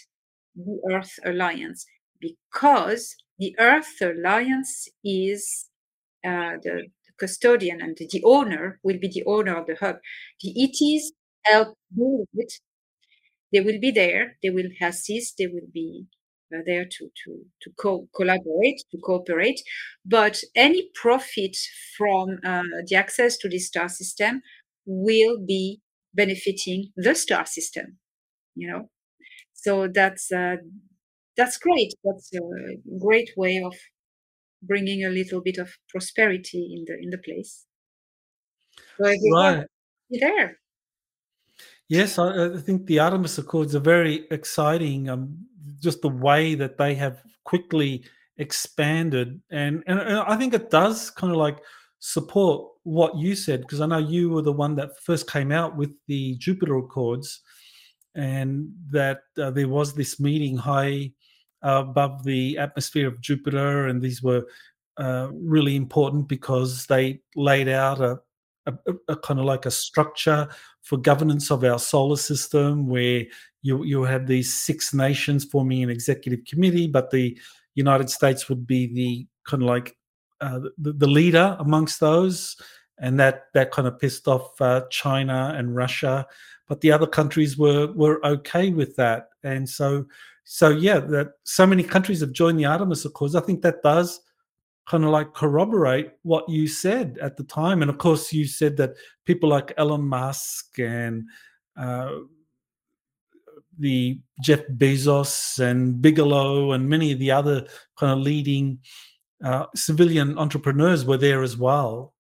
the 0.55 0.79
Earth 0.91 1.19
Alliance 1.25 1.87
because 2.21 3.15
the 3.39 3.55
Earth 3.59 4.01
Alliance 4.01 4.89
is 5.05 5.69
uh, 6.25 6.57
the, 6.63 6.89
the, 7.07 7.13
custodian 7.19 7.81
and 7.81 7.97
the, 7.97 8.23
owner 8.25 8.79
will 8.83 8.99
be 8.99 9.09
the 9.09 9.25
owner 9.27 9.57
of 9.57 9.67
the 9.67 9.77
hub. 9.81 9.97
The 10.43 10.51
ETs 10.65 11.13
help 11.45 11.77
build 11.95 12.29
it. 12.35 12.53
They 13.53 13.61
will 13.61 13.81
be 13.81 13.91
there. 13.91 14.37
They 14.43 14.51
will 14.51 14.71
assist. 14.81 15.37
They 15.39 15.47
will 15.47 15.69
be 15.73 16.07
uh, 16.55 16.59
there 16.67 16.85
to 16.85 17.11
to 17.25 17.45
to 17.63 17.71
co- 17.79 18.09
collaborate, 18.15 18.83
to 18.91 18.99
cooperate. 18.99 19.61
But 20.05 20.43
any 20.55 20.91
profit 20.95 21.57
from 21.97 22.39
uh, 22.45 22.63
the 22.87 22.97
access 22.97 23.37
to 23.39 23.49
the 23.49 23.59
star 23.59 23.89
system 23.89 24.43
will 24.85 25.39
be 25.39 25.81
benefiting 26.17 26.93
the 26.97 27.15
star 27.15 27.47
system. 27.47 27.99
You 28.55 28.69
know, 28.71 28.91
so 29.53 29.89
that's 29.89 30.33
uh, 30.33 30.57
that's 31.37 31.59
great. 31.59 31.93
That's 32.05 32.31
a 32.35 32.99
great 32.99 33.31
way 33.37 33.63
of 33.63 33.75
bringing 34.63 35.05
a 35.05 35.11
little 35.11 35.41
bit 35.41 35.59
of 35.59 35.71
prosperity 35.89 36.75
in 36.77 36.85
the 36.87 36.99
in 37.03 37.11
the 37.11 37.19
place. 37.19 37.67
So 38.99 39.05
right. 39.33 39.67
there. 40.11 40.59
Yes, 41.89 42.19
I, 42.19 42.55
I, 42.55 42.59
think 42.59 42.87
the 42.87 42.99
Artemis 42.99 43.39
Accords 43.39 43.75
are 43.77 43.81
very 43.81 44.27
exciting. 44.31 45.09
Um, 45.09 45.47
just 45.81 46.03
the 46.03 46.09
way 46.09 46.55
that 46.57 46.79
they 46.79 46.95
have 46.95 47.23
quickly 47.45 48.05
expanded, 48.39 49.41
and, 49.51 49.85
and, 49.87 50.01
and 50.01 50.19
I 50.19 50.37
think 50.37 50.53
it 50.53 50.71
does 50.71 51.11
kind 51.11 51.33
of 51.33 51.39
like 51.39 51.59
support 51.99 52.71
what 52.83 53.17
you 53.17 53.35
said 53.35 53.63
because 53.63 53.81
I 53.81 53.87
know 53.87 53.99
you 53.99 54.31
were 54.31 54.43
the 54.43 54.53
one 54.53 54.77
that 54.77 55.01
first 55.03 55.31
came 55.31 55.51
out 55.51 55.77
with 55.77 55.93
the 56.07 56.37
Jupiter 56.37 56.77
Accords, 56.77 57.43
and 58.15 58.69
that 58.91 59.21
uh, 59.39 59.51
there 59.51 59.69
was 59.69 59.95
this 59.95 60.21
meeting 60.21 60.57
high 60.57 61.13
above 61.63 62.25
the 62.25 62.59
atmosphere 62.59 63.09
of 63.09 63.21
Jupiter, 63.21 63.89
and 63.89 64.01
these 64.01 64.23
were 64.23 64.45
uh, 64.99 65.29
really 65.33 65.77
important 65.77 66.29
because 66.29 66.87
they 66.87 67.21
laid 67.35 67.69
out 67.69 68.01
a, 68.01 68.19
a, 68.67 68.75
a, 69.09 69.17
kind 69.17 69.39
of 69.39 69.45
like 69.45 69.67
a 69.67 69.71
structure 69.71 70.49
for 70.83 70.97
governance 70.97 71.51
of 71.51 71.65
our 71.65 71.79
solar 71.79 72.17
system, 72.17 72.87
where 72.87 73.25
you 73.63 73.85
you 73.85 74.03
have 74.05 74.27
these 74.27 74.55
six 74.55 74.95
nations 74.95 75.45
forming 75.45 75.83
an 75.83 75.91
executive 75.91 76.45
committee, 76.47 76.87
but 76.87 77.11
the 77.11 77.39
United 77.75 78.09
States 78.09 78.49
would 78.49 78.67
be 78.67 78.87
the 78.87 79.27
kind 79.49 79.63
of 79.63 79.69
like 79.69 79.97
uh, 80.41 80.61
the, 80.79 80.93
the, 80.93 81.07
leader 81.07 81.57
amongst 81.61 82.01
those, 82.01 82.57
and 82.99 83.19
that 83.21 83.45
that 83.55 83.71
kind 83.71 83.89
of 83.89 83.99
pissed 83.99 84.29
off 84.29 84.61
uh, 84.61 84.83
China 84.91 85.55
and 85.57 85.75
Russia. 85.77 86.27
But 86.69 86.81
the 86.81 86.93
other 86.93 87.07
countries 87.07 87.57
were 87.57 87.93
were 87.93 88.25
okay 88.27 88.71
with 88.71 88.97
that, 88.97 89.29
and 89.43 89.69
so 89.69 90.07
so 90.45 90.69
yeah, 90.69 91.01
that 91.01 91.33
so 91.45 91.67
many 91.67 91.83
countries 91.83 92.21
have 92.21 92.33
joined 92.33 92.59
the 92.59 92.67
Artemis 92.67 93.05
Accords. 93.05 93.35
I 93.35 93.41
think 93.41 93.63
that 93.63 93.83
does 93.83 94.21
kind 94.87 95.05
of 95.05 95.11
like 95.11 95.35
corroborate 95.35 96.13
what 96.23 96.49
you 96.49 96.69
said 96.69 97.19
at 97.21 97.37
the 97.37 97.43
time. 97.43 97.83
And 97.83 97.91
of 97.91 97.99
course, 97.99 98.33
you 98.33 98.47
said 98.47 98.77
that 98.77 98.95
people 99.25 99.49
like 99.49 99.75
Elon 99.77 100.03
Musk 100.03 100.79
and 100.79 101.25
uh, 101.77 102.11
the 103.79 104.21
Jeff 104.41 104.61
Bezos 104.77 105.59
and 105.59 106.01
Bigelow 106.01 106.73
and 106.73 106.89
many 106.89 107.13
of 107.13 107.19
the 107.19 107.33
other 107.33 107.67
kind 107.99 108.13
of 108.13 108.25
leading 108.25 108.79
uh, 109.45 109.67
civilian 109.75 110.39
entrepreneurs 110.39 111.05
were 111.05 111.17
there 111.17 111.43
as 111.43 111.57
well. 111.57 112.15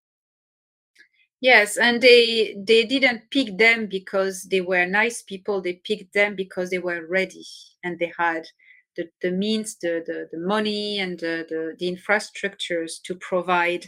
Yes, 1.41 1.77
and 1.77 2.01
they 2.01 2.57
they 2.59 2.85
didn't 2.85 3.31
pick 3.31 3.59
them 3.59 3.87
because 3.87 4.45
they 4.45 4.63
were 4.63 4.87
nice 4.87 5.23
people. 5.23 5.61
They 5.61 5.75
picked 5.75 6.15
them 6.15 6.35
because 6.35 6.71
they 6.71 6.79
were 6.79 7.07
ready 7.07 7.47
and 7.85 7.99
they 7.99 8.13
had 8.19 8.47
the, 8.97 9.09
the 9.21 9.31
means, 9.31 9.77
the, 9.77 10.03
the, 10.07 10.29
the 10.33 10.39
money, 10.39 10.99
and 10.99 11.21
the, 11.21 11.47
the, 11.49 11.77
the 11.79 11.95
infrastructures 11.95 13.03
to 13.05 13.15
provide 13.15 13.87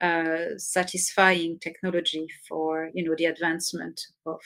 uh, 0.00 0.56
satisfying 0.56 1.58
technology 1.58 2.26
for 2.48 2.90
you 2.94 3.04
know 3.04 3.14
the 3.16 3.26
advancement 3.26 4.00
of 4.24 4.40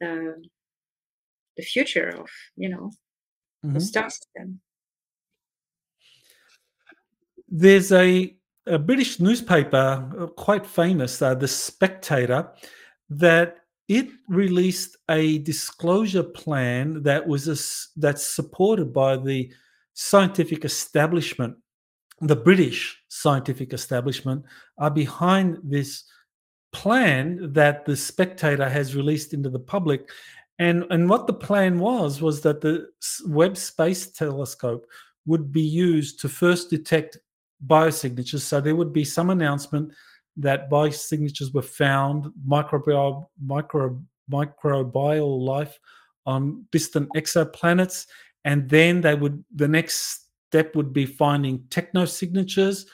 the 0.00 0.42
the 1.56 1.62
future 1.62 2.08
of 2.08 2.28
you 2.56 2.68
know 2.68 2.90
mm-hmm. 3.64 3.74
the 3.74 3.80
star 3.80 4.10
system. 4.10 4.60
There's 7.48 7.92
a, 7.92 8.36
a 8.66 8.78
British 8.78 9.20
newspaper, 9.20 10.10
uh, 10.18 10.26
quite 10.26 10.66
famous, 10.66 11.20
uh, 11.22 11.34
The 11.34 11.48
Spectator, 11.48 12.50
that 13.10 13.58
it 13.88 14.08
released 14.28 14.96
a 15.08 15.38
disclosure 15.38 16.24
plan 16.24 17.02
that 17.04 17.26
was 17.26 17.46
a, 17.46 17.56
that's 18.00 18.26
supported 18.26 18.92
by 18.92 19.16
the 19.16 19.52
scientific 19.94 20.64
establishment 20.64 21.56
the 22.20 22.36
british 22.36 22.98
scientific 23.08 23.72
establishment 23.72 24.42
are 24.78 24.90
behind 24.90 25.58
this 25.62 26.04
plan 26.76 27.52
that 27.54 27.86
the 27.86 27.96
spectator 27.96 28.68
has 28.68 28.94
released 28.94 29.32
into 29.32 29.48
the 29.48 29.58
public. 29.58 30.10
And 30.58 30.84
and 30.90 31.08
what 31.08 31.26
the 31.26 31.32
plan 31.32 31.78
was 31.78 32.20
was 32.20 32.42
that 32.42 32.60
the 32.60 32.88
webb 33.26 33.56
space 33.56 34.10
telescope 34.10 34.86
would 35.24 35.52
be 35.52 35.62
used 35.62 36.20
to 36.20 36.28
first 36.28 36.68
detect 36.68 37.18
biosignatures 37.66 38.40
so 38.40 38.60
there 38.60 38.76
would 38.76 38.92
be 38.92 39.04
some 39.04 39.30
announcement 39.30 39.92
that 40.36 40.70
biosignatures 40.70 41.52
were 41.54 41.62
found 41.62 42.26
microbial, 42.46 43.26
micro, 43.42 43.98
microbial 44.30 45.40
life 45.40 45.78
on 46.26 46.66
distant 46.72 47.08
exoplanets. 47.16 48.06
And 48.44 48.68
then 48.68 49.00
they 49.00 49.14
would 49.14 49.44
the 49.54 49.68
next 49.68 50.28
step 50.48 50.76
would 50.76 50.92
be 50.92 51.06
finding 51.06 51.60
technosignatures 51.68 52.86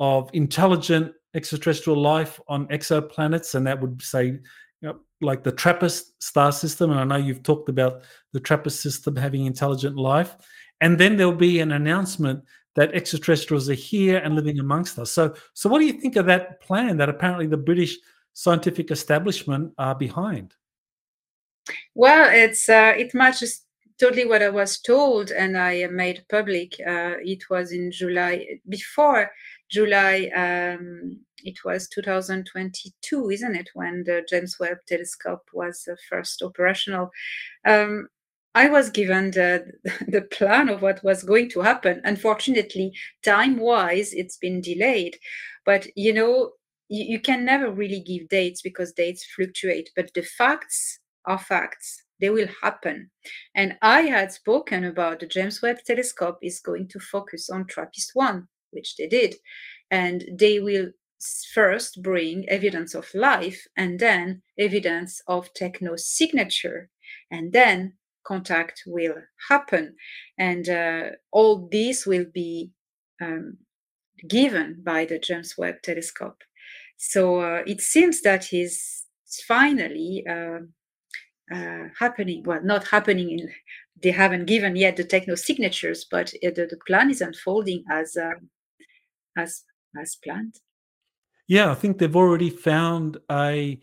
of 0.00 0.30
intelligent 0.32 1.12
extraterrestrial 1.34 2.00
life 2.00 2.40
on 2.48 2.66
exoplanets, 2.68 3.54
and 3.54 3.66
that 3.66 3.80
would 3.80 4.00
say 4.00 4.26
you 4.26 4.40
know, 4.82 5.00
like 5.20 5.42
the 5.42 5.52
TRAPPIST 5.52 6.22
star 6.22 6.52
system. 6.52 6.90
And 6.90 7.00
I 7.00 7.04
know 7.04 7.16
you've 7.16 7.42
talked 7.42 7.68
about 7.68 8.02
the 8.32 8.40
TRAPPIST 8.40 8.80
system 8.80 9.16
having 9.16 9.46
intelligent 9.46 9.96
life. 9.96 10.36
And 10.80 10.98
then 10.98 11.16
there'll 11.16 11.32
be 11.32 11.60
an 11.60 11.72
announcement 11.72 12.44
that 12.74 12.94
extraterrestrials 12.94 13.68
are 13.68 13.74
here 13.74 14.18
and 14.18 14.34
living 14.34 14.58
amongst 14.58 14.98
us. 14.98 15.12
So, 15.12 15.34
so 15.52 15.68
what 15.68 15.78
do 15.78 15.86
you 15.86 15.92
think 15.92 16.16
of 16.16 16.26
that 16.26 16.60
plan 16.60 16.96
that 16.96 17.08
apparently 17.08 17.46
the 17.46 17.56
British 17.56 17.96
scientific 18.32 18.90
establishment 18.90 19.72
are 19.78 19.94
behind? 19.94 20.54
Well, 21.94 22.28
it's 22.32 22.68
uh, 22.68 22.94
it 22.96 23.14
matches 23.14 23.62
totally 23.98 24.26
what 24.26 24.42
I 24.42 24.50
was 24.50 24.80
told, 24.80 25.30
and 25.30 25.56
I 25.56 25.86
made 25.86 26.24
public. 26.28 26.74
Uh, 26.80 27.16
it 27.20 27.48
was 27.48 27.72
in 27.72 27.90
July 27.90 28.58
before 28.68 29.30
July. 29.70 30.30
Um, 30.34 31.20
it 31.44 31.62
was 31.64 31.88
2022, 31.88 33.30
isn't 33.30 33.54
it, 33.54 33.68
when 33.74 34.02
the 34.04 34.26
James 34.28 34.58
Webb 34.58 34.78
Telescope 34.86 35.48
was 35.52 35.86
uh, 35.90 35.94
first 36.08 36.42
operational? 36.42 37.10
Um, 37.66 38.08
I 38.54 38.68
was 38.68 38.90
given 38.90 39.32
the, 39.32 39.72
the 40.08 40.22
plan 40.22 40.68
of 40.68 40.82
what 40.82 41.02
was 41.02 41.22
going 41.22 41.50
to 41.50 41.60
happen. 41.60 42.00
Unfortunately, 42.04 42.92
time 43.22 43.58
wise, 43.58 44.12
it's 44.12 44.36
been 44.36 44.60
delayed. 44.60 45.16
But 45.64 45.86
you 45.96 46.12
know, 46.12 46.52
you, 46.88 47.04
you 47.04 47.20
can 47.20 47.44
never 47.44 47.70
really 47.70 48.00
give 48.00 48.28
dates 48.28 48.62
because 48.62 48.92
dates 48.92 49.24
fluctuate. 49.34 49.90
But 49.96 50.12
the 50.14 50.22
facts 50.22 51.00
are 51.26 51.38
facts 51.38 52.04
they 52.20 52.30
will 52.30 52.48
happen. 52.62 53.10
And 53.54 53.76
I 53.82 54.02
had 54.02 54.32
spoken 54.32 54.84
about 54.84 55.20
the 55.20 55.26
James 55.26 55.60
Webb 55.60 55.78
Telescope 55.84 56.38
is 56.42 56.60
going 56.60 56.88
to 56.88 57.00
focus 57.00 57.50
on 57.50 57.66
TRAPPIST 57.66 58.10
1, 58.14 58.48
which 58.70 58.96
they 58.96 59.06
did. 59.06 59.34
And 59.90 60.24
they 60.32 60.60
will 60.60 60.90
first 61.52 62.02
bring 62.02 62.48
evidence 62.48 62.94
of 62.94 63.12
life 63.14 63.66
and 63.76 63.98
then 63.98 64.42
evidence 64.58 65.22
of 65.26 65.52
techno 65.54 65.96
signature. 65.96 66.90
And 67.30 67.52
then 67.52 67.94
contact 68.26 68.82
will 68.86 69.14
happen. 69.48 69.94
And 70.38 70.68
uh, 70.68 71.02
all 71.30 71.68
this 71.70 72.06
will 72.06 72.26
be 72.32 72.70
um, 73.20 73.58
given 74.28 74.82
by 74.84 75.04
the 75.04 75.18
James 75.18 75.54
Webb 75.56 75.76
Telescope. 75.82 76.42
So 76.96 77.40
uh, 77.40 77.62
it 77.66 77.80
seems 77.80 78.22
that 78.22 78.52
is 78.52 79.04
finally 79.46 80.24
uh, 80.28 80.60
uh, 81.52 81.88
happening. 81.98 82.42
Well, 82.44 82.62
not 82.62 82.86
happening 82.86 83.30
in. 83.30 83.48
They 84.02 84.10
haven't 84.10 84.46
given 84.46 84.76
yet 84.76 84.96
the 84.96 85.04
techno 85.04 85.34
signatures, 85.34 86.06
but 86.10 86.32
the, 86.42 86.50
the 86.50 86.78
plan 86.86 87.10
is 87.10 87.20
unfolding 87.20 87.84
as 87.90 88.16
um, 88.16 88.50
as 89.38 89.62
as 90.00 90.16
planned. 90.16 90.56
Yeah, 91.46 91.70
I 91.70 91.74
think 91.74 91.98
they've 91.98 92.16
already 92.16 92.50
found 92.50 93.18
a 93.30 93.80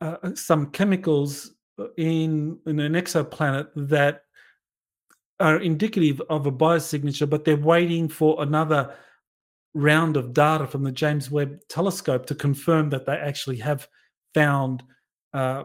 uh, 0.00 0.34
some 0.34 0.70
chemicals 0.70 1.55
in 1.96 2.58
in 2.66 2.80
an 2.80 2.92
exoplanet 2.94 3.68
that 3.76 4.22
are 5.38 5.60
indicative 5.60 6.22
of 6.30 6.46
a 6.46 6.52
biosignature, 6.52 7.28
but 7.28 7.44
they're 7.44 7.56
waiting 7.56 8.08
for 8.08 8.42
another 8.42 8.94
round 9.74 10.16
of 10.16 10.32
data 10.32 10.66
from 10.66 10.82
the 10.82 10.92
James 10.92 11.30
Webb 11.30 11.60
Telescope 11.68 12.24
to 12.26 12.34
confirm 12.34 12.88
that 12.90 13.04
they 13.04 13.16
actually 13.16 13.58
have 13.58 13.86
found 14.32 14.82
uh, 15.34 15.64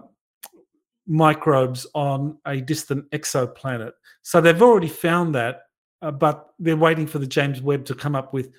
microbes 1.07 1.87
on 1.93 2.37
a 2.45 2.59
distant 2.59 3.09
exoplanet. 3.11 3.93
So 4.21 4.41
they've 4.41 4.61
already 4.61 4.89
found 4.89 5.33
that, 5.35 5.63
uh, 6.01 6.11
but 6.11 6.49
they're 6.59 6.75
waiting 6.75 7.07
for 7.07 7.19
the 7.19 7.27
James 7.27 7.61
Webb 7.61 7.85
to 7.85 7.95
come 7.95 8.15
up 8.15 8.33
with 8.33 8.51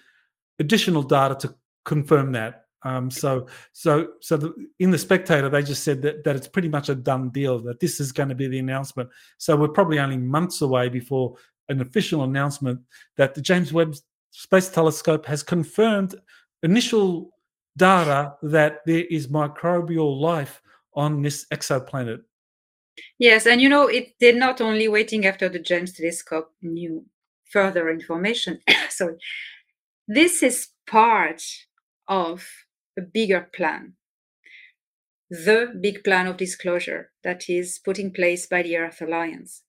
additional 0.58 1.02
data 1.02 1.34
to 1.36 1.54
confirm 1.84 2.32
that. 2.32 2.64
Um, 2.84 3.10
so, 3.10 3.46
so, 3.72 4.08
so 4.20 4.36
the, 4.36 4.54
in 4.78 4.90
the 4.90 4.98
Spectator, 4.98 5.48
they 5.48 5.62
just 5.62 5.84
said 5.84 6.02
that 6.02 6.24
that 6.24 6.36
it's 6.36 6.48
pretty 6.48 6.68
much 6.68 6.88
a 6.88 6.94
done 6.94 7.30
deal 7.30 7.58
that 7.60 7.80
this 7.80 8.00
is 8.00 8.12
going 8.12 8.28
to 8.28 8.34
be 8.34 8.48
the 8.48 8.58
announcement. 8.58 9.08
So 9.38 9.56
we're 9.56 9.68
probably 9.68 9.98
only 9.98 10.16
months 10.16 10.62
away 10.62 10.88
before 10.88 11.36
an 11.68 11.80
official 11.80 12.24
announcement 12.24 12.80
that 13.16 13.34
the 13.34 13.40
James 13.40 13.72
Webb 13.72 13.94
Space 14.30 14.68
Telescope 14.68 15.26
has 15.26 15.42
confirmed 15.42 16.14
initial 16.62 17.30
data 17.76 18.34
that 18.42 18.80
there 18.86 19.04
is 19.10 19.28
microbial 19.28 20.18
life 20.20 20.60
on 20.94 21.22
this 21.22 21.46
exoplanet. 21.52 22.22
Yes, 23.18 23.46
and 23.46 23.60
you 23.60 23.68
know, 23.68 23.86
it 23.86 24.14
they're 24.20 24.34
not 24.34 24.60
only 24.60 24.88
waiting 24.88 25.26
after 25.26 25.48
the 25.48 25.58
James 25.58 25.92
Telescope 25.92 26.52
knew 26.60 27.04
further 27.50 27.90
information. 27.90 28.60
Sorry, 28.90 29.16
this 30.08 30.42
is 30.42 30.68
part 30.86 31.42
of 32.08 32.46
a 32.98 33.02
bigger 33.02 33.48
plan. 33.54 33.94
The 35.30 35.72
big 35.80 36.04
plan 36.04 36.26
of 36.26 36.36
disclosure 36.36 37.10
that 37.24 37.48
is 37.48 37.78
put 37.78 37.98
in 37.98 38.10
place 38.10 38.46
by 38.46 38.62
the 38.62 38.76
Earth 38.76 39.00
Alliance. 39.00 39.62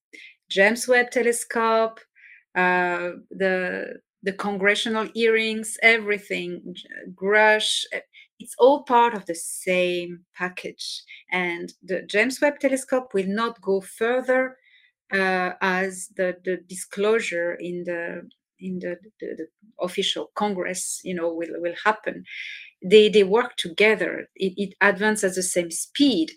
James 0.50 0.88
Webb 0.88 1.12
Telescope, 1.12 2.00
uh, 2.56 3.12
the 3.32 4.02
the 4.24 4.34
congressional 4.34 5.10
hearings, 5.14 5.78
everything, 5.84 6.76
Grush, 7.14 7.84
it's 8.40 8.56
all 8.58 8.84
part 8.84 9.14
of 9.14 9.26
the 9.26 9.36
same 9.36 10.20
package. 10.36 11.04
And 11.32 11.74
the 11.84 12.04
James 12.04 12.40
Webb 12.42 12.60
Telescope 12.60 13.14
will 13.14 13.28
not 13.28 13.62
go 13.62 13.82
further 13.82 14.58
uh, 15.12 15.52
as 15.62 16.10
the, 16.16 16.38
the 16.44 16.58
disclosure 16.68 17.54
in 17.54 17.84
the 17.84 18.28
in 18.60 18.80
the, 18.80 18.98
the, 19.20 19.28
the, 19.38 19.48
official 19.82 20.32
Congress, 20.36 21.02
you 21.04 21.14
know, 21.14 21.34
will 21.34 21.60
will 21.62 21.76
happen 21.84 22.24
they 22.84 23.10
they 23.10 23.24
work 23.24 23.56
together 23.58 24.28
it, 24.36 24.54
it 24.58 24.74
advances 24.82 25.32
at 25.32 25.36
the 25.36 25.44
same 25.44 25.72
speed 25.72 26.32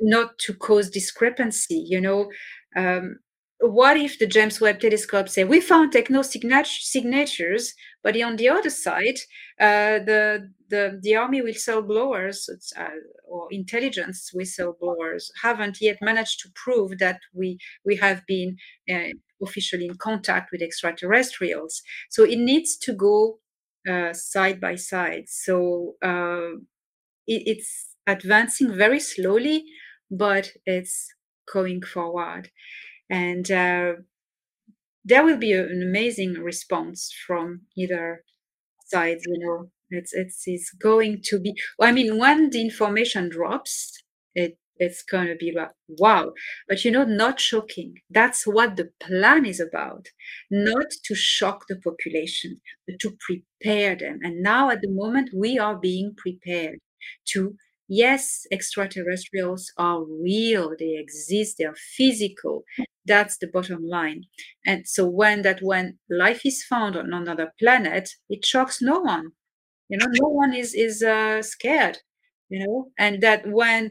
not 0.00 0.38
to 0.38 0.54
cause 0.54 0.90
discrepancy. 0.90 1.84
You 1.86 2.00
know, 2.00 2.30
um, 2.76 3.18
what 3.60 3.96
if 3.96 4.18
the 4.18 4.26
James 4.26 4.60
Webb 4.60 4.80
Telescope 4.80 5.28
say 5.28 5.44
we 5.44 5.60
found 5.60 5.92
techno 5.92 6.22
signatures, 6.22 7.72
but 8.02 8.20
on 8.20 8.36
the 8.36 8.48
other 8.48 8.70
side, 8.70 9.18
uh, 9.60 10.00
the 10.04 10.50
the 10.68 10.98
the 11.02 11.14
army 11.14 11.40
whistleblowers 11.40 12.48
uh, 12.76 12.88
or 13.26 13.48
intelligence 13.50 14.30
whistleblowers 14.34 15.24
haven't 15.42 15.80
yet 15.80 15.98
managed 16.02 16.40
to 16.40 16.48
prove 16.54 16.98
that 16.98 17.20
we 17.32 17.58
we 17.84 17.96
have 17.96 18.22
been 18.26 18.56
uh, 18.90 19.10
officially 19.42 19.86
in 19.86 19.96
contact 19.96 20.50
with 20.52 20.60
extraterrestrials. 20.62 21.82
So 22.10 22.24
it 22.24 22.38
needs 22.38 22.76
to 22.78 22.92
go 22.92 23.38
uh, 23.88 24.12
side 24.12 24.60
by 24.60 24.76
side. 24.76 25.24
So 25.28 25.94
uh, 26.02 26.58
it, 27.26 27.42
it's 27.46 27.96
advancing 28.06 28.74
very 28.76 29.00
slowly, 29.00 29.64
but 30.10 30.52
it's 30.66 31.08
going 31.52 31.82
forward 31.82 32.50
and 33.10 33.50
uh, 33.50 33.94
there 35.04 35.24
will 35.24 35.36
be 35.36 35.52
an 35.52 35.82
amazing 35.82 36.34
response 36.34 37.12
from 37.26 37.62
either 37.76 38.24
side 38.86 39.18
you 39.26 39.38
know 39.46 39.70
it's 39.90 40.12
it's 40.14 40.44
it's 40.46 40.70
going 40.72 41.20
to 41.22 41.40
be 41.40 41.54
i 41.80 41.92
mean 41.92 42.18
when 42.18 42.50
the 42.50 42.60
information 42.60 43.28
drops 43.30 43.92
it 44.34 44.58
it's 44.78 45.02
going 45.02 45.28
to 45.28 45.36
be 45.36 45.52
like 45.52 45.70
wow. 45.88 46.32
But 46.68 46.84
you 46.84 46.90
know 46.90 47.04
not 47.04 47.40
shocking. 47.40 47.94
That's 48.10 48.46
what 48.46 48.76
the 48.76 48.90
plan 49.00 49.46
is 49.46 49.60
about. 49.60 50.08
Not 50.50 50.86
to 51.04 51.14
shock 51.14 51.66
the 51.68 51.76
population 51.76 52.60
but 52.86 52.98
to 53.00 53.16
prepare 53.20 53.96
them. 53.96 54.20
And 54.22 54.42
now 54.42 54.70
at 54.70 54.80
the 54.80 54.90
moment 54.90 55.30
we 55.34 55.58
are 55.58 55.76
being 55.76 56.14
prepared 56.16 56.78
to 57.26 57.56
yes 57.86 58.46
extraterrestrials 58.50 59.70
are 59.76 60.02
real 60.02 60.74
they 60.78 60.96
exist 60.96 61.58
they 61.58 61.64
are 61.64 61.76
physical. 61.96 62.64
That's 63.06 63.36
the 63.38 63.48
bottom 63.48 63.86
line. 63.86 64.24
And 64.66 64.88
so 64.88 65.06
when 65.06 65.42
that 65.42 65.60
when 65.62 65.98
life 66.10 66.44
is 66.46 66.64
found 66.64 66.96
on 66.96 67.12
another 67.12 67.52
planet 67.58 68.10
it 68.28 68.44
shocks 68.44 68.80
no 68.82 69.00
one. 69.00 69.32
You 69.88 69.98
know 69.98 70.06
no 70.08 70.28
one 70.28 70.54
is 70.54 70.74
is 70.74 71.02
uh, 71.02 71.42
scared 71.42 71.98
you 72.48 72.66
know? 72.66 72.90
And 72.98 73.22
that 73.22 73.46
when 73.46 73.90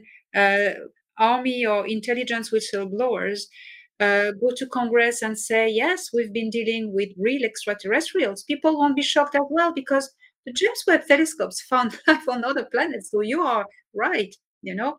army 1.20 1.66
or 1.66 1.86
intelligence 1.88 2.50
whistleblowers 2.52 3.42
uh, 4.00 4.32
go 4.32 4.52
to 4.56 4.66
congress 4.68 5.22
and 5.22 5.38
say 5.38 5.70
yes 5.70 6.10
we've 6.12 6.34
been 6.34 6.50
dealing 6.50 6.92
with 6.94 7.10
real 7.18 7.44
extraterrestrials. 7.44 8.44
People 8.44 8.78
won't 8.78 8.96
be 8.96 9.04
shocked 9.04 9.36
as 9.36 9.48
well 9.50 9.72
because 9.74 10.10
the 10.46 10.54
james 10.54 10.84
webb 10.88 11.06
telescopes 11.08 11.62
found 11.62 12.00
life 12.08 12.28
on 12.28 12.44
other 12.44 12.66
planets 12.72 13.12
so 13.12 13.22
you 13.22 13.42
are 13.42 13.66
right 13.94 14.36
you 14.64 14.74
know? 14.74 14.98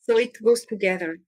So 0.00 0.18
it 0.18 0.36
goes 0.42 0.66
together. 0.66 1.18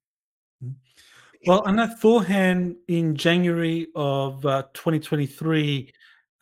Well, 1.46 1.62
I 1.64 1.72
know 1.72 1.86
Thor 1.86 2.24
Han 2.24 2.76
in 2.88 3.14
January 3.14 3.86
of 3.94 4.44
uh, 4.44 4.64
2023, 4.74 5.92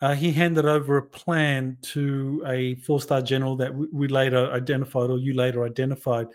uh, 0.01 0.15
he 0.15 0.31
handed 0.31 0.65
over 0.65 0.97
a 0.97 1.03
plan 1.03 1.77
to 1.81 2.43
a 2.47 2.75
four 2.75 2.99
star 2.99 3.21
general 3.21 3.55
that 3.57 3.73
we, 3.73 3.87
we, 3.91 4.07
later 4.07 4.51
identified, 4.51 5.09
or 5.09 5.17
you 5.17 5.33
later 5.33 5.65
identified, 5.65 6.27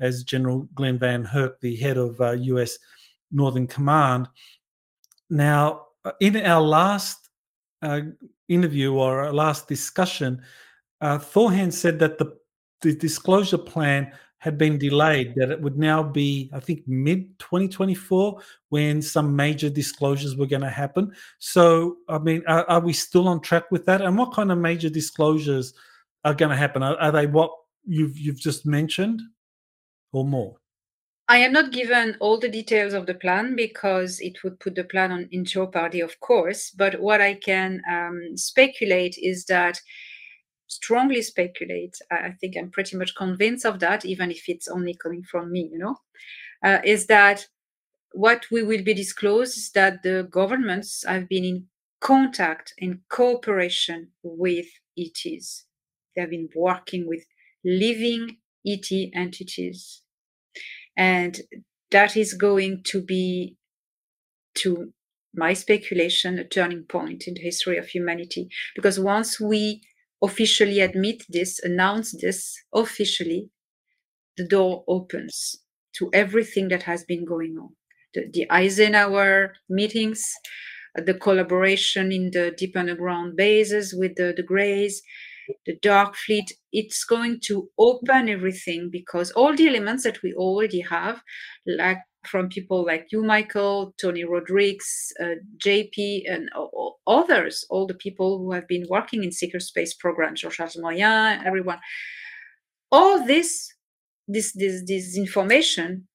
as 0.00 0.24
General 0.24 0.68
Glen 0.74 0.98
VanHerck, 0.98 1.60
the 1.60 1.76
head 1.76 1.96
of 1.96 2.20
uh, 2.20 2.32
US 2.32 2.78
Northern 3.30 3.66
Command. 3.66 4.28
Now, 5.30 5.86
uh, 6.04 6.12
in 6.20 6.36
our 6.36 6.60
last 6.60 7.28
uh, 7.82 8.00
interview 8.48 8.94
or 8.94 9.24
our 9.24 9.32
last 9.32 9.68
discussion, 9.68 10.42
uh, 11.00 11.18
Thor 11.18 11.52
Han 11.52 11.70
said 11.70 11.98
that 11.98 12.18
the, 12.18 12.36
the 12.80 12.94
disclosure 12.94 13.58
plan 13.58 14.12
had 14.38 14.58
been 14.58 14.78
delayed, 14.78 15.34
that 15.34 15.50
it 15.50 15.60
would 15.60 15.78
now 15.78 16.02
be, 16.02 16.50
I 16.52 16.60
think, 16.60 16.86
mid 16.86 17.38
2024 17.38 18.40
when 18.68 19.02
some 19.02 19.34
major 19.34 19.68
disclosures 19.68 20.36
were 20.36 20.46
going 20.46 20.62
to 20.62 20.70
happen. 20.70 21.12
So, 21.38 21.96
I 22.08 22.18
mean, 22.18 22.42
are, 22.46 22.64
are, 22.68 22.80
we 22.80 22.92
still 22.92 23.28
on 23.28 23.40
track 23.40 23.70
with 23.70 23.86
that? 23.86 24.02
And 24.02 24.16
what 24.16 24.32
kind 24.32 24.52
of 24.52 24.58
major 24.58 24.90
disclosures 24.90 25.74
are 26.24 26.34
going 26.34 26.50
to 26.50 26.56
happen? 26.56 26.82
Are, 26.82 26.96
are 26.96 27.10
they 27.10 27.26
what 27.26 27.50
you've 27.86 28.18
you've 28.18 28.40
just 28.40 28.66
mentioned, 28.66 29.22
or 30.16 30.24
more? 30.24 30.56
I 31.28 31.38
am 31.38 31.52
not 31.52 31.72
given 31.72 32.16
all 32.20 32.38
the 32.38 32.48
details 32.48 32.94
of 32.94 33.06
the 33.06 33.14
plan 33.14 33.56
because 33.56 34.20
it 34.20 34.42
would 34.42 34.60
put 34.60 34.76
the 34.76 34.84
plan 34.84 35.10
on, 35.12 35.28
in 35.32 35.44
jeopardy, 35.44 36.00
of 36.00 36.18
course. 36.20 36.70
But 36.70 37.00
what 37.00 37.20
I 37.20 37.34
can 37.34 37.82
um, 37.90 38.36
speculate 38.36 39.16
is 39.18 39.44
that 39.46 39.80
strongly 40.68 41.22
speculate, 41.22 41.96
I 42.10 42.30
think 42.40 42.56
I'm 42.56 42.70
pretty 42.70 42.96
much 42.96 43.14
convinced 43.16 43.66
of 43.66 43.80
that, 43.80 44.04
even 44.04 44.30
if 44.30 44.48
it's 44.48 44.68
only 44.68 44.94
coming 44.94 45.24
from 45.24 45.50
me, 45.50 45.68
you 45.72 45.78
know, 45.78 45.96
uh, 46.64 46.78
is 46.84 47.06
that 47.06 47.46
what 48.12 48.46
we 48.50 48.62
will 48.62 48.82
be 48.82 48.94
disclosed 48.94 49.58
is 49.58 49.70
that 49.72 50.02
the 50.02 50.28
governments 50.30 51.04
have 51.06 51.28
been 51.28 51.44
in 51.44 51.66
contact 52.00 52.72
and 52.80 53.00
cooperation 53.08 54.08
with 54.22 54.66
ETs. 54.96 55.64
They 56.14 56.22
have 56.22 56.30
been 56.30 56.48
working 56.54 57.06
with 57.06 57.24
living 57.64 58.38
ET 58.66 58.90
entities. 59.12 60.02
And 60.96 61.40
that 61.90 62.16
is 62.16 62.34
going 62.34 62.82
to 62.84 63.02
be, 63.02 63.56
to 64.56 64.92
my 65.34 65.52
speculation, 65.52 66.38
a 66.38 66.44
turning 66.44 66.84
point 66.84 67.24
in 67.26 67.34
the 67.34 67.42
history 67.42 67.76
of 67.76 67.86
humanity. 67.86 68.48
Because 68.74 68.98
once 68.98 69.38
we 69.40 69.82
officially 70.22 70.80
admit 70.80 71.22
this, 71.28 71.58
announce 71.62 72.12
this 72.20 72.56
officially, 72.74 73.50
the 74.36 74.46
door 74.46 74.84
opens 74.88 75.56
to 75.98 76.10
everything 76.12 76.68
that 76.68 76.82
has 76.84 77.04
been 77.04 77.24
going 77.24 77.56
on. 77.58 77.70
The, 78.14 78.28
the 78.32 78.50
Eisenhower 78.50 79.54
meetings, 79.68 80.24
the 80.94 81.14
collaboration 81.14 82.12
in 82.12 82.30
the 82.30 82.54
deep 82.56 82.76
underground 82.76 83.36
bases 83.36 83.94
with 83.94 84.14
the, 84.16 84.32
the 84.36 84.42
Greys, 84.42 85.02
the 85.66 85.76
Dark 85.82 86.16
Fleet, 86.16 86.52
it's 86.72 87.04
going 87.04 87.40
to 87.44 87.68
open 87.78 88.28
everything 88.28 88.90
because 88.90 89.30
all 89.32 89.54
the 89.54 89.68
elements 89.68 90.04
that 90.04 90.22
we 90.22 90.32
already 90.34 90.80
have, 90.80 91.22
like 91.66 91.98
from 92.26 92.48
people 92.48 92.84
like 92.84 93.06
you, 93.12 93.22
Michael, 93.22 93.94
Tony 94.00 94.24
Rodrigues, 94.24 95.12
uh, 95.20 95.36
JP, 95.64 96.22
and 96.28 96.50
others, 97.06 97.64
all 97.70 97.86
the 97.86 97.94
people 97.94 98.38
who 98.38 98.52
have 98.52 98.66
been 98.66 98.86
working 98.90 99.24
in 99.24 99.32
secret 99.32 99.62
space 99.62 99.94
programs, 99.94 100.40
Jean-Charles 100.40 100.76
Moyen, 100.78 101.44
everyone. 101.46 101.78
All 102.90 103.24
this, 103.24 103.72
this, 104.26 104.52
this, 104.52 104.82
this 104.86 105.16
information, 105.16 106.08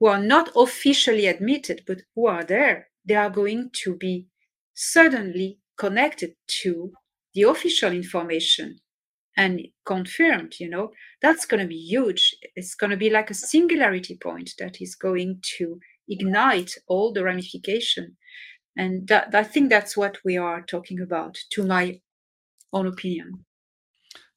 who 0.00 0.06
are 0.06 0.22
not 0.22 0.50
officially 0.56 1.26
admitted, 1.26 1.82
but 1.86 2.02
who 2.14 2.26
are 2.26 2.44
there, 2.44 2.88
they 3.06 3.14
are 3.14 3.30
going 3.30 3.70
to 3.72 3.96
be 3.96 4.26
suddenly 4.74 5.58
connected 5.78 6.34
to 6.46 6.92
the 7.34 7.42
official 7.42 7.92
information 7.92 8.78
and 9.36 9.60
confirmed 9.84 10.54
you 10.60 10.68
know 10.68 10.90
that's 11.20 11.46
going 11.46 11.60
to 11.60 11.66
be 11.66 11.76
huge. 11.76 12.36
It's 12.54 12.74
going 12.74 12.90
to 12.90 12.96
be 12.96 13.10
like 13.10 13.30
a 13.30 13.34
singularity 13.34 14.18
point 14.22 14.52
that 14.58 14.80
is 14.80 14.94
going 14.94 15.40
to 15.56 15.80
ignite 16.08 16.74
all 16.86 17.12
the 17.12 17.24
ramification. 17.24 18.16
And 18.76 19.08
that, 19.08 19.34
i 19.34 19.44
think 19.44 19.70
that's 19.70 19.96
what 19.96 20.18
we 20.24 20.36
are 20.36 20.60
talking 20.62 21.00
about 21.00 21.38
to 21.52 21.64
my 21.64 22.00
own 22.72 22.86
opinion. 22.86 23.44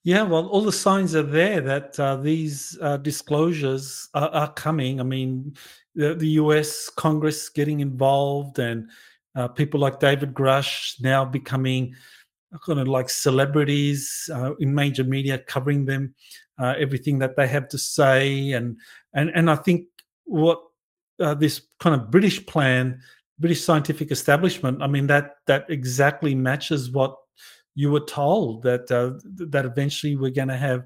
Yeah 0.04 0.24
well 0.24 0.48
all 0.48 0.62
the 0.62 0.72
signs 0.72 1.16
are 1.16 1.24
there 1.24 1.60
that 1.62 2.00
uh, 2.00 2.16
these 2.16 2.78
uh, 2.82 2.98
disclosures 2.98 4.08
are, 4.14 4.30
are, 4.30 4.54
coming. 4.54 5.00
I 5.02 5.04
mean 5.04 5.56
the, 5.96 6.16
the, 6.16 6.30
us 6.30 6.90
congress 6.90 7.50
getting 7.50 7.82
involved 7.82 8.60
and 8.60 8.90
uh, 9.36 9.48
people 9.48 9.80
like 9.80 10.00
david 10.00 10.34
grush 10.34 11.02
now 11.02 11.26
becoming 11.26 11.96
kind 12.66 12.80
of 12.80 12.88
like 12.88 13.10
celebrities 13.10 14.30
uh, 14.34 14.56
in 14.56 14.74
major 14.74 15.04
media 15.04 15.38
covering 15.38 15.86
them, 15.86 16.14
uh, 16.60 16.74
everything 16.78 17.20
that 17.20 17.36
they 17.36 17.48
have 17.48 17.68
to 17.70 17.78
say, 17.78 18.52
and 18.52 18.78
and 19.14 19.30
and 19.36 19.50
I 19.50 19.56
think 19.56 19.86
what 20.26 20.62
uh, 21.20 21.34
this 21.34 21.62
kind 21.80 22.00
of 22.00 22.12
British 22.12 22.46
plan, 22.46 23.00
British 23.40 23.64
scientific 23.64 24.12
establishment, 24.12 24.82
I 24.82 24.88
mean 24.88 25.08
that 25.08 25.36
that 25.48 25.66
exactly 25.70 26.36
matches 26.36 26.92
what 26.92 27.16
you 27.76 27.92
were 27.92 28.06
told 28.06 28.64
that 28.64 28.90
uh, 28.92 29.12
that 29.50 29.66
eventually 29.66 30.16
we're 30.16 30.32
going 30.32 30.48
to 30.48 30.58
have 30.58 30.86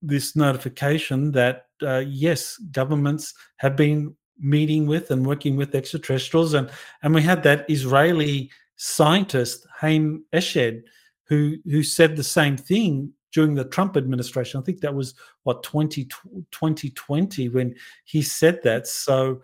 this 0.00 0.36
notification 0.36 1.32
that 1.32 1.66
uh, 1.82 2.04
yes, 2.06 2.56
governments 2.70 3.34
have 3.56 3.76
been 3.76 4.14
meeting 4.38 4.86
with 4.86 5.10
and 5.10 5.26
working 5.26 5.56
with 5.56 5.74
extraterrestrials, 5.74 6.54
and 6.54 6.70
and 7.02 7.14
we 7.14 7.22
had 7.22 7.42
that 7.44 7.68
Israeli 7.70 8.50
scientist 8.82 9.64
Haim 9.78 10.24
Eshed, 10.32 10.82
who 11.28 11.56
who 11.70 11.84
said 11.84 12.16
the 12.16 12.24
same 12.24 12.56
thing 12.56 13.12
during 13.32 13.54
the 13.54 13.64
Trump 13.64 13.96
administration. 13.96 14.60
I 14.60 14.64
think 14.64 14.80
that 14.80 14.94
was 14.94 15.14
what 15.44 15.62
20, 15.62 16.04
2020 16.50 17.48
when 17.48 17.74
he 18.04 18.22
said 18.22 18.60
that. 18.64 18.86
So 18.88 19.40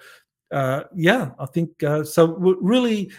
uh, 0.51 0.83
yeah, 0.95 1.31
I 1.39 1.47
think 1.47 1.83
uh, 1.85 2.03
so. 2.03 2.35
Really, 2.37 3.13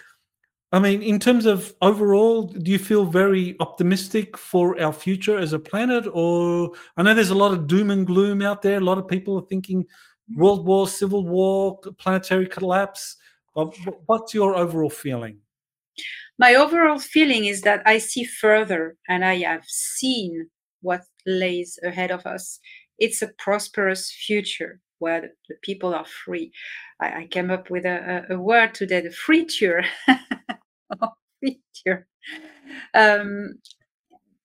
I 0.74 0.80
mean, 0.80 1.02
in 1.02 1.20
terms 1.20 1.46
of 1.46 1.74
overall, 1.82 2.44
do 2.48 2.70
you 2.70 2.80
feel 2.80 3.06
very 3.06 3.56
optimistic 3.62 4.38
for 4.38 4.80
our 4.82 4.91
future 4.91 5.38
as 5.38 5.54
a 5.54 5.60
planet? 5.60 6.06
Or 6.12 6.72
I 6.98 7.04
know 7.04 7.14
there's 7.14 7.30
a 7.30 7.36
lot 7.36 7.54
of 7.54 7.66
doom 7.66 7.91
and 7.91 8.06
gloom 8.06 8.41
out 8.41 8.62
there. 8.62 8.78
A 8.78 8.82
lot 8.82 8.98
of 8.98 9.08
people 9.08 9.38
are 9.38 9.48
thinking 9.48 9.86
world 10.36 10.66
war, 10.66 10.88
civil 10.88 11.26
war, 11.26 11.80
planetary 11.98 12.48
collapse. 12.48 13.16
What's 13.54 14.34
your 14.34 14.56
overall 14.56 14.90
feeling? 14.90 15.40
My 16.38 16.56
overall 16.56 17.00
feeling 17.00 17.46
is 17.46 17.62
that 17.62 17.82
I 17.86 17.98
see 17.98 18.24
further 18.24 18.96
and 19.08 19.26
I 19.26 19.38
have 19.38 19.66
seen 19.66 20.50
what 20.82 21.02
lays 21.26 21.78
ahead 21.84 22.12
of 22.12 22.26
us. 22.26 22.60
It's 22.98 23.22
a 23.22 23.32
prosperous 23.38 24.12
future 24.12 24.80
where 25.00 25.22
the, 25.22 25.56
people 25.62 25.94
are 25.94 26.06
free. 26.06 26.52
I, 27.02 27.22
I, 27.22 27.28
came 27.28 27.52
up 27.52 27.70
with 27.70 27.86
a, 27.86 28.26
a, 28.30 28.38
word 28.38 28.74
today, 28.74 29.00
the 29.00 29.12
free 29.12 29.46
tour. 29.46 29.84
free. 31.40 31.60
Um, 32.94 33.56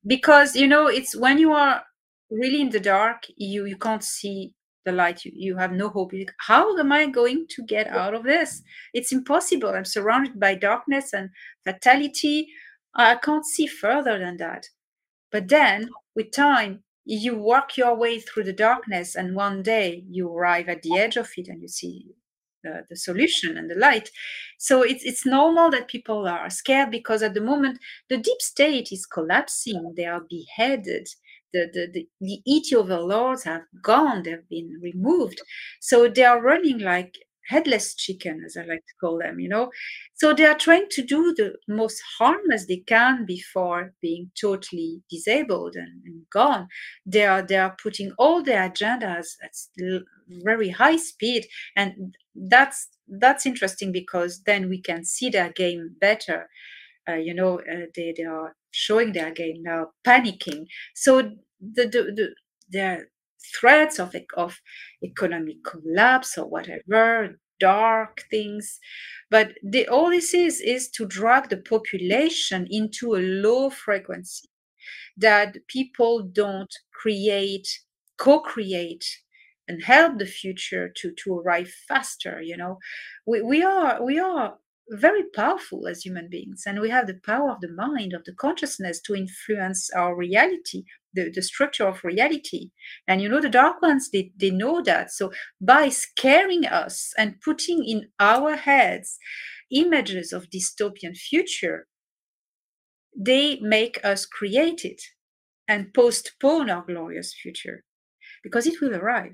because 0.06 0.54
you 0.54 0.66
know 0.66 0.86
it's 0.86 1.16
when 1.16 1.38
you 1.38 1.52
are 1.52 1.82
really 2.30 2.60
in 2.60 2.70
the 2.70 2.80
dark 2.80 3.24
you 3.36 3.64
you 3.64 3.76
can't 3.76 4.04
see 4.04 4.54
the 4.84 4.92
light 4.92 5.24
you, 5.24 5.32
you 5.34 5.56
have 5.56 5.72
no 5.72 5.88
hope. 5.88 6.12
How 6.38 6.76
am 6.78 6.92
i 6.92 7.06
going 7.06 7.46
to 7.50 7.62
get 7.62 7.86
out 7.88 8.14
of 8.14 8.24
this? 8.24 8.62
It's 8.92 9.12
impossible. 9.12 9.70
I'm 9.70 9.84
surrounded 9.84 10.38
by 10.38 10.54
darkness 10.54 11.12
and 11.12 11.30
fatality. 11.64 12.48
I 12.94 13.16
can't 13.16 13.46
see 13.46 13.66
further 13.66 14.18
than 14.18 14.36
that. 14.38 14.68
But 15.32 15.48
then 15.48 15.90
with 16.14 16.30
time 16.32 16.84
you 17.04 17.36
work 17.36 17.76
your 17.76 17.94
way 17.94 18.18
through 18.20 18.44
the 18.44 18.52
darkness 18.52 19.14
and 19.14 19.34
one 19.34 19.62
day 19.62 20.04
you 20.08 20.32
arrive 20.34 20.68
at 20.68 20.82
the 20.82 20.96
edge 20.96 21.16
of 21.16 21.30
it 21.36 21.48
and 21.48 21.60
you 21.60 21.68
see 21.68 22.14
the, 22.62 22.84
the 22.88 22.96
solution 22.96 23.58
and 23.58 23.70
the 23.70 23.74
light. 23.74 24.10
So 24.58 24.82
it's 24.82 25.04
it's 25.04 25.26
normal 25.26 25.70
that 25.70 25.88
people 25.88 26.26
are 26.26 26.48
scared 26.50 26.90
because 26.90 27.22
at 27.22 27.34
the 27.34 27.40
moment 27.40 27.78
the 28.08 28.16
deep 28.16 28.40
state 28.40 28.90
is 28.90 29.06
collapsing. 29.06 29.94
They 29.96 30.06
are 30.06 30.22
beheaded 30.28 31.08
the, 31.54 31.70
the, 31.72 32.06
the, 32.20 32.40
the 32.44 33.42
have 33.44 33.62
gone, 33.82 34.22
they've 34.24 34.48
been 34.50 34.80
removed. 34.82 35.40
So 35.80 36.08
they 36.08 36.24
are 36.24 36.42
running 36.42 36.80
like 36.80 37.14
headless 37.46 37.94
chicken, 37.94 38.42
as 38.44 38.56
I 38.56 38.62
like 38.64 38.84
to 38.86 38.94
call 39.00 39.18
them, 39.18 39.38
you 39.38 39.48
know. 39.48 39.70
So 40.14 40.32
they 40.32 40.46
are 40.46 40.56
trying 40.58 40.86
to 40.90 41.02
do 41.02 41.34
the 41.34 41.54
most 41.68 42.02
harm 42.18 42.50
as 42.52 42.66
they 42.66 42.78
can 42.78 43.26
before 43.26 43.92
being 44.00 44.30
totally 44.40 45.02
disabled 45.10 45.76
and, 45.76 46.02
and 46.06 46.22
gone. 46.32 46.68
They 47.06 47.26
are 47.26 47.42
they 47.42 47.56
are 47.56 47.76
putting 47.82 48.12
all 48.18 48.42
their 48.42 48.68
agendas 48.68 49.26
at 49.42 49.52
very 50.28 50.70
high 50.70 50.96
speed, 50.96 51.46
and 51.76 52.16
that's 52.34 52.88
that's 53.08 53.46
interesting 53.46 53.92
because 53.92 54.42
then 54.44 54.68
we 54.68 54.80
can 54.80 55.04
see 55.04 55.28
their 55.30 55.50
game 55.52 55.96
better. 56.00 56.48
Uh, 57.08 57.14
you 57.14 57.34
know, 57.34 57.60
uh, 57.60 57.86
they 57.94 58.14
they 58.16 58.24
are 58.24 58.56
showing 58.74 59.12
their 59.12 59.30
game 59.30 59.62
now, 59.62 59.88
panicking. 60.06 60.66
So 60.94 61.22
the 61.60 61.86
the, 61.86 62.34
the 62.70 63.06
threats 63.58 63.98
of 63.98 64.14
of 64.36 64.60
economic 65.02 65.56
collapse 65.64 66.38
or 66.38 66.48
whatever 66.48 67.36
dark 67.60 68.24
things 68.30 68.80
but 69.30 69.52
the, 69.62 69.86
all 69.88 70.10
this 70.10 70.34
is 70.34 70.60
is 70.60 70.90
to 70.90 71.06
drag 71.06 71.48
the 71.50 71.56
population 71.58 72.66
into 72.70 73.14
a 73.14 73.18
low 73.20 73.70
frequency 73.70 74.48
that 75.16 75.56
people 75.68 76.22
don't 76.22 76.74
create 76.92 77.68
co-create 78.18 79.04
and 79.68 79.82
help 79.82 80.18
the 80.18 80.26
future 80.26 80.92
to 80.96 81.12
to 81.12 81.38
arrive 81.38 81.70
faster 81.88 82.40
you 82.42 82.56
know 82.56 82.78
we, 83.26 83.42
we 83.42 83.62
are 83.62 84.02
we 84.04 84.18
are 84.18 84.56
very 84.90 85.22
powerful 85.34 85.86
as 85.86 86.02
human 86.02 86.28
beings 86.28 86.64
and 86.66 86.80
we 86.80 86.90
have 86.90 87.06
the 87.06 87.18
power 87.24 87.50
of 87.50 87.60
the 87.60 87.72
mind 87.72 88.12
of 88.12 88.24
the 88.24 88.34
consciousness 88.34 89.00
to 89.00 89.14
influence 89.14 89.90
our 89.94 90.14
reality 90.14 90.84
the, 91.14 91.30
the 91.30 91.42
structure 91.42 91.86
of 91.86 92.04
reality. 92.04 92.70
And 93.08 93.22
you 93.22 93.28
know 93.28 93.40
the 93.40 93.48
dark 93.48 93.80
ones 93.80 94.10
they, 94.10 94.32
they 94.36 94.50
know 94.50 94.82
that. 94.82 95.10
So 95.10 95.32
by 95.60 95.88
scaring 95.88 96.66
us 96.66 97.12
and 97.16 97.40
putting 97.40 97.84
in 97.84 98.08
our 98.20 98.56
heads 98.56 99.18
images 99.70 100.32
of 100.32 100.50
dystopian 100.50 101.16
future 101.16 101.86
they 103.16 103.58
make 103.60 104.04
us 104.04 104.26
create 104.26 104.84
it 104.84 105.00
and 105.68 105.94
postpone 105.94 106.68
our 106.68 106.84
glorious 106.84 107.32
future 107.32 107.84
because 108.42 108.66
it 108.66 108.80
will 108.80 108.94
arrive. 108.94 109.32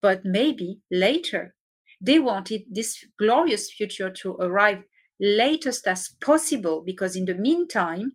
But 0.00 0.24
maybe 0.24 0.80
later 0.92 1.55
they 2.00 2.18
wanted 2.18 2.62
this 2.70 3.04
glorious 3.18 3.70
future 3.70 4.10
to 4.10 4.34
arrive 4.36 4.82
latest 5.18 5.86
as 5.86 6.10
possible 6.20 6.82
because 6.84 7.16
in 7.16 7.24
the 7.24 7.34
meantime 7.34 8.12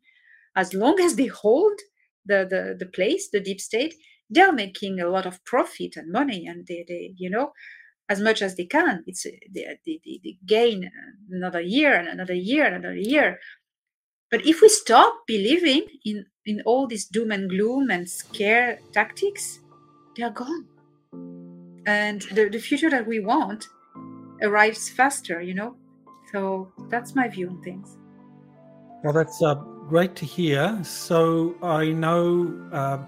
as 0.56 0.74
long 0.74 1.00
as 1.00 1.16
they 1.16 1.28
hold 1.28 1.80
the, 2.26 2.46
the, 2.50 2.76
the 2.78 2.86
place, 2.92 3.30
the 3.32 3.40
deep 3.40 3.60
state, 3.60 3.96
they're 4.30 4.54
making 4.54 5.00
a 5.00 5.10
lot 5.10 5.26
of 5.26 5.44
profit 5.46 5.96
and 5.98 6.12
money, 6.12 6.48
and 6.48 6.66
they, 6.68 6.86
they 6.88 7.14
you 7.18 7.30
know, 7.30 7.52
as 8.10 8.20
much 8.20 8.42
as 8.42 8.56
they 8.56 8.66
can. 8.66 9.04
It's 9.08 9.24
they, 9.24 9.78
they, 9.86 10.00
they 10.06 10.38
gain 10.46 10.90
another 11.32 11.62
year 11.62 11.96
and 11.96 12.08
another 12.08 12.34
year 12.34 12.66
and 12.66 12.76
another 12.76 12.96
year. 12.96 13.40
But 14.30 14.46
if 14.46 14.62
we 14.62 14.70
stop 14.70 15.14
believing 15.28 15.86
in 16.06 16.26
in 16.46 16.62
all 16.66 16.88
this 16.88 17.06
doom 17.06 17.32
and 17.32 17.50
gloom 17.50 17.92
and 17.92 18.10
scare 18.10 18.80
tactics, 18.94 19.60
they 20.16 20.24
are 20.24 20.32
gone, 20.32 20.66
and 21.86 22.22
the, 22.34 22.50
the 22.50 22.60
future 22.60 22.90
that 22.90 23.06
we 23.06 23.20
want 23.20 23.68
arrives 24.42 24.90
faster. 24.90 25.42
You 25.42 25.54
know, 25.54 25.76
so 26.32 26.72
that's 26.90 27.16
my 27.16 27.28
view 27.28 27.50
on 27.50 27.62
things. 27.62 27.98
Well, 29.04 29.14
that's 29.14 29.42
uh, 29.42 29.56
great 29.90 30.16
to 30.18 30.26
hear. 30.26 30.80
So 30.84 31.56
I 31.64 31.86
know 31.90 32.70
uh, 32.72 33.00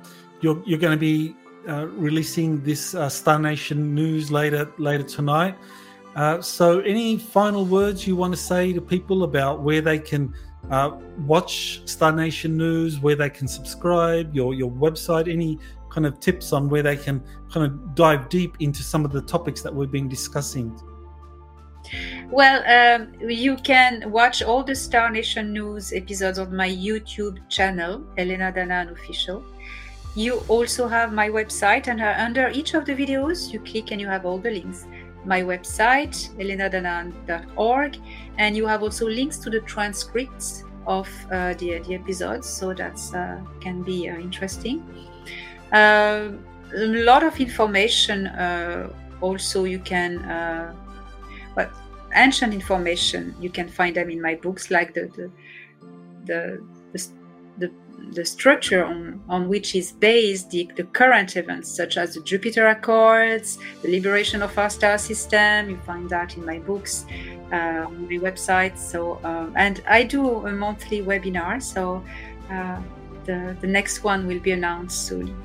you're 0.42 0.62
you're 0.66 0.80
going 0.80 0.98
to 0.98 1.02
be 1.02 1.36
uh, 1.68 1.88
releasing 1.88 2.62
this 2.64 2.94
uh, 2.96 3.10
Star 3.10 3.40
Nation 3.40 3.96
news 3.96 4.32
later 4.32 4.72
later 4.78 5.04
tonight. 5.04 5.56
Uh, 6.16 6.42
so, 6.42 6.80
any 6.82 7.18
final 7.18 7.66
words 7.66 8.06
you 8.06 8.16
want 8.16 8.34
to 8.34 8.38
say 8.40 8.72
to 8.72 8.82
people 8.82 9.24
about 9.24 9.62
where 9.62 9.82
they 9.82 9.98
can 9.98 10.32
uh, 10.70 10.92
watch 11.26 11.82
Star 11.86 12.12
Nation 12.12 12.56
news, 12.56 13.00
where 13.00 13.16
they 13.16 13.30
can 13.30 13.48
subscribe, 13.48 14.36
your 14.36 14.54
your 14.54 14.70
website, 14.70 15.32
any 15.32 15.58
kind 15.94 16.06
of 16.06 16.20
tips 16.20 16.54
on 16.54 16.70
where 16.70 16.84
they 16.84 16.98
can 16.98 17.24
kind 17.52 17.66
of 17.66 17.96
dive 17.96 18.30
deep 18.30 18.58
into 18.60 18.82
some 18.82 19.06
of 19.06 19.12
the 19.12 19.22
topics 19.22 19.62
that 19.62 19.74
we've 19.74 19.92
been 19.92 20.10
discussing? 20.10 20.78
Well, 22.32 22.64
um, 22.66 23.14
you 23.30 23.58
can 23.58 24.10
watch 24.10 24.42
all 24.42 24.64
the 24.64 24.76
Star 24.76 25.10
Nation 25.10 25.54
news 25.54 25.94
episodes 25.94 26.40
on 26.40 26.56
my 26.56 26.70
YouTube 26.70 27.38
channel, 27.50 28.04
Elena 28.18 28.52
Danaan 28.52 28.92
Official. 28.92 29.44
You 30.16 30.44
also 30.48 30.88
have 30.88 31.12
my 31.12 31.30
website, 31.30 31.88
and 31.88 32.02
uh, 32.02 32.16
under 32.18 32.50
each 32.50 32.74
of 32.74 32.86
the 32.86 32.94
videos, 32.94 33.52
you 33.52 33.60
click 33.60 33.92
and 33.92 34.00
you 34.00 34.08
have 34.08 34.26
all 34.26 34.38
the 34.38 34.52
links. 34.52 34.86
My 35.26 35.42
website, 35.42 36.16
elenadanaan.org, 36.38 37.98
and 38.38 38.58
you 38.58 38.66
have 38.68 38.84
also 38.84 39.08
links 39.08 39.38
to 39.40 39.50
the 39.50 39.62
transcripts 39.62 40.64
of 40.86 41.10
uh, 41.32 41.54
the, 41.56 41.80
the 41.80 41.96
episodes, 41.96 42.48
so 42.48 42.74
that 42.74 43.00
uh, 43.14 43.38
can 43.60 43.84
be 43.84 44.10
uh, 44.10 44.18
interesting. 44.18 44.84
Uh, 45.74 46.30
a 46.76 46.86
lot 47.04 47.24
of 47.24 47.40
information 47.40 48.28
uh, 48.28 48.92
also 49.22 49.64
you 49.64 49.80
can 49.80 50.18
but 51.56 51.72
ancient 52.16 52.54
information 52.54 53.36
you 53.40 53.50
can 53.50 53.68
find 53.68 53.96
them 53.96 54.10
in 54.10 54.22
my 54.22 54.36
books 54.36 54.70
like 54.70 54.94
the 54.94 55.06
the 55.18 55.32
the, 56.26 56.64
the, 56.94 57.10
the, 57.58 57.72
the 58.14 58.26
structure 58.26 58.86
on, 58.86 59.22
on 59.28 59.50
which 59.50 59.76
is 59.76 59.92
based 59.92 60.50
the, 60.52 60.70
the 60.76 60.84
current 60.84 61.36
events 61.36 61.70
such 61.70 61.98
as 61.98 62.14
the 62.14 62.22
jupiter 62.22 62.68
accords 62.68 63.58
the 63.82 63.90
liberation 63.90 64.42
of 64.42 64.58
our 64.58 64.70
star 64.70 64.98
system 64.98 65.70
you 65.70 65.78
find 65.86 66.10
that 66.10 66.38
in 66.38 66.46
my 66.46 66.60
books 66.60 67.06
uh, 67.52 67.86
on 67.86 68.04
my 68.08 68.18
website. 68.18 68.78
So 68.78 69.20
um, 69.24 69.54
and 69.56 69.84
i 69.88 70.04
do 70.04 70.48
a 70.48 70.52
monthly 70.52 71.02
webinar 71.02 71.62
so 71.62 72.04
uh, 72.52 72.82
the, 73.26 73.58
the 73.62 73.68
next 73.68 74.04
one 74.04 74.28
will 74.28 74.40
be 74.40 74.52
announced 74.52 75.08
soon 75.08 75.36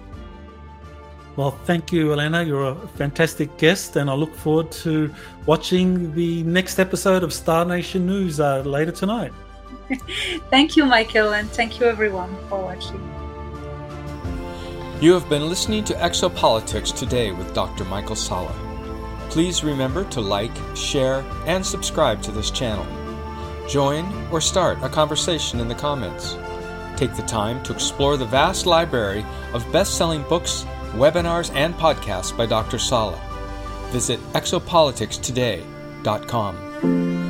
well, 1.39 1.53
thank 1.53 1.93
you, 1.93 2.13
Elena. 2.13 2.43
You're 2.43 2.71
a 2.71 2.75
fantastic 2.97 3.57
guest, 3.59 3.95
and 3.95 4.11
I 4.11 4.15
look 4.15 4.35
forward 4.35 4.73
to 4.83 5.15
watching 5.47 6.13
the 6.13 6.43
next 6.43 6.81
episode 6.81 7.23
of 7.23 7.33
Star 7.33 7.65
Nation 7.65 8.07
News 8.07 8.41
uh, 8.41 8.63
later 8.63 8.91
tonight. 8.91 9.33
thank 10.51 10.77
you, 10.77 10.85
Michael, 10.85 11.35
and 11.35 11.49
thank 11.51 11.79
you, 11.79 11.87
everyone, 11.87 12.37
for 12.49 12.61
watching. 12.61 13.01
You 15.01 15.13
have 15.13 15.29
been 15.29 15.49
listening 15.49 15.85
to 15.85 15.95
Exopolitics 15.95 16.93
today 16.93 17.31
with 17.31 17.55
Dr. 17.55 17.85
Michael 17.85 18.17
Salla. 18.17 18.53
Please 19.31 19.63
remember 19.63 20.03
to 20.11 20.21
like, 20.21 20.51
share, 20.75 21.25
and 21.47 21.65
subscribe 21.65 22.21
to 22.23 22.33
this 22.33 22.51
channel. 22.51 22.85
Join 23.69 24.13
or 24.33 24.41
start 24.41 24.79
a 24.83 24.89
conversation 24.89 25.61
in 25.61 25.69
the 25.69 25.77
comments. 25.77 26.37
Take 26.97 27.15
the 27.15 27.23
time 27.23 27.63
to 27.63 27.73
explore 27.73 28.17
the 28.17 28.25
vast 28.25 28.67
library 28.67 29.25
of 29.55 29.71
best 29.71 29.97
selling 29.97 30.25
books 30.25 30.67
webinars, 30.93 31.55
and 31.55 31.75
podcasts 31.75 32.35
by 32.37 32.47
Dr. 32.47 32.79
Salla. 32.79 33.21
Visit 33.91 34.21
exopoliticstoday.com. 34.33 37.28